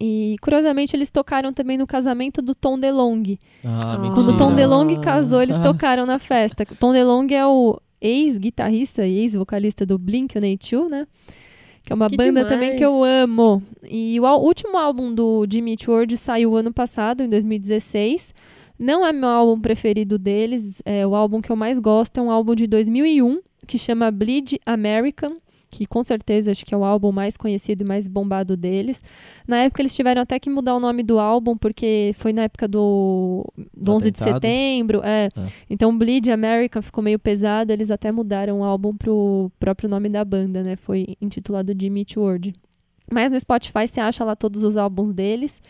E 0.00 0.36
curiosamente 0.40 0.94
eles 0.94 1.10
tocaram 1.10 1.52
também 1.52 1.76
no 1.76 1.86
casamento 1.86 2.40
do 2.40 2.54
Tom 2.54 2.78
DeLonge. 2.78 3.38
Ah, 3.64 3.96
Quando 3.96 4.02
mentira. 4.02 4.14
Quando 4.14 4.34
o 4.34 4.36
Tom. 4.36 4.54
DeLonge 4.54 5.00
casou, 5.00 5.42
eles 5.42 5.56
Ah. 5.56 5.62
tocaram 5.62 6.06
na 6.06 6.18
festa. 6.18 6.64
O 6.70 6.74
Tom 6.76 6.92
DeLonge 6.92 7.34
é 7.34 7.44
o 7.46 7.80
ex-guitarrista 8.00 9.06
e 9.06 9.18
ex-vocalista 9.18 9.84
do 9.84 9.98
Blink-182, 9.98 10.88
né? 10.88 11.06
Que 11.84 11.92
é 11.92 11.94
uma 11.96 12.08
Que 12.08 12.16
banda 12.16 12.44
também 12.44 12.76
que 12.76 12.84
eu 12.84 12.92
demais. 12.92 13.22
amo. 13.22 13.62
E 13.88 14.20
o 14.20 14.24
último 14.38 14.76
álbum 14.76 15.12
do 15.14 15.46
Jimmy 15.50 15.72
Eat 15.72 15.88
World 15.90 16.16
saiu 16.16 16.54
ano 16.56 16.72
passado, 16.72 17.22
em 17.22 17.28
2016. 17.28 18.34
Não 18.78 19.04
é 19.04 19.12
meu 19.12 19.28
álbum 19.28 19.60
preferido 19.60 20.18
deles. 20.18 20.80
É, 20.84 21.04
o 21.06 21.14
álbum 21.16 21.40
que 21.40 21.50
eu 21.50 21.56
mais 21.56 21.78
gosto 21.78 22.18
é 22.18 22.22
um 22.22 22.30
álbum 22.30 22.54
de 22.54 22.66
2001, 22.66 23.40
que 23.66 23.76
chama 23.78 24.10
Bleed 24.10 24.58
American, 24.66 25.38
que 25.70 25.86
com 25.86 26.02
certeza 26.02 26.50
acho 26.50 26.64
que 26.64 26.74
é 26.74 26.76
o 26.76 26.84
álbum 26.84 27.12
mais 27.12 27.36
conhecido 27.36 27.82
e 27.82 27.86
mais 27.86 28.08
bombado 28.08 28.56
deles. 28.56 29.02
Na 29.46 29.58
época 29.58 29.82
eles 29.82 29.94
tiveram 29.94 30.22
até 30.22 30.38
que 30.38 30.48
mudar 30.48 30.74
o 30.74 30.80
nome 30.80 31.02
do 31.02 31.18
álbum, 31.18 31.56
porque 31.56 32.12
foi 32.14 32.32
na 32.32 32.42
época 32.42 32.66
do, 32.66 33.44
do 33.56 33.84
Do 33.84 33.92
11 33.92 34.10
de 34.10 34.18
setembro. 34.18 35.00
É. 35.04 35.28
Ah. 35.36 35.46
Então 35.68 35.96
Bleed 35.96 36.30
American 36.30 36.82
ficou 36.82 37.02
meio 37.02 37.18
pesado, 37.18 37.72
eles 37.72 37.90
até 37.90 38.10
mudaram 38.10 38.60
o 38.60 38.64
álbum 38.64 38.96
pro 38.96 39.50
próprio 39.60 39.88
nome 39.88 40.08
da 40.08 40.24
banda, 40.24 40.62
né? 40.62 40.76
Foi 40.76 41.16
intitulado 41.20 41.74
Jimmy 41.78 42.00
Eat 42.00 42.18
World. 42.18 42.54
Mas 43.10 43.30
no 43.30 43.38
Spotify 43.40 43.86
você 43.86 44.00
acha 44.00 44.24
lá 44.24 44.36
todos 44.36 44.62
os 44.62 44.76
álbuns 44.76 45.12
deles. 45.12 45.62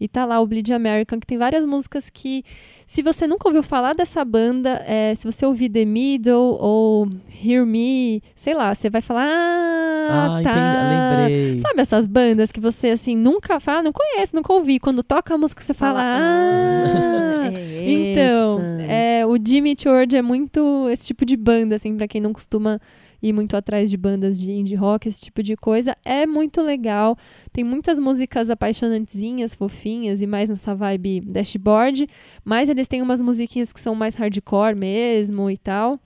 E 0.00 0.06
tá 0.08 0.24
lá 0.24 0.40
o 0.40 0.46
Bleed 0.46 0.70
American, 0.72 1.18
que 1.18 1.26
tem 1.26 1.36
várias 1.38 1.64
músicas 1.64 2.08
que, 2.08 2.44
se 2.86 3.02
você 3.02 3.26
nunca 3.26 3.48
ouviu 3.48 3.62
falar 3.62 3.94
dessa 3.94 4.24
banda, 4.24 4.82
é, 4.86 5.14
se 5.14 5.24
você 5.24 5.44
ouvir 5.44 5.68
The 5.68 5.84
Middle 5.84 6.56
ou 6.60 7.08
Hear 7.44 7.66
Me, 7.66 8.22
sei 8.36 8.54
lá, 8.54 8.74
você 8.74 8.88
vai 8.88 9.00
falar, 9.00 9.26
ah, 9.26 10.38
Ah, 10.38 10.42
tá. 10.42 10.50
entendi, 10.50 11.38
lembrei. 11.40 11.58
Sabe 11.60 11.80
essas 11.82 12.06
bandas 12.06 12.50
que 12.52 12.60
você, 12.60 12.90
assim, 12.90 13.16
nunca 13.16 13.58
fala, 13.60 13.82
não 13.82 13.92
conhece, 13.92 14.34
nunca 14.34 14.52
ouvi. 14.52 14.78
Quando 14.78 15.02
toca 15.02 15.34
a 15.34 15.38
música, 15.38 15.62
você 15.62 15.74
fala, 15.74 16.00
ah... 16.02 17.50
é 17.52 17.90
Então, 17.90 18.60
é, 18.88 19.26
o 19.26 19.36
Jimmy 19.44 19.74
George 19.78 20.16
é 20.16 20.22
muito 20.22 20.88
esse 20.90 21.06
tipo 21.06 21.24
de 21.24 21.36
banda, 21.36 21.76
assim, 21.76 21.96
pra 21.96 22.06
quem 22.08 22.20
não 22.20 22.32
costuma 22.32 22.80
ir 23.22 23.32
muito 23.32 23.56
atrás 23.56 23.90
de 23.90 23.96
bandas 23.96 24.38
de 24.38 24.50
indie 24.52 24.74
rock, 24.76 25.08
esse 25.08 25.20
tipo 25.20 25.42
de 25.42 25.56
coisa. 25.56 25.96
É 26.04 26.26
muito 26.26 26.62
legal. 26.62 27.16
Tem 27.52 27.64
muitas 27.64 27.98
músicas 27.98 28.50
apaixonantezinhas, 28.50 29.54
fofinhas 29.54 30.22
e 30.22 30.26
mais 30.26 30.48
nessa 30.50 30.74
vibe 30.74 31.20
dashboard. 31.20 32.08
Mas 32.44 32.68
eles 32.68 32.88
têm 32.88 33.02
umas 33.02 33.20
musiquinhas 33.20 33.72
que 33.72 33.80
são 33.80 33.94
mais 33.94 34.14
hardcore 34.14 34.74
mesmo 34.76 35.50
e 35.50 35.56
tal. 35.56 35.98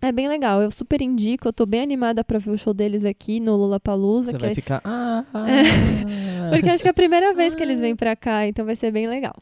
É 0.00 0.12
bem 0.12 0.28
legal, 0.28 0.60
eu 0.60 0.70
super 0.70 1.00
indico, 1.00 1.48
eu 1.48 1.52
tô 1.54 1.64
bem 1.64 1.80
animada 1.80 2.22
pra 2.22 2.38
ver 2.38 2.50
o 2.50 2.58
show 2.58 2.74
deles 2.74 3.06
aqui 3.06 3.40
no 3.40 3.56
Lollapalooza, 3.56 4.30
Você 4.30 4.36
que 4.36 4.40
vai 4.42 4.50
é- 4.50 4.54
ficar. 4.54 4.80
Ah, 4.84 5.24
ah, 5.32 6.50
porque 6.50 6.68
acho 6.68 6.82
que 6.82 6.88
é 6.88 6.90
a 6.90 6.94
primeira 6.94 7.32
vez 7.32 7.54
que 7.54 7.62
eles 7.62 7.80
vêm 7.80 7.96
pra 7.96 8.14
cá, 8.14 8.46
então 8.46 8.66
vai 8.66 8.76
ser 8.76 8.90
bem 8.90 9.08
legal. 9.08 9.34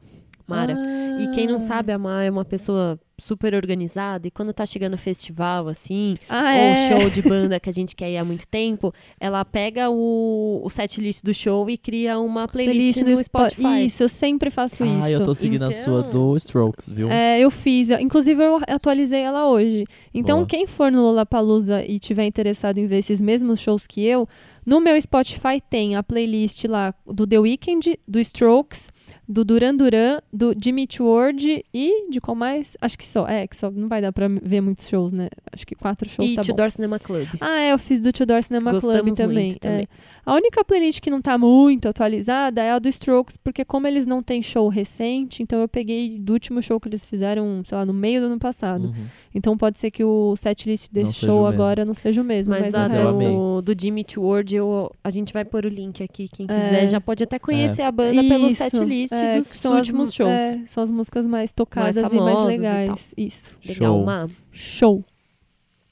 Mara. 0.46 0.76
E 1.20 1.28
quem 1.28 1.46
Ah. 1.48 1.52
não 1.52 1.60
sabe, 1.60 1.92
a 1.92 1.98
Má 1.98 2.22
é 2.24 2.30
uma 2.30 2.44
pessoa 2.44 2.98
super 3.16 3.54
organizada 3.54 4.26
e 4.26 4.30
quando 4.32 4.52
tá 4.52 4.66
chegando 4.66 4.98
festival, 4.98 5.68
assim, 5.68 6.16
Ah, 6.28 6.42
ou 6.52 6.58
é. 6.58 6.88
show 6.88 7.10
de 7.10 7.22
banda 7.28 7.60
que 7.60 7.70
a 7.70 7.72
gente 7.72 7.94
quer 7.94 8.10
ir 8.10 8.16
há 8.18 8.24
muito 8.24 8.46
tempo, 8.48 8.92
ela 9.20 9.44
pega 9.44 9.88
o, 9.88 10.60
o 10.64 10.68
setlist 10.68 11.22
do 11.22 11.32
show 11.32 11.70
e 11.70 11.78
cria 11.78 12.18
uma 12.18 12.48
playlist, 12.48 13.02
no 13.02 13.10
Spo- 13.22 13.22
Spotify. 13.48 13.86
Isso, 13.86 14.02
eu 14.02 14.08
sempre 14.08 14.50
faço 14.50 14.84
isso. 14.84 15.04
Ah, 15.04 15.10
eu 15.10 15.22
tô 15.22 15.32
seguindo 15.32 15.62
a 15.62 15.70
sua 15.70 16.00
Então- 16.00 16.10
do 16.32 16.36
Strokes, 16.36 16.88
viu? 16.88 17.08
É, 17.08 17.38
eu 17.40 17.50
fiz. 17.52 17.88
Inclusive, 17.90 18.42
eu 18.42 18.60
atualizei 18.66 19.20
ela 19.20 19.48
hoje. 19.48 19.84
Então, 20.12 20.38
Boa. 20.38 20.48
quem 20.48 20.66
for 20.66 20.90
no 20.90 21.00
Lollapalooza 21.02 21.84
e 21.84 22.00
tiver 22.00 22.26
interessado 22.26 22.78
em 22.78 22.86
ver 22.88 22.98
esses 22.98 23.20
mesmos 23.20 23.60
shows 23.60 23.86
que 23.86 24.04
eu, 24.04 24.28
no 24.66 24.80
meu 24.80 25.00
Spotify 25.00 25.60
tem 25.70 25.94
a 25.94 26.02
playlist 26.02 26.64
lá 26.64 26.92
do 27.06 27.26
The 27.26 27.38
Weeknd, 27.38 27.96
do 28.08 28.18
Strokes, 28.18 28.90
do 29.26 29.44
Duran 29.44 29.74
Duran, 29.74 30.20
do 30.32 30.54
Jimmy 30.62 30.82
Eat 30.82 31.00
World 31.02 31.64
e 31.72 32.10
de 32.10 32.20
qual 32.20 32.34
mais? 32.34 32.76
Acho 32.80 32.98
que 32.98 33.06
só. 33.06 33.26
É, 33.26 33.46
que 33.46 33.56
só 33.56 33.70
não 33.70 33.88
vai 33.88 34.02
dar 34.02 34.12
pra 34.12 34.28
ver 34.28 34.60
muitos 34.60 34.88
shows, 34.88 35.12
né? 35.12 35.28
Acho 35.52 35.66
que 35.66 35.74
quatro 35.74 36.08
shows 36.08 36.30
E 36.30 36.34
tá 36.34 36.42
bom. 36.42 36.48
Tudor 36.48 36.70
Cinema 36.70 36.98
Club. 36.98 37.26
Ah, 37.40 37.60
é, 37.60 37.72
eu 37.72 37.78
fiz 37.78 38.00
do 38.00 38.12
Tudor 38.12 38.42
Cinema 38.42 38.70
Club 38.72 38.82
Gostamos 38.82 39.16
também. 39.16 39.46
muito 39.46 39.58
também. 39.60 39.88
é. 39.90 40.14
A 40.26 40.34
única 40.34 40.64
playlist 40.64 41.00
que 41.00 41.10
não 41.10 41.20
tá 41.20 41.36
muito 41.38 41.86
atualizada 41.88 42.62
é 42.62 42.70
a 42.72 42.78
do 42.78 42.88
Strokes, 42.88 43.36
porque 43.36 43.64
como 43.64 43.86
eles 43.86 44.06
não 44.06 44.22
têm 44.22 44.42
show 44.42 44.68
recente, 44.68 45.42
então 45.42 45.60
eu 45.60 45.68
peguei 45.68 46.18
do 46.18 46.32
último 46.32 46.62
show 46.62 46.80
que 46.80 46.88
eles 46.88 47.04
fizeram, 47.04 47.62
sei 47.64 47.76
lá, 47.76 47.84
no 47.84 47.92
meio 47.92 48.20
do 48.20 48.26
ano 48.26 48.38
passado. 48.38 48.86
Uhum. 48.86 49.04
Então 49.34 49.56
pode 49.56 49.78
ser 49.78 49.90
que 49.90 50.02
o 50.04 50.34
setlist 50.36 50.90
desse 50.90 51.06
Não 51.06 51.12
show 51.12 51.46
agora 51.46 51.84
não 51.84 51.92
seja 51.94 52.22
o 52.22 52.24
mesmo, 52.24 52.52
Mas, 52.54 52.72
mas, 52.72 52.74
a 52.74 53.12
do, 53.12 53.60
do 53.62 53.74
Jimmy 53.78 54.04
World, 54.16 54.54
eu, 54.56 54.90
a 55.02 55.10
gente 55.10 55.32
vai 55.32 55.44
pôr 55.44 55.66
o 55.66 55.68
link 55.68 56.02
aqui. 56.02 56.26
Quem 56.28 56.46
É. 56.48 56.54
quiser 56.54 56.86
já 56.86 57.00
pode 57.00 57.22
até 57.24 57.38
conhecer 57.38 57.82
a 57.82 57.92
banda 57.92 58.22
pelo 58.22 58.46
Isso, 58.46 58.56
setlist 58.56 59.12
é, 59.22 59.38
dos 59.38 59.50
que 59.52 59.58
são 59.58 59.72
as 59.72 59.78
últimos 59.80 60.08
mu- 60.08 60.12
shows. 60.14 60.30
é, 60.30 60.64
são 60.68 60.82
as 60.82 60.90
músicas 60.90 61.26
mais 61.26 61.52
tocadas 61.52 61.96
e 61.96 62.00
mais 62.02 62.12
famosas 62.12 62.54
e 62.54 62.56
legais. 62.58 63.14
Isso. 63.16 63.58
Legal, 63.66 63.76
Show. 63.94 64.04
Má. 64.04 64.26
Show. 64.52 65.04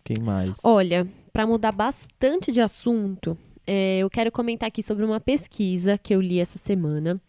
Quem 0.05 0.19
mais? 0.21 0.57
Olha, 0.63 1.07
para 1.33 1.47
mudar 1.47 1.73
bastante 1.73 2.51
de 2.53 2.61
assunto, 2.61 3.37
é, 3.67 3.99
eu 3.99 4.11
quero 4.11 4.31
comentar 4.33 4.67
aqui 4.67 4.83
sobre 4.83 5.05
uma 5.05 5.21
pesquisa 5.21 5.97
que 5.97 6.15
eu 6.15 6.21
li 6.21 6.39
essa 6.41 6.59
semana. 6.59 7.21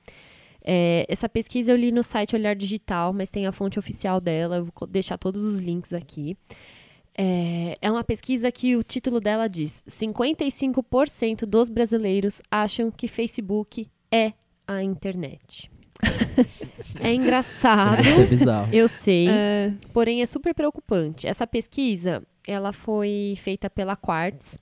É, 0.66 1.06
essa 1.10 1.28
pesquisa 1.28 1.72
eu 1.72 1.76
li 1.76 1.92
no 1.92 2.02
site 2.02 2.36
Olhar 2.36 2.56
Digital, 2.56 3.12
mas 3.14 3.30
tem 3.30 3.46
a 3.46 3.52
fonte 3.52 3.78
oficial 3.78 4.22
dela, 4.22 4.58
eu 4.58 4.66
vou 4.66 4.88
deixar 4.88 5.18
todos 5.18 5.44
os 5.44 5.60
links 5.60 5.92
aqui. 5.94 6.38
É, 7.16 7.78
é 7.82 7.92
uma 7.92 8.04
pesquisa 8.04 8.52
que 8.52 8.76
o 8.76 8.82
título 8.82 9.20
dela 9.20 9.48
diz: 9.48 9.84
55% 9.88 11.46
dos 11.46 11.70
brasileiros 11.70 12.42
acham 12.50 12.90
que 12.90 13.08
Facebook 13.08 13.88
é 14.12 14.34
a 14.68 14.82
internet. 14.82 15.70
É 17.00 17.14
engraçado, 17.14 18.04
ser 18.04 18.28
bizarro. 18.28 18.70
eu 18.74 18.88
sei. 18.88 19.28
É, 19.30 19.72
Porém, 19.94 20.22
é 20.22 20.26
super 20.26 20.54
preocupante. 20.54 21.28
Essa 21.28 21.46
pesquisa, 21.48 22.24
ela 22.48 22.72
foi 22.74 23.36
feita 23.42 23.70
pela 23.70 23.96
Quartz 23.96 24.58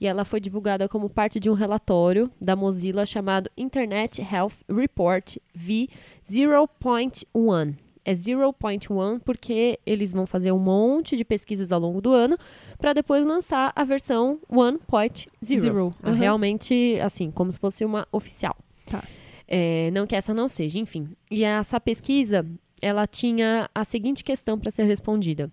e 0.00 0.06
ela 0.06 0.24
foi 0.24 0.40
divulgada 0.40 0.88
como 0.88 1.08
parte 1.08 1.38
de 1.38 1.48
um 1.48 1.54
relatório 1.54 2.28
da 2.40 2.56
Mozilla 2.56 3.06
chamado 3.06 3.48
Internet 3.56 4.20
Health 4.20 4.54
Report 4.68 5.36
V0.1. 5.56 7.74
É 8.04 8.12
0.1 8.12 9.20
porque 9.24 9.78
eles 9.86 10.12
vão 10.12 10.26
fazer 10.26 10.50
um 10.50 10.58
monte 10.58 11.16
de 11.16 11.24
pesquisas 11.24 11.70
ao 11.70 11.78
longo 11.78 12.00
do 12.00 12.12
ano 12.12 12.36
para 12.76 12.92
depois 12.92 13.24
lançar 13.24 13.72
a 13.76 13.84
versão 13.84 14.40
1.0. 14.50 15.28
Zero. 15.40 15.92
Ah, 16.02 16.10
Uhum. 16.10 16.16
Realmente, 16.16 16.98
assim, 17.00 17.30
como 17.30 17.52
se 17.52 17.60
fosse 17.60 17.84
uma 17.84 18.04
oficial. 18.10 18.56
Tá. 18.86 19.04
É, 19.46 19.90
não 19.92 20.06
que 20.06 20.14
essa 20.16 20.32
não 20.32 20.48
seja, 20.48 20.78
enfim. 20.78 21.08
E 21.30 21.44
essa 21.44 21.80
pesquisa, 21.80 22.46
ela 22.80 23.06
tinha 23.06 23.68
a 23.74 23.84
seguinte 23.84 24.22
questão 24.24 24.58
para 24.58 24.70
ser 24.70 24.84
respondida. 24.84 25.50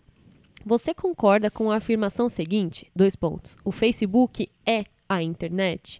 Você 0.65 0.93
concorda 0.93 1.49
com 1.49 1.71
a 1.71 1.77
afirmação 1.77 2.27
seguinte? 2.29 2.89
Dois 2.95 3.15
pontos. 3.15 3.57
O 3.63 3.71
Facebook 3.71 4.49
é 4.65 4.83
a 5.07 5.23
internet? 5.23 5.99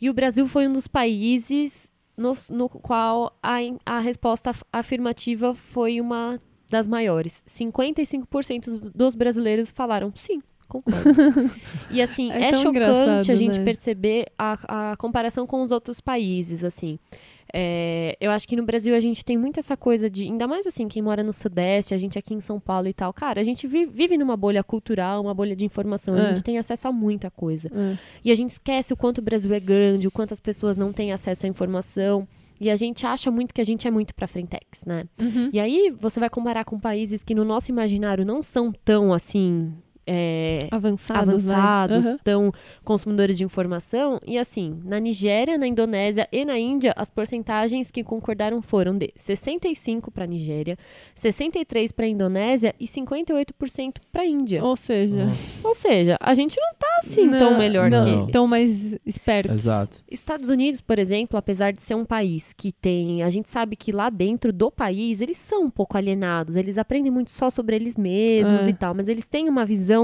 E 0.00 0.10
o 0.10 0.14
Brasil 0.14 0.46
foi 0.46 0.66
um 0.68 0.72
dos 0.72 0.86
países 0.86 1.90
no, 2.16 2.32
no 2.50 2.68
qual 2.68 3.36
a, 3.42 3.58
a 3.84 3.98
resposta 4.00 4.50
af- 4.50 4.64
afirmativa 4.72 5.54
foi 5.54 6.00
uma 6.00 6.40
das 6.68 6.86
maiores. 6.86 7.42
55% 7.46 8.90
dos 8.94 9.14
brasileiros 9.14 9.70
falaram 9.70 10.12
sim. 10.16 10.42
Concordo. 10.68 11.00
e 11.90 12.00
assim, 12.02 12.30
É 12.32 12.50
é, 12.50 12.54
chocante 12.54 13.30
a 13.32 13.36
gente 13.36 13.58
né? 13.58 13.64
perceber 13.64 14.26
a, 14.38 14.90
a 14.92 14.96
comparação 14.96 15.46
com 15.46 15.62
os 15.62 15.70
outros 15.70 16.00
países, 16.00 16.62
assim. 16.64 16.98
É, 17.54 18.16
eu 18.20 18.32
acho 18.32 18.46
que 18.46 18.56
no 18.56 18.64
Brasil 18.64 18.94
a 18.94 19.00
gente 19.00 19.24
tem 19.24 19.38
muito 19.38 19.58
essa 19.60 19.76
coisa 19.76 20.10
de, 20.10 20.24
ainda 20.24 20.48
mais 20.48 20.66
assim, 20.66 20.88
quem 20.88 21.00
mora 21.00 21.22
no 21.22 21.32
Sudeste, 21.32 21.94
a 21.94 21.96
gente 21.98 22.18
aqui 22.18 22.34
em 22.34 22.40
São 22.40 22.58
Paulo 22.58 22.88
e 22.88 22.92
tal, 22.92 23.12
cara, 23.12 23.40
a 23.40 23.44
gente 23.44 23.66
vi- 23.68 23.86
vive 23.86 24.18
numa 24.18 24.36
bolha 24.36 24.64
cultural, 24.64 25.22
uma 25.22 25.32
bolha 25.32 25.54
de 25.54 25.64
informação, 25.64 26.16
É. 26.18 26.22
a 26.22 26.28
gente 26.34 26.42
tem 26.42 26.58
acesso 26.58 26.88
a 26.88 26.92
muita 26.92 27.30
coisa. 27.30 27.70
é. 27.72 27.96
E 28.24 28.32
a 28.32 28.34
gente 28.34 28.50
esquece 28.50 28.92
o 28.92 28.96
quanto 28.96 29.18
o 29.18 29.22
Brasil 29.22 29.52
é 29.54 29.60
grande, 29.60 30.08
o 30.08 30.10
quanto 30.10 30.32
as 30.34 30.40
pessoas 30.40 30.76
não 30.76 30.92
têm 30.92 31.12
acesso 31.12 31.46
à 31.46 31.48
informação. 31.48 32.26
E 32.58 32.68
a 32.70 32.74
gente 32.76 33.06
acha 33.06 33.30
muito 33.30 33.52
que 33.54 33.60
a 33.60 33.64
gente 33.64 33.86
é 33.86 33.90
muito 33.90 34.14
pra 34.14 34.26
frentex, 34.26 34.84
né? 34.86 35.04
Uhum. 35.20 35.50
E 35.52 35.60
aí 35.60 35.94
você 35.98 36.18
vai 36.18 36.30
comparar 36.30 36.64
com 36.64 36.80
países 36.80 37.22
que 37.22 37.34
no 37.34 37.44
nosso 37.44 37.70
imaginário 37.70 38.24
não 38.24 38.42
são 38.42 38.72
tão 38.84 39.12
assim. 39.12 39.72
É, 40.06 40.68
Avançados, 40.70 41.44
né? 41.46 41.54
avançados, 41.54 42.06
Uhum. 42.06 42.18
tão 42.22 42.52
consumidores 42.84 43.36
de 43.36 43.44
informação. 43.44 44.20
E 44.26 44.38
assim, 44.38 44.80
na 44.84 45.00
Nigéria, 45.00 45.58
na 45.58 45.66
Indonésia 45.66 46.28
e 46.30 46.44
na 46.44 46.58
Índia, 46.58 46.92
as 46.96 47.10
porcentagens 47.10 47.90
que 47.90 48.04
concordaram 48.04 48.62
foram 48.62 48.96
de 48.96 49.12
65 49.16 50.10
para 50.10 50.26
Nigéria, 50.26 50.78
63 51.14 51.90
para 51.92 52.06
Indonésia 52.06 52.74
e 52.78 52.86
58% 52.86 53.94
para 54.12 54.24
Índia. 54.24 54.62
Ou 54.62 54.76
seja, 54.76 55.26
Ou 55.64 55.74
seja, 55.74 56.16
a 56.20 56.34
gente 56.34 56.56
não 56.60 56.72
tá 56.78 56.86
assim 56.98 57.28
tão 57.30 57.50
não- 57.52 57.58
melhor 57.58 57.90
não, 57.90 58.04
que 58.04 58.10
eles. 58.12 58.30
Tão 58.30 58.46
mais 58.46 58.94
espertos. 59.04 59.54
Exato. 59.64 59.96
Estados 60.10 60.48
Unidos, 60.48 60.80
por 60.80 60.98
exemplo, 60.98 61.36
apesar 61.36 61.72
de 61.72 61.82
ser 61.82 61.94
um 61.94 62.04
país 62.04 62.52
que 62.52 62.70
tem. 62.72 63.22
A 63.22 63.30
gente 63.30 63.48
sabe 63.50 63.74
que 63.76 63.90
lá 63.92 64.08
dentro 64.10 64.52
do 64.52 64.70
país 64.70 65.20
eles 65.20 65.36
são 65.36 65.64
um 65.64 65.70
pouco 65.70 65.96
alienados, 65.96 66.54
eles 66.56 66.78
aprendem 66.78 67.10
muito 67.10 67.30
só 67.30 67.50
sobre 67.50 67.74
eles 67.76 67.96
mesmos 67.96 68.64
É. 68.66 68.70
e 68.70 68.72
tal, 68.74 68.94
mas 68.94 69.08
eles 69.08 69.26
têm 69.26 69.48
uma 69.48 69.64
visão. 69.64 69.95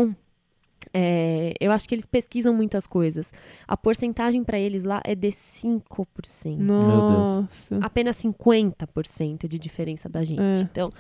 É, 0.93 1.55
eu 1.61 1.73
acho 1.73 1.89
que 1.89 1.95
eles 1.95 2.07
pesquisam 2.07 2.53
muitas 2.53 2.87
coisas. 2.87 3.33
A 3.67 3.77
porcentagem 3.77 4.45
para 4.45 4.59
eles 4.59 4.85
lá 4.85 5.01
é 5.05 5.15
de 5.15 5.29
5%. 5.29 6.59
Nossa. 6.59 7.79
Apenas 7.81 8.17
50% 8.23 9.49
de 9.49 9.59
diferença 9.59 10.09
da 10.09 10.23
gente. 10.25 10.41
É. 10.41 10.61
Então, 10.61 10.91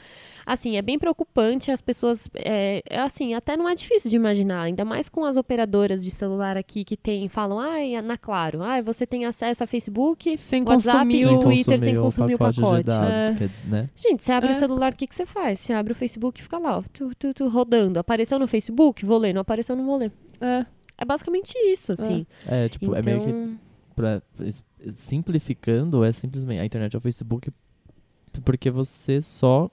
assim, 0.47 0.77
é 0.77 0.83
bem 0.83 0.99
preocupante. 0.99 1.71
As 1.71 1.81
pessoas, 1.81 2.29
é, 2.35 2.83
é 2.89 3.01
assim, 3.01 3.35
até 3.35 3.57
não 3.57 3.69
é 3.69 3.75
difícil 3.75 4.11
de 4.11 4.17
imaginar, 4.17 4.63
ainda 4.63 4.85
mais 4.85 5.09
com 5.09 5.25
as 5.25 5.37
operadoras 5.37 6.03
de 6.05 6.11
celular 6.11 6.57
aqui 6.57 6.85
que 6.85 6.97
tem, 6.97 7.29
falam, 7.29 7.59
ai, 7.59 8.01
na 8.03 8.17
Claro, 8.17 8.63
ai, 8.63 8.83
você 8.83 9.07
tem 9.07 9.25
acesso 9.25 9.63
a 9.65 9.67
Facebook, 9.67 10.37
Sem 10.39 10.63
WhatsApp 10.63 10.99
consumir 10.99 11.21
e 11.21 11.27
o 11.27 11.37
o 11.37 11.41
Twitter 11.41 11.79
sem 11.81 11.97
consumir 11.97 12.35
o 12.35 12.39
pacote. 12.39 12.77
de 12.79 12.83
dados, 12.85 13.11
É. 13.13 13.35
que 13.37 13.45
é, 13.45 13.51
né? 13.67 13.91
Gente, 13.97 14.23
você 14.23 14.33
abre 14.33 14.49
É. 14.51 14.53
o 14.53 14.55
celular, 14.55 14.93
o 14.93 14.97
que, 14.97 15.07
que 15.07 15.15
você 15.15 15.27
faz? 15.27 15.61
Você 15.61 15.73
abre 15.73 15.93
o 15.93 15.97
Facebook 15.97 16.41
e 16.41 16.43
fica 16.43 16.59
lá, 16.59 16.79
ó, 16.79 16.83
tu, 16.93 17.13
tu, 17.19 17.35
tu, 17.35 17.49
rodando. 17.49 17.99
Apareceu 17.99 18.39
no 18.39 18.47
Facebook? 18.47 19.05
Vou 19.05 19.19
ler. 19.19 19.33
Não 19.33 19.41
apareceu, 19.43 19.75
não 19.77 19.85
vou 19.85 19.97
ler. 19.97 20.13
É. 20.41 20.65
É 20.99 21.05
basicamente 21.05 21.53
isso, 21.67 21.93
assim. 21.93 22.25
É, 22.47 22.69
tipo, 22.69 22.85
então, 22.87 22.97
é 22.97 23.03
meio 23.03 23.21
que 23.21 23.57
pra, 23.97 24.23
es- 24.41 24.63
simplificando, 24.95 26.05
é 26.05 26.13
simplesmente 26.13 26.61
a 26.61 26.65
internet 26.65 26.95
é 26.95 26.99
o 26.99 27.01
Facebook 27.01 27.51
porque 28.45 28.71
você 28.71 29.21
só 29.21 29.71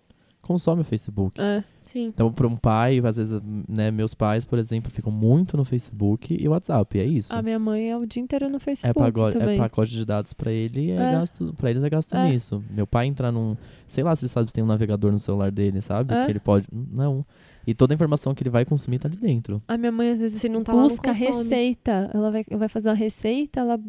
consome 0.50 0.82
o 0.82 0.84
Facebook. 0.84 1.39
É. 1.39 1.64
Sim. 1.86 2.08
Então, 2.08 2.32
para 2.32 2.45
um 2.47 2.56
pai, 2.56 3.00
às 3.04 3.18
vezes, 3.18 3.41
né, 3.68 3.89
meus 3.89 4.14
pais, 4.14 4.45
por 4.45 4.60
exemplo, 4.60 4.91
ficam 4.91 5.12
muito 5.12 5.56
no 5.58 5.64
Facebook 5.64 6.36
e 6.39 6.47
WhatsApp, 6.47 7.00
é 7.00 7.06
isso. 7.06 7.36
A 7.36 7.41
minha 7.41 7.58
mãe 7.58 7.89
é 7.89 7.97
o 7.97 8.06
dia 8.06 8.22
inteiro 8.22 8.50
no 8.50 8.58
É, 8.58 8.60
Facebook 8.60 9.20
é 9.22 9.32
também. 9.32 9.58
pacote 9.58 9.91
de 9.91 10.06
dados 10.06 10.34
pra 10.34 10.52
ele, 10.52 10.91
é, 10.91 10.95
É. 10.95 11.12
gasto, 11.14 11.54
pra 11.58 11.70
eles 11.70 11.84
é 11.84 11.89
gasto 11.89 12.16
É. 12.16 12.30
nisso. 12.30 12.64
Meu 12.70 12.86
pai 12.86 13.06
entrar 13.08 13.32
num, 13.32 13.56
sei 13.88 14.04
lá 14.04 14.16
se 14.16 14.26
ele 14.26 14.30
sabe 14.30 14.50
se 14.50 14.54
tem 14.54 14.64
um 14.64 14.68
navegador 14.68 15.12
no 15.12 15.18
celular 15.20 15.52
dele, 15.52 15.82
sabe? 15.82 16.14
É. 16.14 16.26
Que 16.26 16.32
ele 16.32 16.39
pode, 16.39 16.68
não. 16.72 17.26
E 17.66 17.74
toda 17.74 17.93
a 17.93 17.95
informação 17.95 18.34
que 18.34 18.41
ele 18.43 18.50
vai 18.50 18.66
consumir 18.66 19.00
tá 19.00 19.08
ali 19.08 19.18
dentro. 19.18 19.62
A 19.68 19.78
minha 19.78 19.91
mãe 19.91 20.12
às 20.12 20.20
vezes 20.20 20.41
Se 20.41 20.50
não 20.50 20.64
tá 20.64 20.74
lá, 20.74 20.82
não 20.82 20.88
busca 20.89 21.12
receita. 21.12 22.10
Ela 22.14 22.32
vai, 22.32 22.43
vai 22.52 22.68
fazer 22.70 22.89
uma 22.89 22.95
receita, 22.95 23.60
ela 23.60 23.80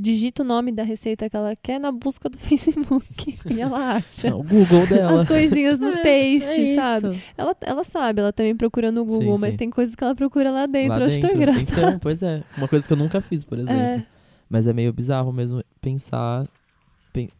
digita 0.00 0.42
o 0.42 0.46
nome 0.46 0.72
da 0.72 0.82
receita 0.82 1.28
que 1.28 1.36
ela 1.36 1.54
quer 1.54 1.78
na 1.78 1.92
busca 1.92 2.28
do 2.28 2.38
Facebook. 2.40 3.36
e 3.50 3.60
ela 3.60 3.96
acha. 3.96 4.30
Não, 4.30 4.40
o 4.40 4.42
Google 4.42 4.86
dela. 4.86 5.22
As 5.22 5.28
coisinhas 5.28 5.78
no 5.78 5.88
É, 6.00 6.02
taste, 6.02 6.60
é 6.60 6.74
sabe? 6.74 7.22
Ela, 7.36 7.56
ela 7.60 7.84
sabe, 7.84 8.20
ela 8.20 8.32
também 8.32 8.56
procura 8.56 8.90
no 8.90 9.04
Google, 9.04 9.34
Sim, 9.36 9.40
mas 9.40 9.50
sim. 9.52 9.58
tem 9.58 9.70
coisas 9.70 9.94
que 9.94 10.02
ela 10.02 10.14
procura 10.14 10.50
lá 10.50 10.66
dentro. 10.66 10.90
lá 10.90 11.00
eu 11.00 11.06
acho 11.06 11.20
tão 11.20 11.30
dentro. 11.30 11.42
engraçado. 11.42 11.72
Então, 11.78 11.98
pois 11.98 12.22
é. 12.22 12.42
Uma 12.56 12.66
coisa 12.68 12.86
que 12.86 12.92
eu 12.92 12.96
nunca 12.96 13.20
fiz, 13.20 13.44
por 13.44 13.58
exemplo. 13.58 13.74
É. 13.80 14.04
Mas 14.48 14.66
é 14.66 14.72
meio 14.72 14.92
bizarro 14.92 15.32
mesmo 15.32 15.62
pensar 15.80 16.44
pen- 16.44 16.50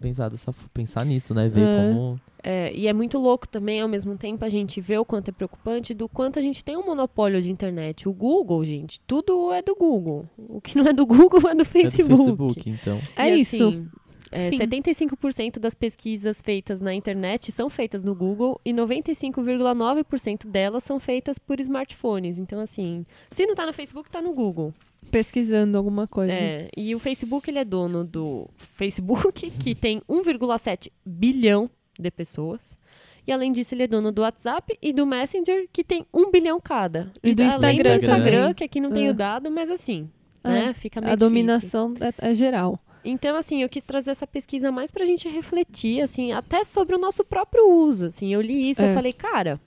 pensar, 0.01 0.29
dessa, 0.29 0.53
pensar 0.75 1.05
nisso, 1.05 1.35
né? 1.35 1.49
Ver 1.49 1.61
É. 1.63 1.77
como. 1.93 2.21
É, 2.43 2.73
e 2.75 2.87
é 2.89 2.93
muito 2.93 3.19
louco 3.19 3.47
também, 3.47 3.81
ao 3.81 3.89
mesmo 3.89 4.17
tempo, 4.17 4.45
a 4.45 4.49
gente 4.49 4.81
vê 4.81 4.97
o 4.97 5.05
quanto 5.05 5.29
é 5.29 5.33
preocupante 5.33 5.93
do 5.93 6.09
quanto 6.09 6.39
a 6.39 6.43
gente 6.43 6.65
tem 6.65 6.77
um 6.77 6.87
monopólio 6.87 7.41
de 7.43 7.51
internet. 7.53 8.09
O 8.09 8.13
Google, 8.13 8.65
gente, 8.65 8.99
tudo 9.07 9.53
é 9.53 9.61
do 9.61 9.75
Google. 9.75 10.25
O 10.39 10.61
que 10.61 10.77
não 10.79 10.87
é 10.87 10.93
do 10.93 11.05
Google 11.07 11.41
é 11.41 11.43
do 11.43 11.49
É 11.49 11.55
do 11.55 11.65
Facebook. 11.67 12.25
Facebook, 12.25 12.71
então. 12.71 12.99
É 13.15 13.29
E, 13.37 13.41
isso. 13.43 13.69
assim, 13.69 13.89
é, 14.33 14.49
Fim. 14.51 14.59
75% 14.59 15.59
das 15.59 15.75
pesquisas 15.75 16.41
feitas 16.41 16.81
na 16.81 16.95
internet 16.95 17.51
são 17.53 17.69
feitas 17.69 18.03
no 18.05 18.15
Google 18.15 18.61
e 18.65 18.73
95,9% 18.73 20.47
delas 20.47 20.85
são 20.85 20.99
feitas 21.01 21.39
por 21.39 21.61
smartphones. 21.61 22.39
Então, 22.39 22.61
assim, 22.61 23.05
se 23.31 23.47
não 23.47 23.55
tá 23.55 23.67
no 23.67 23.73
Facebook, 23.73 24.09
tá 24.11 24.23
no 24.23 24.33
Google. 24.33 24.73
Pesquisando 25.11 25.77
alguma 25.77 26.07
coisa. 26.07 26.33
É, 26.33 26.69
e 26.77 26.95
o 26.95 26.99
Facebook, 26.99 27.51
ele 27.51 27.59
é 27.59 27.65
dono 27.65 28.05
do 28.05 28.49
Facebook, 28.59 29.51
que 29.63 29.75
tem 29.75 30.01
1,7 30.09 30.91
bilhão 31.05 31.69
de 31.99 32.11
pessoas. 32.11 32.79
E 33.27 33.33
além 33.33 33.53
disso, 33.53 33.75
ele 33.75 33.83
é 33.85 33.87
dono 33.87 34.11
do 34.11 34.23
WhatsApp 34.23 34.77
e 34.81 34.93
do 34.93 35.07
Messenger, 35.07 35.69
que 35.73 35.85
tem 35.85 36.07
1 36.13 36.31
bilhão 36.31 36.61
cada. 36.61 37.13
E 37.23 37.35
do 37.35 37.43
Instagram 37.43 37.99
do 37.99 38.05
Instagram, 38.05 38.55
que 38.55 38.65
aqui 38.65 38.81
não 38.81 38.91
tem 38.91 39.09
o 39.11 39.15
dado, 39.15 39.51
mas 39.51 39.71
assim, 39.71 40.09
É. 40.43 40.49
né? 40.49 40.73
Fica 40.73 41.01
meio 41.01 41.13
A 41.13 41.17
dominação 41.17 41.95
é, 42.01 42.31
é 42.31 42.35
geral. 42.35 42.79
Então, 43.05 43.35
assim, 43.37 43.63
eu 43.63 43.69
quis 43.69 43.83
trazer 43.85 44.11
essa 44.11 44.27
pesquisa 44.27 44.71
mais 44.71 44.91
pra 44.91 45.07
gente 45.07 45.29
refletir, 45.29 46.03
assim, 46.03 46.33
até 46.33 46.65
sobre 46.65 46.95
o 46.95 46.99
nosso 46.99 47.25
próprio 47.25 47.71
uso, 47.71 48.07
assim. 48.07 48.33
Eu 48.33 48.41
li 48.41 48.71
isso 48.71 48.83
É. 48.83 48.91
eu 48.91 48.95
falei, 48.95 49.13
cara, 49.13 49.59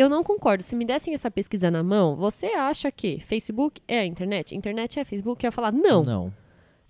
eu 0.00 0.08
não 0.08 0.22
concordo. 0.22 0.62
Se 0.62 0.74
me 0.76 0.84
dessem 0.84 1.14
essa 1.14 1.30
pesquisa 1.30 1.70
na 1.70 1.82
mão, 1.82 2.16
você 2.16 2.46
acha 2.48 2.90
que 2.90 3.20
Facebook 3.20 3.80
é 3.88 4.00
a 4.00 4.06
internet? 4.06 4.54
Internet 4.56 4.98
é 5.00 5.04
Facebook? 5.04 5.44
Eu 5.44 5.48
ia 5.48 5.52
falar, 5.52 5.72
não. 5.72 6.02
Não. 6.02 6.32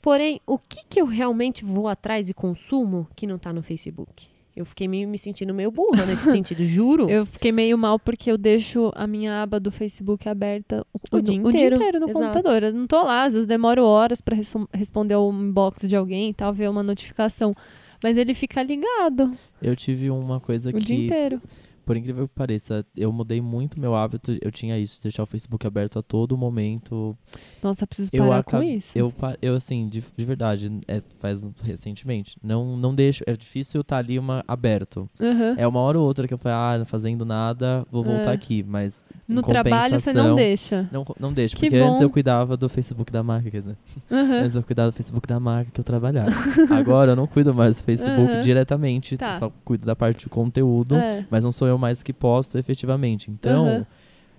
Porém, 0.01 0.41
o 0.47 0.59
que 0.59 0.85
que 0.89 1.01
eu 1.01 1.07
realmente 1.07 1.65
vou 1.65 1.89
atrás 1.89 2.31
e 2.31 2.35
consumo 2.35 3.07
que 3.17 3.27
não 3.27 3.39
tá 3.39 3.53
no 3.53 3.63
Facebook? 3.63 4.27
Eu 4.55 4.65
fiquei 4.65 4.89
meio, 4.89 5.09
me 5.09 5.17
sentindo 5.19 5.55
meio 5.55 5.71
burra 5.71 6.05
nesse 6.05 6.25
sentido, 6.33 6.67
juro. 6.67 7.09
Eu 7.09 7.25
fiquei 7.25 7.53
meio 7.53 7.79
mal 7.79 7.97
porque 7.99 8.31
eu 8.31 8.37
deixo 8.37 8.91
a 8.95 9.07
minha 9.07 9.41
aba 9.43 9.61
do 9.61 9.71
Facebook 9.71 10.29
aberta 10.29 10.85
o, 10.93 11.17
O 11.17 11.21
dia 11.21 11.41
o 11.41 11.51
dia 11.53 11.61
inteiro. 11.61 11.77
inteiro 11.77 12.01
no 12.01 12.09
Exato. 12.11 12.25
computador. 12.27 12.63
Eu 12.65 12.73
não 12.73 12.87
tô 12.87 13.03
lá, 13.03 13.25
às 13.25 13.35
vezes 13.35 13.47
demoro 13.47 13.85
horas 13.85 14.21
pra 14.21 14.35
resso- 14.35 14.69
responder 14.73 15.15
ao 15.15 15.33
inbox 15.33 15.87
de 15.87 15.95
alguém 15.95 16.31
e 16.31 16.35
tal, 16.35 16.53
ver 16.53 16.69
uma 16.69 16.83
notificação. 16.83 17.55
Mas 18.03 18.17
ele 18.17 18.33
fica 18.35 18.63
ligado 18.63 19.31
Eu 19.61 19.75
tive 19.75 20.09
uma 20.11 20.39
coisa 20.41 20.71
o 20.71 20.73
dia 20.73 20.97
que, 20.97 21.05
inteiro. 21.05 21.43
Por 21.89 21.97
incrível 21.97 22.29
que 22.29 22.35
pareça, 22.35 22.85
eu 22.95 23.11
mudei 23.11 23.41
muito 23.41 23.81
meu 23.81 23.95
hábito. 23.95 24.37
Eu 24.43 24.51
tinha 24.53 24.79
isso, 24.79 24.99
de 24.99 25.05
deixar 25.05 25.23
o 25.23 25.27
Facebook 25.27 25.67
aberto 25.67 25.99
a 25.99 26.03
todo 26.03 26.37
momento. 26.37 27.17
Nossa, 27.63 27.85
eu 27.85 27.89
preciso 27.89 28.11
Eu 28.13 28.25
parar 28.27 28.43
com 28.45 28.57
acab- 28.59 28.69
isso. 28.69 28.99
Eu, 28.99 29.11
eu 29.41 29.55
assim, 29.55 29.89
de, 29.89 30.05
de 30.15 30.25
verdade, 30.27 30.71
é, 30.87 31.01
faz 31.19 31.47
recentemente. 31.63 32.37
Não, 32.43 32.77
não 32.77 32.95
deixo. 32.95 33.25
É 33.27 33.33
difícil 33.35 33.81
estar 33.81 33.97
ali 33.97 34.19
uma, 34.19 34.45
aberto. 34.47 35.09
Aham. 35.19 35.55
É 35.57 35.67
uma 35.67 35.81
hora 35.81 35.99
ou 35.99 36.05
outra 36.07 36.29
que 36.29 36.35
eu 36.35 36.39
falo, 36.39 36.83
ah, 36.83 36.85
fazendo 36.85 37.25
nada, 37.25 37.87
vou 37.91 38.05
voltar 38.05 38.33
É. 38.33 38.35
aqui. 38.35 38.63
Mas. 38.63 39.03
no 39.27 39.43
trabalho 39.43 39.99
você 39.99 40.13
não 40.13 40.35
deixa. 40.35 40.87
Não, 40.93 41.07
não 41.19 41.33
deixo, 41.33 41.57
Que 41.57 41.63
porque 41.71 41.77
antes 41.77 41.99
bom. 42.01 42.05
eu 42.05 42.11
cuidava 42.11 42.55
do 42.55 42.69
Facebook 42.69 43.11
da 43.11 43.23
marca, 43.23 43.51
quer 43.51 43.63
dizer. 43.63 43.77
Aham. 44.11 44.41
Antes 44.43 44.57
eu 44.57 44.63
cuidava 44.63 44.91
do 44.91 44.95
Facebook 44.95 45.27
da 45.27 45.41
marca 45.41 45.71
que 45.73 45.81
eu 45.81 45.85
trabalhava. 45.85 46.31
Agora 46.71 47.13
eu 47.13 47.17
não 47.17 47.27
cuido 47.27 47.55
mais 47.55 47.79
do 47.79 47.85
Facebook 47.85 48.31
Aham. 48.33 48.41
diretamente, 48.43 49.17
Tá. 49.17 49.33
só 49.33 49.51
cuido 49.65 49.87
da 49.87 49.97
parte 49.97 50.21
de 50.21 50.29
conteúdo, 50.29 50.95
É. 50.97 51.27
mas 51.31 51.45
não 51.45 51.51
sou 51.53 51.67
eu 51.67 51.78
mais 51.79 52.03
que 52.03 52.13
posto 52.13 52.59
efetivamente. 52.59 53.31
Então, 53.31 53.67
Aham. 53.67 53.87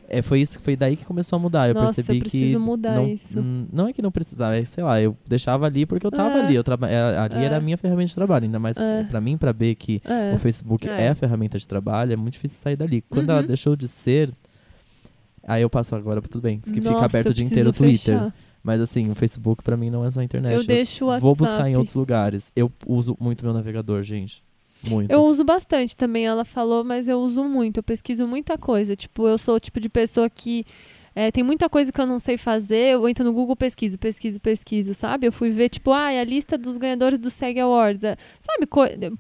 é, 0.08 0.22
foi 0.22 0.42
isso 0.42 0.60
foi 0.60 0.76
daí 0.76 0.96
que 0.98 1.06
começou 1.06 1.38
a 1.38 1.40
mudar. 1.40 1.68
Eu 1.70 1.74
Nossa, 1.76 1.96
percebi 1.96 2.18
eu 2.18 2.22
preciso 2.22 2.58
que 2.60 2.64
mudar 2.64 2.96
não, 2.96 3.08
isso. 3.08 3.40
hum, 3.40 3.66
não 3.72 3.88
é 3.88 3.94
que 3.94 4.02
não 4.02 4.12
precisava, 4.12 4.56
é, 4.56 4.64
sei 4.64 4.84
lá, 4.84 5.00
eu 5.02 5.16
deixava 5.28 5.66
ali 5.66 5.86
porque 5.86 6.06
eu 6.06 6.12
tava 6.12 6.38
É. 6.38 6.42
ali, 6.44 6.56
eu 6.56 6.64
traba, 6.64 6.90
é, 6.90 7.18
ali 7.18 7.36
É. 7.36 7.46
era 7.46 7.58
a 7.58 7.62
minha 7.62 7.78
ferramenta 7.78 8.10
de 8.10 8.16
trabalho, 8.16 8.46
ainda 8.46 8.60
mais 8.60 8.76
É. 8.78 9.04
pra 9.06 9.20
mim, 9.22 9.38
pra 9.38 9.54
B 9.54 9.74
que 9.76 10.02
É. 10.06 10.34
o 10.36 10.38
Facebook 10.38 10.88
É. 10.88 11.06
é. 11.06 11.10
a 11.10 11.16
ferramenta 11.16 11.58
de 11.58 11.68
trabalho, 11.68 12.14
é 12.14 12.16
muito 12.16 12.34
difícil 12.34 12.60
sair 12.62 12.76
dali. 12.76 13.02
Quando 13.10 13.30
ela 13.32 13.42
Uhum. 13.42 13.48
deixou 13.48 13.76
de 13.76 13.88
ser, 13.88 14.32
aí 15.44 15.62
eu 15.62 15.70
passo 15.70 15.96
agora 15.96 16.22
tudo 16.22 16.42
bem, 16.42 16.60
porque 16.60 16.82
fica 16.82 17.06
aberto 17.06 17.28
eu 17.28 17.32
o 17.32 17.34
dia 17.34 17.46
inteiro 17.46 17.70
o 17.70 17.74
Twitter. 17.74 18.18
fechar. 18.20 18.34
Mas 18.62 18.82
assim, 18.82 19.10
o 19.10 19.16
Facebook 19.16 19.64
pra 19.64 19.78
mim 19.78 19.90
não 19.90 20.04
é 20.04 20.12
só 20.12 20.20
a 20.20 20.24
internet. 20.24 20.54
Eu 20.54 20.66
deixo 20.66 21.06
o 21.06 21.08
WhatsApp. 21.08 21.22
Vou 21.22 21.34
buscar 21.34 21.70
em 21.70 21.78
outros 21.78 21.96
lugares. 21.96 22.52
Eu 22.54 22.70
uso 22.86 23.16
muito 23.18 23.44
meu 23.44 23.54
navegador, 23.54 24.04
gente. 24.04 24.44
Muito. 24.84 25.12
Eu 25.12 25.24
uso 25.24 25.44
bastante 25.44 25.96
também, 25.96 26.26
ela 26.26 26.46
falou, 26.46 26.84
mas 26.84 27.08
eu 27.08 27.20
uso 27.20 27.44
muito. 27.44 27.78
Eu 27.78 27.84
pesquiso 27.84 28.28
muita 28.28 28.58
coisa. 28.58 28.96
Tipo, 28.96 29.28
eu 29.28 29.38
sou 29.38 29.56
o 29.56 29.60
tipo 29.60 29.80
de 29.80 29.90
pessoa 29.90 30.30
que 30.30 30.66
é, 31.16 31.32
tem 31.32 31.44
muita 31.44 31.68
coisa 31.70 31.92
que 31.92 32.00
eu 32.00 32.06
não 32.06 32.20
sei 32.20 32.38
fazer. 32.38 32.94
Eu 32.94 33.08
entro 33.10 33.26
no 33.26 33.34
Google, 33.34 33.56
pesquiso, 33.56 33.98
pesquiso, 33.98 34.40
pesquiso, 34.40 34.94
sabe? 34.94 35.28
Eu 35.28 35.32
fui 35.32 35.50
ver, 35.50 35.70
tipo, 35.70 35.92
ah, 35.92 36.08
a 36.08 36.24
lista 36.24 36.58
dos 36.58 36.78
ganhadores 36.78 37.20
do 37.20 37.30
SEG 37.30 37.60
Awards. 37.60 38.04
É, 38.04 38.16
Sabe, 38.40 38.68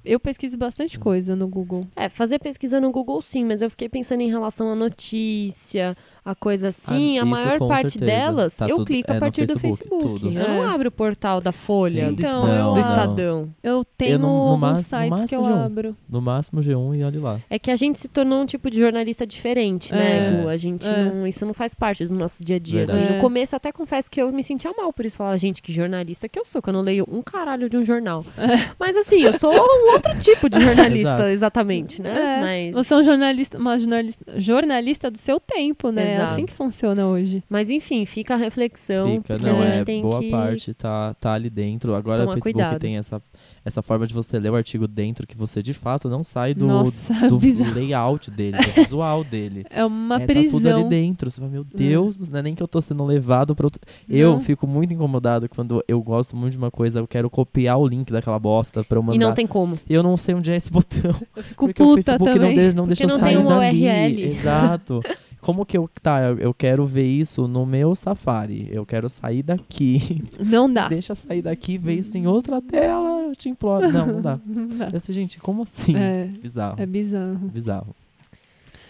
eu 0.05 0.19
pesquiso 0.19 0.57
bastante 0.57 0.97
coisa 0.97 1.35
no 1.35 1.47
Google. 1.47 1.85
É, 1.95 2.07
fazer 2.07 2.39
pesquisa 2.39 2.79
no 2.79 2.91
Google 2.91 3.21
sim, 3.21 3.43
mas 3.43 3.61
eu 3.61 3.69
fiquei 3.69 3.89
pensando 3.89 4.21
em 4.21 4.29
relação 4.29 4.71
à 4.71 4.75
notícia, 4.75 5.95
a 6.31 6.35
coisa 6.35 6.67
assim, 6.69 7.17
Ah, 7.17 7.23
a 7.23 7.25
maior 7.25 7.59
parte 7.67 7.91
certeza. 7.91 8.05
delas, 8.05 8.55
Tá 8.55 8.67
eu 8.67 8.75
tudo- 8.77 8.85
clico 8.87 9.09
é 9.09 9.11
a 9.11 9.13
no 9.15 9.19
partir 9.19 9.47
Facebook, 9.47 9.59
do 9.59 9.77
Facebook. 9.77 10.19
tudo. 10.19 10.27
Eu 10.27 10.47
não 10.47 10.63
É. 10.63 10.73
abro 10.73 10.87
o 10.89 10.91
portal 10.91 11.41
da 11.41 11.51
Folha, 11.51 12.07
Sim. 12.09 12.13
do, 12.15 12.21
Então, 12.21 12.47
eu- 12.47 12.73
do 12.73 12.79
não. 12.81 12.89
Estadão. 12.89 13.49
Eu 13.63 13.85
tenho 13.97 14.19
no 14.19 14.57
ma- 14.57 14.67
alguns 14.69 14.83
no 14.91 14.97
sites 14.99 15.29
que 15.29 15.35
eu 15.35 15.41
máximo 15.41 15.43
de 15.43 15.49
um. 15.49 15.63
abro. 15.65 15.97
No 16.09 16.21
máximo 16.21 16.61
G1 16.61 16.95
e 16.95 17.03
olha 17.03 17.19
lá. 17.21 17.39
É 17.49 17.57
que 17.57 17.71
a 17.71 17.75
gente 17.75 17.97
se 17.99 18.07
tornou 18.07 18.41
um 18.41 18.45
tipo 18.45 18.69
de 18.69 18.79
jornalista 18.79 19.25
diferente, 19.25 19.93
né, 19.93 20.39
É. 20.39 20.41
Gu? 20.43 20.49
A 20.49 20.57
gente 20.57 20.85
É. 20.87 21.05
não, 21.05 21.25
isso 21.27 21.45
não 21.45 21.53
faz 21.53 21.73
parte 21.73 22.05
do 22.05 22.13
nosso 22.13 22.43
dia 22.43 22.55
a 22.57 22.59
dia. 22.59 22.83
assim. 22.83 22.99
No 22.99 23.15
É. 23.15 23.19
começo, 23.19 23.55
até 23.55 23.71
confesso 23.71 24.09
que 24.11 24.21
eu 24.21 24.31
me 24.31 24.43
sentia 24.43 24.71
mal 24.77 24.93
por 24.93 25.05
isso. 25.05 25.17
Falar, 25.17 25.35
gente, 25.37 25.61
que 25.61 25.73
jornalista 25.73 26.27
que 26.29 26.37
eu 26.39 26.45
sou, 26.45 26.61
que 26.61 26.69
eu 26.69 26.73
não 26.73 26.81
leio 26.81 27.05
um 27.11 27.21
caralho 27.21 27.69
de 27.69 27.77
um 27.77 27.83
jornal. 27.83 28.23
Mas 28.79 28.95
assim, 28.95 29.21
eu 29.21 29.37
sou 29.39 29.51
um 29.51 29.91
outro 29.93 30.17
tipo 30.19 30.49
de 30.49 30.59
jornalista, 30.61 31.09
Exato. 31.15 31.23
exatamente, 31.23 32.01
né? 32.01 32.09
É, 32.09 32.41
Mas... 32.71 32.75
Você 32.75 32.93
é 32.93 32.97
um 32.97 33.03
jornalista, 33.03 33.57
uma 33.57 33.77
jornalista, 33.79 34.25
jornalista 34.39 35.09
do 35.11 35.17
seu 35.17 35.39
tempo, 35.39 35.89
né? 35.91 36.18
É 36.19 36.23
Exato. 36.23 36.33
assim 36.33 36.45
que 36.45 36.53
funciona 36.53 37.07
hoje. 37.07 37.43
Mas 37.49 37.69
enfim, 37.69 38.05
fica 38.05 38.33
a 38.33 38.37
reflexão 38.37 39.15
Fica, 39.17 39.37
que 39.37 39.43
não, 39.43 39.51
a 39.51 39.65
gente 39.71 39.81
é 39.81 39.85
tem 39.85 40.01
boa 40.01 40.19
que... 40.19 40.29
parte 40.29 40.73
tá, 40.73 41.13
tá 41.15 41.33
ali 41.33 41.49
dentro. 41.49 41.95
Agora 41.95 42.23
o 42.23 42.33
Facebook 42.33 42.53
cuidado. 42.53 42.79
tem 42.79 42.97
essa, 42.97 43.21
essa 43.63 43.81
forma 43.81 44.05
de 44.07 44.13
você 44.13 44.39
ler 44.39 44.49
o 44.51 44.55
artigo 44.55 44.87
dentro 44.87 45.25
que 45.27 45.37
você 45.37 45.61
de 45.63 45.73
fato 45.73 46.09
não 46.09 46.23
sai 46.23 46.53
do, 46.53 46.65
Nossa, 46.67 47.27
do 47.27 47.37
bizarro. 47.39 47.73
layout 47.73 48.31
dele, 48.31 48.57
do 48.57 48.71
visual 48.81 49.23
dele. 49.23 49.65
É 49.69 49.83
uma 49.85 50.15
é, 50.15 50.19
Tá 50.19 50.33
tudo 50.33 50.49
prisão. 50.49 50.79
ali 50.81 50.89
dentro. 50.89 51.29
Você 51.31 51.39
fala, 51.39 51.51
meu 51.51 51.63
Deus, 51.63 52.17
não 52.29 52.39
é 52.39 52.41
nem 52.43 52.55
que 52.55 52.63
eu 52.63 52.67
tô 52.67 52.81
sendo 52.81 53.03
levado 53.05 53.55
pra 53.55 53.65
outro. 53.65 53.81
Eu 54.07 54.33
Não. 54.33 54.39
fico 54.39 54.65
muito 54.67 54.93
incomodado 54.93 55.47
quando 55.49 55.83
eu 55.87 56.01
gosto 56.01 56.35
muito 56.35 56.51
de 56.53 56.57
uma 56.57 56.71
coisa, 56.71 56.99
eu 56.99 57.07
quero 57.07 57.29
copiar 57.29 57.77
o 57.77 57.87
link 57.87 58.11
daquela 58.11 58.39
bosta 58.39 58.83
pra 58.83 58.97
eu 58.97 59.03
mandar. 59.03 59.15
E 59.15 59.19
não 59.19 59.33
tem 59.33 59.47
como. 59.47 59.77
E 59.89 59.93
eu 59.93 60.03
não 60.03 60.15
sei 60.17 60.35
onde 60.35 60.51
é 60.51 60.55
esse 60.55 60.69
botão. 60.71 61.15
Eu 61.35 61.43
fico 61.43 61.65
porque 61.65 61.81
o 61.81 61.85
puta 61.87 61.95
Facebook 62.01 62.31
também. 62.33 62.47
não 62.49 62.55
deixa, 62.55 62.75
não 62.77 62.87
deixa 62.87 63.03
eu 63.03 63.09
não 63.09 63.19
sair 63.19 63.35
tem 63.37 63.45
dali. 63.45 63.85
URL. 63.87 64.31
Exato. 64.31 65.01
Como 65.41 65.65
que 65.65 65.77
eu. 65.77 65.89
Tá, 66.01 66.21
eu, 66.21 66.37
eu 66.37 66.53
quero 66.53 66.85
ver 66.85 67.07
isso 67.07 67.47
no 67.47 67.65
meu 67.65 67.95
Safari. 67.95 68.67
Eu 68.71 68.85
quero 68.85 69.09
sair 69.09 69.41
daqui. 69.43 70.23
Não 70.39 70.71
dá. 70.71 70.87
Deixa 70.87 71.15
sair 71.15 71.41
daqui, 71.41 71.77
ver 71.77 71.95
isso 71.95 72.17
em 72.17 72.27
outra 72.27 72.61
tela. 72.61 73.21
Eu 73.21 73.35
te 73.35 73.49
imploro. 73.49 73.91
Não, 73.91 74.07
não 74.07 74.21
dá. 74.21 74.39
Não 74.45 74.67
dá. 74.67 74.89
Eu 74.91 75.13
gente, 75.13 75.39
como 75.39 75.63
assim? 75.63 75.95
É, 75.95 76.25
Bizarro. 76.25 76.75
é 76.81 76.85
bizarro. 76.85 77.37
Bizarro. 77.49 77.95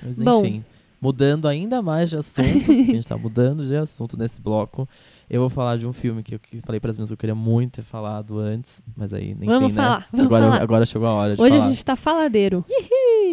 Mas 0.01 0.17
Bom. 0.17 0.45
enfim, 0.45 0.65
mudando 1.01 1.47
ainda 1.47 1.81
mais 1.81 2.09
de 2.09 2.17
assunto, 2.17 2.41
a 2.41 2.43
gente 2.73 3.07
tá 3.07 3.17
mudando 3.17 3.65
de 3.65 3.75
assunto 3.75 4.17
nesse 4.17 4.41
bloco. 4.41 4.87
Eu 5.29 5.41
vou 5.41 5.49
falar 5.49 5.77
de 5.77 5.85
um 5.85 5.93
filme 5.93 6.23
que 6.23 6.35
eu 6.35 6.39
que 6.39 6.59
falei 6.61 6.79
para 6.79 6.89
as 6.89 6.97
minhas 6.97 7.09
que 7.09 7.13
eu 7.13 7.17
queria 7.17 7.35
muito 7.35 7.73
ter 7.73 7.83
falado 7.83 8.39
antes, 8.39 8.81
mas 8.97 9.13
aí, 9.13 9.31
enfim, 9.31 9.45
Vamos 9.45 9.73
né? 9.73 9.83
falar, 9.83 10.07
vamos 10.11 10.25
agora, 10.25 10.43
falar. 10.45 10.61
agora 10.61 10.85
chegou 10.87 11.07
a 11.07 11.13
hora 11.13 11.35
de 11.35 11.41
Hoje 11.41 11.51
falar. 11.51 11.65
a 11.65 11.69
gente 11.69 11.85
tá 11.85 11.95
faladeiro. 11.95 12.65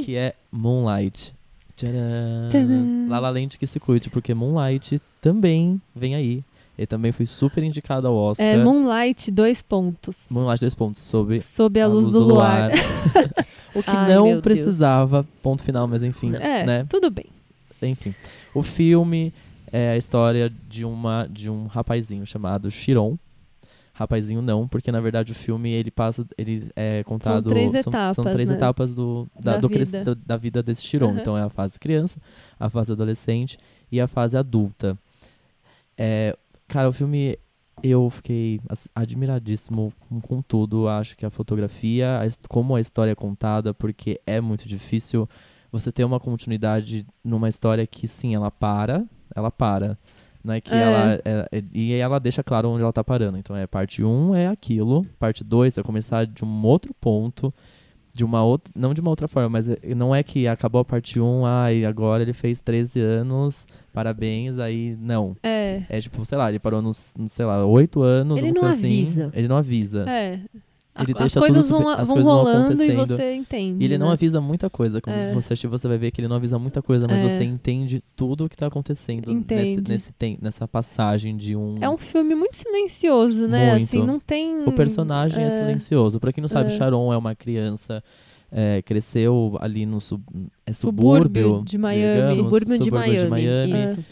Que 0.05 0.15
é 0.15 0.35
Moonlight. 0.53 1.35
Tcharam! 1.77 2.49
Tcharam! 2.49 3.09
La 3.09 3.19
La 3.19 3.31
Land 3.31 3.59
que 3.59 3.67
se 3.67 3.79
curte, 3.79 4.09
porque 4.11 4.35
Moonlight 4.35 5.01
também 5.21 5.81
vem 5.95 6.15
aí. 6.15 6.43
Ele 6.79 6.87
também 6.87 7.11
foi 7.11 7.25
super 7.25 7.63
indicado 7.63 8.07
ao 8.07 8.15
Oscar. 8.15 8.47
É 8.47 8.59
Moonlight, 8.63 9.31
dois 9.31 9.63
pontos. 9.63 10.27
Moonlight, 10.31 10.61
dois 10.61 10.75
pontos, 10.75 11.01
sobre 11.03 11.41
Sob 11.41 11.81
a, 11.81 11.87
luz, 11.87 12.09
do, 12.09 12.19
luar. 12.21 12.71
o 13.75 13.83
que 13.83 13.91
Ai, 13.91 14.15
não 14.15 14.27
Deus. 14.27 14.43
precisava, 14.43 15.27
ponto 15.43 15.63
final, 15.63 15.87
mas 15.89 16.03
enfim, 16.03 16.35
É, 16.37 16.67
né? 16.67 16.87
tudo 16.89 17.09
bem. 17.11 17.27
Enfim. 17.83 18.15
O 18.55 18.63
filme 18.63 19.33
é 19.73 19.91
a 19.91 19.97
história 19.97 20.53
de, 20.69 20.85
uma, 20.85 21.27
de 21.31 21.51
um 21.51 21.67
rapazinho 21.67 22.27
chamado 22.27 22.71
Chiron. 22.71 23.17
Rapazinho 23.99 24.43
não, 24.43 24.69
porque 24.69 24.93
na 24.93 25.01
verdade 25.01 25.33
o 25.33 25.35
filme 25.35 25.71
ele 25.71 25.91
passa, 25.91 26.23
ele 26.37 26.69
é 26.77 27.03
contado. 27.05 27.49
três 27.49 27.73
são, 27.73 27.91
etapas, 27.91 28.33
três 28.33 28.49
né? 28.51 28.55
etapas 28.55 28.93
do, 28.93 29.27
da, 29.35 29.53
Da 29.53 29.59
do 29.61 29.69
vida. 29.69 30.05
do- 30.05 30.15
da 30.15 30.37
vida 30.37 30.63
desse 30.63 30.83
Chiron. 30.83 31.13
Aham. 31.13 31.19
Então 31.21 31.39
é 31.39 31.43
a 31.43 31.49
fase 31.49 31.81
criança, 31.81 32.21
a 32.61 32.69
fase 32.69 32.93
adolescente 32.93 33.57
e 33.91 33.99
a 33.99 34.07
fase 34.07 34.37
adulta. 34.37 34.99
É, 35.97 36.37
cara, 36.69 36.91
o 36.91 36.93
filme 36.93 37.39
eu 37.83 38.09
fiquei 38.11 38.61
admiradíssimo 38.95 39.93
com, 40.21 40.43
tudo. 40.43 40.89
Acho 40.89 41.17
que 41.17 41.25
a 41.25 41.31
fotografia, 41.31 42.21
a 42.21 42.49
como 42.49 42.75
a 42.77 42.81
história 42.81 43.13
é 43.13 43.15
contada, 43.15 43.73
porque 43.73 44.21
é 44.27 44.41
muito 44.43 44.69
difícil 44.69 45.29
você 45.73 45.91
ter 45.91 46.05
uma 46.05 46.21
continuidade 46.21 47.07
numa 47.25 47.49
história 47.49 47.87
que 47.87 48.07
sim, 48.07 48.35
ela 48.35 48.51
para, 48.51 49.05
ela 49.35 49.51
para. 49.51 49.99
Não 50.47 50.55
é 50.55 50.61
que 50.61 50.73
É. 50.73 50.79
ela. 50.81 51.21
é- 51.25 51.49
é- 51.59 51.63
e 51.75 51.93
ela 51.95 52.19
deixa 52.21 52.43
claro 52.43 52.71
onde 52.71 52.83
ela 52.83 52.93
tá 52.93 53.03
parando. 53.03 53.37
Então 53.37 53.57
é 53.57 53.67
parte 53.67 54.03
1 54.05 54.35
é 54.35 54.47
aquilo, 54.47 55.05
parte 55.19 55.43
2 55.43 55.77
é 55.77 55.83
começar 55.83 56.25
de 56.25 56.45
um 56.45 56.65
outro 56.65 56.95
ponto, 57.01 57.53
de 58.15 58.25
uma 58.25 58.43
outra. 58.45 58.73
Não 58.75 58.95
de 58.95 59.01
uma 59.01 59.11
outra 59.11 59.27
forma, 59.29 59.49
mas 59.51 59.69
é- 59.69 59.79
não 59.95 60.15
é 60.15 60.23
que 60.23 60.47
acabou 60.49 60.81
a 60.81 60.85
parte 60.85 61.19
1, 61.21 61.45
ah, 61.45 61.73
e 61.73 61.85
agora 61.85 62.23
ele 62.23 62.33
fez 62.33 62.61
13 62.61 63.01
anos, 63.01 63.67
parabéns, 63.93 64.59
aí. 64.59 64.97
Não. 65.01 65.37
É. 65.43 65.83
É 65.89 66.01
tipo, 66.01 66.25
sei 66.25 66.39
lá, 66.39 66.49
ele 66.49 66.59
parou 66.61 66.81
nos, 66.81 67.13
sei 67.29 67.45
lá, 67.45 67.65
8 67.67 68.01
anos, 68.03 68.41
Ele 68.43 68.53
não 68.53 68.65
assim. 68.67 69.03
avisa. 69.03 69.31
Ele 69.35 69.49
não 69.49 69.57
avisa. 69.57 70.09
É. 70.09 70.41
Ele 70.99 71.13
A- 71.13 71.19
deixa 71.19 71.25
as 71.25 71.35
coisas 71.47 71.69
tudo 71.69 71.79
vão, 71.83 71.89
as 71.91 72.09
vão 72.09 72.17
coisas 72.17 72.25
vão 72.33 72.37
rolando 72.43 72.59
e 72.59 72.91
acontecendo. 72.91 73.07
você 73.07 73.35
entende. 73.35 73.83
E 73.83 73.85
ele 73.87 73.99
não 73.99 74.07
né? 74.09 74.13
avisa 74.13 74.41
muita 74.41 74.71
coisa. 74.71 75.01
Quando 75.01 75.17
É. 75.17 75.33
você 75.33 75.53
assistir, 75.53 75.67
você 75.67 75.87
vai 75.89 75.99
ver 75.99 76.11
que 76.11 76.21
ele 76.21 76.29
não 76.29 76.37
avisa 76.37 76.59
muita 76.59 76.81
coisa, 76.83 77.07
mas 77.07 77.23
É. 77.23 77.29
você 77.29 77.45
entende 77.45 78.03
tudo 78.15 78.45
o 78.45 78.49
que 78.49 78.57
tá 78.57 78.67
acontecendo 78.67 79.33
nesse, 79.49 79.81
nesse 79.89 80.13
tem- 80.13 80.39
nessa 80.41 80.67
passagem 80.67 81.37
de 81.37 81.55
um. 81.57 81.79
É 81.81 81.89
um 81.89 81.99
filme 81.99 82.35
muito 82.35 82.57
silencioso, 82.57 83.47
né? 83.47 83.71
Muito. 83.73 83.85
Assim, 83.85 84.03
não 84.07 84.19
tem. 84.19 84.63
O 84.65 84.73
personagem 84.73 85.45
é, 85.45 85.47
é. 85.47 85.51
silencioso. 85.51 86.19
Pra 86.21 86.33
quem 86.33 86.41
não 86.43 86.49
sabe, 86.49 86.73
É. 86.73 86.77
Sharon 86.77 87.13
é 87.13 87.17
uma 87.17 87.35
criança. 87.35 88.03
é, 88.51 88.81
cresceu 88.81 89.59
ali 89.61 89.85
no 89.85 90.01
sub, 90.01 90.23
é 90.65 90.73
Subúrbio 90.73 91.43
subúrbio, 91.43 91.65
de 91.65 91.77
Miami. 91.77 92.15
digamos, 92.31 92.37
Subúrbio 92.37 92.79
de 92.79 92.85
subúrbio 92.85 93.29
Miami. 93.31 93.85
Isso. 93.85 94.05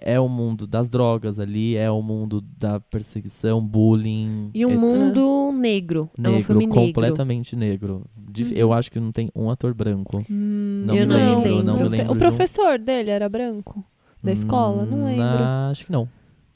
É 0.00 0.18
o 0.20 0.28
mundo 0.28 0.66
das 0.66 0.88
drogas 0.88 1.38
ali, 1.40 1.76
é 1.76 1.90
o 1.90 2.02
mundo 2.02 2.40
da 2.58 2.78
perseguição, 2.80 3.60
bullying. 3.64 4.50
E 4.54 4.64
um 4.66 4.70
é 4.72 4.76
mundo 4.76 5.52
negro. 5.52 6.10
É 6.16 6.28
um 6.28 6.32
negro, 6.32 6.46
filme 6.46 6.66
negro. 6.66 6.80
completamente 6.82 7.56
negro. 7.56 8.04
Dif- 8.16 8.52
Uhum. 8.52 8.56
Eu 8.58 8.72
acho 8.72 8.90
que 8.92 9.00
não 9.00 9.10
tem 9.12 9.30
um 9.34 9.48
ator 9.50 9.72
branco. 9.74 10.18
Hum, 10.30 10.82
Não 10.86 10.94
me 10.94 11.04
lembro, 11.04 11.62
não 11.62 11.76
me 11.78 11.82
O- 11.84 11.88
lembro 11.88 12.12
O 12.12 12.14
um- 12.14 12.18
professor 12.18 12.78
dele 12.78 13.10
era 13.10 13.28
branco? 13.28 13.84
Da 14.22 14.32
escola? 14.32 14.84
Não 14.84 14.98
Hum, 14.98 15.04
lembro. 15.04 15.24
Acho 15.70 15.86
que 15.86 15.92
não. 15.92 16.08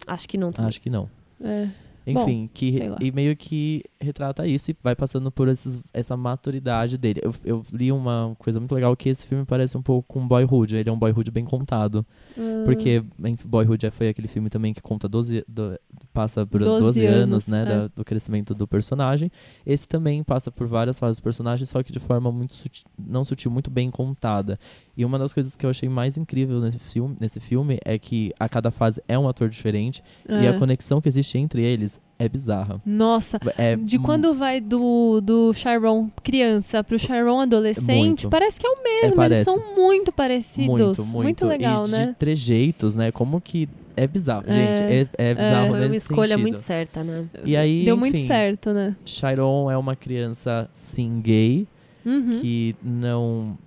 Acho 0.06 0.28
que 0.28 0.36
não. 0.38 0.50
também. 0.52 0.68
Acho 0.68 0.80
que 0.80 0.90
não. 0.90 1.08
É. 1.42 1.68
Bom, 2.12 2.22
Enfim, 2.22 2.50
que, 2.52 2.72
sei 2.72 2.88
lá. 2.88 2.96
e 3.00 3.12
meio 3.12 3.36
que 3.36 3.84
retrata 4.01 4.47
isso 4.47 4.70
e 4.70 4.77
vai 4.82 4.97
passando 4.97 5.31
por 5.31 5.47
esses, 5.48 5.78
essa 5.93 6.16
maturidade 6.16 6.97
dele. 6.97 7.20
Eu, 7.22 7.35
eu 7.44 7.64
li 7.72 7.93
uma 7.93 8.35
coisa 8.39 8.59
muito 8.59 8.74
legal 8.74 8.97
que 8.97 9.09
esse 9.09 9.27
filme 9.27 9.44
parece 9.44 9.77
um 9.77 9.82
pouco 9.82 10.09
com 10.14 10.27
Boyhood. 10.27 10.74
Ele 10.77 10.89
é 10.89 10.93
um 10.93 10.98
Boyhood 10.98 11.31
bem 11.31 11.44
contado. 11.44 12.05
Ah, 12.36 12.62
Porque 12.64 13.05
Boyhood 13.44 13.82
já 13.82 13.90
foi 13.90 14.09
aquele 14.09 14.27
filme 14.27 14.48
também 14.48 14.72
que 14.72 14.81
conta 14.81 15.06
12, 15.09 15.44
do- 15.47 15.78
passa 16.14 16.47
por 16.47 16.60
12 16.60 16.81
12, 16.81 17.06
anos, 17.06 17.22
anos, 17.22 17.48
né, 17.48 17.62
é. 17.62 17.64
da- 17.64 17.89
do 17.89 18.05
crescimento 18.05 18.55
do 18.55 18.66
personagem. 18.66 19.31
Esse 19.66 19.86
também 19.86 20.22
passa 20.24 20.51
por 20.51 20.66
várias 20.66 20.98
fases 20.98 21.20
do 21.20 21.22
personagem, 21.22 21.66
só 21.66 21.82
que 21.82 21.93
de 21.93 22.01
forma 22.01 22.32
muito 22.32 22.55
sutil, 22.55 22.85
não 22.98 23.24
sutil, 23.24 23.51
muito 23.51 23.70
bem 23.70 23.90
contada. 23.90 24.59
E 24.97 25.05
uma 25.05 25.18
das 25.18 25.35
coisas 25.35 25.56
que 25.56 25.66
eu 25.66 25.70
achei 25.70 25.89
mais 25.89 26.16
incrível 26.16 26.59
nesse 26.60 26.78
filme, 26.78 27.16
nesse 27.20 27.39
filme 27.39 27.78
é 27.85 27.98
que 27.98 28.32
a 28.40 28.48
cada 28.48 28.70
fase 28.70 29.02
é 29.06 29.18
um 29.18 29.28
ator 29.28 29.48
diferente 29.51 30.02
e 30.28 30.47
é. 30.47 30.48
a 30.48 30.59
conexão 30.59 31.01
que 31.01 31.09
existe 31.09 31.36
entre 31.39 31.62
eles 31.62 32.01
é 32.20 32.28
bizarra. 32.28 32.80
Nossa, 32.84 33.40
É 33.56 33.74
de 33.76 33.98
quando 33.98 34.32
vai 34.34 34.60
do, 34.60 35.20
do 35.20 35.52
Chiron 35.55 36.09
criança 36.22 36.84
pro 36.84 36.98
Chiron 36.98 37.40
adolescente, 37.40 38.24
Muito. 38.24 38.28
parece 38.28 38.60
que 38.60 38.66
é 38.66 38.70
o 38.70 38.82
mesmo. 38.82 39.06
Eles 39.06 39.14
parece. 39.14 39.44
são 39.44 39.59
muito 39.74 40.12
parecidos. 40.12 40.68
muito, 40.68 41.05
muito, 41.06 41.47
legal, 41.47 41.86
e 41.86 41.90
né? 41.90 42.06
de 42.09 42.14
trejeitos, 42.14 42.94
né? 42.94 43.10
Como 43.10 43.40
que 43.40 43.68
é 43.97 44.06
bizarro, 44.06 44.44
É, 44.47 44.52
gente, 44.52 45.12
é, 45.18 45.30
é 45.30 45.34
bizarro 45.34 45.68
Foi 45.68 45.86
uma 45.86 45.97
escolha 45.97 46.28
sentido. 46.30 46.42
muito 46.42 46.60
certa, 46.60 47.02
né? 47.02 47.24
E 47.44 47.56
aí, 47.56 47.84
Deu 47.84 47.97
muito 47.97 48.16
enfim, 48.16 48.26
certo, 48.26 48.72
né? 48.72 48.94
Chiron 49.05 49.70
é 49.70 49.76
uma 49.76 49.97
criança 49.97 50.68
sim 50.74 51.20
gay 51.22 51.66
Uhum. 52.05 52.38
que 52.40 52.74
não 52.82 53.59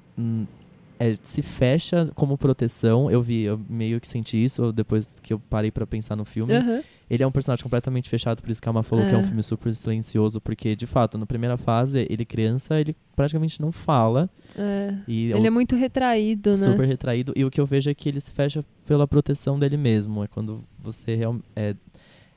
é, 1.06 1.18
se 1.24 1.42
fecha 1.42 2.10
como 2.16 2.38
proteção. 2.38 3.10
Eu 3.12 3.22
vi, 3.22 3.42
eu 3.44 3.60
meio 3.70 4.00
que 4.00 4.08
senti 4.08 4.42
isso 4.44 4.72
depois 4.72 5.14
que 5.22 5.34
eu 5.34 5.40
parei 5.40 5.72
pra 5.72 5.86
pensar 5.86 6.16
no 6.16 6.24
filme. 6.26 6.54
Aham. 6.54 6.82
Ele 7.10 7.22
é 7.22 7.28
um 7.28 7.32
personagem 7.32 7.62
completamente 7.62 8.10
fechado, 8.10 8.42
por 8.42 8.50
isso 8.50 8.62
que 8.62 8.68
a 8.68 8.72
Alma 8.72 8.82
falou 8.82 9.06
que 9.06 9.12
é 9.12 9.16
É. 9.16 9.18
um 9.18 9.24
filme 9.24 9.44
super 9.44 9.72
silencioso, 9.74 10.40
porque 10.42 10.76
de 10.76 10.88
fato, 10.88 11.18
na 11.18 11.26
primeira 11.26 11.58
fase, 11.58 12.08
ele 12.10 12.26
criança, 12.26 12.80
ele 12.80 12.96
praticamente 13.16 13.62
não 13.62 13.72
fala 13.72 14.30
É. 14.58 14.96
e 15.08 15.32
Ele 15.32 15.46
é 15.46 15.50
muito 15.50 15.76
retraído, 15.76 16.52
né? 16.52 16.58
super 16.58 16.88
retraído. 16.88 17.34
E 17.36 17.44
o 17.46 17.52
que 17.52 17.60
eu 17.62 17.66
vejo 17.66 17.90
é 17.90 17.94
que 17.94 18.08
ele 18.10 18.22
se 18.22 18.32
fecha 18.32 18.64
pela 18.86 19.06
proteção 19.08 19.60
dele 19.60 19.78
mesmo. 19.78 20.24
É 20.24 20.28
quando 20.28 20.64
você 20.80 21.14
realmente. 21.16 21.44
É, 21.56 21.76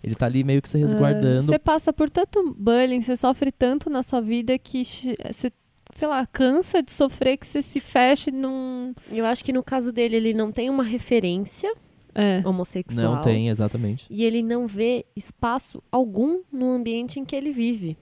ele 0.02 0.14
tá 0.14 0.26
ali 0.26 0.44
meio 0.44 0.60
que 0.60 0.68
se 0.68 0.76
resguardando. 0.78 1.46
Você 1.46 1.58
passa 1.58 1.92
por 1.92 2.10
tanto 2.10 2.54
bullying, 2.58 3.00
você 3.00 3.16
sofre 3.16 3.50
tanto 3.50 3.88
na 3.88 4.02
sua 4.02 4.20
vida 4.20 4.58
que 4.58 4.82
você, 4.84 5.50
sei 5.96 6.08
lá, 6.08 6.26
cansa 6.26 6.82
de 6.82 6.92
sofrer 6.92 7.38
que 7.38 7.46
você 7.46 7.62
se 7.62 7.80
fecha 7.80 8.30
num. 8.30 8.92
Eu 9.10 9.24
acho 9.24 9.42
que 9.42 9.52
no 9.52 9.62
caso 9.62 9.92
dele, 9.92 10.16
ele 10.16 10.34
não 10.34 10.52
tem 10.52 10.68
uma 10.68 10.84
referência 10.84 11.72
É. 12.14 12.42
homossexual. 12.44 13.14
Não 13.16 13.22
tem, 13.22 13.48
exatamente. 13.48 14.06
E 14.10 14.22
ele 14.22 14.42
não 14.42 14.66
vê 14.66 15.06
espaço 15.16 15.82
algum 15.90 16.42
no 16.52 16.70
ambiente 16.72 17.18
em 17.18 17.24
que 17.24 17.34
ele 17.34 17.50
vive. 17.50 17.96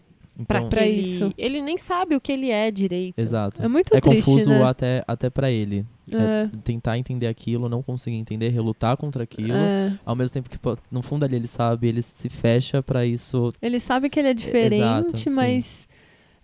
Pra, 0.49 0.59
Então, 0.59 0.69
que 0.69 0.75
Pra 0.75 0.85
ele... 0.87 1.01
isso. 1.01 1.33
Ele 1.39 1.63
nem 1.63 1.79
sabe 1.79 2.17
o 2.17 2.21
que 2.21 2.33
ele 2.33 2.51
é 2.51 2.69
direito. 2.69 3.17
Exato. 3.17 3.63
É 3.63 3.69
muito 3.69 3.95
é 3.95 4.01
triste, 4.01 4.25
confuso 4.25 4.51
né? 4.51 4.65
até, 4.65 5.05
até 5.07 5.31
para 5.31 5.49
ele. 5.49 5.87
É. 6.13 6.51
Tentar 6.65 6.99
entender 6.99 7.29
aquilo, 7.29 7.69
não 7.69 7.81
conseguir 7.83 8.17
entender, 8.17 8.49
relutar 8.49 8.97
contra 8.97 9.23
aquilo. 9.23 9.55
É. 9.55 9.97
Ao 10.05 10.17
mesmo 10.17 10.33
tempo 10.33 10.51
que, 10.51 10.59
no 10.91 11.03
fundo 11.03 11.25
ali 11.25 11.37
ele 11.37 11.47
sabe, 11.47 11.87
ele 11.87 12.03
se 12.03 12.29
fecha 12.29 12.83
pra 12.83 13.07
isso 13.07 13.53
Ele 13.63 13.79
sabe 13.79 14.11
que 14.11 14.19
ele 14.19 14.29
é 14.29 14.35
diferente, 14.35 14.75
exato, 14.75 15.17
sim. 15.17 15.31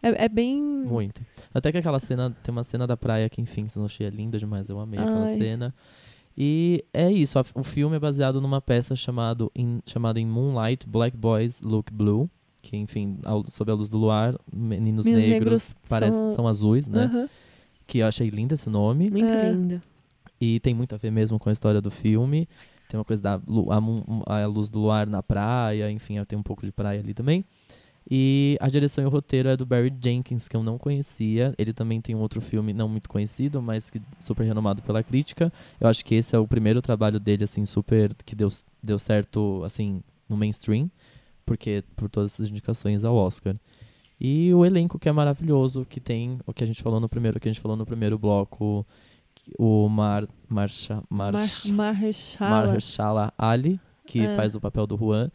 É, 0.03 0.25
é 0.25 0.29
bem. 0.29 0.61
muito. 0.63 1.21
Até 1.53 1.71
que 1.73 1.79
aquela 1.79 1.99
cena, 2.01 2.31
tem 2.43 2.53
uma 2.53 2.65
cena 2.65 2.87
da 2.87 2.97
praia 2.97 3.29
que, 3.29 3.41
enfim, 3.41 3.67
eu 3.77 3.85
achei 3.85 4.09
linda 4.09 4.39
demais, 4.39 4.69
eu 4.69 4.79
amei 4.81 4.99
aquela 4.99 5.27
Ai. 5.27 5.39
cena. 5.39 5.75
E 6.37 6.85
é 6.95 7.11
isso, 7.11 7.39
a- 7.39 7.45
o 7.55 7.63
filme 7.63 7.97
é 7.97 7.99
baseado 7.99 8.41
numa 8.41 8.61
peça 8.61 8.95
chamado 8.97 9.51
em, 9.55 9.81
chamada 9.85 10.19
em 10.21 10.27
Moonlight, 10.27 10.87
Black 10.89 11.17
Boys 11.17 11.61
Look 11.61 11.93
Blue, 11.93 12.31
que, 12.63 12.77
enfim, 12.77 13.19
ao- 13.25 13.45
sob 13.47 13.71
a 13.71 13.75
luz 13.75 13.89
do 13.89 13.99
luar, 13.99 14.39
meninos, 14.53 15.05
Meninos 15.07 15.29
negros, 15.29 15.31
negros 15.33 15.75
parece, 15.89 16.13
são- 16.17 16.31
são... 16.31 16.49
azuis, 16.49 16.87
né? 16.89 17.05
Aham. 17.05 17.29
Que 17.87 17.99
eu 17.99 18.07
achei 18.07 18.29
lindo 18.31 18.55
esse 18.55 18.71
nome. 18.71 19.11
Muito 19.11 19.33
É. 19.33 19.51
lindo. 19.53 19.83
E 20.41 20.61
tem 20.61 20.73
muito 20.73 20.95
a 20.95 20.99
ver 20.99 21.11
mesmo 21.11 21.39
com 21.39 21.49
a 21.49 21.53
história 21.53 21.81
do 21.81 21.91
filme. 21.91 22.49
Tem 22.89 22.99
uma 22.99 23.05
coisa 23.05 23.21
da 23.23 23.35
a, 24.27 24.43
a 24.43 24.47
luz 24.47 24.71
do 24.71 24.79
luar 24.81 25.07
na 25.09 25.23
praia, 25.23 25.91
enfim, 25.91 26.23
tem 26.25 26.39
um 26.39 26.43
pouco 26.43 26.65
de 26.65 26.73
praia 26.73 27.01
ali 27.01 27.13
também. 27.13 27.45
E 28.09 28.57
a 28.61 28.69
direção 28.69 29.05
e 29.05 29.07
o 29.07 29.11
roteiro 29.11 29.49
é 29.49 29.57
do 29.57 29.67
Barry 29.67 29.93
Jenkins, 30.03 30.49
que 30.49 30.57
eu 30.57 30.63
não 30.63 30.79
conhecia. 30.79 31.55
Ele 31.59 31.73
também 31.73 32.01
tem 32.01 32.15
um 32.15 32.21
outro 32.21 32.41
filme 32.41 32.73
não 32.73 32.89
muito 32.89 33.09
conhecido, 33.09 33.61
mas 33.63 33.91
que 33.91 34.01
super 34.19 34.45
renomado 34.45 34.83
pela 34.83 35.03
crítica. 35.03 35.53
Eu 35.81 35.89
acho 35.89 36.05
que 36.05 36.15
esse 36.15 36.35
é 36.35 36.39
o 36.39 36.47
primeiro 36.47 36.81
trabalho 36.83 37.21
dele, 37.21 37.45
assim, 37.45 37.65
super. 37.65 38.13
que 38.25 38.35
deu, 38.35 38.49
deu 38.83 38.99
certo, 38.99 39.63
assim, 39.65 40.03
no 40.29 40.37
mainstream, 40.37 40.91
porque 41.45 41.85
por 41.97 42.09
todas 42.09 42.33
essas 42.35 42.49
indicações 42.49 43.05
ao 43.05 43.15
Oscar. 43.15 43.57
E 44.21 44.53
o 44.53 44.65
elenco 44.67 44.99
que 44.99 45.09
é 45.09 45.13
maravilhoso, 45.13 45.87
que 45.89 45.99
tem 46.01 46.39
o 46.47 46.53
que 46.53 46.63
a 46.63 46.67
gente 46.67 46.83
falou 46.83 47.01
no 47.01 47.09
primeiro, 47.09 47.39
o 47.39 47.41
que 47.41 47.49
a 47.49 47.53
gente 47.53 47.61
falou 47.61 47.77
no 47.77 47.87
primeiro 47.87 48.19
bloco, 48.19 48.85
o 49.59 49.89
Mar, 49.89 50.29
Marsha, 50.49 51.03
Mar 51.09 51.33
Marsh, 51.33 51.67
Mahershala. 51.67 52.67
Mahershala 52.67 53.33
Ali, 53.39 53.81
que 54.07 54.21
É. 54.21 54.35
faz 54.37 54.55
o 54.55 54.61
papel 54.61 54.87
do 54.87 54.97
Juan, 54.97 55.31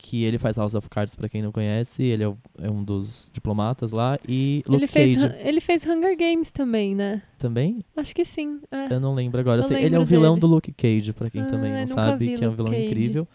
que 0.00 0.22
ele 0.22 0.38
faz 0.38 0.56
House 0.56 0.74
of 0.74 0.88
Cards 0.88 1.14
pra 1.16 1.28
quem 1.28 1.42
não 1.42 1.50
conhece, 1.50 2.04
ele 2.04 2.22
é, 2.22 2.28
o- 2.28 2.38
é 2.62 2.70
um 2.70 2.84
dos 2.84 3.28
diplomatas 3.34 3.90
lá, 3.90 4.16
e 4.28 4.62
Luke 4.66 4.80
Ele 4.84 4.86
fez, 4.86 5.20
Cage 5.22 5.34
ele 5.44 5.60
fez 5.60 5.84
Hunger 5.84 6.16
Games 6.16 6.52
também, 6.52 6.94
né? 6.94 7.20
também, 7.36 7.84
Acho 7.96 8.14
que 8.14 8.24
sim. 8.24 8.60
é. 8.70 8.94
eu 8.94 9.00
não 9.00 9.12
lembro 9.12 9.40
agora, 9.40 9.60
Eu 9.60 9.64
sei, 9.64 9.76
ele 9.78 9.86
é 9.86 9.88
o 9.88 10.00
lembro 10.00 10.06
vilão 10.06 10.34
dele. 10.34 10.40
do 10.40 10.46
Luke 10.46 10.72
Cage, 10.72 11.12
pra 11.12 11.28
quem 11.28 11.42
Ah, 11.42 11.46
também 11.46 11.72
não 11.72 11.86
sabe, 11.88 12.36
que 12.36 12.44
é 12.44 12.48
um 12.48 12.54
vilão 12.54 12.72
Cage. 12.72 12.86
incrível. 12.86 13.28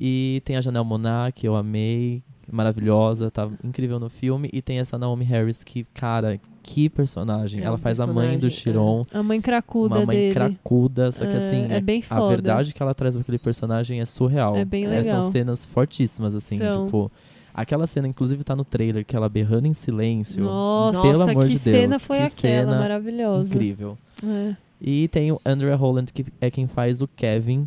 E 0.00 0.40
tem 0.44 0.56
a 0.56 0.60
Janelle 0.62 0.86
Monáe, 0.86 1.30
que 1.32 1.46
eu 1.46 1.54
amei, 1.54 2.22
maravilhosa, 2.50 3.30
tá 3.30 3.48
incrível 3.62 3.98
no 3.98 4.08
filme. 4.08 4.48
E 4.52 4.60
tem 4.62 4.78
essa 4.78 4.98
Naomi 4.98 5.24
Harris 5.24 5.62
que, 5.64 5.84
cara, 5.94 6.40
que 6.62 6.88
personagem. 6.88 7.62
É 7.62 7.66
Ela 7.66 7.78
faz 7.78 8.00
a 8.00 8.06
mãe 8.06 8.38
do 8.38 8.42
personagem, 8.42 8.46
é. 8.46 8.50
Chiron. 8.50 9.04
A 9.12 9.22
mãe 9.22 9.40
cracuda 9.40 9.96
Uma 9.96 10.06
mãe 10.06 10.16
dele. 10.16 10.34
cracuda, 10.34 11.12
só 11.12 11.26
que 11.26 11.34
É, 11.34 11.36
assim, 11.36 11.66
é 11.70 11.80
bem 11.80 12.02
a 12.08 12.16
foda. 12.16 12.28
verdade 12.28 12.74
que 12.74 12.82
ela 12.82 12.94
traz 12.94 13.14
pra 13.14 13.22
aquele 13.22 13.38
personagem 13.38 14.00
é 14.00 14.06
surreal. 14.06 14.56
É 14.56 14.64
bem 14.64 14.84
É, 14.84 14.88
legal. 14.88 15.22
são 15.22 15.30
cenas 15.32 15.64
fortíssimas, 15.66 16.34
assim, 16.34 16.58
São. 16.58 16.86
tipo. 16.86 17.10
Aquela 17.54 17.86
cena, 17.86 18.08
inclusive, 18.08 18.42
tá 18.44 18.56
no 18.56 18.64
trailer, 18.64 19.04
que 19.04 19.14
ela 19.14 19.28
berrando 19.28 19.66
em 19.66 19.74
silêncio. 19.74 20.42
Nossa, 20.42 21.02
Pelo 21.02 21.22
amor 21.22 21.46
que 21.46 21.52
de 21.52 21.58
Deus, 21.58 21.76
cena 21.76 21.98
foi 21.98 22.16
que 22.16 22.22
aquela, 22.22 22.62
cena 22.70 22.78
maravilhosa. 22.78 23.54
Incrível. 23.54 23.98
É. 24.24 24.56
E 24.80 25.06
tem 25.08 25.30
o 25.30 25.38
Andrea 25.44 25.76
Holland, 25.76 26.10
que 26.12 26.24
é 26.40 26.50
quem 26.50 26.66
faz 26.66 27.02
o 27.02 27.08
Kevin 27.08 27.66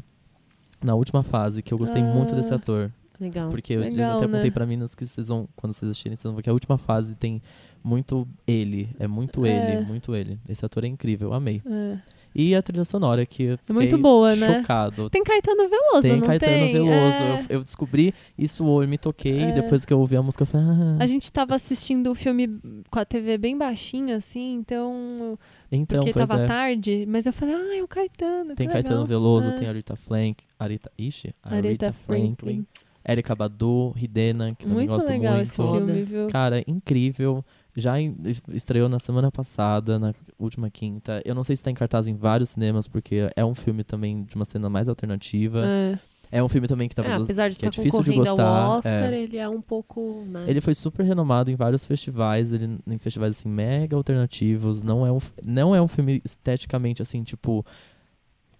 na 0.83 0.95
última 0.95 1.21
fase, 1.21 1.61
que 1.61 1.71
eu 1.73 1.77
gostei 1.77 2.01
muito 2.01 2.33
desse 2.33 2.51
Ah. 2.51 2.55
ator. 2.55 2.91
Legal. 3.19 3.49
Porque 3.49 3.73
eu 3.73 3.81
Legal, 3.81 4.17
até 4.17 4.27
né? 4.27 4.33
apontei 4.33 4.51
pra 4.51 4.65
meninas 4.65 4.93
que 4.95 5.05
vocês 5.05 5.27
vão, 5.27 5.47
quando 5.55 5.73
vocês 5.73 5.89
assistirem, 5.91 6.15
vocês 6.15 6.23
vão 6.25 6.35
ver 6.35 6.41
que 6.43 6.49
a 6.49 6.53
última 6.53 6.77
fase 6.77 7.15
tem 7.15 7.41
muito 7.83 8.27
ele. 8.47 8.89
É 8.99 9.07
muito 9.07 9.45
É. 9.45 9.75
ele, 9.77 9.85
muito 9.85 10.15
ele. 10.15 10.39
Esse 10.49 10.65
ator 10.65 10.83
é 10.83 10.87
incrível, 10.87 11.33
amei. 11.33 11.61
É. 11.65 11.97
E 12.37 12.53
a 12.53 12.61
trilha 12.61 12.83
sonora, 12.83 13.25
que 13.25 13.43
eu 13.43 13.57
fiquei 13.57 13.73
muito 13.73 13.97
boa, 13.97 14.35
né? 14.35 14.59
chocado. 14.59 15.09
Tem 15.09 15.23
Caetano 15.23 15.69
Veloso, 15.69 16.01
Tem 16.01 16.17
não 16.19 16.27
Caetano 16.27 16.51
tem? 16.51 16.73
Veloso. 16.73 17.23
É. 17.23 17.39
Eu, 17.39 17.45
eu 17.59 17.63
descobri 17.63 18.13
isso 18.37 18.65
hoje, 18.65 18.89
me 18.89 18.97
toquei. 18.97 19.39
É. 19.39 19.51
Depois 19.53 19.85
que 19.85 19.93
eu 19.93 19.99
ouvi 19.99 20.17
a 20.17 20.21
música, 20.21 20.41
eu 20.43 20.45
falei. 20.47 20.67
Ah, 20.67 20.97
A 20.99 21.05
gente 21.05 21.31
tava 21.31 21.55
assistindo 21.55 22.11
o 22.11 22.15
filme 22.15 22.59
com 22.91 22.99
a 22.99 23.05
TV 23.05 23.37
bem 23.37 23.57
baixinha, 23.57 24.17
assim, 24.17 24.55
então. 24.55 25.39
então, 25.71 25.99
porque 25.99 26.11
tava 26.11 26.41
é. 26.41 26.45
tarde, 26.45 27.05
mas 27.07 27.25
eu 27.25 27.31
falei, 27.31 27.55
ah, 27.55 27.77
é 27.77 27.81
o 27.81 27.87
Caetano. 27.87 28.53
Tem 28.53 28.67
Caetano. 28.67 29.05
Veloso, 29.05 29.47
É. 29.47 29.51
tem 29.53 29.69
a 29.69 29.71
Rita 29.71 29.95
Frank. 29.95 30.43
Arita, 30.59 30.91
ixi, 30.97 31.33
a 31.41 31.55
Aretha 31.55 31.69
Rita 31.69 31.93
Franklin. 31.93 32.35
Franklin. 32.35 32.65
Erika 33.07 33.35
Badu, 33.35 33.91
Ridena, 33.95 34.55
que 34.55 34.63
também 34.65 34.87
Muito 34.87 34.91
gosto 34.91 35.07
legal 35.09 35.35
muito. 35.35 35.47
esse 35.47 35.55
filme, 35.55 36.03
viu? 36.03 36.27
Cara, 36.27 36.63
incrível. 36.67 37.43
Já 37.75 37.99
em- 37.99 38.15
estreou 38.53 38.87
na 38.89 38.99
semana 38.99 39.31
passada, 39.31 39.99
na 39.99 40.13
última 40.39 40.69
quinta. 40.69 41.21
Eu 41.25 41.35
não 41.35 41.43
sei 41.43 41.55
se 41.55 41.63
tá 41.63 41.69
em 41.69 41.75
cartaz 41.75 42.07
em 42.07 42.15
vários 42.15 42.49
cinemas, 42.49 42.87
porque 42.87 43.29
é 43.35 43.43
um 43.45 43.53
filme 43.53 43.83
também 43.83 44.23
de 44.23 44.35
uma 44.35 44.45
cena 44.45 44.69
mais 44.69 44.87
alternativa. 44.89 45.63
É. 45.65 45.99
É 46.31 46.43
um 46.43 46.49
filme 46.49 46.67
também 46.67 46.89
que 46.89 46.93
É, 46.99 47.03
talvez 47.03 47.21
apesar 47.21 47.49
de 47.49 47.57
que 47.59 47.65
é 47.65 47.69
estar 47.69 47.81
difícil 47.81 48.01
de 48.03 48.13
gostar. 48.13 48.43
ao 48.47 48.77
Oscar, 48.77 49.13
é. 49.13 49.21
ele 49.21 49.37
é 49.37 49.47
um 49.47 49.61
pouco, 49.61 50.23
né? 50.27 50.43
Ele 50.47 50.59
foi 50.59 50.73
super 50.73 51.03
renomado 51.05 51.51
em 51.51 51.55
vários 51.55 51.85
festivais, 51.85 52.51
ele 52.51 52.77
em 52.87 52.97
festivais 52.97 53.37
assim 53.37 53.47
mega 53.47 53.95
alternativos. 53.95 54.81
Não 54.81 55.05
é 55.05 55.11
um, 55.11 55.19
não 55.45 55.75
é 55.75 55.81
um 55.81 55.87
filme 55.87 56.21
esteticamente 56.25 57.01
assim, 57.01 57.23
tipo 57.23 57.63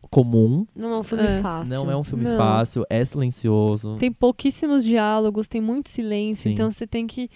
comum. 0.10 0.66
Não 0.76 0.94
é 0.94 1.00
um 1.00 1.04
filme 1.04 1.24
É. 1.26 1.42
fácil. 1.42 1.76
Não 1.76 1.92
é 1.92 1.98
um 1.98 2.04
filme 2.04 2.24
Não. 2.24 2.38
fácil, 2.38 2.86
é 2.90 3.04
silencioso. 3.06 3.98
Tem 3.98 4.12
pouquíssimos 4.12 4.84
diálogos, 4.86 5.48
tem 5.48 5.62
muito 5.62 5.90
silêncio, 5.90 6.44
Sim. 6.44 6.54
então 6.54 6.72
você 6.72 6.86
tem 6.88 7.06
que 7.08 7.30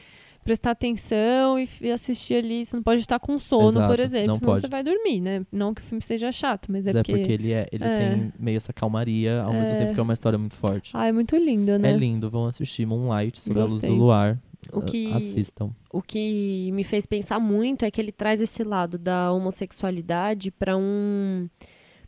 prestar 0.44 0.72
atenção 0.72 1.60
e, 1.60 1.70
e 1.82 1.92
assistir 1.92 2.36
ali. 2.36 2.66
Você 2.66 2.76
não 2.76 2.82
pode 2.82 3.02
estar 3.02 3.20
com 3.20 3.38
sono, 3.38 3.70
Exato, 3.70 3.88
por 3.88 4.00
exemplo, 4.00 4.28
não 4.28 4.40
senão 4.40 4.52
pode. 4.54 4.62
você 4.62 4.68
vai 4.68 4.84
dormir, 4.84 5.20
né? 5.20 5.46
Não 5.52 5.74
que 5.74 5.82
o 5.82 5.84
filme 5.84 6.02
seja 6.02 6.32
chato, 6.32 6.72
mas 6.72 6.88
é 6.88 6.92
Mas 6.92 6.96
é 6.96 7.04
porque... 7.04 7.12
porque 7.18 7.32
ele, 7.34 7.52
é, 7.54 7.68
ele 7.72 7.84
é. 7.84 7.98
tem 8.10 8.34
meio 8.40 8.58
essa 8.58 8.74
calmaria, 8.74 9.44
ao 9.44 9.54
mesmo 9.54 9.76
É. 9.76 9.78
tempo 9.78 9.94
que 9.94 10.00
é 10.00 10.04
uma 10.04 10.14
história 10.14 10.40
muito 10.40 10.56
forte. 10.56 10.92
Ah, 10.96 11.06
é 11.08 11.12
muito 11.12 11.36
lindo, 11.36 11.78
né? 11.78 11.92
É 11.92 11.94
lindo, 11.96 12.30
vão 12.30 12.46
assistir 12.48 12.86
Moonlight, 12.88 13.40
Sob 13.40 13.60
a 13.60 13.64
Luz 13.64 13.74
Gostei. 13.74 13.90
do 13.90 13.96
Luar. 13.98 14.40
O 14.74 14.82
que- 14.82 15.12
Assistam. 15.14 15.72
O 15.92 16.02
que 16.02 16.72
me 16.74 16.84
fez 16.84 17.06
pensar 17.06 17.40
muito 17.40 17.84
é 17.86 17.92
que 17.92 18.00
ele 18.00 18.12
traz 18.12 18.40
esse 18.42 18.64
lado 18.64 18.98
da 18.98 19.32
homossexualidade 19.32 20.52
pra 20.52 20.76
um 20.78 21.48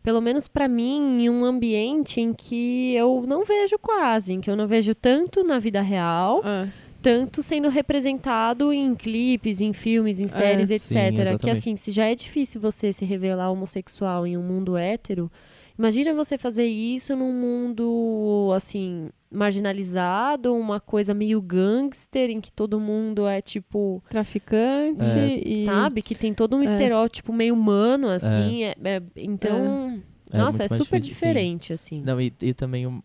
pelo 0.04 0.22
menos 0.22 0.48
pra 0.48 0.68
mim, 0.68 1.24
em 1.24 1.30
um 1.30 1.46
ambiente 1.46 2.20
em 2.20 2.34
que 2.34 2.94
eu 2.96 3.24
não 3.28 3.44
vejo 3.46 3.78
quase, 3.80 4.34
em 4.34 4.42
que 4.42 4.50
eu 4.50 4.56
não 4.56 4.68
vejo 4.68 4.96
tanto 4.96 5.44
na 5.44 5.60
vida 5.60 5.82
real, 5.82 6.42
Ah, 6.44 6.68
tanto 7.02 7.42
sendo 7.42 7.68
representado 7.70 8.72
em 8.72 8.94
clipes, 8.96 9.60
em 9.62 9.74
filmes, 9.74 10.20
em 10.20 10.28
séries, 10.28 10.70
É. 10.72 10.76
etc. 10.76 10.90
Sim, 11.32 11.38
que 11.40 11.50
assim, 11.50 11.76
se 11.76 11.92
já 11.92 12.06
é 12.06 12.16
difícil 12.16 12.60
você 12.62 12.92
se 12.94 13.06
revelar 13.06 13.52
homossexual 13.52 14.26
em 14.28 14.38
um 14.38 14.44
mundo 14.44 14.78
hétero, 14.78 15.32
imagina 15.78 16.14
você 16.14 16.38
fazer 16.38 16.66
isso 16.66 17.16
num 17.16 17.34
mundo 17.34 18.52
assim 18.56 19.10
marginalizado, 19.34 20.54
uma 20.54 20.80
coisa 20.80 21.14
meio 21.14 21.42
gangster 21.42 22.30
em 22.30 22.42
que 22.42 22.52
todo 22.52 22.80
mundo 22.80 23.26
é 23.28 23.42
tipo 23.42 24.04
traficante 24.10 25.18
É. 25.18 25.42
e... 25.48 25.66
sabe? 25.66 26.02
Que 26.02 26.16
tem 26.16 26.34
todo 26.34 26.56
um 26.56 26.62
É. 26.62 26.66
estereótipo 26.66 27.32
meio 27.32 27.54
humano, 27.54 28.08
assim. 28.10 28.64
é- 28.64 28.76
é- 28.84 29.02
então, 29.16 30.02
É 30.34 30.38
nossa, 30.38 30.64
é, 30.64 30.68
super 30.68 31.00
difícil, 31.00 31.02
sim. 31.02 31.10
diferente, 31.14 31.74
assim. 31.74 32.02
Não, 32.02 32.20
e, 32.20 32.34
e 32.42 32.54
também 32.54 32.86
uma, 32.88 33.04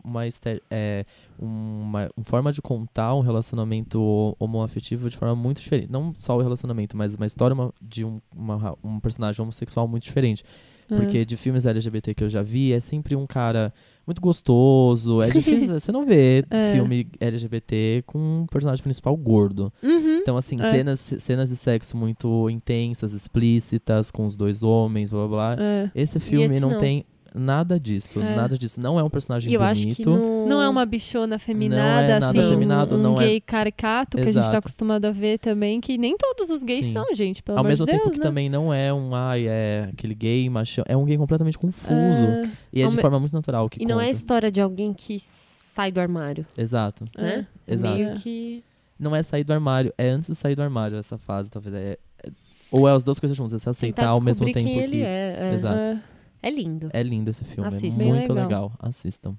é, 0.71 1.05
uma, 1.39 2.09
uma 2.15 2.23
forma 2.23 2.51
de 2.53 2.61
contar 2.61 3.13
um 3.15 3.21
relacionamento 3.21 4.35
homoafetivo 4.39 5.09
de 5.09 5.17
forma 5.17 5.35
muito 5.35 5.61
diferente. 5.61 5.91
Não 5.91 6.13
só 6.15 6.37
o 6.37 6.41
relacionamento, 6.41 6.95
mas 6.95 7.15
uma 7.15 7.25
história 7.25 7.55
de 7.81 8.05
um, 8.05 8.19
uma- 8.35 8.77
um 8.83 8.99
personagem 8.99 9.41
homossexual 9.41 9.87
muito 9.87 10.03
diferente. 10.03 10.43
Porque 10.87 11.25
de 11.25 11.35
filmes 11.35 11.65
LGBT 11.65 12.13
que 12.13 12.23
eu 12.23 12.29
já 12.29 12.41
vi, 12.41 12.71
é 12.71 12.79
sempre 12.79 13.15
um 13.15 13.27
cara 13.27 13.73
muito 14.05 14.21
gostoso. 14.21 15.21
É 15.21 15.29
difícil. 15.29 15.73
você 15.79 15.91
não 15.91 16.05
vê 16.05 16.45
É. 16.49 16.71
filme 16.71 17.07
LGBT 17.19 18.03
com 18.07 18.17
um 18.43 18.45
personagem 18.47 18.81
principal 18.81 19.15
gordo. 19.17 19.71
Uhum. 19.83 20.19
Então, 20.21 20.37
assim, 20.37 20.57
É. 20.59 20.71
cenas, 20.71 20.99
cenas 21.19 21.49
de 21.49 21.55
sexo 21.57 21.97
muito 21.97 22.49
intensas, 22.49 23.11
explícitas, 23.13 24.11
com 24.11 24.25
os 24.25 24.37
dois 24.37 24.63
homens, 24.63 25.09
blá 25.09 25.27
blá 25.27 25.55
blá. 25.55 25.63
É. 25.63 25.91
Esse 25.93 26.19
filme 26.19 26.45
esse 26.45 26.59
não, 26.59 26.71
não. 26.71 26.77
tem 26.79 27.05
nada 27.37 27.79
disso. 27.79 28.19
É. 28.21 28.35
Nada 28.35 28.57
disso. 28.57 28.79
Não 28.81 28.99
é 28.99 29.03
um 29.03 29.09
personagem 29.09 29.51
eu 29.53 29.59
bonito. 29.59 29.71
acho 29.87 29.95
que 29.95 30.05
no... 30.05 30.45
Não 30.47 30.61
é 30.61 30.67
uma 30.67 30.85
bichona 30.85 31.35
afeminada, 31.35 31.81
Não 31.81 31.89
é 32.15 32.19
nada 32.19 32.27
assim, 32.29 32.39
afeminado, 32.47 32.95
um, 32.95 32.99
um 32.99 33.01
não 33.01 33.21
é- 33.21 33.25
gay 33.25 33.41
caricato 33.41 34.17
que 34.17 34.23
a 34.23 34.25
gente 34.25 34.33
tá 34.35 34.39
Exato. 34.41 34.57
acostumado 34.57 35.05
a 35.05 35.11
ver 35.11 35.39
também, 35.39 35.79
que 35.79 35.97
nem 35.97 36.17
todos 36.17 36.49
os 36.49 36.63
gays 36.63 36.85
Sim. 36.85 36.93
são, 36.93 37.05
gente, 37.15 37.41
pelo 37.43 37.57
Ao 37.57 37.61
amor 37.61 37.69
mesmo 37.69 37.85
de 37.85 37.91
tempo 37.91 38.03
Deus, 38.05 38.13
que 38.15 38.19
né? 38.19 38.25
também 38.25 38.49
não 38.49 38.73
é 38.73 38.93
um, 38.93 39.13
ai, 39.15 39.45
é 39.47 39.89
aquele 39.93 40.15
gay 40.15 40.49
machão. 40.49 40.83
É 40.87 40.95
um 40.97 41.05
gay 41.05 41.17
completamente 41.17 41.57
confuso. 41.57 41.93
É, 41.93 42.49
E 42.73 42.81
é 42.81 42.87
de 42.87 42.95
me- 42.95 43.01
forma 43.01 43.19
muito 43.19 43.33
natural 43.33 43.69
que 43.69 43.81
E 43.81 43.85
não 43.85 43.99
é 43.99 44.03
a 44.03 44.07
conta. 44.07 44.17
história 44.17 44.51
de 44.51 44.59
alguém 44.61 44.93
que 44.93 45.17
sai 45.19 45.91
do 45.91 45.99
armário, 45.99 46.45
Exato. 46.57 47.05
né? 47.17 47.45
É 47.67 47.73
Exato. 47.73 47.93
meio 47.95 48.09
É. 48.09 48.13
que... 48.15 48.63
Não 48.99 49.15
é 49.15 49.21
sair 49.21 49.43
do 49.43 49.53
armário, 49.53 49.93
é 49.95 50.09
antes 50.09 50.27
de 50.29 50.35
sair 50.35 50.55
do 50.55 50.61
armário 50.63 50.97
essa 50.97 51.19
fase, 51.19 51.51
talvez. 51.51 51.75
É, 51.75 51.97
é- 52.23 52.29
ou 52.71 52.87
é 52.89 52.91
as 52.91 53.03
duas 53.03 53.19
coisas 53.19 53.37
juntas, 53.37 53.53
é 53.53 53.59
se 53.59 53.69
aceitar 53.69 54.07
ao 54.07 54.19
mesmo 54.19 54.43
tempo 54.45 54.57
quem 54.57 54.65
que. 54.65 54.83
ele 54.83 55.01
é. 55.03 55.37
É, 55.39 55.53
Exato. 55.53 55.99
É. 56.41 56.47
É 56.47 56.51
lindo. 56.51 56.89
É 56.93 57.03
lindo 57.03 57.29
esse 57.29 57.43
filme, 57.43 57.67
Assistam. 57.67 58.03
é 58.03 58.05
muito 58.05 58.33
legal. 58.33 58.47
legal. 58.47 58.71
Assistam. 58.79 59.37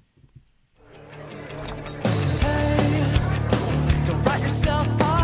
Don't 4.65 5.18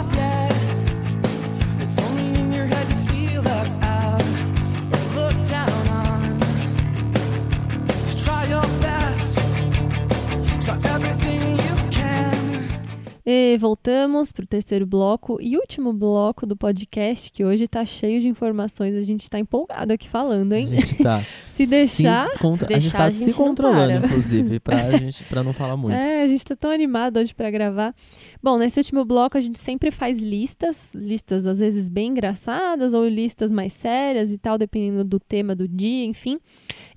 E 13.27 13.57
voltamos 13.57 14.31
pro 14.31 14.45
terceiro 14.45 14.85
bloco 14.85 15.39
e 15.41 15.57
último 15.57 15.91
bloco 15.91 16.45
do 16.45 16.55
podcast, 16.55 17.31
que 17.31 17.43
hoje 17.43 17.67
tá 17.67 17.83
cheio 17.83 18.21
de 18.21 18.27
informações. 18.27 18.93
A 18.93 19.01
gente 19.01 19.27
tá 19.27 19.39
empolgado 19.39 19.91
aqui 19.91 20.07
falando, 20.07 20.53
A 20.53 20.59
hein? 20.59 20.67
gente 20.67 21.01
tá. 21.01 21.23
Se 21.55 21.65
deixar. 21.65 22.27
se 22.29 22.35
se 22.35 22.45
a 22.45 22.49
gente 22.49 22.67
deixar, 22.67 22.97
tá 22.97 23.05
a 23.05 23.11
gente 23.11 23.23
se 23.23 23.29
não 23.31 23.47
controlando, 23.47 23.93
para. 24.01 24.07
inclusive, 24.09 24.59
pra 25.29 25.41
não 25.41 25.53
falar 25.53 25.77
muito. 25.77 25.95
É, 25.95 26.21
a 26.21 26.27
gente 26.27 26.43
tá 26.43 26.53
tão 26.53 26.69
animado 26.69 27.17
hoje 27.17 27.33
pra 27.33 27.49
gravar. 27.49 27.95
Bom, 28.43 28.57
nesse 28.59 28.77
último 28.77 29.05
bloco 29.05 29.37
a 29.37 29.41
gente 29.41 29.57
sempre 29.57 29.89
faz 29.89 30.19
listas, 30.21 30.93
listas 30.93 31.47
às 31.47 31.59
vezes 31.59 31.87
bem 31.87 32.09
engraçadas 32.09 32.93
ou 32.93 33.07
listas 33.07 33.53
mais 33.53 33.71
sérias 33.71 34.33
e 34.33 34.37
tal, 34.37 34.57
dependendo 34.57 35.05
do 35.05 35.17
tema 35.17 35.55
do 35.55 35.65
dia, 35.65 36.03
enfim. 36.03 36.37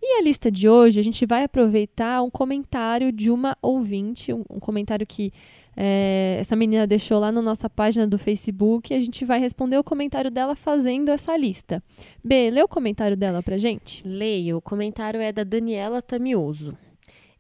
E 0.03 0.19
a 0.19 0.23
lista 0.23 0.51
de 0.51 0.69
hoje 0.69 0.99
a 0.99 1.05
gente 1.05 1.25
vai 1.25 1.45
aproveitar 1.45 2.21
um 2.23 2.29
comentário 2.29 3.13
de 3.13 3.31
uma 3.31 3.57
ouvinte, 3.63 4.33
um, 4.33 4.45
um 4.51 4.59
comentário 4.59 5.07
que 5.07 5.33
é, 5.81 6.39
essa 6.41 6.57
menina 6.57 6.87
deixou 6.89 7.21
lá 7.21 7.31
na 7.31 7.41
nossa 7.41 7.71
página 7.71 8.05
do 8.07 8.19
Facebook 8.19 8.93
e 8.93 8.97
a 8.97 9.01
gente 9.01 9.25
vai 9.25 9.39
responder 9.39 9.79
o 9.79 9.85
comentário 9.85 10.29
dela 10.31 10.57
fazendo 10.57 11.09
essa 11.11 11.37
lista. 11.37 11.81
B, 12.25 12.51
lê 12.51 12.61
o 12.63 12.67
comentário 12.69 13.17
dela 13.17 13.43
pra 13.45 13.57
gente. 13.57 14.03
Leio, 14.07 14.57
o 14.57 14.61
comentário 14.61 15.21
é 15.21 15.31
da 15.31 15.45
Daniela 15.45 16.03
Tamioso. 16.03 16.77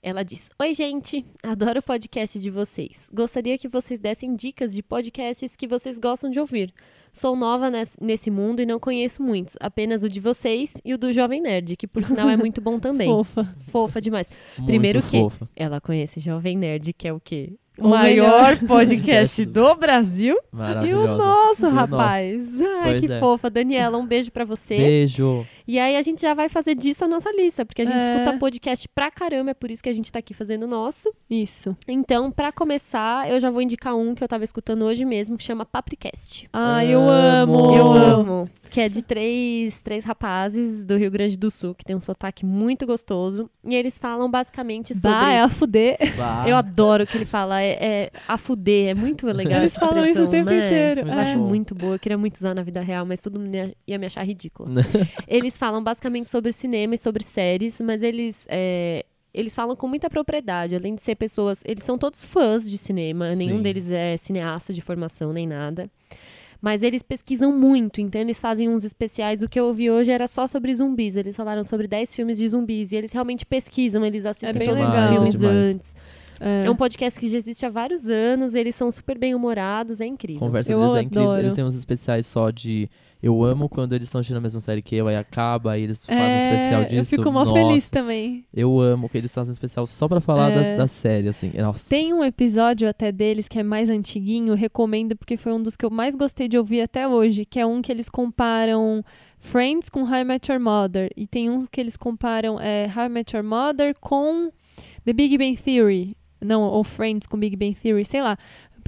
Ela 0.01 0.23
diz: 0.23 0.51
Oi, 0.61 0.73
gente, 0.73 1.27
adoro 1.43 1.81
o 1.81 1.83
podcast 1.83 2.39
de 2.39 2.49
vocês. 2.51 3.11
Gostaria 3.13 3.59
que 3.59 3.67
vocês 3.67 3.99
dessem 3.99 4.37
dicas 4.37 4.73
de 4.73 4.81
podcasts 4.85 5.57
que 5.57 5.67
vocês 5.67 5.99
gostam 5.99 6.31
de 6.31 6.39
ouvir. 6.39 6.73
Sou 7.13 7.35
nova 7.35 7.69
nes- 7.69 7.97
nesse 8.01 8.31
mundo 8.31 8.61
e 8.63 8.67
não 8.67 8.79
conheço 8.79 9.21
muitos, 9.21 9.57
apenas 9.59 10.05
o 10.05 10.09
de 10.09 10.21
vocês 10.21 10.75
e 10.85 10.95
o 10.95 10.99
do 10.99 11.13
Jovem 11.13 11.41
Nerd, 11.41 11.75
que 11.77 11.89
por 11.89 12.05
sinal 12.05 12.29
é 12.29 12.37
muito 12.37 12.61
bom 12.61 12.79
também. 12.81 13.09
Fofa. 13.09 13.57
Fofa 13.73 14.01
demais. 14.01 14.31
Muito 14.57 14.69
Primeiro 14.69 15.03
que 15.03 15.19
fofa. 15.19 15.49
ela 15.57 15.81
conhece 15.81 16.21
Jovem 16.21 16.57
Nerd, 16.57 16.93
que 16.93 17.09
é 17.09 17.13
o 17.13 17.19
quê? 17.19 17.55
O 17.81 17.89
maior 17.89 18.57
podcast 18.67 19.45
do 19.47 19.75
Brasil. 19.77 20.37
E 20.87 20.93
o 20.95 21.17
nosso, 21.17 21.67
E 21.67 21.69
o 21.69 21.73
rapaz. 21.73 22.61
Ai, 22.61 22.83
Pois 22.85 23.01
que 23.01 23.13
é. 23.13 23.21
fofa. 23.21 23.49
Daniela, 23.51 23.97
um 23.99 24.07
beijo 24.07 24.31
pra 24.31 24.45
você. 24.45 24.77
Beijo. 24.77 25.47
E 25.67 25.79
aí 25.79 25.97
a 25.97 26.03
gente 26.03 26.23
já 26.23 26.33
vai 26.35 26.49
fazer 26.49 26.75
disso 26.75 27.05
a 27.05 27.09
nossa 27.09 27.31
lista, 27.31 27.65
porque 27.65 27.83
a 27.83 27.85
gente 27.85 27.97
É. 28.03 28.15
escuta 28.23 28.39
podcast 28.39 28.89
pra 28.89 29.11
caramba, 29.11 29.51
é 29.51 29.55
por 29.55 29.71
isso 29.71 29.83
que 29.83 29.89
a 29.89 29.93
gente 29.93 30.11
tá 30.11 30.19
aqui 30.19 30.33
fazendo 30.33 30.63
o 30.63 30.67
nosso. 30.67 31.13
Isso. 31.29 31.77
Então, 31.87 32.31
pra 32.31 32.51
começar, 32.51 33.31
eu 33.31 33.39
já 33.39 33.51
vou 33.51 33.61
indicar 33.61 33.95
um 33.95 34.15
que 34.15 34.25
eu 34.25 34.29
tava 34.29 34.45
escutando 34.45 34.83
hoje 34.85 35.05
mesmo, 35.05 35.37
que 35.37 35.45
chama 35.45 35.67
Papricast. 35.67 36.49
Ah, 36.53 36.85
eu 36.85 37.01
Amo. 37.09 37.65
amo. 37.67 37.77
Eu 37.77 37.93
amo. 37.93 38.51
Que 38.71 38.81
é 38.81 38.89
de 38.89 39.03
três, 39.03 39.81
três 39.83 40.05
rapazes 40.05 40.85
do 40.85 40.97
Rio 40.97 41.11
Grande 41.11 41.37
do 41.37 41.51
Sul, 41.51 41.75
que 41.75 41.85
tem 41.85 41.97
um 41.97 42.01
sotaque 42.01 42.45
muito 42.45 42.87
gostoso. 42.87 43.51
E 43.65 43.75
eles 43.75 43.99
falam 43.99 44.31
basicamente 44.31 44.95
sobre. 44.95 45.19
Bah, 45.19 45.33
é 45.33 45.41
a 45.41 45.49
fuder. 45.49 45.97
Bah. 46.17 46.45
Eu 46.47 46.57
adoro 46.57 47.05
o 47.05 47.07
que 47.07 47.17
ele 47.17 47.25
fala, 47.25 47.63
é, 47.63 47.79
é 47.81 48.11
a 48.27 48.37
fuder, 48.37 48.91
é 48.91 48.95
muito 48.95 49.27
legal 49.27 49.61
Eles 49.61 49.77
essa 49.77 49.87
falam 49.87 50.05
isso 50.05 50.25
o 50.25 50.29
tempo 50.29 50.51
né? 50.51 50.67
inteiro. 50.67 51.01
Eu 51.03 51.13
é. 51.13 51.21
acho 51.21 51.39
muito 51.39 51.75
boa, 51.75 51.95
eu 51.95 51.99
queria 51.99 52.19
muito 52.19 52.37
usar 52.37 52.55
na 52.55 52.63
vida 52.63 52.81
real, 52.81 53.05
mas 53.07 53.21
todo 53.21 53.39
mundo 53.39 53.55
ia, 53.55 53.75
ia 53.87 53.99
me 53.99 54.07
achar 54.07 54.23
ridícula. 54.23 54.71
eles 55.27 55.57
falam 55.57 55.83
basicamente 55.83 56.29
sobre 56.29 56.53
cinema 56.53 56.95
e 56.95 56.99
sobre 56.99 57.25
séries, 57.25 57.81
mas 57.81 58.03
eles 58.03 58.47
é, 58.49 59.05
eles 59.33 59.55
falam 59.55 59.77
com 59.77 59.87
muita 59.87 60.09
propriedade, 60.09 60.75
além 60.75 60.95
de 60.95 61.03
ser 61.03 61.15
pessoas, 61.15 61.63
eles 61.65 61.85
são 61.85 61.99
todos 61.99 62.25
fãs 62.25 62.69
de 62.69 62.79
cinema, 62.79 63.35
nenhum 63.35 63.59
Sim. 63.59 63.63
deles 63.63 63.91
é 63.91 64.17
cineasta 64.17 64.73
de 64.73 64.81
formação 64.81 65.33
nem 65.33 65.47
nada. 65.47 65.91
Mas 66.61 66.83
eles 66.83 67.03
pesquisam 67.03 67.53
muito, 67.53 68.01
então 68.01 68.21
eles 68.21 68.41
fazem 68.41 68.69
uns 68.69 68.83
especiais. 68.83 69.43
O 69.43 69.49
que 69.49 69.61
eu 69.61 69.67
ouvi 69.67 69.91
hoje 69.91 70.11
era 70.11 70.27
só 70.27 70.47
sobre 70.49 70.75
zumbis. 70.75 71.15
Eles 71.17 71.37
falaram 71.37 71.63
sobre 71.63 71.87
10 71.87 72.17
filmes 72.17 72.37
de 72.37 72.49
zumbis. 72.49 72.91
E 72.91 72.97
eles 72.97 73.13
realmente 73.13 73.47
pesquisam, 73.47 74.05
eles 74.05 74.27
assistem 74.27 74.53
bem 74.53 74.69
todos 74.69 74.83
legal. 74.83 75.05
os 75.05 75.11
filmes 75.15 75.35
Demais. 75.39 75.57
antes. 75.57 75.95
É. 76.41 76.67
É 76.67 76.71
um 76.71 76.77
podcast 76.77 77.19
que 77.19 77.29
já 77.29 77.37
existe 77.37 77.67
há 77.67 77.71
vários 77.71 78.09
anos, 78.09 78.55
eles 78.55 78.75
são 78.75 78.91
super 78.91 79.19
bem 79.19 79.35
humorados, 79.35 80.01
é 80.01 80.07
incrível. 80.07 80.41
Conversa 80.41 80.73
deles 80.73 80.95
é 80.95 81.03
incrível. 81.03 81.39
Eles 81.39 81.55
têm 81.55 81.65
uns 81.65 81.75
especiais 81.75 82.27
só 82.27 82.51
de. 82.51 82.89
Eu 83.23 83.43
amo 83.43 83.69
quando 83.69 83.95
eles 83.95 84.05
estão 84.07 84.21
assistindo 84.21 84.37
a 84.37 84.41
mesma 84.41 84.61
série 84.61 84.81
que 84.81 84.95
eu, 84.95 85.09
aí 85.09 85.17
acaba, 85.17 85.73
aí 85.73 85.83
eles 85.83 86.07
fazem 86.07 86.23
um 86.23 86.39
especial 86.39 86.85
disso. 86.85 86.95
É, 86.95 87.01
Eu 87.01 87.05
fico 87.05 87.33
mó 87.33 87.45
Nossa, 87.45 87.53
feliz 87.53 87.91
também. 87.91 88.45
Eu 88.55 88.79
amo 88.81 89.09
que 89.09 89.19
eles 89.19 89.35
fazem 89.35 89.53
especial 89.53 89.87
só 89.89 90.07
pra 90.07 90.21
falar 90.21 90.53
É. 90.53 90.77
da, 90.77 90.83
da 90.85 90.87
série, 90.89 91.29
assim. 91.29 91.51
Nossa. 91.57 91.89
Tem 91.91 92.13
um 92.15 92.23
episódio 92.25 92.89
até 92.89 93.11
deles 93.11 93.49
que 93.49 93.59
é 93.59 93.63
mais 93.65 93.89
antiguinho, 93.91 94.55
recomendo 94.55 95.17
porque 95.17 95.37
foi 95.37 95.53
um 95.53 95.63
dos 95.63 95.75
que 95.77 95.85
eu 95.85 95.91
mais 95.91 96.15
gostei 96.15 96.47
de 96.47 96.57
ouvir 96.57 96.81
até 96.83 97.09
hoje, 97.09 97.45
que 97.45 97.59
é 97.59 97.67
um 97.67 97.83
que 97.83 97.91
eles 97.91 98.09
comparam 98.09 99.05
Friends 99.39 99.89
com 99.89 100.03
How 100.03 100.19
I 100.19 100.25
Met 100.25 100.51
Your 100.53 100.61
Mother. 100.61 101.11
E 101.17 101.27
tem 101.27 101.51
um 101.51 101.67
que 101.67 101.81
eles 101.81 101.97
comparam 101.97 102.61
é, 102.61 102.87
How 102.95 103.07
I 103.07 103.09
Met 103.09 103.37
Your 103.37 103.45
Mother 103.45 103.95
com 104.01 104.51
The 105.05 105.13
Big 105.13 105.37
Bang 105.37 105.57
Theory. 105.57 106.17
Não, 106.41 106.63
ou 106.63 106.85
Friends 106.85 107.27
com 107.27 107.37
Big 107.37 107.57
Bang 107.57 107.75
Theory, 107.75 108.05
sei 108.05 108.23
lá. 108.23 108.39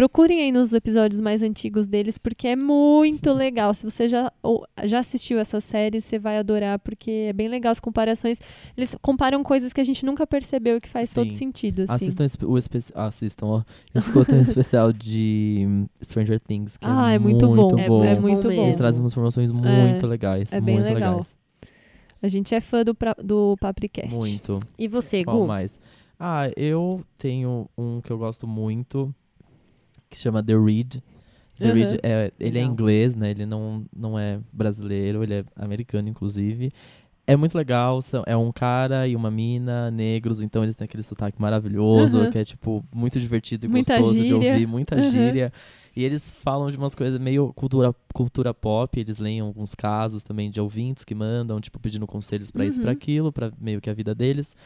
Procurem 0.00 0.40
aí 0.40 0.50
nos 0.50 0.72
episódios 0.72 1.20
mais 1.20 1.42
antigos 1.42 1.86
deles, 1.86 2.16
porque 2.16 2.48
é 2.48 2.56
muito 2.56 3.34
legal. 3.36 3.74
Se 3.74 3.84
você 3.84 4.08
já, 4.08 4.32
ou, 4.42 4.66
já 4.84 5.00
assistiu 5.00 5.38
essa 5.38 5.60
série, 5.60 6.00
você 6.00 6.18
vai 6.18 6.38
adorar, 6.38 6.78
porque 6.78 7.26
é 7.28 7.34
bem 7.34 7.48
legal 7.48 7.70
as 7.70 7.80
comparações. 7.80 8.40
Eles 8.74 8.96
comparam 9.02 9.42
coisas 9.42 9.74
que 9.74 9.80
a 9.82 9.84
gente 9.84 10.06
nunca 10.06 10.26
percebeu 10.26 10.78
e 10.78 10.80
que 10.80 10.88
faz 10.88 11.12
todo 11.12 11.30
Sim. 11.32 11.36
sentido. 11.36 11.82
Assim. 11.82 12.06
Assistam 12.06 12.46
o 12.46 12.56
especial. 12.56 13.06
Assistam, 13.08 13.46
ó. 13.46 13.62
Escutem 13.94 14.38
o 14.38 14.40
especial 14.40 14.90
de 14.90 15.66
hum, 15.68 15.86
Stranger 16.02 16.40
Things, 16.40 16.78
que 16.78 16.86
Ah, 16.86 17.12
é, 17.12 17.16
é 17.16 17.18
muito 17.18 17.46
bom. 17.46 17.78
É, 17.78 17.86
bom. 17.86 18.02
é 18.02 18.08
muito 18.18 18.22
muito 18.22 18.48
bom. 18.48 18.64
Eles 18.64 18.76
trazem 18.76 19.02
umas 19.02 19.12
informações 19.12 19.52
muito 19.52 20.06
legais. 20.06 20.50
é 20.50 20.62
bem 20.62 20.76
muito 20.76 20.94
legal. 20.94 21.10
legais. 21.10 21.36
A 22.22 22.28
gente 22.28 22.54
é 22.54 22.60
fã 22.62 22.82
do, 22.82 22.94
pra- 22.94 23.16
do 23.22 23.54
Papricast. 23.60 24.16
Muito. 24.16 24.60
E 24.78 24.88
você, 24.88 25.22
Qual 25.24 25.40
Gu? 25.40 25.46
mais? 25.46 25.78
Ah, 26.18 26.50
eu 26.56 27.02
tenho 27.18 27.68
um 27.76 28.00
que 28.00 28.10
eu 28.10 28.16
gosto 28.16 28.46
muito, 28.46 29.14
que 30.10 30.16
se 30.16 30.24
chama 30.24 30.42
The 30.42 30.54
Read. 30.54 31.02
The 31.58 31.66
Aham. 31.66 31.74
Read, 31.74 31.98
é, 32.02 32.32
ele 32.40 32.58
é 32.58 32.60
Legal. 32.62 32.72
inglês, 32.72 33.14
né? 33.14 33.30
Ele 33.30 33.46
não, 33.46 33.84
não 33.94 34.18
é 34.18 34.40
brasileiro, 34.52 35.22
ele 35.22 35.34
é 35.34 35.44
americano, 35.56 36.08
inclusive. 36.08 36.72
É 37.26 37.36
muito 37.36 37.56
legal, 37.56 38.02
são, 38.02 38.24
é 38.26 38.36
um 38.36 38.50
cara 38.50 39.06
e 39.06 39.14
uma 39.14 39.30
mina, 39.30 39.88
negros, 39.90 40.40
então 40.40 40.64
eles 40.64 40.74
têm 40.74 40.84
aquele 40.86 41.02
sotaque 41.02 41.40
maravilhoso, 41.40 42.22
Aham. 42.22 42.30
que 42.30 42.38
é, 42.38 42.44
tipo, 42.44 42.84
muito 42.92 43.20
divertido 43.20 43.66
e 43.66 43.68
Muita 43.68 43.94
gostoso 43.96 44.24
de 44.24 44.28
gíria. 44.34 44.52
ouvir, 44.52 44.66
muita 44.66 44.96
Aham. 44.98 45.10
gíria. 45.10 45.52
E 45.94 46.04
eles 46.04 46.28
falam 46.30 46.70
de 46.70 46.76
umas 46.76 46.94
coisas 46.94 47.20
meio 47.20 47.52
cultura, 47.52 47.94
cultura 48.12 48.52
pop, 48.52 48.98
eles 48.98 49.18
leem 49.18 49.40
alguns 49.40 49.74
casos 49.76 50.24
também 50.24 50.50
de 50.50 50.60
ouvintes 50.60 51.04
que 51.04 51.14
mandam, 51.14 51.60
tipo, 51.60 51.78
pedindo 51.78 52.06
conselhos 52.06 52.50
pra 52.50 52.64
isso, 52.64 52.78
Uhum. 52.78 52.82
pra 52.84 52.92
aquilo, 52.92 53.30
pra 53.32 53.52
meio 53.60 53.80
que 53.80 53.90
a 53.90 53.94
vida 53.94 54.12
deles. 54.14 54.56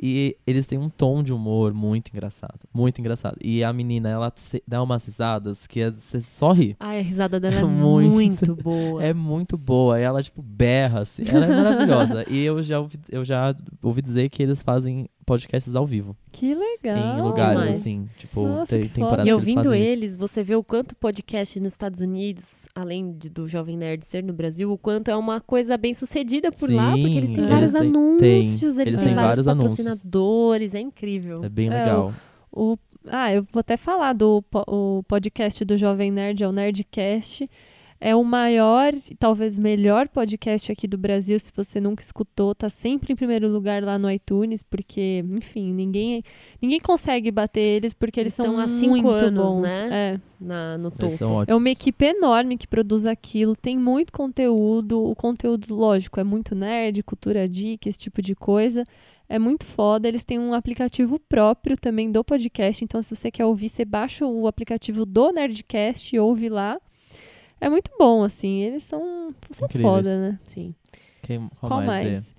E 0.00 0.36
eles 0.46 0.66
têm 0.66 0.78
um 0.78 0.88
tom 0.88 1.22
de 1.22 1.32
humor 1.32 1.74
muito 1.74 2.08
engraçado, 2.08 2.60
muito 2.72 3.00
engraçado. 3.00 3.36
E 3.42 3.64
a 3.64 3.72
menina, 3.72 4.08
ela 4.08 4.32
dá 4.66 4.82
umas 4.82 5.04
risadas 5.04 5.66
que 5.66 5.80
é- 5.80 5.90
você 5.90 6.20
só 6.20 6.52
ri. 6.52 6.76
Ai, 6.78 7.00
a 7.00 7.02
risada 7.02 7.38
dela 7.40 7.56
é 7.60 7.64
Muito. 7.64 8.10
muito, 8.10 8.56
boa. 8.56 9.02
É 9.02 9.12
muito 9.12 9.56
boa, 9.58 9.98
ela 9.98 10.22
tipo 10.22 10.40
berra 10.42 11.00
assim. 11.00 11.24
Ela 11.26 11.46
é 11.46 11.48
maravilhosa. 11.48 12.24
e 12.30 12.44
eu 12.44 12.62
já 12.62 12.78
ouvi, 12.80 12.98
eu 13.08 13.24
já 13.24 13.54
ouvi 13.82 14.00
dizer 14.02 14.28
que 14.28 14.42
eles 14.42 14.62
fazem 14.62 15.08
podcasts 15.28 15.76
ao 15.76 15.86
vivo 15.86 16.16
Que 16.32 16.54
legal. 16.54 17.18
em 17.18 17.22
lugares 17.22 17.58
demais. 17.60 17.76
assim, 17.78 18.06
tipo, 18.16 18.42
Nossa, 18.46 18.66
tem 18.78 18.88
tem 18.88 19.04
E 19.04 19.20
eles 19.20 19.32
ouvindo 19.34 19.60
isso. 19.74 19.90
eles, 19.92 20.16
você 20.16 20.42
vê 20.42 20.56
o 20.56 20.64
quanto 20.64 20.94
podcast 20.96 21.60
nos 21.60 21.72
Estados 21.74 22.00
Unidos, 22.00 22.66
além 22.74 23.12
de- 23.12 23.30
do 23.30 23.46
Jovem 23.46 23.76
Nerd 23.76 24.04
ser 24.04 24.22
no 24.24 24.32
Brasil, 24.32 24.72
o 24.72 24.76
quanto 24.78 25.10
é 25.10 25.16
uma 25.16 25.40
coisa 25.40 25.76
bem 25.76 25.94
sucedida 25.94 26.50
por 26.50 26.70
lá, 26.70 26.90
porque 26.92 27.06
eles 27.18 27.30
têm 27.30 27.44
Sim, 27.44 27.50
vários 27.50 27.74
eles 27.74 27.86
têm- 27.86 27.90
anúncios, 27.90 28.20
têm. 28.20 28.48
eles, 28.48 28.62
Eles 28.62 28.76
têm 28.96 29.04
têm 29.06 29.14
vários 29.14 29.14
vários 29.14 29.48
anúncios. 29.48 29.76
patrocinadores, 29.86 30.74
é 30.74 30.80
incrível. 30.80 31.44
É 31.44 31.48
bem 31.48 31.68
É, 31.68 31.70
legal. 31.70 32.12
O, 32.50 32.76
ah, 33.06 33.32
eu 33.32 33.42
vou 33.52 33.60
até 33.60 33.76
falar 33.76 34.12
do 34.14 34.42
o 34.66 35.02
podcast 35.06 35.64
do 35.64 35.76
Jovem 35.76 36.10
Nerd, 36.10 36.42
é 36.42 36.48
o 36.48 36.52
Nerdcast. 36.52 37.48
É 38.00 38.14
o 38.14 38.22
maior 38.22 38.94
e 39.10 39.14
talvez 39.16 39.58
melhor 39.58 40.06
podcast 40.08 40.70
aqui 40.70 40.86
do 40.86 40.96
Brasil. 40.96 41.38
Se 41.40 41.50
você 41.54 41.80
nunca 41.80 42.00
escutou, 42.02 42.54
tá 42.54 42.68
sempre 42.68 43.12
em 43.12 43.16
primeiro 43.16 43.48
lugar 43.48 43.82
lá 43.82 43.98
no 43.98 44.08
iTunes, 44.08 44.62
porque, 44.62 45.24
enfim, 45.34 45.72
ninguém, 45.72 46.22
ninguém 46.62 46.78
consegue 46.78 47.30
bater 47.32 47.60
eles 47.60 47.92
porque 47.92 48.20
eles 48.20 48.38
Eles 48.38 48.46
são 48.46 48.60
estão 48.60 48.76
há 48.76 48.78
cinco 48.78 48.90
muito 48.92 49.08
anos, 49.08 49.54
bons. 49.56 49.62
né? 49.62 49.88
É. 49.90 50.20
Na, 50.40 50.78
no 50.78 50.92
Eles 51.00 51.18
topo. 51.18 51.44
É 51.50 51.54
uma 51.54 51.70
equipe 51.70 52.04
enorme 52.04 52.56
que 52.56 52.68
produz 52.68 53.04
aquilo, 53.04 53.56
tem 53.56 53.76
muito 53.76 54.12
conteúdo. 54.12 55.04
O 55.04 55.16
conteúdo, 55.16 55.74
lógico, 55.74 56.20
é 56.20 56.24
muito 56.24 56.54
nerd, 56.54 57.02
cultura 57.02 57.44
geek, 57.48 57.88
esse 57.88 57.98
tipo 57.98 58.22
de 58.22 58.36
coisa. 58.36 58.84
É 59.28 59.38
muito 59.40 59.64
foda. 59.66 60.06
Eles 60.06 60.22
têm 60.22 60.38
um 60.38 60.54
aplicativo 60.54 61.18
próprio 61.18 61.76
também 61.76 62.10
do 62.12 62.22
podcast. 62.22 62.84
Então, 62.84 63.02
se 63.02 63.14
você 63.14 63.30
quer 63.30 63.44
ouvir, 63.44 63.68
você 63.68 63.84
baixa 63.84 64.24
o 64.24 64.46
aplicativo 64.46 65.04
do 65.04 65.32
Nerdcast 65.32 66.14
e 66.14 66.20
ouve 66.20 66.48
lá. 66.48 66.78
É 67.60 67.68
muito 67.68 67.90
bom, 67.98 68.22
assim. 68.24 68.60
Eles 68.60 68.84
são, 68.84 69.34
são 69.50 69.66
Incríveis. 69.66 69.90
foda, 69.92 70.16
né? 70.20 70.38
Sim. 70.46 70.74
Quem, 71.22 71.48
qual, 71.60 71.70
Qual 71.70 71.82
mais? 71.84 72.04
mais? 72.06 72.34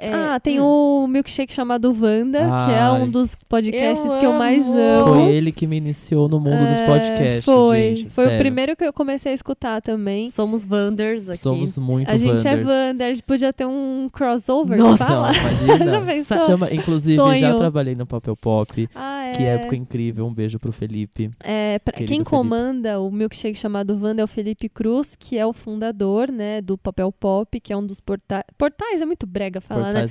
É, 0.00 0.12
ah, 0.14 0.40
tem 0.40 0.60
hum, 0.60 1.04
o 1.04 1.06
milkshake 1.08 1.52
chamado 1.52 1.88
Wanda, 2.00 2.38
que 2.38 2.70
é 2.72 2.78
Ai. 2.80 3.02
um 3.02 3.08
dos 3.10 3.34
podcasts 3.48 4.10
Eu 4.10 4.18
que 4.18 4.26
eu 4.26 4.32
mais 4.32 4.66
amo. 4.66 5.14
Foi 5.14 5.30
ele 5.32 5.52
que 5.52 5.66
me 5.66 5.76
iniciou 5.76 6.28
no 6.28 6.40
mundo 6.40 6.60
dos 6.64 6.80
É, 6.80 6.86
podcasts, 6.86 7.44
Foi, 7.44 7.96
gente. 7.96 8.10
foi 8.10 8.24
o 8.24 8.28
sério. 8.28 8.42
primeiro 8.42 8.76
que 8.76 8.84
eu 8.84 8.92
comecei 8.92 9.32
a 9.32 9.34
escutar 9.34 9.82
também. 9.82 10.28
Somos 10.30 10.64
Wanders 10.64 11.28
aqui. 11.28 11.38
Somos 11.38 11.76
muito 11.78 12.10
A 12.10 12.16
gente 12.16 12.46
é 12.46 12.50
Wanders. 12.52 12.68
Wander, 12.68 13.06
a 13.06 13.10
gente 13.10 13.22
podia 13.22 13.52
ter 13.52 13.66
um 13.66 14.08
crossover. 14.12 14.78
Nossa, 14.78 15.04
que 15.04 15.10
fala. 15.10 15.32
Não, 15.32 15.76
Já 15.90 16.00
imagina. 16.00 16.46
Chama, 16.46 16.72
inclusive, 16.72 17.16
Sonho. 17.16 17.38
já 17.38 17.54
trabalhei 17.54 17.94
no 17.94 18.06
Papel 18.06 18.36
Pop. 18.36 18.88
Ah, 18.94 19.26
é. 19.26 19.32
Que 19.32 19.42
época 19.44 19.76
incrível. 19.76 20.26
Um 20.26 20.32
beijo 20.32 20.58
pro 20.58 20.72
Felipe. 20.72 21.30
É, 21.42 21.78
pra- 21.78 21.92
quem 21.92 22.06
Felipe. 22.06 22.24
comanda 22.24 23.00
o 23.00 23.10
milkshake 23.10 23.58
chamado 23.58 23.98
Wanda 24.00 24.22
é 24.22 24.24
o 24.24 24.28
Felipe 24.28 24.68
Cruz, 24.68 25.14
que 25.14 25.36
é 25.36 25.44
o 25.46 25.52
fundador, 25.52 26.30
né, 26.32 26.60
do 26.60 26.78
Papel 26.78 27.12
Pop, 27.12 27.60
que 27.60 27.72
é 27.72 27.76
um 27.76 27.84
dos 27.84 28.00
portais. 28.00 28.44
Portais 28.56 29.00
é 29.00 29.04
muito 29.06 29.26
brega 29.26 29.60
falar, 29.60 29.89
né? 29.92 30.08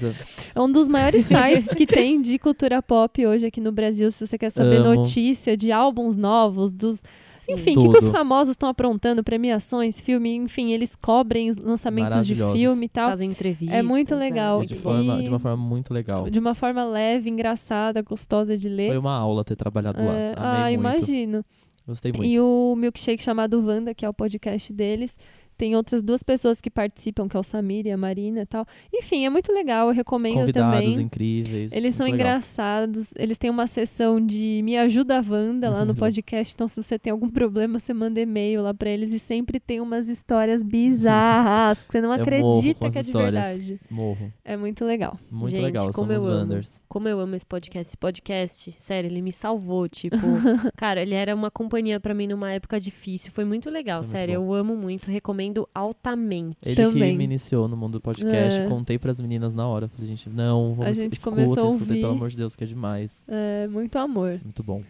É 0.55 0.59
um 0.59 0.71
dos 0.71 0.87
maiores 0.87 1.25
sites 1.27 1.73
que 1.73 1.85
tem 1.85 2.21
de 2.21 2.37
cultura 2.39 2.81
pop 2.81 3.25
hoje 3.25 3.45
aqui 3.45 3.59
no 3.61 3.71
Brasil. 3.71 4.11
Se 4.11 4.25
você 4.25 4.37
quer 4.37 4.49
saber 4.49 4.77
Amo. 4.77 4.95
notícia 4.95 5.55
de 5.55 5.71
álbuns 5.71 6.17
novos, 6.17 6.71
dos. 6.71 7.03
Enfim, 7.51 7.75
o 7.77 7.81
que, 7.81 7.89
que 7.89 8.05
os 8.05 8.09
famosos 8.09 8.51
estão 8.51 8.69
aprontando, 8.69 9.23
premiações, 9.23 9.99
filme, 9.99 10.35
enfim, 10.35 10.71
eles 10.71 10.95
cobrem 10.95 11.51
lançamentos 11.51 12.23
de 12.27 12.35
filme 12.35 12.85
e 12.85 12.89
tal. 12.89 13.09
Fazem 13.09 13.31
entrevistas. 13.31 13.75
É 13.75 13.81
muito 13.81 14.13
legal. 14.15 14.61
é 14.61 14.65
de, 14.67 14.75
E- 14.75 14.77
forma, 14.77 15.23
de 15.23 15.29
uma 15.29 15.39
forma 15.39 15.57
muito 15.57 15.91
legal. 15.91 16.29
De 16.29 16.37
uma 16.37 16.53
forma 16.53 16.83
leve, 16.85 17.27
engraçada, 17.27 18.03
gostosa 18.03 18.55
de 18.55 18.69
ler. 18.69 18.89
Foi 18.89 18.99
uma 18.99 19.17
aula 19.17 19.43
ter 19.43 19.55
trabalhado 19.55 20.03
lá. 20.03 20.13
É, 20.13 20.33
Amei 20.37 20.75
ah, 20.75 20.79
muito. 20.79 20.99
imagino. 20.99 21.45
Gostei 21.87 22.11
muito. 22.11 22.25
E 22.25 22.39
o 22.39 22.75
milkshake 22.77 23.23
chamado 23.23 23.65
Wanda, 23.65 23.95
que 23.95 24.05
é 24.05 24.09
o 24.09 24.13
podcast 24.13 24.71
deles, 24.71 25.17
Tem 25.59 25.75
outras 25.75 26.01
duas 26.01 26.23
pessoas 26.23 26.61
que 26.61 26.69
participam, 26.69 27.27
que 27.27 27.35
é 27.35 27.39
o 27.39 27.43
Samir 27.43 27.85
e 27.85 27.91
a 27.91 27.97
Marina 27.97 28.43
e 28.43 28.45
tal. 28.45 28.65
Enfim, 28.93 29.25
é 29.25 29.29
muito 29.29 29.51
legal, 29.51 29.89
eu 29.89 29.93
recomendo 29.93 30.35
Convidados 30.35 30.79
também. 30.79 31.01
incríveis. 31.01 31.73
Eles 31.73 31.95
são 31.95 32.05
muito 32.05 32.15
legal. 32.17 32.31
engraçados. 32.37 33.11
Eles 33.17 33.37
têm 33.37 33.49
uma 33.49 33.67
sessão 33.67 34.25
de 34.25 34.61
Me 34.63 34.77
Ajuda 34.77 35.21
Wanda 35.27 35.69
lá 35.69 35.83
no 35.83 35.93
podcast. 35.93 36.53
Então, 36.55 36.65
se 36.69 36.81
você 36.81 36.97
tem 36.97 37.11
algum 37.11 37.29
problema, 37.29 37.77
você 37.77 37.93
manda 37.93 38.21
e-mail 38.21 38.61
lá 38.61 38.73
pra 38.73 38.89
eles. 38.89 39.11
E 39.11 39.19
sempre 39.19 39.59
tem 39.59 39.81
umas 39.81 40.07
histórias 40.07 40.63
bizarras 40.63 41.83
que 41.83 41.91
você 41.91 41.99
não 41.99 42.13
Eu 42.15 42.41
morro 42.41 42.59
acredita 42.59 42.89
que 42.89 42.97
é 42.97 43.01
de 43.01 43.07
histórias. 43.09 43.33
verdade. 43.33 43.79
Morro. 43.89 44.31
É 44.45 44.55
muito 44.55 44.85
legal. 44.85 45.19
Muito 45.29 45.51
Gente, 45.51 45.61
legal, 45.61 45.91
como 45.91 46.13
eu 46.13 46.25
amo. 46.25 46.61
Como 46.87 47.09
eu 47.09 47.19
amo 47.19 47.35
esse 47.35 47.45
podcast. 47.45 47.89
Esse 47.89 47.97
podcast, 47.97 48.71
sério, 48.71 49.09
ele 49.09 49.21
me 49.21 49.33
salvou. 49.33 49.89
Tipo, 49.89 50.17
cara, 50.77 51.01
ele 51.01 51.15
era 51.15 51.35
uma 51.35 51.51
companhia 51.51 51.99
pra 51.99 52.13
mim 52.13 52.27
numa 52.27 52.49
época 52.53 52.79
difícil. 52.79 53.33
Foi 53.33 53.43
muito 53.43 53.69
legal, 53.69 53.99
muito 53.99 54.11
sério. 54.11 54.39
bom. 54.39 54.45
Eu 54.45 54.53
amo 54.53 54.75
muito, 54.77 55.11
recomendo 55.11 55.48
altamente. 55.73 56.57
Ele 56.65 56.75
Também. 56.75 57.11
que 57.11 57.17
me 57.17 57.23
iniciou 57.23 57.67
no 57.67 57.75
mundo 57.77 57.93
do 57.93 58.01
podcast, 58.01 58.61
É. 58.61 58.67
contei 58.67 58.97
pras 58.99 59.19
meninas 59.19 59.53
na 59.53 59.67
hora. 59.67 59.87
Falei, 59.87 60.07
gente, 60.07 60.29
não, 60.29 60.73
vamos 60.73 60.97
gente 60.97 61.13
escuta, 61.13 61.35
começou 61.35 61.63
a 61.65 61.67
escutei, 61.69 61.87
ouvir. 61.87 62.01
pelo 62.01 62.13
amor 62.13 62.29
de 62.29 62.37
Deus, 62.37 62.55
que 62.55 62.63
é 62.63 62.67
demais. 62.67 63.23
É 63.27 63.67
muito 63.67 63.97
amor. 63.97 64.39
Muito 64.43 64.63
bom. 64.63 64.83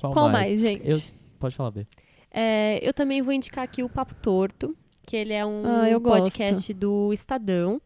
Qual, 0.00 0.28
mais? 0.30 0.60
gente? 0.60 0.88
Eu- 0.88 0.98
Pode 1.38 1.54
falar, 1.54 1.70
B. 1.70 1.86
É, 2.30 2.78
eu 2.86 2.92
também 2.92 3.22
vou 3.22 3.32
indicar 3.32 3.64
aqui 3.64 3.82
o 3.82 3.88
Papo 3.88 4.14
Torto, 4.16 4.76
que 5.06 5.16
ele 5.16 5.32
é 5.32 5.44
um 5.46 5.62
Ah, 5.64 5.88
eu 5.88 6.00
gosto. 6.00 6.24
podcast 6.24 6.74
do 6.74 7.12
Estadão. 7.12 7.80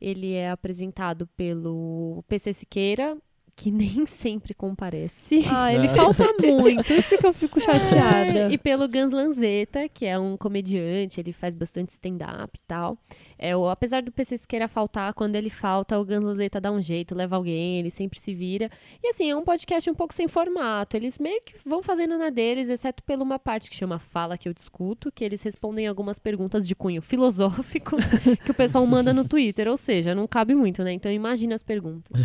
Ele 0.00 0.34
é 0.34 0.50
apresentado 0.50 1.26
pelo 1.36 2.22
PC 2.28 2.52
Siqueira, 2.52 3.16
que 3.56 3.70
nem 3.70 4.04
sempre 4.06 4.52
comparece. 4.52 5.42
Ah, 5.50 5.72
ele 5.72 5.88
falta 5.88 6.24
muito. 6.40 6.92
Isso 6.92 7.16
que 7.16 7.26
eu 7.26 7.32
fico 7.32 7.58
chateada. 7.62 8.40
É, 8.40 8.50
e 8.50 8.58
pelo 8.58 8.86
Gans 8.86 9.10
Lanzetta, 9.10 9.88
que 9.88 10.04
é 10.04 10.18
um 10.18 10.36
comediante, 10.36 11.18
ele 11.18 11.32
faz 11.32 11.54
bastante 11.54 11.88
stand-up 11.90 12.52
e 12.54 12.60
tal. 12.68 12.98
É, 13.38 13.56
o, 13.56 13.68
apesar 13.68 14.02
do 14.02 14.10
PC 14.10 14.38
Siqueira 14.38 14.68
faltar, 14.68 15.12
quando 15.14 15.36
ele 15.36 15.50
falta, 15.50 15.98
o 15.98 16.04
Gans 16.04 16.24
Lanzetta 16.24 16.60
dá 16.60 16.70
um 16.70 16.80
jeito, 16.80 17.14
leva 17.14 17.36
alguém, 17.36 17.78
ele 17.78 17.90
sempre 17.90 18.18
se 18.18 18.34
vira. 18.34 18.70
E 19.02 19.08
assim, 19.08 19.30
é 19.30 19.36
um 19.36 19.44
podcast 19.44 19.88
um 19.90 19.94
pouco 19.94 20.14
sem 20.14 20.26
formato. 20.28 20.96
Eles 20.96 21.18
meio 21.18 21.40
que 21.42 21.54
vão 21.64 21.82
fazendo 21.82 22.16
na 22.18 22.30
deles, 22.30 22.68
exceto 22.68 23.02
pela 23.02 23.22
uma 23.22 23.38
parte 23.38 23.68
que 23.68 23.76
chama 23.76 23.98
Fala 23.98 24.38
que 24.38 24.48
eu 24.48 24.54
discuto, 24.54 25.12
que 25.12 25.24
eles 25.24 25.42
respondem 25.42 25.86
algumas 25.86 26.18
perguntas 26.18 26.66
de 26.66 26.74
cunho 26.74 27.02
filosófico 27.02 27.96
que 28.44 28.50
o 28.50 28.54
pessoal 28.54 28.86
manda 28.86 29.12
no 29.12 29.24
Twitter. 29.26 29.68
Ou 29.68 29.76
seja, 29.76 30.14
não 30.14 30.26
cabe 30.26 30.54
muito, 30.54 30.82
né? 30.82 30.92
Então 30.92 31.10
imagina 31.10 31.54
as 31.54 31.62
perguntas. 31.62 32.20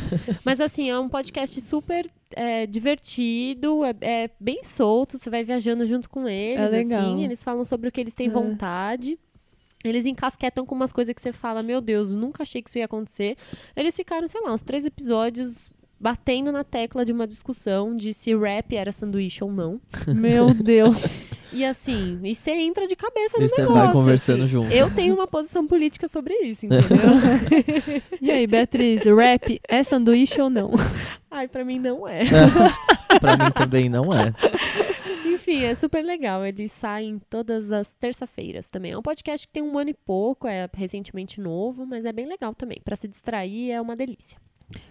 Mas 0.45 0.61
assim, 0.61 0.89
é 0.89 0.97
um 0.99 1.09
podcast 1.09 1.59
super 1.61 2.09
é, 2.35 2.65
divertido, 2.65 3.83
é, 3.83 3.95
é 4.01 4.29
bem 4.39 4.63
solto, 4.63 5.17
você 5.17 5.29
vai 5.29 5.43
viajando 5.43 5.85
junto 5.85 6.09
com 6.09 6.27
eles, 6.27 6.71
É 6.73 6.79
assim, 6.79 7.23
eles 7.23 7.43
falam 7.43 7.63
sobre 7.63 7.89
o 7.89 7.91
que 7.91 7.99
eles 7.99 8.13
têm 8.13 8.27
É. 8.27 8.29
vontade. 8.29 9.19
Eles 9.83 10.05
encasquetam 10.05 10.65
com 10.65 10.75
umas 10.75 10.91
coisas 10.91 11.13
que 11.13 11.21
você 11.21 11.31
fala, 11.31 11.63
meu 11.63 11.81
Deus, 11.81 12.11
eu 12.11 12.17
nunca 12.17 12.43
achei 12.43 12.61
que 12.61 12.69
isso 12.69 12.77
ia 12.77 12.85
acontecer. 12.85 13.35
Eles 13.75 13.95
ficaram, 13.95 14.27
sei 14.29 14.41
lá, 14.41 14.53
uns 14.53 14.61
três 14.61 14.85
episódios 14.85 15.69
batendo 15.99 16.51
na 16.51 16.63
tecla 16.63 17.05
de 17.05 17.11
uma 17.11 17.27
discussão 17.27 17.95
de 17.95 18.11
se 18.13 18.35
rap 18.35 18.75
era 18.75 18.91
sanduíche 18.91 19.43
ou 19.43 19.51
não. 19.51 19.79
Meu 20.07 20.53
Deus. 20.53 21.25
E 21.53 21.65
assim, 21.65 22.19
e 22.23 22.33
você 22.33 22.51
entra 22.51 22.87
de 22.87 22.95
cabeça 22.95 23.37
E 23.37 23.41
no 23.41 23.49
você 23.49 23.61
negócio. 23.61 23.83
vai 23.83 23.91
conversando 23.93 24.47
junto. 24.47 24.71
Eu 24.71 24.89
tenho 24.89 25.13
uma 25.13 25.27
posição 25.27 25.67
política 25.67 26.07
sobre 26.07 26.33
isso, 26.43 26.65
entendeu? 26.65 26.81
E 28.21 28.31
aí, 28.31 28.47
Beatriz, 28.47 29.03
rap 29.03 29.59
é 29.67 29.83
sanduíche 29.83 30.39
ou 30.41 30.49
não? 30.49 30.71
Ai, 31.29 31.47
pra 31.47 31.65
mim 31.65 31.77
não 31.79 32.07
é. 32.07 32.21
pra 33.19 33.35
mim 33.35 33.51
também 33.51 33.89
não 33.89 34.13
é. 34.13 34.33
Enfim, 35.41 35.63
é 35.63 35.75
super 35.75 36.03
legal. 36.03 36.45
Eles 36.45 36.71
saem 36.71 37.19
todas 37.29 37.71
as 37.71 37.89
terça-feiras 37.91 38.67
também. 38.69 38.91
É 38.91 38.97
um 38.97 39.01
podcast 39.01 39.47
que 39.47 39.53
tem 39.53 39.63
um 39.63 39.77
ano 39.77 39.89
e 39.89 39.93
pouco, 39.93 40.47
é 40.47 40.69
recentemente 40.73 41.39
novo, 41.41 41.85
mas 41.85 42.05
é 42.05 42.11
bem 42.13 42.27
legal 42.27 42.53
também. 42.53 42.79
Pra 42.83 42.95
se 42.95 43.07
distrair 43.07 43.71
é 43.71 43.81
uma 43.81 43.95
delícia. 43.95 44.37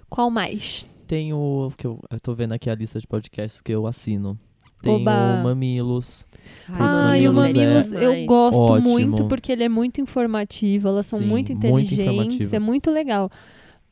Qual 0.09 0.31
mais? 0.31 0.87
Tem 1.07 1.33
o. 1.33 1.73
Que 1.77 1.87
eu, 1.87 1.99
eu 2.11 2.21
tô 2.21 2.35
vendo 2.35 2.53
aqui 2.53 2.69
a 2.69 2.75
lista 2.75 2.99
de 3.01 3.07
podcasts 3.07 3.61
que 3.61 3.73
eu 3.73 3.87
assino. 3.87 4.39
Tem 4.83 4.95
Oba. 4.95 5.41
o 5.41 5.45
Mamilos. 5.45 6.27
Ai, 6.69 6.79
Ah, 7.11 7.19
e 7.19 7.29
o 7.29 7.35
Mamilos 7.35 7.93
é 7.93 8.05
eu 8.05 8.27
gosto 8.27 8.59
ótimo. 8.59 8.89
muito 8.91 9.25
porque 9.27 9.53
ele 9.53 9.63
é 9.65 9.69
muito 9.69 10.01
informativo, 10.01 10.89
elas 10.89 11.05
são 11.07 11.19
Sim, 11.19 11.27
muito 11.27 11.53
muito 11.53 11.67
inteligentes, 11.67 11.99
informativo. 11.99 12.57
é 12.57 12.59
muito 12.59 12.91
legal. 12.91 13.31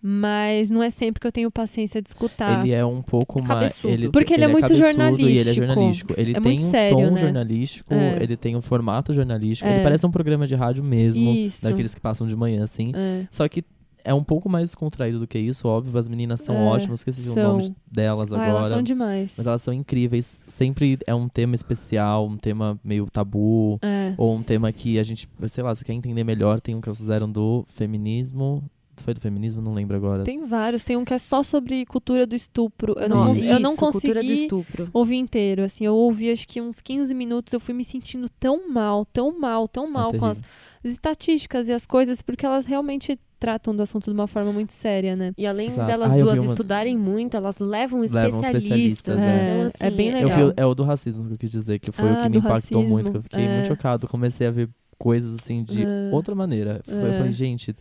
Mas 0.01 0.70
não 0.70 0.83
é 0.83 0.91
sempre 0.91 1.20
que 1.20 1.27
eu 1.27 1.33
tenho 1.33 1.51
paciência 1.51 2.01
de 2.01 2.09
escutar. 2.09 2.65
Ele 2.65 2.73
é 2.73 2.85
um 2.85 3.03
pouco 3.03 3.41
mais. 3.41 3.49
Cabeçudo. 3.77 3.93
Ele, 3.93 4.09
Porque 4.11 4.33
ele 4.33 4.45
é 4.45 4.49
muito 4.49 4.62
cabeçudo 4.69 4.87
E 5.20 5.25
ele 5.39 5.51
é 5.51 5.53
jornalístico. 5.53 5.66
jornalístico. 5.66 6.15
Ele 6.16 6.31
É 6.31 6.35
tem 6.41 6.43
muito 6.43 6.65
um 6.66 6.70
sério, 6.70 6.97
tom 6.97 7.11
né? 7.11 7.16
jornalístico, 7.20 7.95
É. 7.95 8.23
ele 8.23 8.37
tem 8.37 8.57
um 8.57 8.62
formato 8.62 9.12
jornalístico. 9.12 9.69
É. 9.69 9.75
Ele 9.75 9.83
parece 9.83 10.07
um 10.07 10.11
programa 10.11 10.47
de 10.47 10.55
rádio 10.55 10.85
mesmo, 10.85 11.31
Isso. 11.31 11.62
daqueles 11.62 11.95
que 11.95 12.01
passam 12.01 12.27
de 12.27 12.37
manhã, 12.37 12.62
assim. 12.65 12.93
É. 12.95 13.27
Só 13.31 13.47
que 13.49 13.65
é 14.05 14.15
um 14.15 14.23
pouco 14.25 14.49
mais 14.49 14.66
descontraído 14.70 15.19
do 15.19 15.27
que 15.27 15.39
isso, 15.39 15.66
óbvio. 15.69 15.99
As 15.99 16.09
meninas 16.09 16.41
são 16.41 16.55
É, 16.55 16.65
ótimas, 16.65 17.01
esqueci 17.01 17.29
o 17.29 17.35
são. 17.35 17.59
nome 17.59 17.75
delas 17.91 18.33
Ah, 18.33 18.37
agora. 18.37 18.51
elas 18.51 18.69
são 18.69 18.83
demais. 18.83 19.35
Mas 19.37 19.47
elas 19.47 19.61
são 19.61 19.75
incríveis. 19.75 20.39
Sempre 20.47 20.97
é 21.07 21.15
um 21.15 21.29
tema 21.29 21.55
especial, 21.55 22.27
um 22.27 22.37
tema 22.39 22.79
meio 22.83 23.07
tabu. 23.11 23.79
É. 23.83 24.15
Ou 24.16 24.35
um 24.35 24.43
tema 24.43 24.73
que 24.73 24.99
a 24.99 25.03
gente, 25.03 25.29
sei 25.49 25.62
lá, 25.65 25.75
você 25.75 25.85
quer 25.85 25.93
entender 25.93 26.25
melhor, 26.25 26.61
tem 26.61 26.75
um 26.75 26.81
que 26.81 26.89
elas 26.89 26.99
fizeram 26.99 27.31
do 27.31 27.66
feminismo. 27.69 28.62
Foi 29.03 29.15
do 29.15 29.20
feminismo? 29.20 29.61
Não 29.62 29.73
lembro 29.75 29.97
agora. 29.97 30.25
Tem 30.25 30.45
vários, 30.47 30.83
tem 30.85 30.97
um 30.97 31.05
que 31.05 31.15
é 31.15 31.19
só 31.19 31.43
sobre 31.43 31.85
cultura 31.87 32.27
do 32.27 32.35
estupro. 32.35 32.95
Eu 32.99 33.09
não, 33.09 33.27
cons- 33.27 33.43
eu 33.45 33.61
não 33.61 33.73
Isso, 33.73 33.81
cultura 33.81 34.15
do 34.15 34.27
consegui 34.27 34.43
estupro. 34.43 34.89
ouvir 34.93 35.16
inteiro. 35.16 35.62
Assim, 35.65 35.85
eu 35.85 35.95
ouvi 35.95 36.31
acho 36.31 36.47
que 36.47 36.61
uns 36.61 36.81
15 36.81 37.15
minutos, 37.15 37.53
eu 37.53 37.61
fui 37.61 37.75
me 37.75 37.85
sentindo 37.85 38.29
tão 38.41 38.69
mal, 38.70 39.05
tão 39.07 39.39
mal, 39.39 39.66
tão 39.69 39.91
mal 39.91 40.12
com 40.12 40.27
as, 40.27 40.43
as 40.85 40.91
estatísticas 40.91 41.69
e 41.69 41.73
as 41.73 41.87
coisas, 41.87 42.23
porque 42.23 42.45
elas 42.45 42.66
realmente 42.66 43.19
tratam 43.41 43.75
do 43.75 43.83
assunto 43.83 44.07
de 44.07 44.12
uma 44.12 44.27
forma 44.27 44.53
muito 44.53 44.73
séria, 44.73 45.15
né? 45.15 45.33
E 45.39 45.47
além 45.47 45.69
Exato. 45.69 45.87
delas 45.87 46.11
Ah, 46.12 46.16
duas 46.16 46.39
uma- 46.41 46.51
estudarem 46.51 46.97
muito, 46.99 47.37
elas 47.37 47.59
levam 47.61 48.01
Levam 48.01 48.05
especialistas. 48.41 48.55
especialistas, 48.65 49.16
né? 49.16 49.27
é. 49.29 49.53
Então, 49.55 49.66
assim, 49.66 49.77
É 49.87 49.91
bem 49.91 50.09
Eu 50.09 50.29
legal. 50.29 50.49
vi, 50.49 50.55
é 50.57 50.66
o 50.66 50.75
do 50.75 50.83
racismo 50.83 51.25
que 51.29 51.35
eu 51.35 51.39
quis 51.39 51.51
dizer, 51.53 51.79
que 51.79 51.93
foi 51.93 52.11
o 52.11 52.15
Ah, 52.19 52.23
que 52.25 52.29
me 52.31 52.39
impactou 52.39 52.81
racismo, 52.81 52.89
muito. 52.89 53.11
Que 53.12 53.16
eu 53.19 53.23
fiquei 53.23 53.45
é. 53.45 53.53
muito 53.55 53.66
chocado. 53.69 54.09
Comecei 54.09 54.47
a 54.49 54.51
ver 54.51 54.69
coisas 54.99 55.37
assim 55.41 55.62
de 55.62 55.85
É. 55.85 56.11
outra 56.12 56.35
maneira. 56.35 56.81
Eu 56.89 57.07
É. 57.07 57.12
falei, 57.15 57.31
gente, 57.31 57.77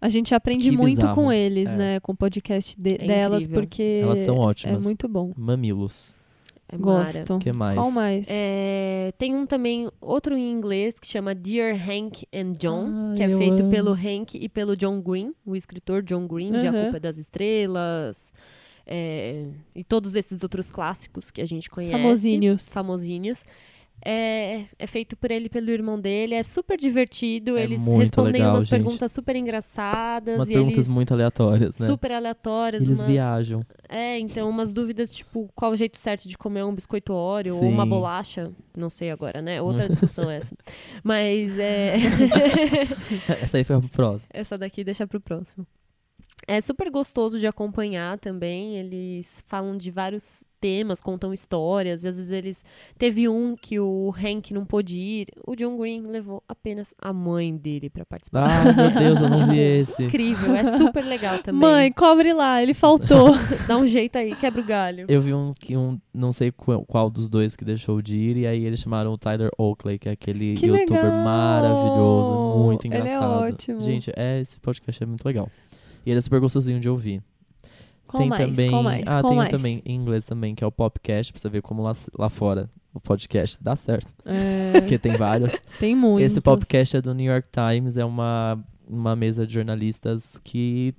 A 0.00 0.08
gente 0.08 0.34
aprende 0.34 0.70
Que 0.70 0.76
muito 0.76 0.96
bizarro. 1.00 1.14
com 1.14 1.32
eles, 1.32 1.68
É. 1.70 1.76
né? 1.76 2.00
Com 2.00 2.12
o 2.12 2.16
podcast 2.16 2.80
de- 2.80 2.94
É 2.94 3.06
delas, 3.06 3.42
incrível. 3.42 3.60
porque 3.62 4.00
elas 4.02 4.18
são 4.20 4.36
é 4.36 4.40
ótimas. 4.40 4.82
muito 4.84 5.08
bom. 5.08 5.32
Mamilos. 5.36 6.14
É. 6.70 6.76
Gosto. 6.76 7.34
O 7.36 7.38
que 7.38 7.50
mais? 7.52 7.76
Qual 7.78 7.90
mais? 7.90 8.26
É, 8.30 9.10
tem 9.18 9.34
um 9.34 9.46
também, 9.46 9.88
outro 10.00 10.36
em 10.36 10.52
inglês, 10.52 10.98
que 11.00 11.06
chama 11.08 11.34
Dear 11.34 11.74
Hank 11.74 12.26
and 12.32 12.52
John, 12.58 13.06
Ai, 13.08 13.14
que 13.16 13.22
é 13.22 13.28
feito 13.36 13.62
amo. 13.62 13.70
pelo 13.70 13.92
Hank 13.92 14.34
e 14.38 14.48
pelo 14.50 14.76
John 14.76 15.00
Green, 15.00 15.32
o 15.46 15.56
escritor 15.56 16.02
John 16.02 16.26
Green, 16.28 16.52
de 16.52 16.66
A. 16.66 16.72
Culpa 16.72 16.98
é 16.98 17.00
das 17.00 17.16
Estrelas, 17.16 18.34
é, 18.86 19.46
e 19.74 19.82
todos 19.82 20.14
esses 20.14 20.42
outros 20.42 20.70
clássicos 20.70 21.30
que 21.30 21.40
a 21.40 21.46
gente 21.46 21.68
conhece. 21.70 21.92
Famosinhos. 21.92 22.68
Famosinhos. 22.72 23.44
É, 24.04 24.64
é 24.78 24.86
feito 24.86 25.16
por 25.16 25.30
ele 25.30 25.48
pelo 25.48 25.70
irmão 25.70 25.98
dele, 26.00 26.34
é 26.34 26.42
super 26.44 26.78
divertido, 26.78 27.56
É 27.56 27.64
eles 27.64 27.80
respondem 27.84 28.32
legal, 28.34 28.54
umas 28.54 28.64
gente. 28.64 28.70
perguntas 28.82 29.12
super 29.12 29.34
engraçadas. 29.36 30.36
Umas 30.36 30.48
e 30.48 30.52
perguntas 30.52 30.76
eles 30.76 30.88
muito 30.88 31.12
aleatórias, 31.12 31.78
né? 31.78 31.86
super 31.86 32.12
aleatórias. 32.12 32.84
Eles 32.86 32.98
umas- 33.00 33.10
viajam. 33.10 33.60
é, 33.88 34.18
então 34.18 34.48
umas 34.48 34.72
dúvidas, 34.72 35.10
tipo, 35.10 35.50
qual 35.54 35.72
o 35.72 35.76
jeito 35.76 35.98
certo 35.98 36.28
de 36.28 36.38
comer 36.38 36.62
um 36.64 36.74
biscoito 36.74 37.12
Oreo 37.12 37.56
ou 37.56 37.62
uma 37.64 37.84
bolacha. 37.84 38.52
Não 38.76 38.88
sei 38.88 39.10
agora, 39.10 39.42
né? 39.42 39.60
Outra 39.60 39.88
discussão 39.88 40.30
essa. 40.30 40.56
Mas 41.02 41.58
é. 41.58 41.96
Essa 43.42 43.58
aí 43.58 43.64
foi 43.64 43.78
pro 43.80 43.88
próximo. 43.88 44.28
essa 44.32 44.56
daqui 44.56 44.84
deixa 44.84 45.06
pro 45.06 45.20
próximo. 45.20 45.66
É 46.46 46.60
super 46.60 46.90
gostoso 46.90 47.38
de 47.38 47.46
acompanhar 47.46 48.18
também. 48.18 48.76
Eles 48.76 49.42
falam 49.46 49.76
de 49.76 49.90
vários 49.90 50.44
temas, 50.60 51.00
contam 51.00 51.32
histórias. 51.32 52.04
E 52.04 52.08
às 52.08 52.16
vezes 52.16 52.30
eles. 52.30 52.64
Teve 52.98 53.28
um 53.28 53.56
que 53.56 53.78
o 53.80 54.12
Hank 54.16 54.52
não 54.52 54.64
pôde 54.64 54.98
ir. 54.98 55.26
O 55.46 55.54
John 55.54 55.76
Green 55.76 56.02
levou 56.06 56.42
apenas 56.48 56.94
a 57.00 57.12
mãe 57.12 57.56
dele 57.56 57.88
pra 57.88 58.04
participar. 58.04 58.48
Ah, 58.48 58.72
meu 58.72 58.90
Deus, 58.90 59.20
eu 59.20 59.30
não 59.30 59.46
vi 59.48 59.58
esse. 59.80 60.02
Incrível, 60.04 60.54
é 60.54 60.76
super 60.76 61.04
legal 61.04 61.38
também. 61.42 61.60
Mãe, 61.60 61.92
cobre 61.92 62.32
lá, 62.32 62.62
ele 62.62 62.74
faltou. 62.74 63.30
Dá 63.66 63.76
um 63.76 63.86
jeito 63.86 64.16
aí, 64.16 64.34
quebra 64.36 64.60
o 64.60 64.64
galho. 64.64 65.06
Eu 65.08 65.20
vi 65.20 65.32
um 65.34 65.52
que 65.54 65.76
um, 65.76 65.98
não 66.12 66.32
sei 66.32 66.50
qual, 66.50 66.84
qual 66.84 67.08
dos 67.10 67.28
dois 67.28 67.56
que 67.56 67.64
deixou 67.64 68.02
de 68.02 68.18
ir, 68.18 68.36
e 68.38 68.46
aí 68.46 68.64
eles 68.64 68.80
chamaram 68.80 69.12
o 69.12 69.18
Tyler 69.18 69.50
Oakley, 69.58 69.98
que 69.98 70.08
é 70.08 70.12
aquele 70.12 70.54
Que 70.54 70.66
youtuber 70.66 71.02
legal! 71.04 71.24
maravilhoso, 71.24 72.58
muito 72.64 72.84
Ele 72.86 72.94
é 72.94 72.98
engraçado. 73.00 73.42
ótimo. 73.42 73.80
Gente, 73.80 74.12
é, 74.16 74.40
esse 74.40 74.58
podcast 74.60 75.02
é 75.02 75.06
muito 75.06 75.24
legal. 75.24 75.48
E 76.04 76.10
ele 76.10 76.18
é 76.18 76.20
super 76.20 76.40
gostosinho 76.40 76.80
de 76.80 76.88
ouvir. 76.88 77.22
Qual 78.08 78.20
tem 78.20 78.28
mais? 78.28 78.44
também. 78.50 78.70
Qual 78.70 78.82
mais? 78.82 79.04
Ah, 79.06 79.20
Qual 79.20 79.28
tem 79.30 79.36
mais? 79.36 79.50
também 79.50 79.82
em 79.84 79.94
inglês 79.94 80.24
também, 80.24 80.54
que 80.54 80.64
é 80.64 80.66
o 80.66 80.72
Popcast, 80.72 81.32
pra 81.32 81.40
você 81.40 81.48
ver 81.48 81.62
como 81.62 81.82
lá, 81.82 81.92
lá 82.18 82.28
fora 82.28 82.68
o 82.92 82.98
podcast 83.00 83.62
dá 83.62 83.76
certo. 83.76 84.12
É, 84.24 84.72
Porque 84.80 84.98
tem 84.98 85.12
vários. 85.16 85.52
tem 85.78 85.94
muito. 85.94 86.24
Esse 86.24 86.40
podcast 86.40 86.96
é 86.96 87.00
do 87.02 87.14
New 87.14 87.30
York 87.30 87.48
Times, 87.52 87.96
é 87.96 88.04
uma, 88.04 88.58
uma 88.88 89.14
mesa 89.14 89.46
de 89.46 89.54
jornalistas 89.54 90.40
que 90.42 90.94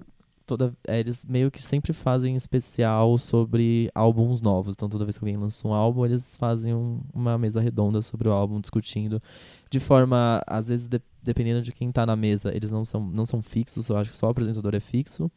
toda, 0.45 0.73
é, 0.88 0.99
eles 0.99 1.26
meio 1.26 1.52
que 1.52 1.61
sempre 1.61 1.94
fazem 1.94 2.36
especial 2.36 3.18
sobre 3.19 3.91
álbuns 3.94 4.41
novos. 4.41 4.73
Então, 4.73 4.90
toda 4.90 5.06
vez 5.06 5.18
que 5.18 5.23
alguém 5.23 5.38
lança 5.38 5.68
um 5.68 5.73
álbum, 5.73 6.06
eles 6.06 6.36
fazem 6.38 6.73
um- 6.73 7.02
uma 7.14 7.38
mesa 7.38 7.61
redonda 7.61 8.02
sobre 8.02 8.27
o 8.30 8.31
álbum, 8.31 8.60
discutindo. 8.60 9.22
De 9.69 9.80
forma, 9.80 10.41
às 10.48 10.68
vezes, 10.69 10.88
de- 10.88 11.02
dependendo 11.22 11.61
de 11.61 11.72
quem 11.72 11.91
tá 11.91 12.03
na 12.03 12.15
mesa, 12.15 12.52
eles 12.56 12.72
não 12.72 12.84
são, 12.84 12.99
não 13.06 13.26
são 13.27 13.41
fixos, 13.44 13.90
eu 13.90 13.98
acho 13.98 14.10
que 14.10 14.18
só 14.18 14.26
o 14.26 14.30
apresentador 14.31 14.73
é 14.73 14.80
fixo. 14.80 15.30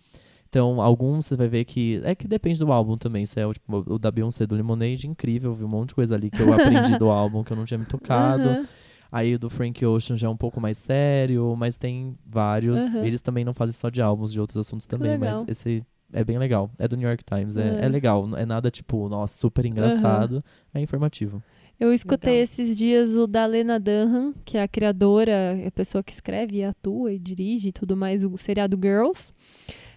Então, 0.52 0.82
alguns 0.82 1.24
você 1.24 1.34
vai 1.34 1.48
ver 1.48 1.64
que. 1.64 1.98
É 2.04 2.14
que 2.14 2.28
depende 2.28 2.58
do 2.58 2.70
álbum 2.70 2.98
também. 2.98 3.24
Se 3.24 3.40
é 3.40 3.46
o, 3.46 3.54
tipo, 3.54 3.74
o 3.94 3.98
da 3.98 4.10
Beyoncé 4.10 4.46
do 4.46 4.54
Lemonade, 4.54 5.08
incrível. 5.08 5.54
Vi 5.54 5.64
um 5.64 5.68
monte 5.68 5.88
de 5.88 5.94
coisa 5.94 6.14
ali 6.14 6.30
que 6.30 6.42
eu 6.42 6.52
aprendi 6.52 6.98
do 6.98 7.08
álbum 7.10 7.42
que 7.42 7.50
eu 7.54 7.56
não 7.56 7.64
tinha 7.64 7.78
me 7.78 7.86
tocado. 7.86 8.50
Aham. 8.50 8.68
Aí 9.10 9.34
o 9.34 9.38
do 9.38 9.48
Frank 9.48 9.82
Ocean 9.86 10.14
já 10.14 10.26
é 10.26 10.30
um 10.30 10.36
pouco 10.36 10.60
mais 10.60 10.76
sério, 10.76 11.56
mas 11.56 11.78
tem 11.78 12.14
vários. 12.26 12.82
Aham. 12.94 13.02
Eles 13.02 13.22
também 13.22 13.46
não 13.46 13.54
fazem 13.54 13.72
só 13.72 13.88
de 13.88 14.02
álbuns, 14.02 14.30
de 14.30 14.38
outros 14.38 14.58
assuntos 14.58 14.86
também, 14.86 15.16
mas 15.16 15.38
legal. 15.38 15.44
esse 15.48 15.82
é 16.12 16.22
bem 16.22 16.36
legal. 16.36 16.70
É 16.78 16.86
do 16.86 16.98
New 16.98 17.08
York 17.08 17.24
Times, 17.24 17.56
é, 17.56 17.80
É. 17.80 17.86
é 17.86 17.88
legal. 17.88 18.26
Não 18.26 18.36
é 18.36 18.44
nada 18.44 18.70
tipo, 18.70 19.08
nossa, 19.08 19.38
super 19.38 19.64
engraçado. 19.64 20.44
É 20.74 20.80
informativo. 20.80 21.42
Eu 21.80 21.94
escutei 21.94 22.34
Legal. 22.34 22.44
esses 22.44 22.76
dias 22.76 23.16
o 23.16 23.26
da 23.26 23.46
Lena 23.46 23.80
Dunham, 23.80 24.34
que 24.44 24.58
é 24.58 24.62
a 24.62 24.68
criadora, 24.68 25.32
é 25.32 25.66
a 25.66 25.70
pessoa 25.72 26.04
que 26.04 26.12
escreve, 26.12 26.58
e 26.58 26.62
atua 26.64 27.10
e 27.14 27.18
dirige 27.18 27.68
e 27.68 27.72
tudo 27.72 27.96
mais, 27.96 28.22
o 28.22 28.36
seriado 28.36 28.78
Girls. 28.80 29.32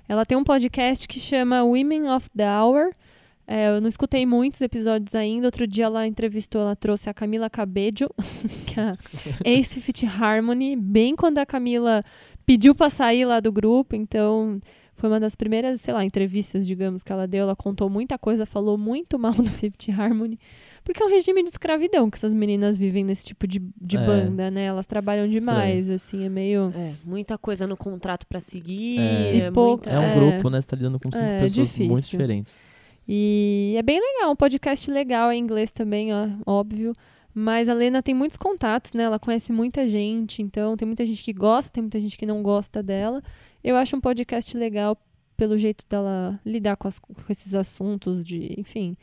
Ela 0.07 0.25
tem 0.25 0.37
um 0.37 0.43
podcast 0.43 1.07
que 1.07 1.19
chama 1.19 1.63
Women 1.63 2.09
of 2.09 2.29
the 2.35 2.47
Hour. 2.47 2.91
É, 3.47 3.69
eu 3.69 3.81
não 3.81 3.87
escutei 3.87 4.25
muitos 4.25 4.61
episódios 4.61 5.13
ainda. 5.15 5.47
Outro 5.47 5.67
dia 5.67 5.85
ela 5.85 6.07
entrevistou, 6.07 6.61
ela 6.61 6.75
trouxe 6.75 7.09
a 7.09 7.13
Camila 7.13 7.49
Cabello, 7.49 8.09
que 8.65 8.79
é 8.79 8.83
a 8.83 8.97
ex-Fifth 9.45 10.03
Harmony, 10.03 10.75
bem 10.75 11.15
quando 11.15 11.37
a 11.37 11.45
Camila 11.45 12.03
pediu 12.45 12.73
pra 12.75 12.89
sair 12.89 13.25
lá 13.25 13.39
do 13.39 13.51
grupo. 13.51 13.95
Então, 13.95 14.59
foi 14.95 15.09
uma 15.09 15.19
das 15.19 15.35
primeiras, 15.35 15.81
sei 15.81 15.93
lá, 15.93 16.03
entrevistas, 16.03 16.65
digamos, 16.65 17.03
que 17.03 17.11
ela 17.11 17.27
deu. 17.27 17.43
Ela 17.43 17.55
contou 17.55 17.89
muita 17.89 18.17
coisa, 18.17 18.45
falou 18.45 18.77
muito 18.77 19.17
mal 19.19 19.33
do 19.33 19.49
Fifth 19.49 19.89
Harmony. 19.89 20.39
Porque 20.85 21.01
é 21.03 21.05
um 21.05 21.09
regime 21.09 21.43
de 21.43 21.49
escravidão 21.49 22.09
que 22.09 22.15
essas 22.17 22.33
meninas 22.33 22.77
vivem 22.77 23.03
nesse 23.03 23.25
tipo 23.25 23.45
de, 23.45 23.59
de 23.81 23.97
É. 23.97 24.05
banda, 24.05 24.49
né? 24.49 24.63
Elas 24.65 24.85
trabalham 24.85 25.27
demais, 25.27 25.89
assim, 25.89 26.23
é 26.23 26.29
meio. 26.29 26.71
É, 26.73 26.93
muita 27.03 27.37
coisa 27.37 27.65
no 27.67 27.75
contrato 27.75 28.25
pra 28.27 28.39
seguir. 28.39 28.99
É. 28.99 29.37
É, 29.39 29.47
E 29.47 29.51
pouco- 29.51 29.89
muita- 29.89 29.89
É 29.89 29.99
um 29.99 30.03
É. 30.03 30.15
grupo, 30.15 30.49
né? 30.49 30.61
Você 30.61 30.67
tá 30.67 30.75
lidando 30.77 30.99
com 30.99 31.11
cinco 31.11 31.25
É, 31.25 31.39
pessoas 31.39 31.53
difícil. 31.53 31.87
muito 31.87 32.05
diferentes. 32.07 32.57
E 33.07 33.75
é 33.77 33.81
bem 33.83 33.99
legal, 33.99 34.31
um 34.31 34.35
podcast 34.35 34.89
legal 34.89 35.31
em 35.31 35.39
inglês 35.39 35.71
também, 35.71 36.13
ó, 36.13 36.27
óbvio. 36.45 36.93
Mas 37.33 37.67
a 37.67 37.73
Lena 37.73 38.01
tem 38.01 38.15
muitos 38.15 38.37
contatos, 38.37 38.93
né? 38.93 39.03
Ela 39.03 39.19
conhece 39.19 39.51
muita 39.51 39.87
gente, 39.87 40.41
então 40.41 40.77
tem 40.77 40.85
muita 40.85 41.05
gente 41.05 41.21
que 41.23 41.33
gosta, 41.33 41.69
tem 41.71 41.83
muita 41.83 41.99
gente 41.99 42.17
que 42.17 42.25
não 42.25 42.41
gosta 42.41 42.81
dela. 42.81 43.21
Eu 43.63 43.75
acho 43.75 43.95
um 43.95 43.99
podcast 43.99 44.55
legal 44.57 44.97
pelo 45.35 45.57
jeito 45.57 45.85
dela 45.89 46.39
lidar 46.45 46.77
com, 46.77 46.87
as- 46.87 46.97
com 46.99 47.13
esses 47.29 47.53
assuntos 47.53 48.23
de, 48.23 48.55
enfim, 48.57 48.95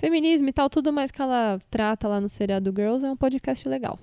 feminismo 0.00 0.48
e 0.48 0.52
tal, 0.52 0.68
tudo 0.70 0.92
mais 0.92 1.10
que 1.10 1.20
ela 1.20 1.60
trata 1.70 2.08
lá 2.08 2.20
no 2.20 2.28
seriado 2.28 2.72
Girls 2.74 3.04
é 3.04 3.10
um 3.10 3.16
podcast 3.16 3.68
legal. 3.68 3.98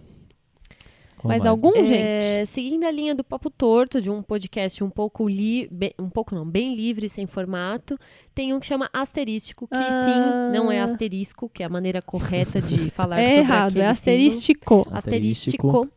Qual 1.18 1.30
Mas 1.30 1.44
mais? 1.44 1.46
algum, 1.48 1.76
É, 1.76 1.84
gente? 1.84 2.46
Seguindo 2.46 2.84
a 2.84 2.92
linha 2.92 3.16
do 3.16 3.24
Papo 3.24 3.50
Torto, 3.50 4.00
de 4.00 4.08
um 4.08 4.22
podcast 4.22 4.84
um 4.84 4.90
pouco 4.92 5.28
li 5.28 5.68
be- 5.72 5.96
um 5.98 6.12
pouco 6.12 6.36
não, 6.36 6.46
bem 6.46 6.76
livre, 6.76 7.10
sem 7.10 7.26
formato, 7.26 7.98
tem 8.36 8.54
um 8.54 8.60
que 8.60 8.68
chama 8.68 8.88
Asterístico, 8.94 9.68
que 9.68 9.74
Ah. 9.74 10.06
sim, 10.06 10.56
não 10.56 10.72
é 10.72 10.80
asterisco, 10.80 11.50
que 11.50 11.64
é 11.64 11.66
a 11.66 11.70
maneira 11.70 12.04
correta 12.04 12.62
de 12.62 12.92
falar 12.92 13.20
É 13.20 13.26
sobre 13.30 13.40
errado, 13.40 13.78
é 13.78 13.88
asterístico. 13.88 14.88
Asterístico. 14.92 15.90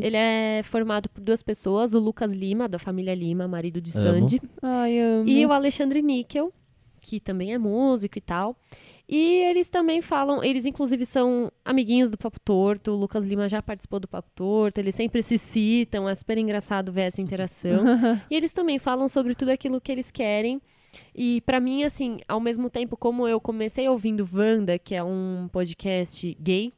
Ele 0.00 0.16
é 0.16 0.60
formado 0.62 1.08
por 1.08 1.20
duas 1.22 1.42
pessoas, 1.42 1.92
o 1.92 1.98
Lucas 1.98 2.32
Lima, 2.32 2.68
da 2.68 2.78
família 2.78 3.14
Lima, 3.16 3.48
marido 3.48 3.80
de 3.80 3.90
Amo. 3.98 4.06
Sandy, 4.20 4.40
Ai, 4.62 4.96
amo. 5.00 5.28
e 5.28 5.44
o 5.44 5.52
Alexandre 5.52 6.00
Níquel, 6.00 6.52
que 7.00 7.18
também 7.18 7.52
é 7.52 7.58
músico 7.58 8.16
e 8.16 8.20
tal. 8.20 8.56
E 9.08 9.42
eles 9.44 9.70
também 9.70 10.02
falam, 10.02 10.44
eles 10.44 10.66
inclusive 10.66 11.06
são 11.06 11.50
amiguinhos 11.64 12.10
do 12.10 12.18
Papo 12.18 12.38
Torto, 12.38 12.90
o 12.90 12.94
Lucas 12.94 13.24
Lima 13.24 13.48
já 13.48 13.62
participou 13.62 13.98
do 13.98 14.06
Papo 14.06 14.28
Torto, 14.34 14.78
eles 14.78 14.94
sempre 14.94 15.22
se 15.22 15.38
citam, 15.38 16.06
é 16.06 16.14
super 16.14 16.36
engraçado 16.36 16.92
ver 16.92 17.02
essa 17.02 17.22
interação. 17.22 17.84
e 18.30 18.34
eles 18.34 18.52
também 18.52 18.78
falam 18.78 19.08
sobre 19.08 19.34
tudo 19.34 19.48
aquilo 19.50 19.80
que 19.80 19.90
eles 19.90 20.10
querem. 20.10 20.60
E 21.14 21.40
pra 21.42 21.58
mim, 21.58 21.84
assim, 21.84 22.20
ao 22.28 22.40
mesmo 22.40 22.68
tempo 22.68 22.96
como 22.96 23.26
eu 23.26 23.40
comecei 23.40 23.88
ouvindo 23.88 24.28
Wanda, 24.30 24.78
que 24.78 24.94
é 24.94 25.02
um 25.02 25.48
podcast 25.50 26.36
gay, 26.38 26.72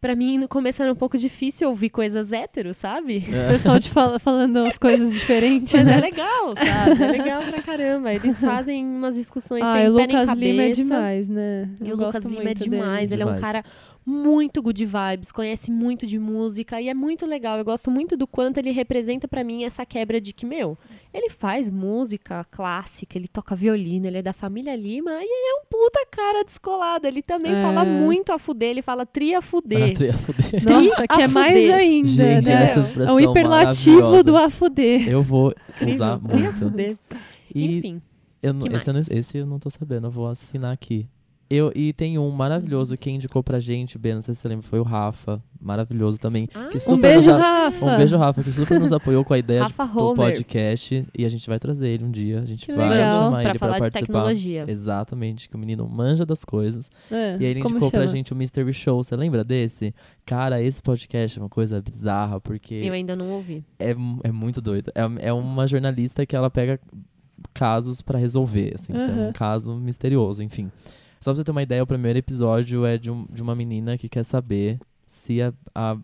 pra 0.00 0.16
mim 0.16 0.38
no 0.38 0.48
começo 0.48 0.82
era 0.82 0.90
um 0.90 0.96
pouco 0.96 1.18
difícil 1.18 1.68
ouvir 1.68 1.90
coisas 1.90 2.32
héteros, 2.32 2.76
sabe? 2.78 3.18
O 3.28 3.52
pessoal 3.52 3.78
te 3.78 3.90
fala, 3.90 4.18
falando 4.18 4.56
as 4.58 4.78
coisas 4.78 5.12
diferentes, 5.12 5.74
Mas 5.74 5.86
é 5.86 5.90
né? 5.96 6.00
legal, 6.00 6.54
sabe? 6.56 7.02
É 7.02 7.06
legal 7.06 7.42
pra 7.42 7.62
caramba. 7.62 8.12
Eles 8.12 8.40
fazem 8.40 8.84
umas 8.84 9.14
discussões 9.14 9.62
Ah, 9.62 9.74
sem 9.76 9.88
o 9.90 9.96
pé 9.96 10.06
nem 10.06 10.16
Lucas 10.16 10.26
cabeça. 10.26 10.50
Lima 10.52 10.62
é 10.62 10.70
demais, 10.70 11.28
né? 11.28 11.68
E 11.82 11.88
Eu 11.90 11.96
o 11.96 11.98
Lucas 12.00 12.24
Lima 12.24 12.40
é 12.40 12.44
muito 12.44 12.58
dele. 12.58 12.70
demais. 12.70 13.12
Ele 13.12 13.22
é 13.22 13.26
um 13.26 13.34
Demais. 13.34 13.40
cara 13.42 13.64
muito 14.04 14.60
good 14.62 14.84
vibes, 14.84 15.30
conhece 15.30 15.70
muito 15.70 16.06
de 16.06 16.18
música 16.18 16.80
e 16.80 16.88
é 16.88 16.94
muito 16.94 17.26
legal. 17.26 17.58
Eu 17.58 17.64
gosto 17.64 17.90
muito 17.90 18.16
do 18.16 18.26
quanto 18.26 18.58
ele 18.58 18.70
representa 18.72 19.28
pra 19.28 19.44
mim 19.44 19.64
essa 19.64 19.84
quebra 19.86 20.20
de 20.20 20.32
que, 20.32 20.44
meu, 20.46 20.76
ele 21.12 21.28
faz 21.30 21.70
música 21.70 22.44
clássica, 22.50 23.16
ele 23.18 23.28
toca 23.28 23.54
violino, 23.54 24.06
ele 24.06 24.18
é 24.18 24.22
da 24.22 24.32
família 24.32 24.74
Lima 24.74 25.10
e 25.12 25.24
ele 25.24 25.50
é 25.50 25.54
um 25.60 25.64
puta 25.70 26.04
cara 26.10 26.44
descolado. 26.44 27.06
Ele 27.06 27.22
também 27.22 27.52
É. 27.52 27.62
fala 27.62 27.84
muito 27.84 28.32
a 28.32 28.38
fuder, 28.38 28.70
ele 28.70 28.82
fala 28.82 29.04
tria 29.06 29.38
Ah, 29.38 29.42
fuder. 29.42 29.94
tri- 29.96 30.08
a 30.10 30.14
fuder. 30.14 30.64
Nossa, 30.64 31.06
que 31.06 31.20
a 31.20 31.24
é 31.24 31.28
mais 31.28 31.52
fuder. 31.54 31.74
ainda, 31.74 32.08
Gente, 32.08 32.46
né? 32.48 32.64
essa 32.64 33.02
É 33.02 33.12
um 33.12 33.20
hiperlativo 33.20 34.24
do 34.24 34.36
afuder. 34.36 35.08
Eu 35.08 35.22
vou 35.22 35.54
usar 35.86 36.18
Tria 36.18 36.40
muito. 36.40 36.58
fuder. 36.58 36.96
E 37.54 37.78
Enfim. 37.78 38.02
eu 38.42 38.52
não- 38.54 38.66
esse, 38.66 38.88
eu 38.88 38.92
não, 38.94 39.00
mais? 39.00 39.10
esse 39.10 39.38
eu 39.38 39.46
não 39.46 39.58
tô 39.58 39.68
sabendo, 39.70 40.06
eu 40.06 40.10
vou 40.10 40.26
assinar 40.26 40.72
aqui. 40.72 41.06
Eu, 41.52 41.72
e 41.74 41.92
tem 41.92 42.16
um 42.16 42.30
maravilhoso, 42.30 42.96
quem 42.96 43.16
indicou 43.16 43.42
pra 43.42 43.58
gente, 43.58 43.98
Ben, 43.98 44.14
não 44.14 44.22
sei 44.22 44.34
se 44.36 44.40
você 44.40 44.46
lembra, 44.48 44.62
foi 44.64 44.78
o 44.78 44.84
Rafa. 44.84 45.42
Maravilhoso 45.60 46.18
também. 46.20 46.48
Ah, 46.54 46.68
que 46.70 46.76
Um 46.76 46.80
super 46.80 47.02
beijo, 47.10 47.28
nos 47.32 47.40
Rafa. 47.40 47.84
Um 47.86 47.96
beijo, 47.96 48.16
Rafa, 48.16 48.42
que 48.44 48.52
super 48.52 48.78
nos 48.78 48.92
apoiou 48.92 49.24
com 49.24 49.34
a 49.34 49.38
ideia 49.38 49.64
de- 49.66 49.72
do 49.72 50.14
podcast. 50.14 51.04
E 51.18 51.24
a 51.24 51.28
gente 51.28 51.48
vai 51.48 51.58
trazer 51.58 51.88
ele 51.88 52.04
um 52.04 52.10
dia. 52.10 52.38
A 52.40 52.44
gente 52.44 52.66
Que 52.66 52.72
vai 52.72 52.88
legal. 52.88 53.24
chamar 53.24 53.40
Pra 53.42 53.50
ele 53.50 53.58
falar 53.58 53.76
pra 53.78 53.88
de 53.88 53.92
participar. 53.92 54.06
tecnologia. 54.06 54.64
Exatamente, 54.68 55.48
que 55.48 55.56
o 55.56 55.58
menino 55.58 55.88
manja 55.88 56.24
das 56.24 56.44
coisas. 56.44 56.88
É, 57.10 57.36
E 57.40 57.44
aí 57.44 57.50
ele 57.50 57.60
indicou 57.60 57.90
pra 57.90 58.00
chama? 58.02 58.12
gente 58.12 58.32
o 58.32 58.36
Mystery 58.36 58.72
Show. 58.72 59.02
Você 59.02 59.16
lembra 59.16 59.42
desse? 59.42 59.92
Cara, 60.24 60.62
esse 60.62 60.80
podcast 60.80 61.36
é 61.36 61.42
uma 61.42 61.48
coisa 61.50 61.82
bizarra, 61.82 62.40
porque 62.40 62.76
Eu 62.76 62.94
ainda 62.94 63.16
não 63.16 63.28
ouvi. 63.32 63.64
é, 63.78 63.90
é 64.22 64.30
muito 64.32 64.60
doido. 64.62 64.92
É, 64.94 65.26
é 65.28 65.32
uma 65.32 65.66
jornalista 65.66 66.24
que 66.24 66.36
ela 66.36 66.48
pega 66.48 66.78
casos 67.52 68.00
pra 68.02 68.18
resolver, 68.18 68.72
assim, 68.74 68.96
isso 68.96 69.08
é 69.10 69.28
um 69.28 69.32
caso 69.32 69.74
misterioso, 69.76 70.42
enfim. 70.42 70.70
Só 71.20 71.30
pra 71.32 71.36
você 71.36 71.44
ter 71.44 71.50
uma 71.50 71.62
ideia, 71.62 71.82
o 71.82 71.86
primeiro 71.86 72.18
episódio 72.18 72.84
é 72.86 72.96
de, 72.96 73.10
um- 73.10 73.26
de 73.30 73.42
uma 73.42 73.54
menina 73.54 73.98
que 73.98 74.08
quer 74.08 74.24
saber 74.24 74.78
se 75.06 75.42
a, 75.42 75.52
a, 75.74 75.96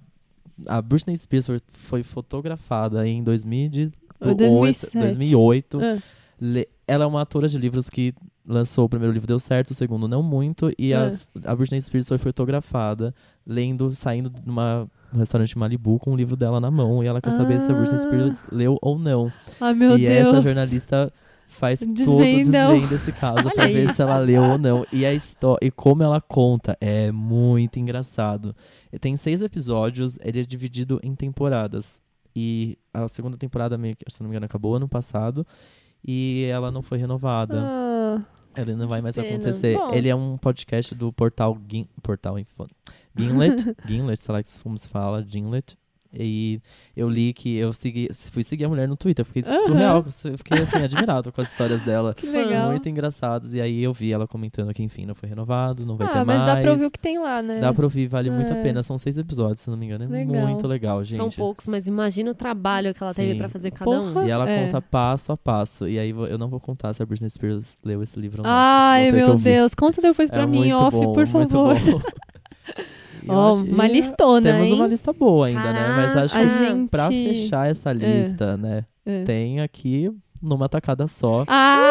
a 0.69 0.83
Britney 0.83 1.17
Spears 1.17 1.47
foi, 1.69 2.03
fotografada 2.03 3.07
em 3.09 3.23
2018, 3.23 3.95
2007. 4.37 4.99
2008. 4.99 5.79
Ah, 5.81 5.99
Le- 6.41 6.69
Ela 6.87 7.05
é 7.05 7.07
uma 7.07 7.21
autora 7.21 7.49
de 7.49 7.57
livros 7.57 7.89
que 7.89 8.13
lançou 8.47 8.85
o 8.85 8.89
primeiro 8.89 9.13
livro, 9.13 9.27
deu 9.27 9.39
certo, 9.39 9.71
o 9.71 9.75
segundo 9.75 10.07
não 10.07 10.23
muito, 10.23 10.71
e 10.79 10.93
a, 10.93 11.09
Ah. 11.45 11.51
a 11.53 11.57
Britney 11.57 11.81
Spears 11.81 12.09
foi 12.09 12.19
fotografada 12.19 13.15
lendo, 13.47 13.95
saindo 13.95 14.29
de 14.31 14.49
uma, 14.49 14.87
um 15.13 15.19
restaurante 15.19 15.57
Malibu 15.59 15.99
com 15.99 16.13
o 16.13 16.17
livro 16.17 16.37
dela 16.37 16.61
na 16.61 16.71
mão, 16.71 17.03
e 17.03 17.07
ela 17.07 17.21
quer 17.23 17.33
saber 17.33 17.59
se 17.61 17.71
a 17.71 17.75
Britney 17.75 17.95
Ah. 17.97 18.03
Spears 18.03 18.45
leu 18.53 18.79
ou 18.83 18.99
não. 18.99 19.33
Ai, 19.61 19.73
meu 19.75 19.97
e 19.99 20.03
Deus. 20.07 20.29
essa 20.29 20.41
jornalista 20.43 21.13
faz 21.47 21.81
todo 21.81 21.90
o 21.90 21.94
Desvenda 21.94 22.68
o- 22.68 22.73
desvendo 22.73 22.89
desse 22.89 23.12
caso 23.12 23.51
pra 23.51 23.64
Olha 23.64 23.73
ver 23.73 23.93
se 23.94 24.02
ela 24.02 24.18
leu 24.18 24.43
ou 24.43 24.59
não. 24.59 24.86
E 24.93 25.05
a 25.06 25.14
história, 25.14 25.66
e 25.66 25.70
como 25.70 26.02
ela 26.02 26.20
conta, 26.20 26.77
é 26.81 27.10
muito 27.10 27.78
engraçado. 27.78 28.55
Tem 29.01 29.16
seis 29.16 29.40
episódios, 29.40 30.18
ele 30.23 30.40
é 30.40 30.43
dividido 30.44 31.01
em 31.02 31.14
temporadas. 31.14 32.01
E 32.35 32.77
a 32.93 33.09
segunda 33.09 33.36
temporada, 33.39 33.78
meio 33.78 33.97
que, 33.97 34.05
se 34.10 34.20
não 34.20 34.28
me 34.28 34.32
engano, 34.35 34.44
acabou 34.47 34.74
ano 34.77 34.89
passado. 34.89 35.47
E 36.06 36.47
ela 36.51 36.70
não 36.70 36.82
foi 36.82 36.98
renovada. 36.98 37.62
Ah, 37.64 38.23
Ele 38.56 38.74
não 38.74 38.86
vai 38.89 39.01
mais 39.02 39.16
Pena. 39.16 39.28
acontecer. 39.28 39.77
Bom. 39.77 39.93
Ele 39.93 40.09
é 40.09 40.14
um 40.14 40.36
podcast 40.36 40.94
do 40.94 41.10
portal 41.12 41.59
Gin, 41.68 41.86
portal 42.02 42.39
Info- 42.39 42.66
Gimlet, 43.16 43.64
Gimlet, 43.86 44.20
sei 44.20 44.35
lá 44.35 44.40
como 44.62 44.77
se 44.78 44.89
fala, 44.89 45.24
Gimlet. 45.27 45.77
E 46.19 46.61
eu 46.97 47.09
li 47.09 47.33
que 47.33 47.57
eu 47.57 47.73
segui, 47.73 48.09
fui 48.33 48.43
seguir 48.43 48.65
a 48.65 48.69
mulher 48.69 48.89
no 48.89 48.97
Twitter, 48.97 49.25
fiquei 49.25 49.43
Aham. 49.43 49.65
surreal, 49.67 50.05
eu 50.25 50.39
fiquei 50.39 50.59
assim 50.59 50.83
admirado 50.85 51.31
com 51.33 51.41
as 51.41 51.49
histórias 51.49 51.83
dela. 51.83 52.15
que 52.15 52.27
legal. 52.27 52.71
Muito 52.71 52.89
engraçadas. 52.89 53.55
E 53.55 53.61
aí 53.61 53.83
eu 53.83 53.93
vi 53.93 54.13
ela 54.13 54.27
comentando 54.27 54.73
que 54.73 54.83
enfim, 54.83 55.07
não 55.07 55.15
foi 55.15 55.29
renovado, 55.29 55.85
não 55.87 55.97
vai 55.97 56.07
ah, 56.09 56.11
ter 56.11 56.25
mas 56.25 56.43
mais. 56.43 56.47
dá 56.55 56.61
pra 56.63 56.71
ouvir 56.73 56.85
o 56.87 56.91
que 56.91 56.99
tem 56.99 57.19
lá, 57.19 57.43
né? 57.43 57.61
Dá 57.61 57.73
pra 57.73 57.85
ouvir, 57.85 58.07
vale 58.07 58.31
muito 58.31 58.53
a 58.53 58.57
É. 58.57 58.63
pena. 58.63 58.83
São 58.83 58.97
seis 58.99 59.19
episódios, 59.19 59.61
se 59.61 59.71
não 59.71 59.77
me 59.77 59.87
engano. 59.87 60.05
É 60.05 60.09
Legal. 60.09 60.47
muito 60.47 60.67
legal, 60.67 61.03
gente. 61.05 61.17
São 61.17 61.29
poucos, 61.31 61.67
mas 61.67 61.87
imagina 61.87 62.31
o 62.31 62.35
trabalho 62.35 62.95
que 62.95 63.03
ela 63.03 63.13
teve 63.15 63.33
Sim. 63.33 63.39
pra 63.39 63.49
fazer 63.49 63.71
cada 63.71 63.91
um. 63.91 64.13
Porra. 64.13 64.27
E 64.27 64.31
ela 64.31 64.49
É. 64.49 64.65
conta 64.65 64.81
passo 64.83 65.33
a 65.33 65.37
passo. 65.37 65.87
E 65.89 65.99
aí 65.99 66.11
eu 66.11 66.39
não 66.39 66.49
vou 66.49 66.61
contar 66.61 66.93
se 66.95 67.03
a 67.03 67.07
Britney 67.07 67.31
Spears 67.31 67.79
leu 67.85 68.03
esse 68.03 68.19
livro 68.19 68.43
ou 68.43 68.45
não. 68.47 68.51
Ai, 68.55 69.11
meu. 69.13 69.37
Deus. 69.37 69.75
Conta 69.75 70.01
depois 70.01 70.31
pra 70.31 70.43
É 70.43 70.47
mim, 70.47 70.73
off, 70.73 70.97
bom, 70.97 71.13
por 71.13 71.27
muito 71.29 71.51
favor. 71.53 71.77
Ó, 73.28 73.48
acho- 73.48 73.65
uma 73.65 73.86
listona, 73.89 74.53
Temos 74.53 74.69
hein? 74.69 74.74
uma 74.74 74.86
lista 74.86 75.12
boa 75.12 75.47
ainda, 75.47 75.73
né? 75.73 75.89
Mas 75.97 76.16
acho 76.16 76.35
que 76.39 76.47
gente... 76.48 76.89
pra 76.90 77.09
fechar 77.09 77.69
essa 77.69 77.93
lista, 77.93 78.57
né? 78.57 78.85
É. 79.05 79.23
Tem 79.24 79.61
aqui 79.61 80.11
numa 80.43 80.69
tacada 80.69 81.07
só. 81.07 81.44
Ah! 81.47 81.86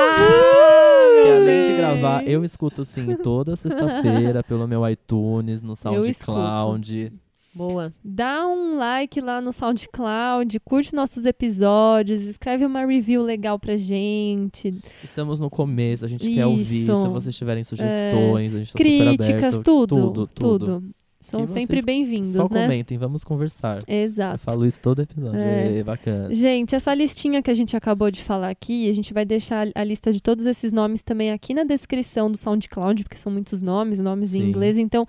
Que 1.24 1.30
meu 1.30 1.36
além 1.38 1.64
de 1.64 1.74
gravar, 1.76 2.28
eu 2.28 2.44
escuto 2.44 2.82
assim 2.82 3.16
toda 3.18 3.56
sexta-feira 3.57 4.44
pelo 4.44 4.68
meu 4.68 4.88
iTunes, 4.90 5.62
no 5.62 5.76
SoundCloud. 5.76 7.12
Boa. 7.53 7.94
Dá 8.03 8.45
um 8.45 8.78
like 8.78 9.22
lá 9.22 9.40
no 9.40 9.53
SoundCloud, 9.53 10.60
curte 10.60 10.94
nossos 10.94 11.26
episódios, 11.26 12.24
escreve 12.24 12.66
uma 12.66 12.86
review 12.86 13.24
legal 13.24 13.57
pra 13.57 13.78
gente. 13.78 14.78
Estamos 15.02 15.40
no 15.40 15.49
começo, 15.49 16.03
a 16.03 16.07
gente 16.10 16.30
quer 16.30 16.45
ouvir. 16.45 16.82
Isso. 16.82 16.91
É. 16.91 16.95
Se 16.95 17.07
vocês 17.07 17.38
tiverem 17.38 17.64
sugestões, 17.64 18.53
a 18.53 18.57
gente 18.57 18.74
tá 18.74 18.78
super 18.78 18.84
Críticas, 18.84 19.53
aberto. 19.53 19.64
tudo, 19.64 19.95
tudo, 19.95 20.28
tudo. 20.28 20.66
tudo. 20.66 20.84
São 21.26 21.48
sempre 21.48 21.82
bem-vindos, 21.82 22.34
Só 22.34 22.44
né? 22.44 22.64
comentem, 22.64 23.00
vamos 23.00 23.24
conversar. 23.24 23.80
Eu 23.88 24.04
Exato. 24.04 24.38
falo 24.38 24.64
isso 24.64 24.80
todo 24.80 25.02
episódio. 25.02 25.40
É. 25.40 25.80
É. 25.80 25.84
bacana. 25.84 26.34
Gente, 26.34 26.76
essa 26.76 26.94
listinha 26.94 27.42
que 27.42 27.50
a 27.50 27.54
gente 27.54 27.76
acabou 27.76 28.12
de 28.12 28.24
falar 28.24 28.50
aqui, 28.52 28.88
a 28.88 28.94
gente 28.94 29.12
vai 29.12 29.26
deixar 29.26 29.68
a 29.74 29.84
lista 29.84 30.12
de 30.14 30.22
todos 30.22 30.46
esses 30.46 30.72
nomes 30.72 31.02
também 31.02 31.32
aqui 31.32 31.56
na 31.56 31.64
descrição 31.64 32.30
do 32.30 32.38
SoundCloud, 32.38 33.04
porque 33.04 33.18
são 33.18 33.32
muitos 33.32 33.64
nomes, 33.64 34.00
nomes 34.00 34.36
em 34.36 34.42
Sim. 34.42 34.50
inglês. 34.50 34.78
Então, 34.78 35.04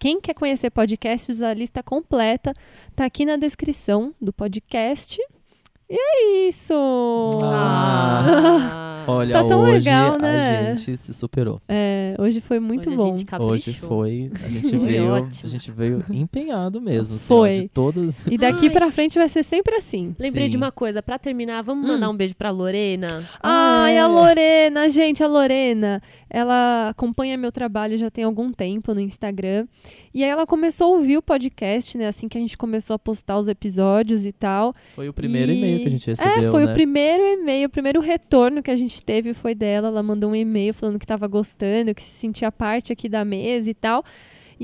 quem 0.00 0.20
quer 0.20 0.34
conhecer 0.34 0.70
podcasts, 0.70 1.40
a 1.40 1.54
lista 1.54 1.84
completa 1.84 2.52
tá 2.96 3.04
aqui 3.04 3.24
na 3.24 3.36
descrição 3.36 4.12
do 4.20 4.32
podcast. 4.32 5.20
E 5.88 5.96
é 5.96 6.48
isso! 6.48 6.74
Ah. 7.44 8.90
Olha, 9.06 9.32
Tá 9.32 9.44
tão 9.44 9.60
hoje 9.62 9.72
legal, 9.88 10.18
né? 10.18 10.70
a 10.72 10.74
gente 10.76 10.96
se 10.96 11.14
superou. 11.14 11.60
É, 11.68 12.14
hoje 12.18 12.40
foi 12.40 12.58
muito 12.60 12.88
Hoje 12.88 12.96
bom. 12.96 13.04
A 13.14 13.16
gente 13.16 13.24
caprichou. 13.24 13.52
Hoje 13.54 13.72
foi, 13.74 14.30
a 14.44 14.48
gente 14.48 14.76
veio, 14.76 15.08
ótimo. 15.12 15.40
a 15.44 15.46
gente 15.48 15.70
veio 15.72 16.04
empenhado 16.10 16.80
mesmo, 16.80 17.16
assim, 17.16 17.24
Foi. 17.26 17.52
de 17.62 17.68
todas. 17.68 18.14
E 18.30 18.36
daqui 18.38 18.66
Ai. 18.66 18.70
pra 18.72 18.90
frente 18.90 19.18
vai 19.18 19.28
ser 19.28 19.42
sempre 19.42 19.74
assim. 19.76 20.14
Lembrei 20.18 20.44
Sim. 20.46 20.50
de 20.52 20.56
uma 20.56 20.70
coisa, 20.72 21.02
pra 21.02 21.18
terminar, 21.18 21.62
vamos 21.62 21.84
Hum. 21.84 21.92
mandar 21.92 22.08
um 22.10 22.16
beijo 22.16 22.34
pra 22.34 22.50
Lorena. 22.50 23.24
Ai, 23.42 23.96
é. 23.96 24.00
a 24.00 24.06
Lorena, 24.06 24.88
gente, 24.88 25.22
a 25.22 25.26
Lorena, 25.28 26.00
ela 26.30 26.88
acompanha 26.88 27.36
meu 27.36 27.52
trabalho 27.52 27.96
já 27.98 28.10
tem 28.10 28.24
algum 28.24 28.52
tempo 28.52 28.92
no 28.94 29.00
Instagram. 29.00 29.66
E 30.12 30.22
aí 30.22 30.30
ela 30.30 30.46
começou 30.46 30.86
a 30.94 30.96
ouvir 30.96 31.16
o 31.16 31.22
podcast, 31.22 31.98
né? 31.98 32.06
Assim 32.06 32.28
que 32.28 32.38
a 32.38 32.40
gente 32.40 32.56
começou 32.56 32.94
a 32.94 32.98
postar 32.98 33.36
os 33.38 33.48
episódios 33.48 34.24
e 34.24 34.32
tal. 34.32 34.74
Foi 34.94 35.08
o 35.08 35.12
primeiro 35.12 35.50
e-mail 35.50 35.80
que 35.80 35.86
a 35.86 35.90
gente 35.90 36.08
É, 36.10 36.14
recebeu, 36.14 36.50
foi 36.52 36.64
né? 36.66 36.70
o 36.70 36.74
primeiro 36.74 37.22
e-mail, 37.24 37.66
o 37.66 37.70
primeiro 37.70 38.00
retorno 38.00 38.62
que 38.62 38.70
a 38.70 38.76
gente 38.76 38.93
teve 39.02 39.32
foi 39.32 39.54
dela. 39.54 39.88
Ela 39.88 40.02
mandou 40.02 40.30
um 40.30 40.36
e-mail 40.36 40.74
falando 40.74 40.98
que 40.98 41.06
tava 41.06 41.26
gostando, 41.26 41.94
que 41.94 42.02
se 42.02 42.10
sentia 42.10 42.52
parte 42.52 42.92
aqui 42.92 43.08
da 43.08 43.24
mesa 43.24 43.70
e 43.70 43.74
tal. 43.74 44.04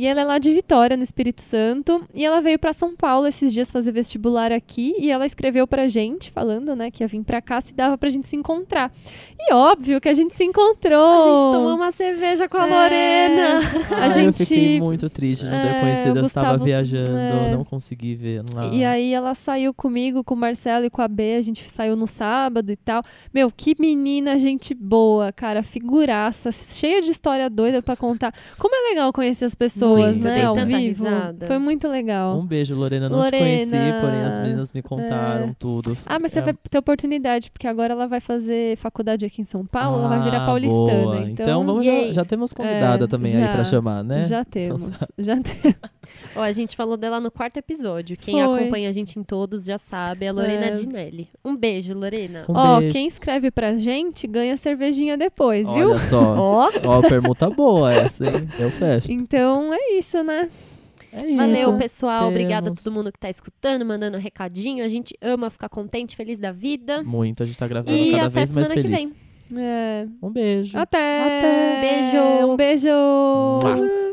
E 0.01 0.07
ela 0.07 0.23
é 0.23 0.25
lá 0.25 0.39
de 0.39 0.51
Vitória, 0.51 0.97
no 0.97 1.03
Espírito 1.03 1.43
Santo. 1.43 2.03
E 2.15 2.25
ela 2.25 2.41
veio 2.41 2.59
pra 2.59 2.73
São 2.73 2.97
Paulo 2.97 3.27
esses 3.27 3.53
dias 3.53 3.71
fazer 3.71 3.93
vestibular 3.93 4.51
aqui. 4.51 4.95
E 4.99 5.11
ela 5.11 5.27
escreveu 5.27 5.67
pra 5.67 5.87
gente, 5.89 6.31
falando, 6.31 6.75
né, 6.75 6.91
que 6.91 7.03
ia 7.03 7.07
vir 7.07 7.23
pra 7.23 7.43
cá 7.43 7.61
se 7.61 7.75
dava 7.75 7.99
pra 7.99 8.09
gente 8.09 8.27
se 8.27 8.35
encontrar. 8.35 8.91
E 9.39 9.53
óbvio 9.53 10.01
que 10.01 10.09
a 10.09 10.15
gente 10.15 10.35
se 10.35 10.43
encontrou. 10.45 10.99
A 11.05 11.45
gente 11.45 11.53
tomou 11.59 11.75
uma 11.75 11.93
cerveja 11.93 12.49
com 12.49 12.57
a 12.57 12.67
É. 12.67 12.71
Lorena. 12.71 13.61
A 14.03 14.09
gente. 14.09 14.41
Eu 14.41 14.47
fiquei 14.47 14.81
muito 14.81 15.11
triste 15.11 15.45
de 15.45 15.51
não 15.51 15.61
ter 15.61 15.67
É, 15.69 15.81
conhecido. 15.81 16.19
Eu 16.19 16.25
estava 16.27 16.47
Gustavo- 16.53 16.65
viajando, 16.65 17.11
é. 17.11 17.51
não 17.53 17.63
consegui 17.65 18.15
ver 18.15 18.43
lá. 18.55 18.69
E 18.69 18.83
aí 18.85 19.13
ela 19.13 19.35
saiu 19.35 19.75
comigo, 19.75 20.25
com 20.25 20.33
o 20.35 20.37
Marcelo 20.37 20.87
e 20.87 20.91
com 20.91 21.03
a 21.03 21.09
B, 21.09 21.35
a 21.37 21.41
gente 21.43 21.69
saiu 21.69 21.95
no 21.95 22.07
sábado 22.07 22.71
e 22.73 22.77
tal. 22.77 23.03
Meu, 23.35 23.51
que 23.55 23.77
menina, 23.79 24.39
gente 24.39 24.73
boa, 24.73 25.31
cara, 25.31 25.63
figuraça, 25.63 26.51
cheia 26.53 27.03
de 27.03 27.11
história 27.11 27.51
doida 27.51 27.83
pra 27.83 27.97
contar. 27.97 28.33
Como 28.59 28.75
é 28.75 28.89
legal 28.91 29.13
conhecer 29.13 29.45
as 29.45 29.55
pessoas, 29.55 29.90
Muito, 29.97 30.25
né, 30.25 30.35
tem 30.37 30.45
ao 30.45 30.55
vivo. 30.57 31.05
risada. 31.05 31.47
Foi 31.47 31.59
muito 31.59 31.89
legal. 31.89 32.39
Um 32.39 32.47
beijo, 32.47 32.75
Lorena. 32.75 33.09
Não 33.09 33.19
Lorena. 33.19 33.37
te 33.37 33.43
conheci, 33.71 33.93
porém 34.01 34.21
as 34.23 34.39
meninas 34.39 34.73
me 34.73 34.83
contaram 34.83 35.49
É. 35.49 35.55
tudo. 35.59 35.97
Ah, 36.07 36.19
mas 36.19 36.33
você 36.33 36.39
É- 36.39 36.43
vai 36.43 36.55
ter 36.69 36.79
oportunidade, 36.79 37.51
porque 37.51 37.67
agora 37.67 37.93
ela 37.93 38.07
vai 38.07 38.21
fazer 38.21 38.77
faculdade 38.77 39.25
aqui 39.25 39.41
em 39.43 39.45
São 39.45 39.65
Paulo, 39.65 39.99
ela 39.99 40.09
vai 40.09 40.23
virar 40.23 40.43
Ah, 40.43 40.47
paulistana. 40.47 41.03
boa. 41.03 41.21
Então, 41.29 41.65
vamos 41.65 41.85
já, 41.87 42.13
já 42.13 42.25
temos 42.25 42.53
convidada 42.53 43.05
É, 43.05 43.09
também 43.09 43.35
aí 43.37 43.43
já. 43.43 43.49
pra 43.53 43.65
chamar, 43.65 44.03
né? 44.05 44.23
já 44.25 44.45
temos. 44.45 44.91
Já 45.19 45.37
temos. 45.41 45.77
Ó, 46.35 46.41
a 46.43 46.53
gente 46.53 46.75
falou 46.77 46.97
dela 46.97 47.21
no 47.21 47.31
quarto 47.31 47.59
episódio. 47.59 48.17
Quem 48.17 48.43
Foi. 48.43 48.59
acompanha 48.61 48.89
a 48.89 48.93
gente 48.93 49.19
em 49.19 49.23
todos 49.23 49.65
já 49.65 49.77
sabe. 49.79 50.25
É 50.25 50.29
a 50.29 50.33
Lorena 50.33 50.67
É. 50.67 50.71
Dinelli. 50.73 51.29
Um 51.45 51.55
beijo, 51.57 51.93
Lorena. 51.95 52.45
Um 52.49 52.55
Ó, 52.57 52.79
beijo. 52.79 52.93
quem 52.93 53.07
escreve 53.07 53.51
pra 53.51 53.77
gente 53.77 54.27
ganha 54.27 54.57
cervejinha 54.57 55.17
depois, 55.17 55.71
viu? 55.71 55.91
Olha 55.91 55.99
só. 55.99 56.21
Ó, 56.39 56.69
Ó, 56.85 57.01
permuta 57.03 57.51
boa 57.51 57.93
essa, 57.93 58.25
hein? 58.27 58.49
Eu 58.59 58.71
fecho. 58.71 59.11
Então 59.13 59.70
é 59.75 59.93
isso, 59.99 60.23
né? 60.23 60.51
É 61.13 61.27
isso. 61.27 61.37
valeu, 61.37 61.77
pessoal. 61.77 62.29
Obrigada 62.29 62.67
a 62.69 62.71
Temos. 62.71 62.83
todo 62.83 62.93
mundo 62.93 63.11
que 63.11 63.19
tá 63.19 63.29
escutando, 63.29 63.85
mandando 63.85 64.17
recadinho. 64.19 64.85
A 64.85 64.89
gente 64.89 65.17
ama 65.21 65.51
ficar 65.51 65.69
contente, 65.69 66.15
feliz 66.15 66.39
da 66.39 66.53
vida. 66.53 67.03
Muito, 67.03 67.43
a 67.43 67.47
gente 67.47 67.59
tá 67.59 67.67
gravando 67.67 67.97
E 67.97 68.13
cada 68.13 68.27
até 68.27 68.29
vez 68.31 68.55
mais 68.55 68.69
semana 68.69 68.75
que 68.75 68.89
feliz. 68.89 69.13
vem. 69.53 69.61
É. 69.63 70.07
Um 70.23 70.31
beijo. 70.31 70.79
Até. 70.79 71.81
Beijo. 71.81 72.47
Um 72.53 72.57
beijo. 72.57 72.89
Mua. 72.89 74.11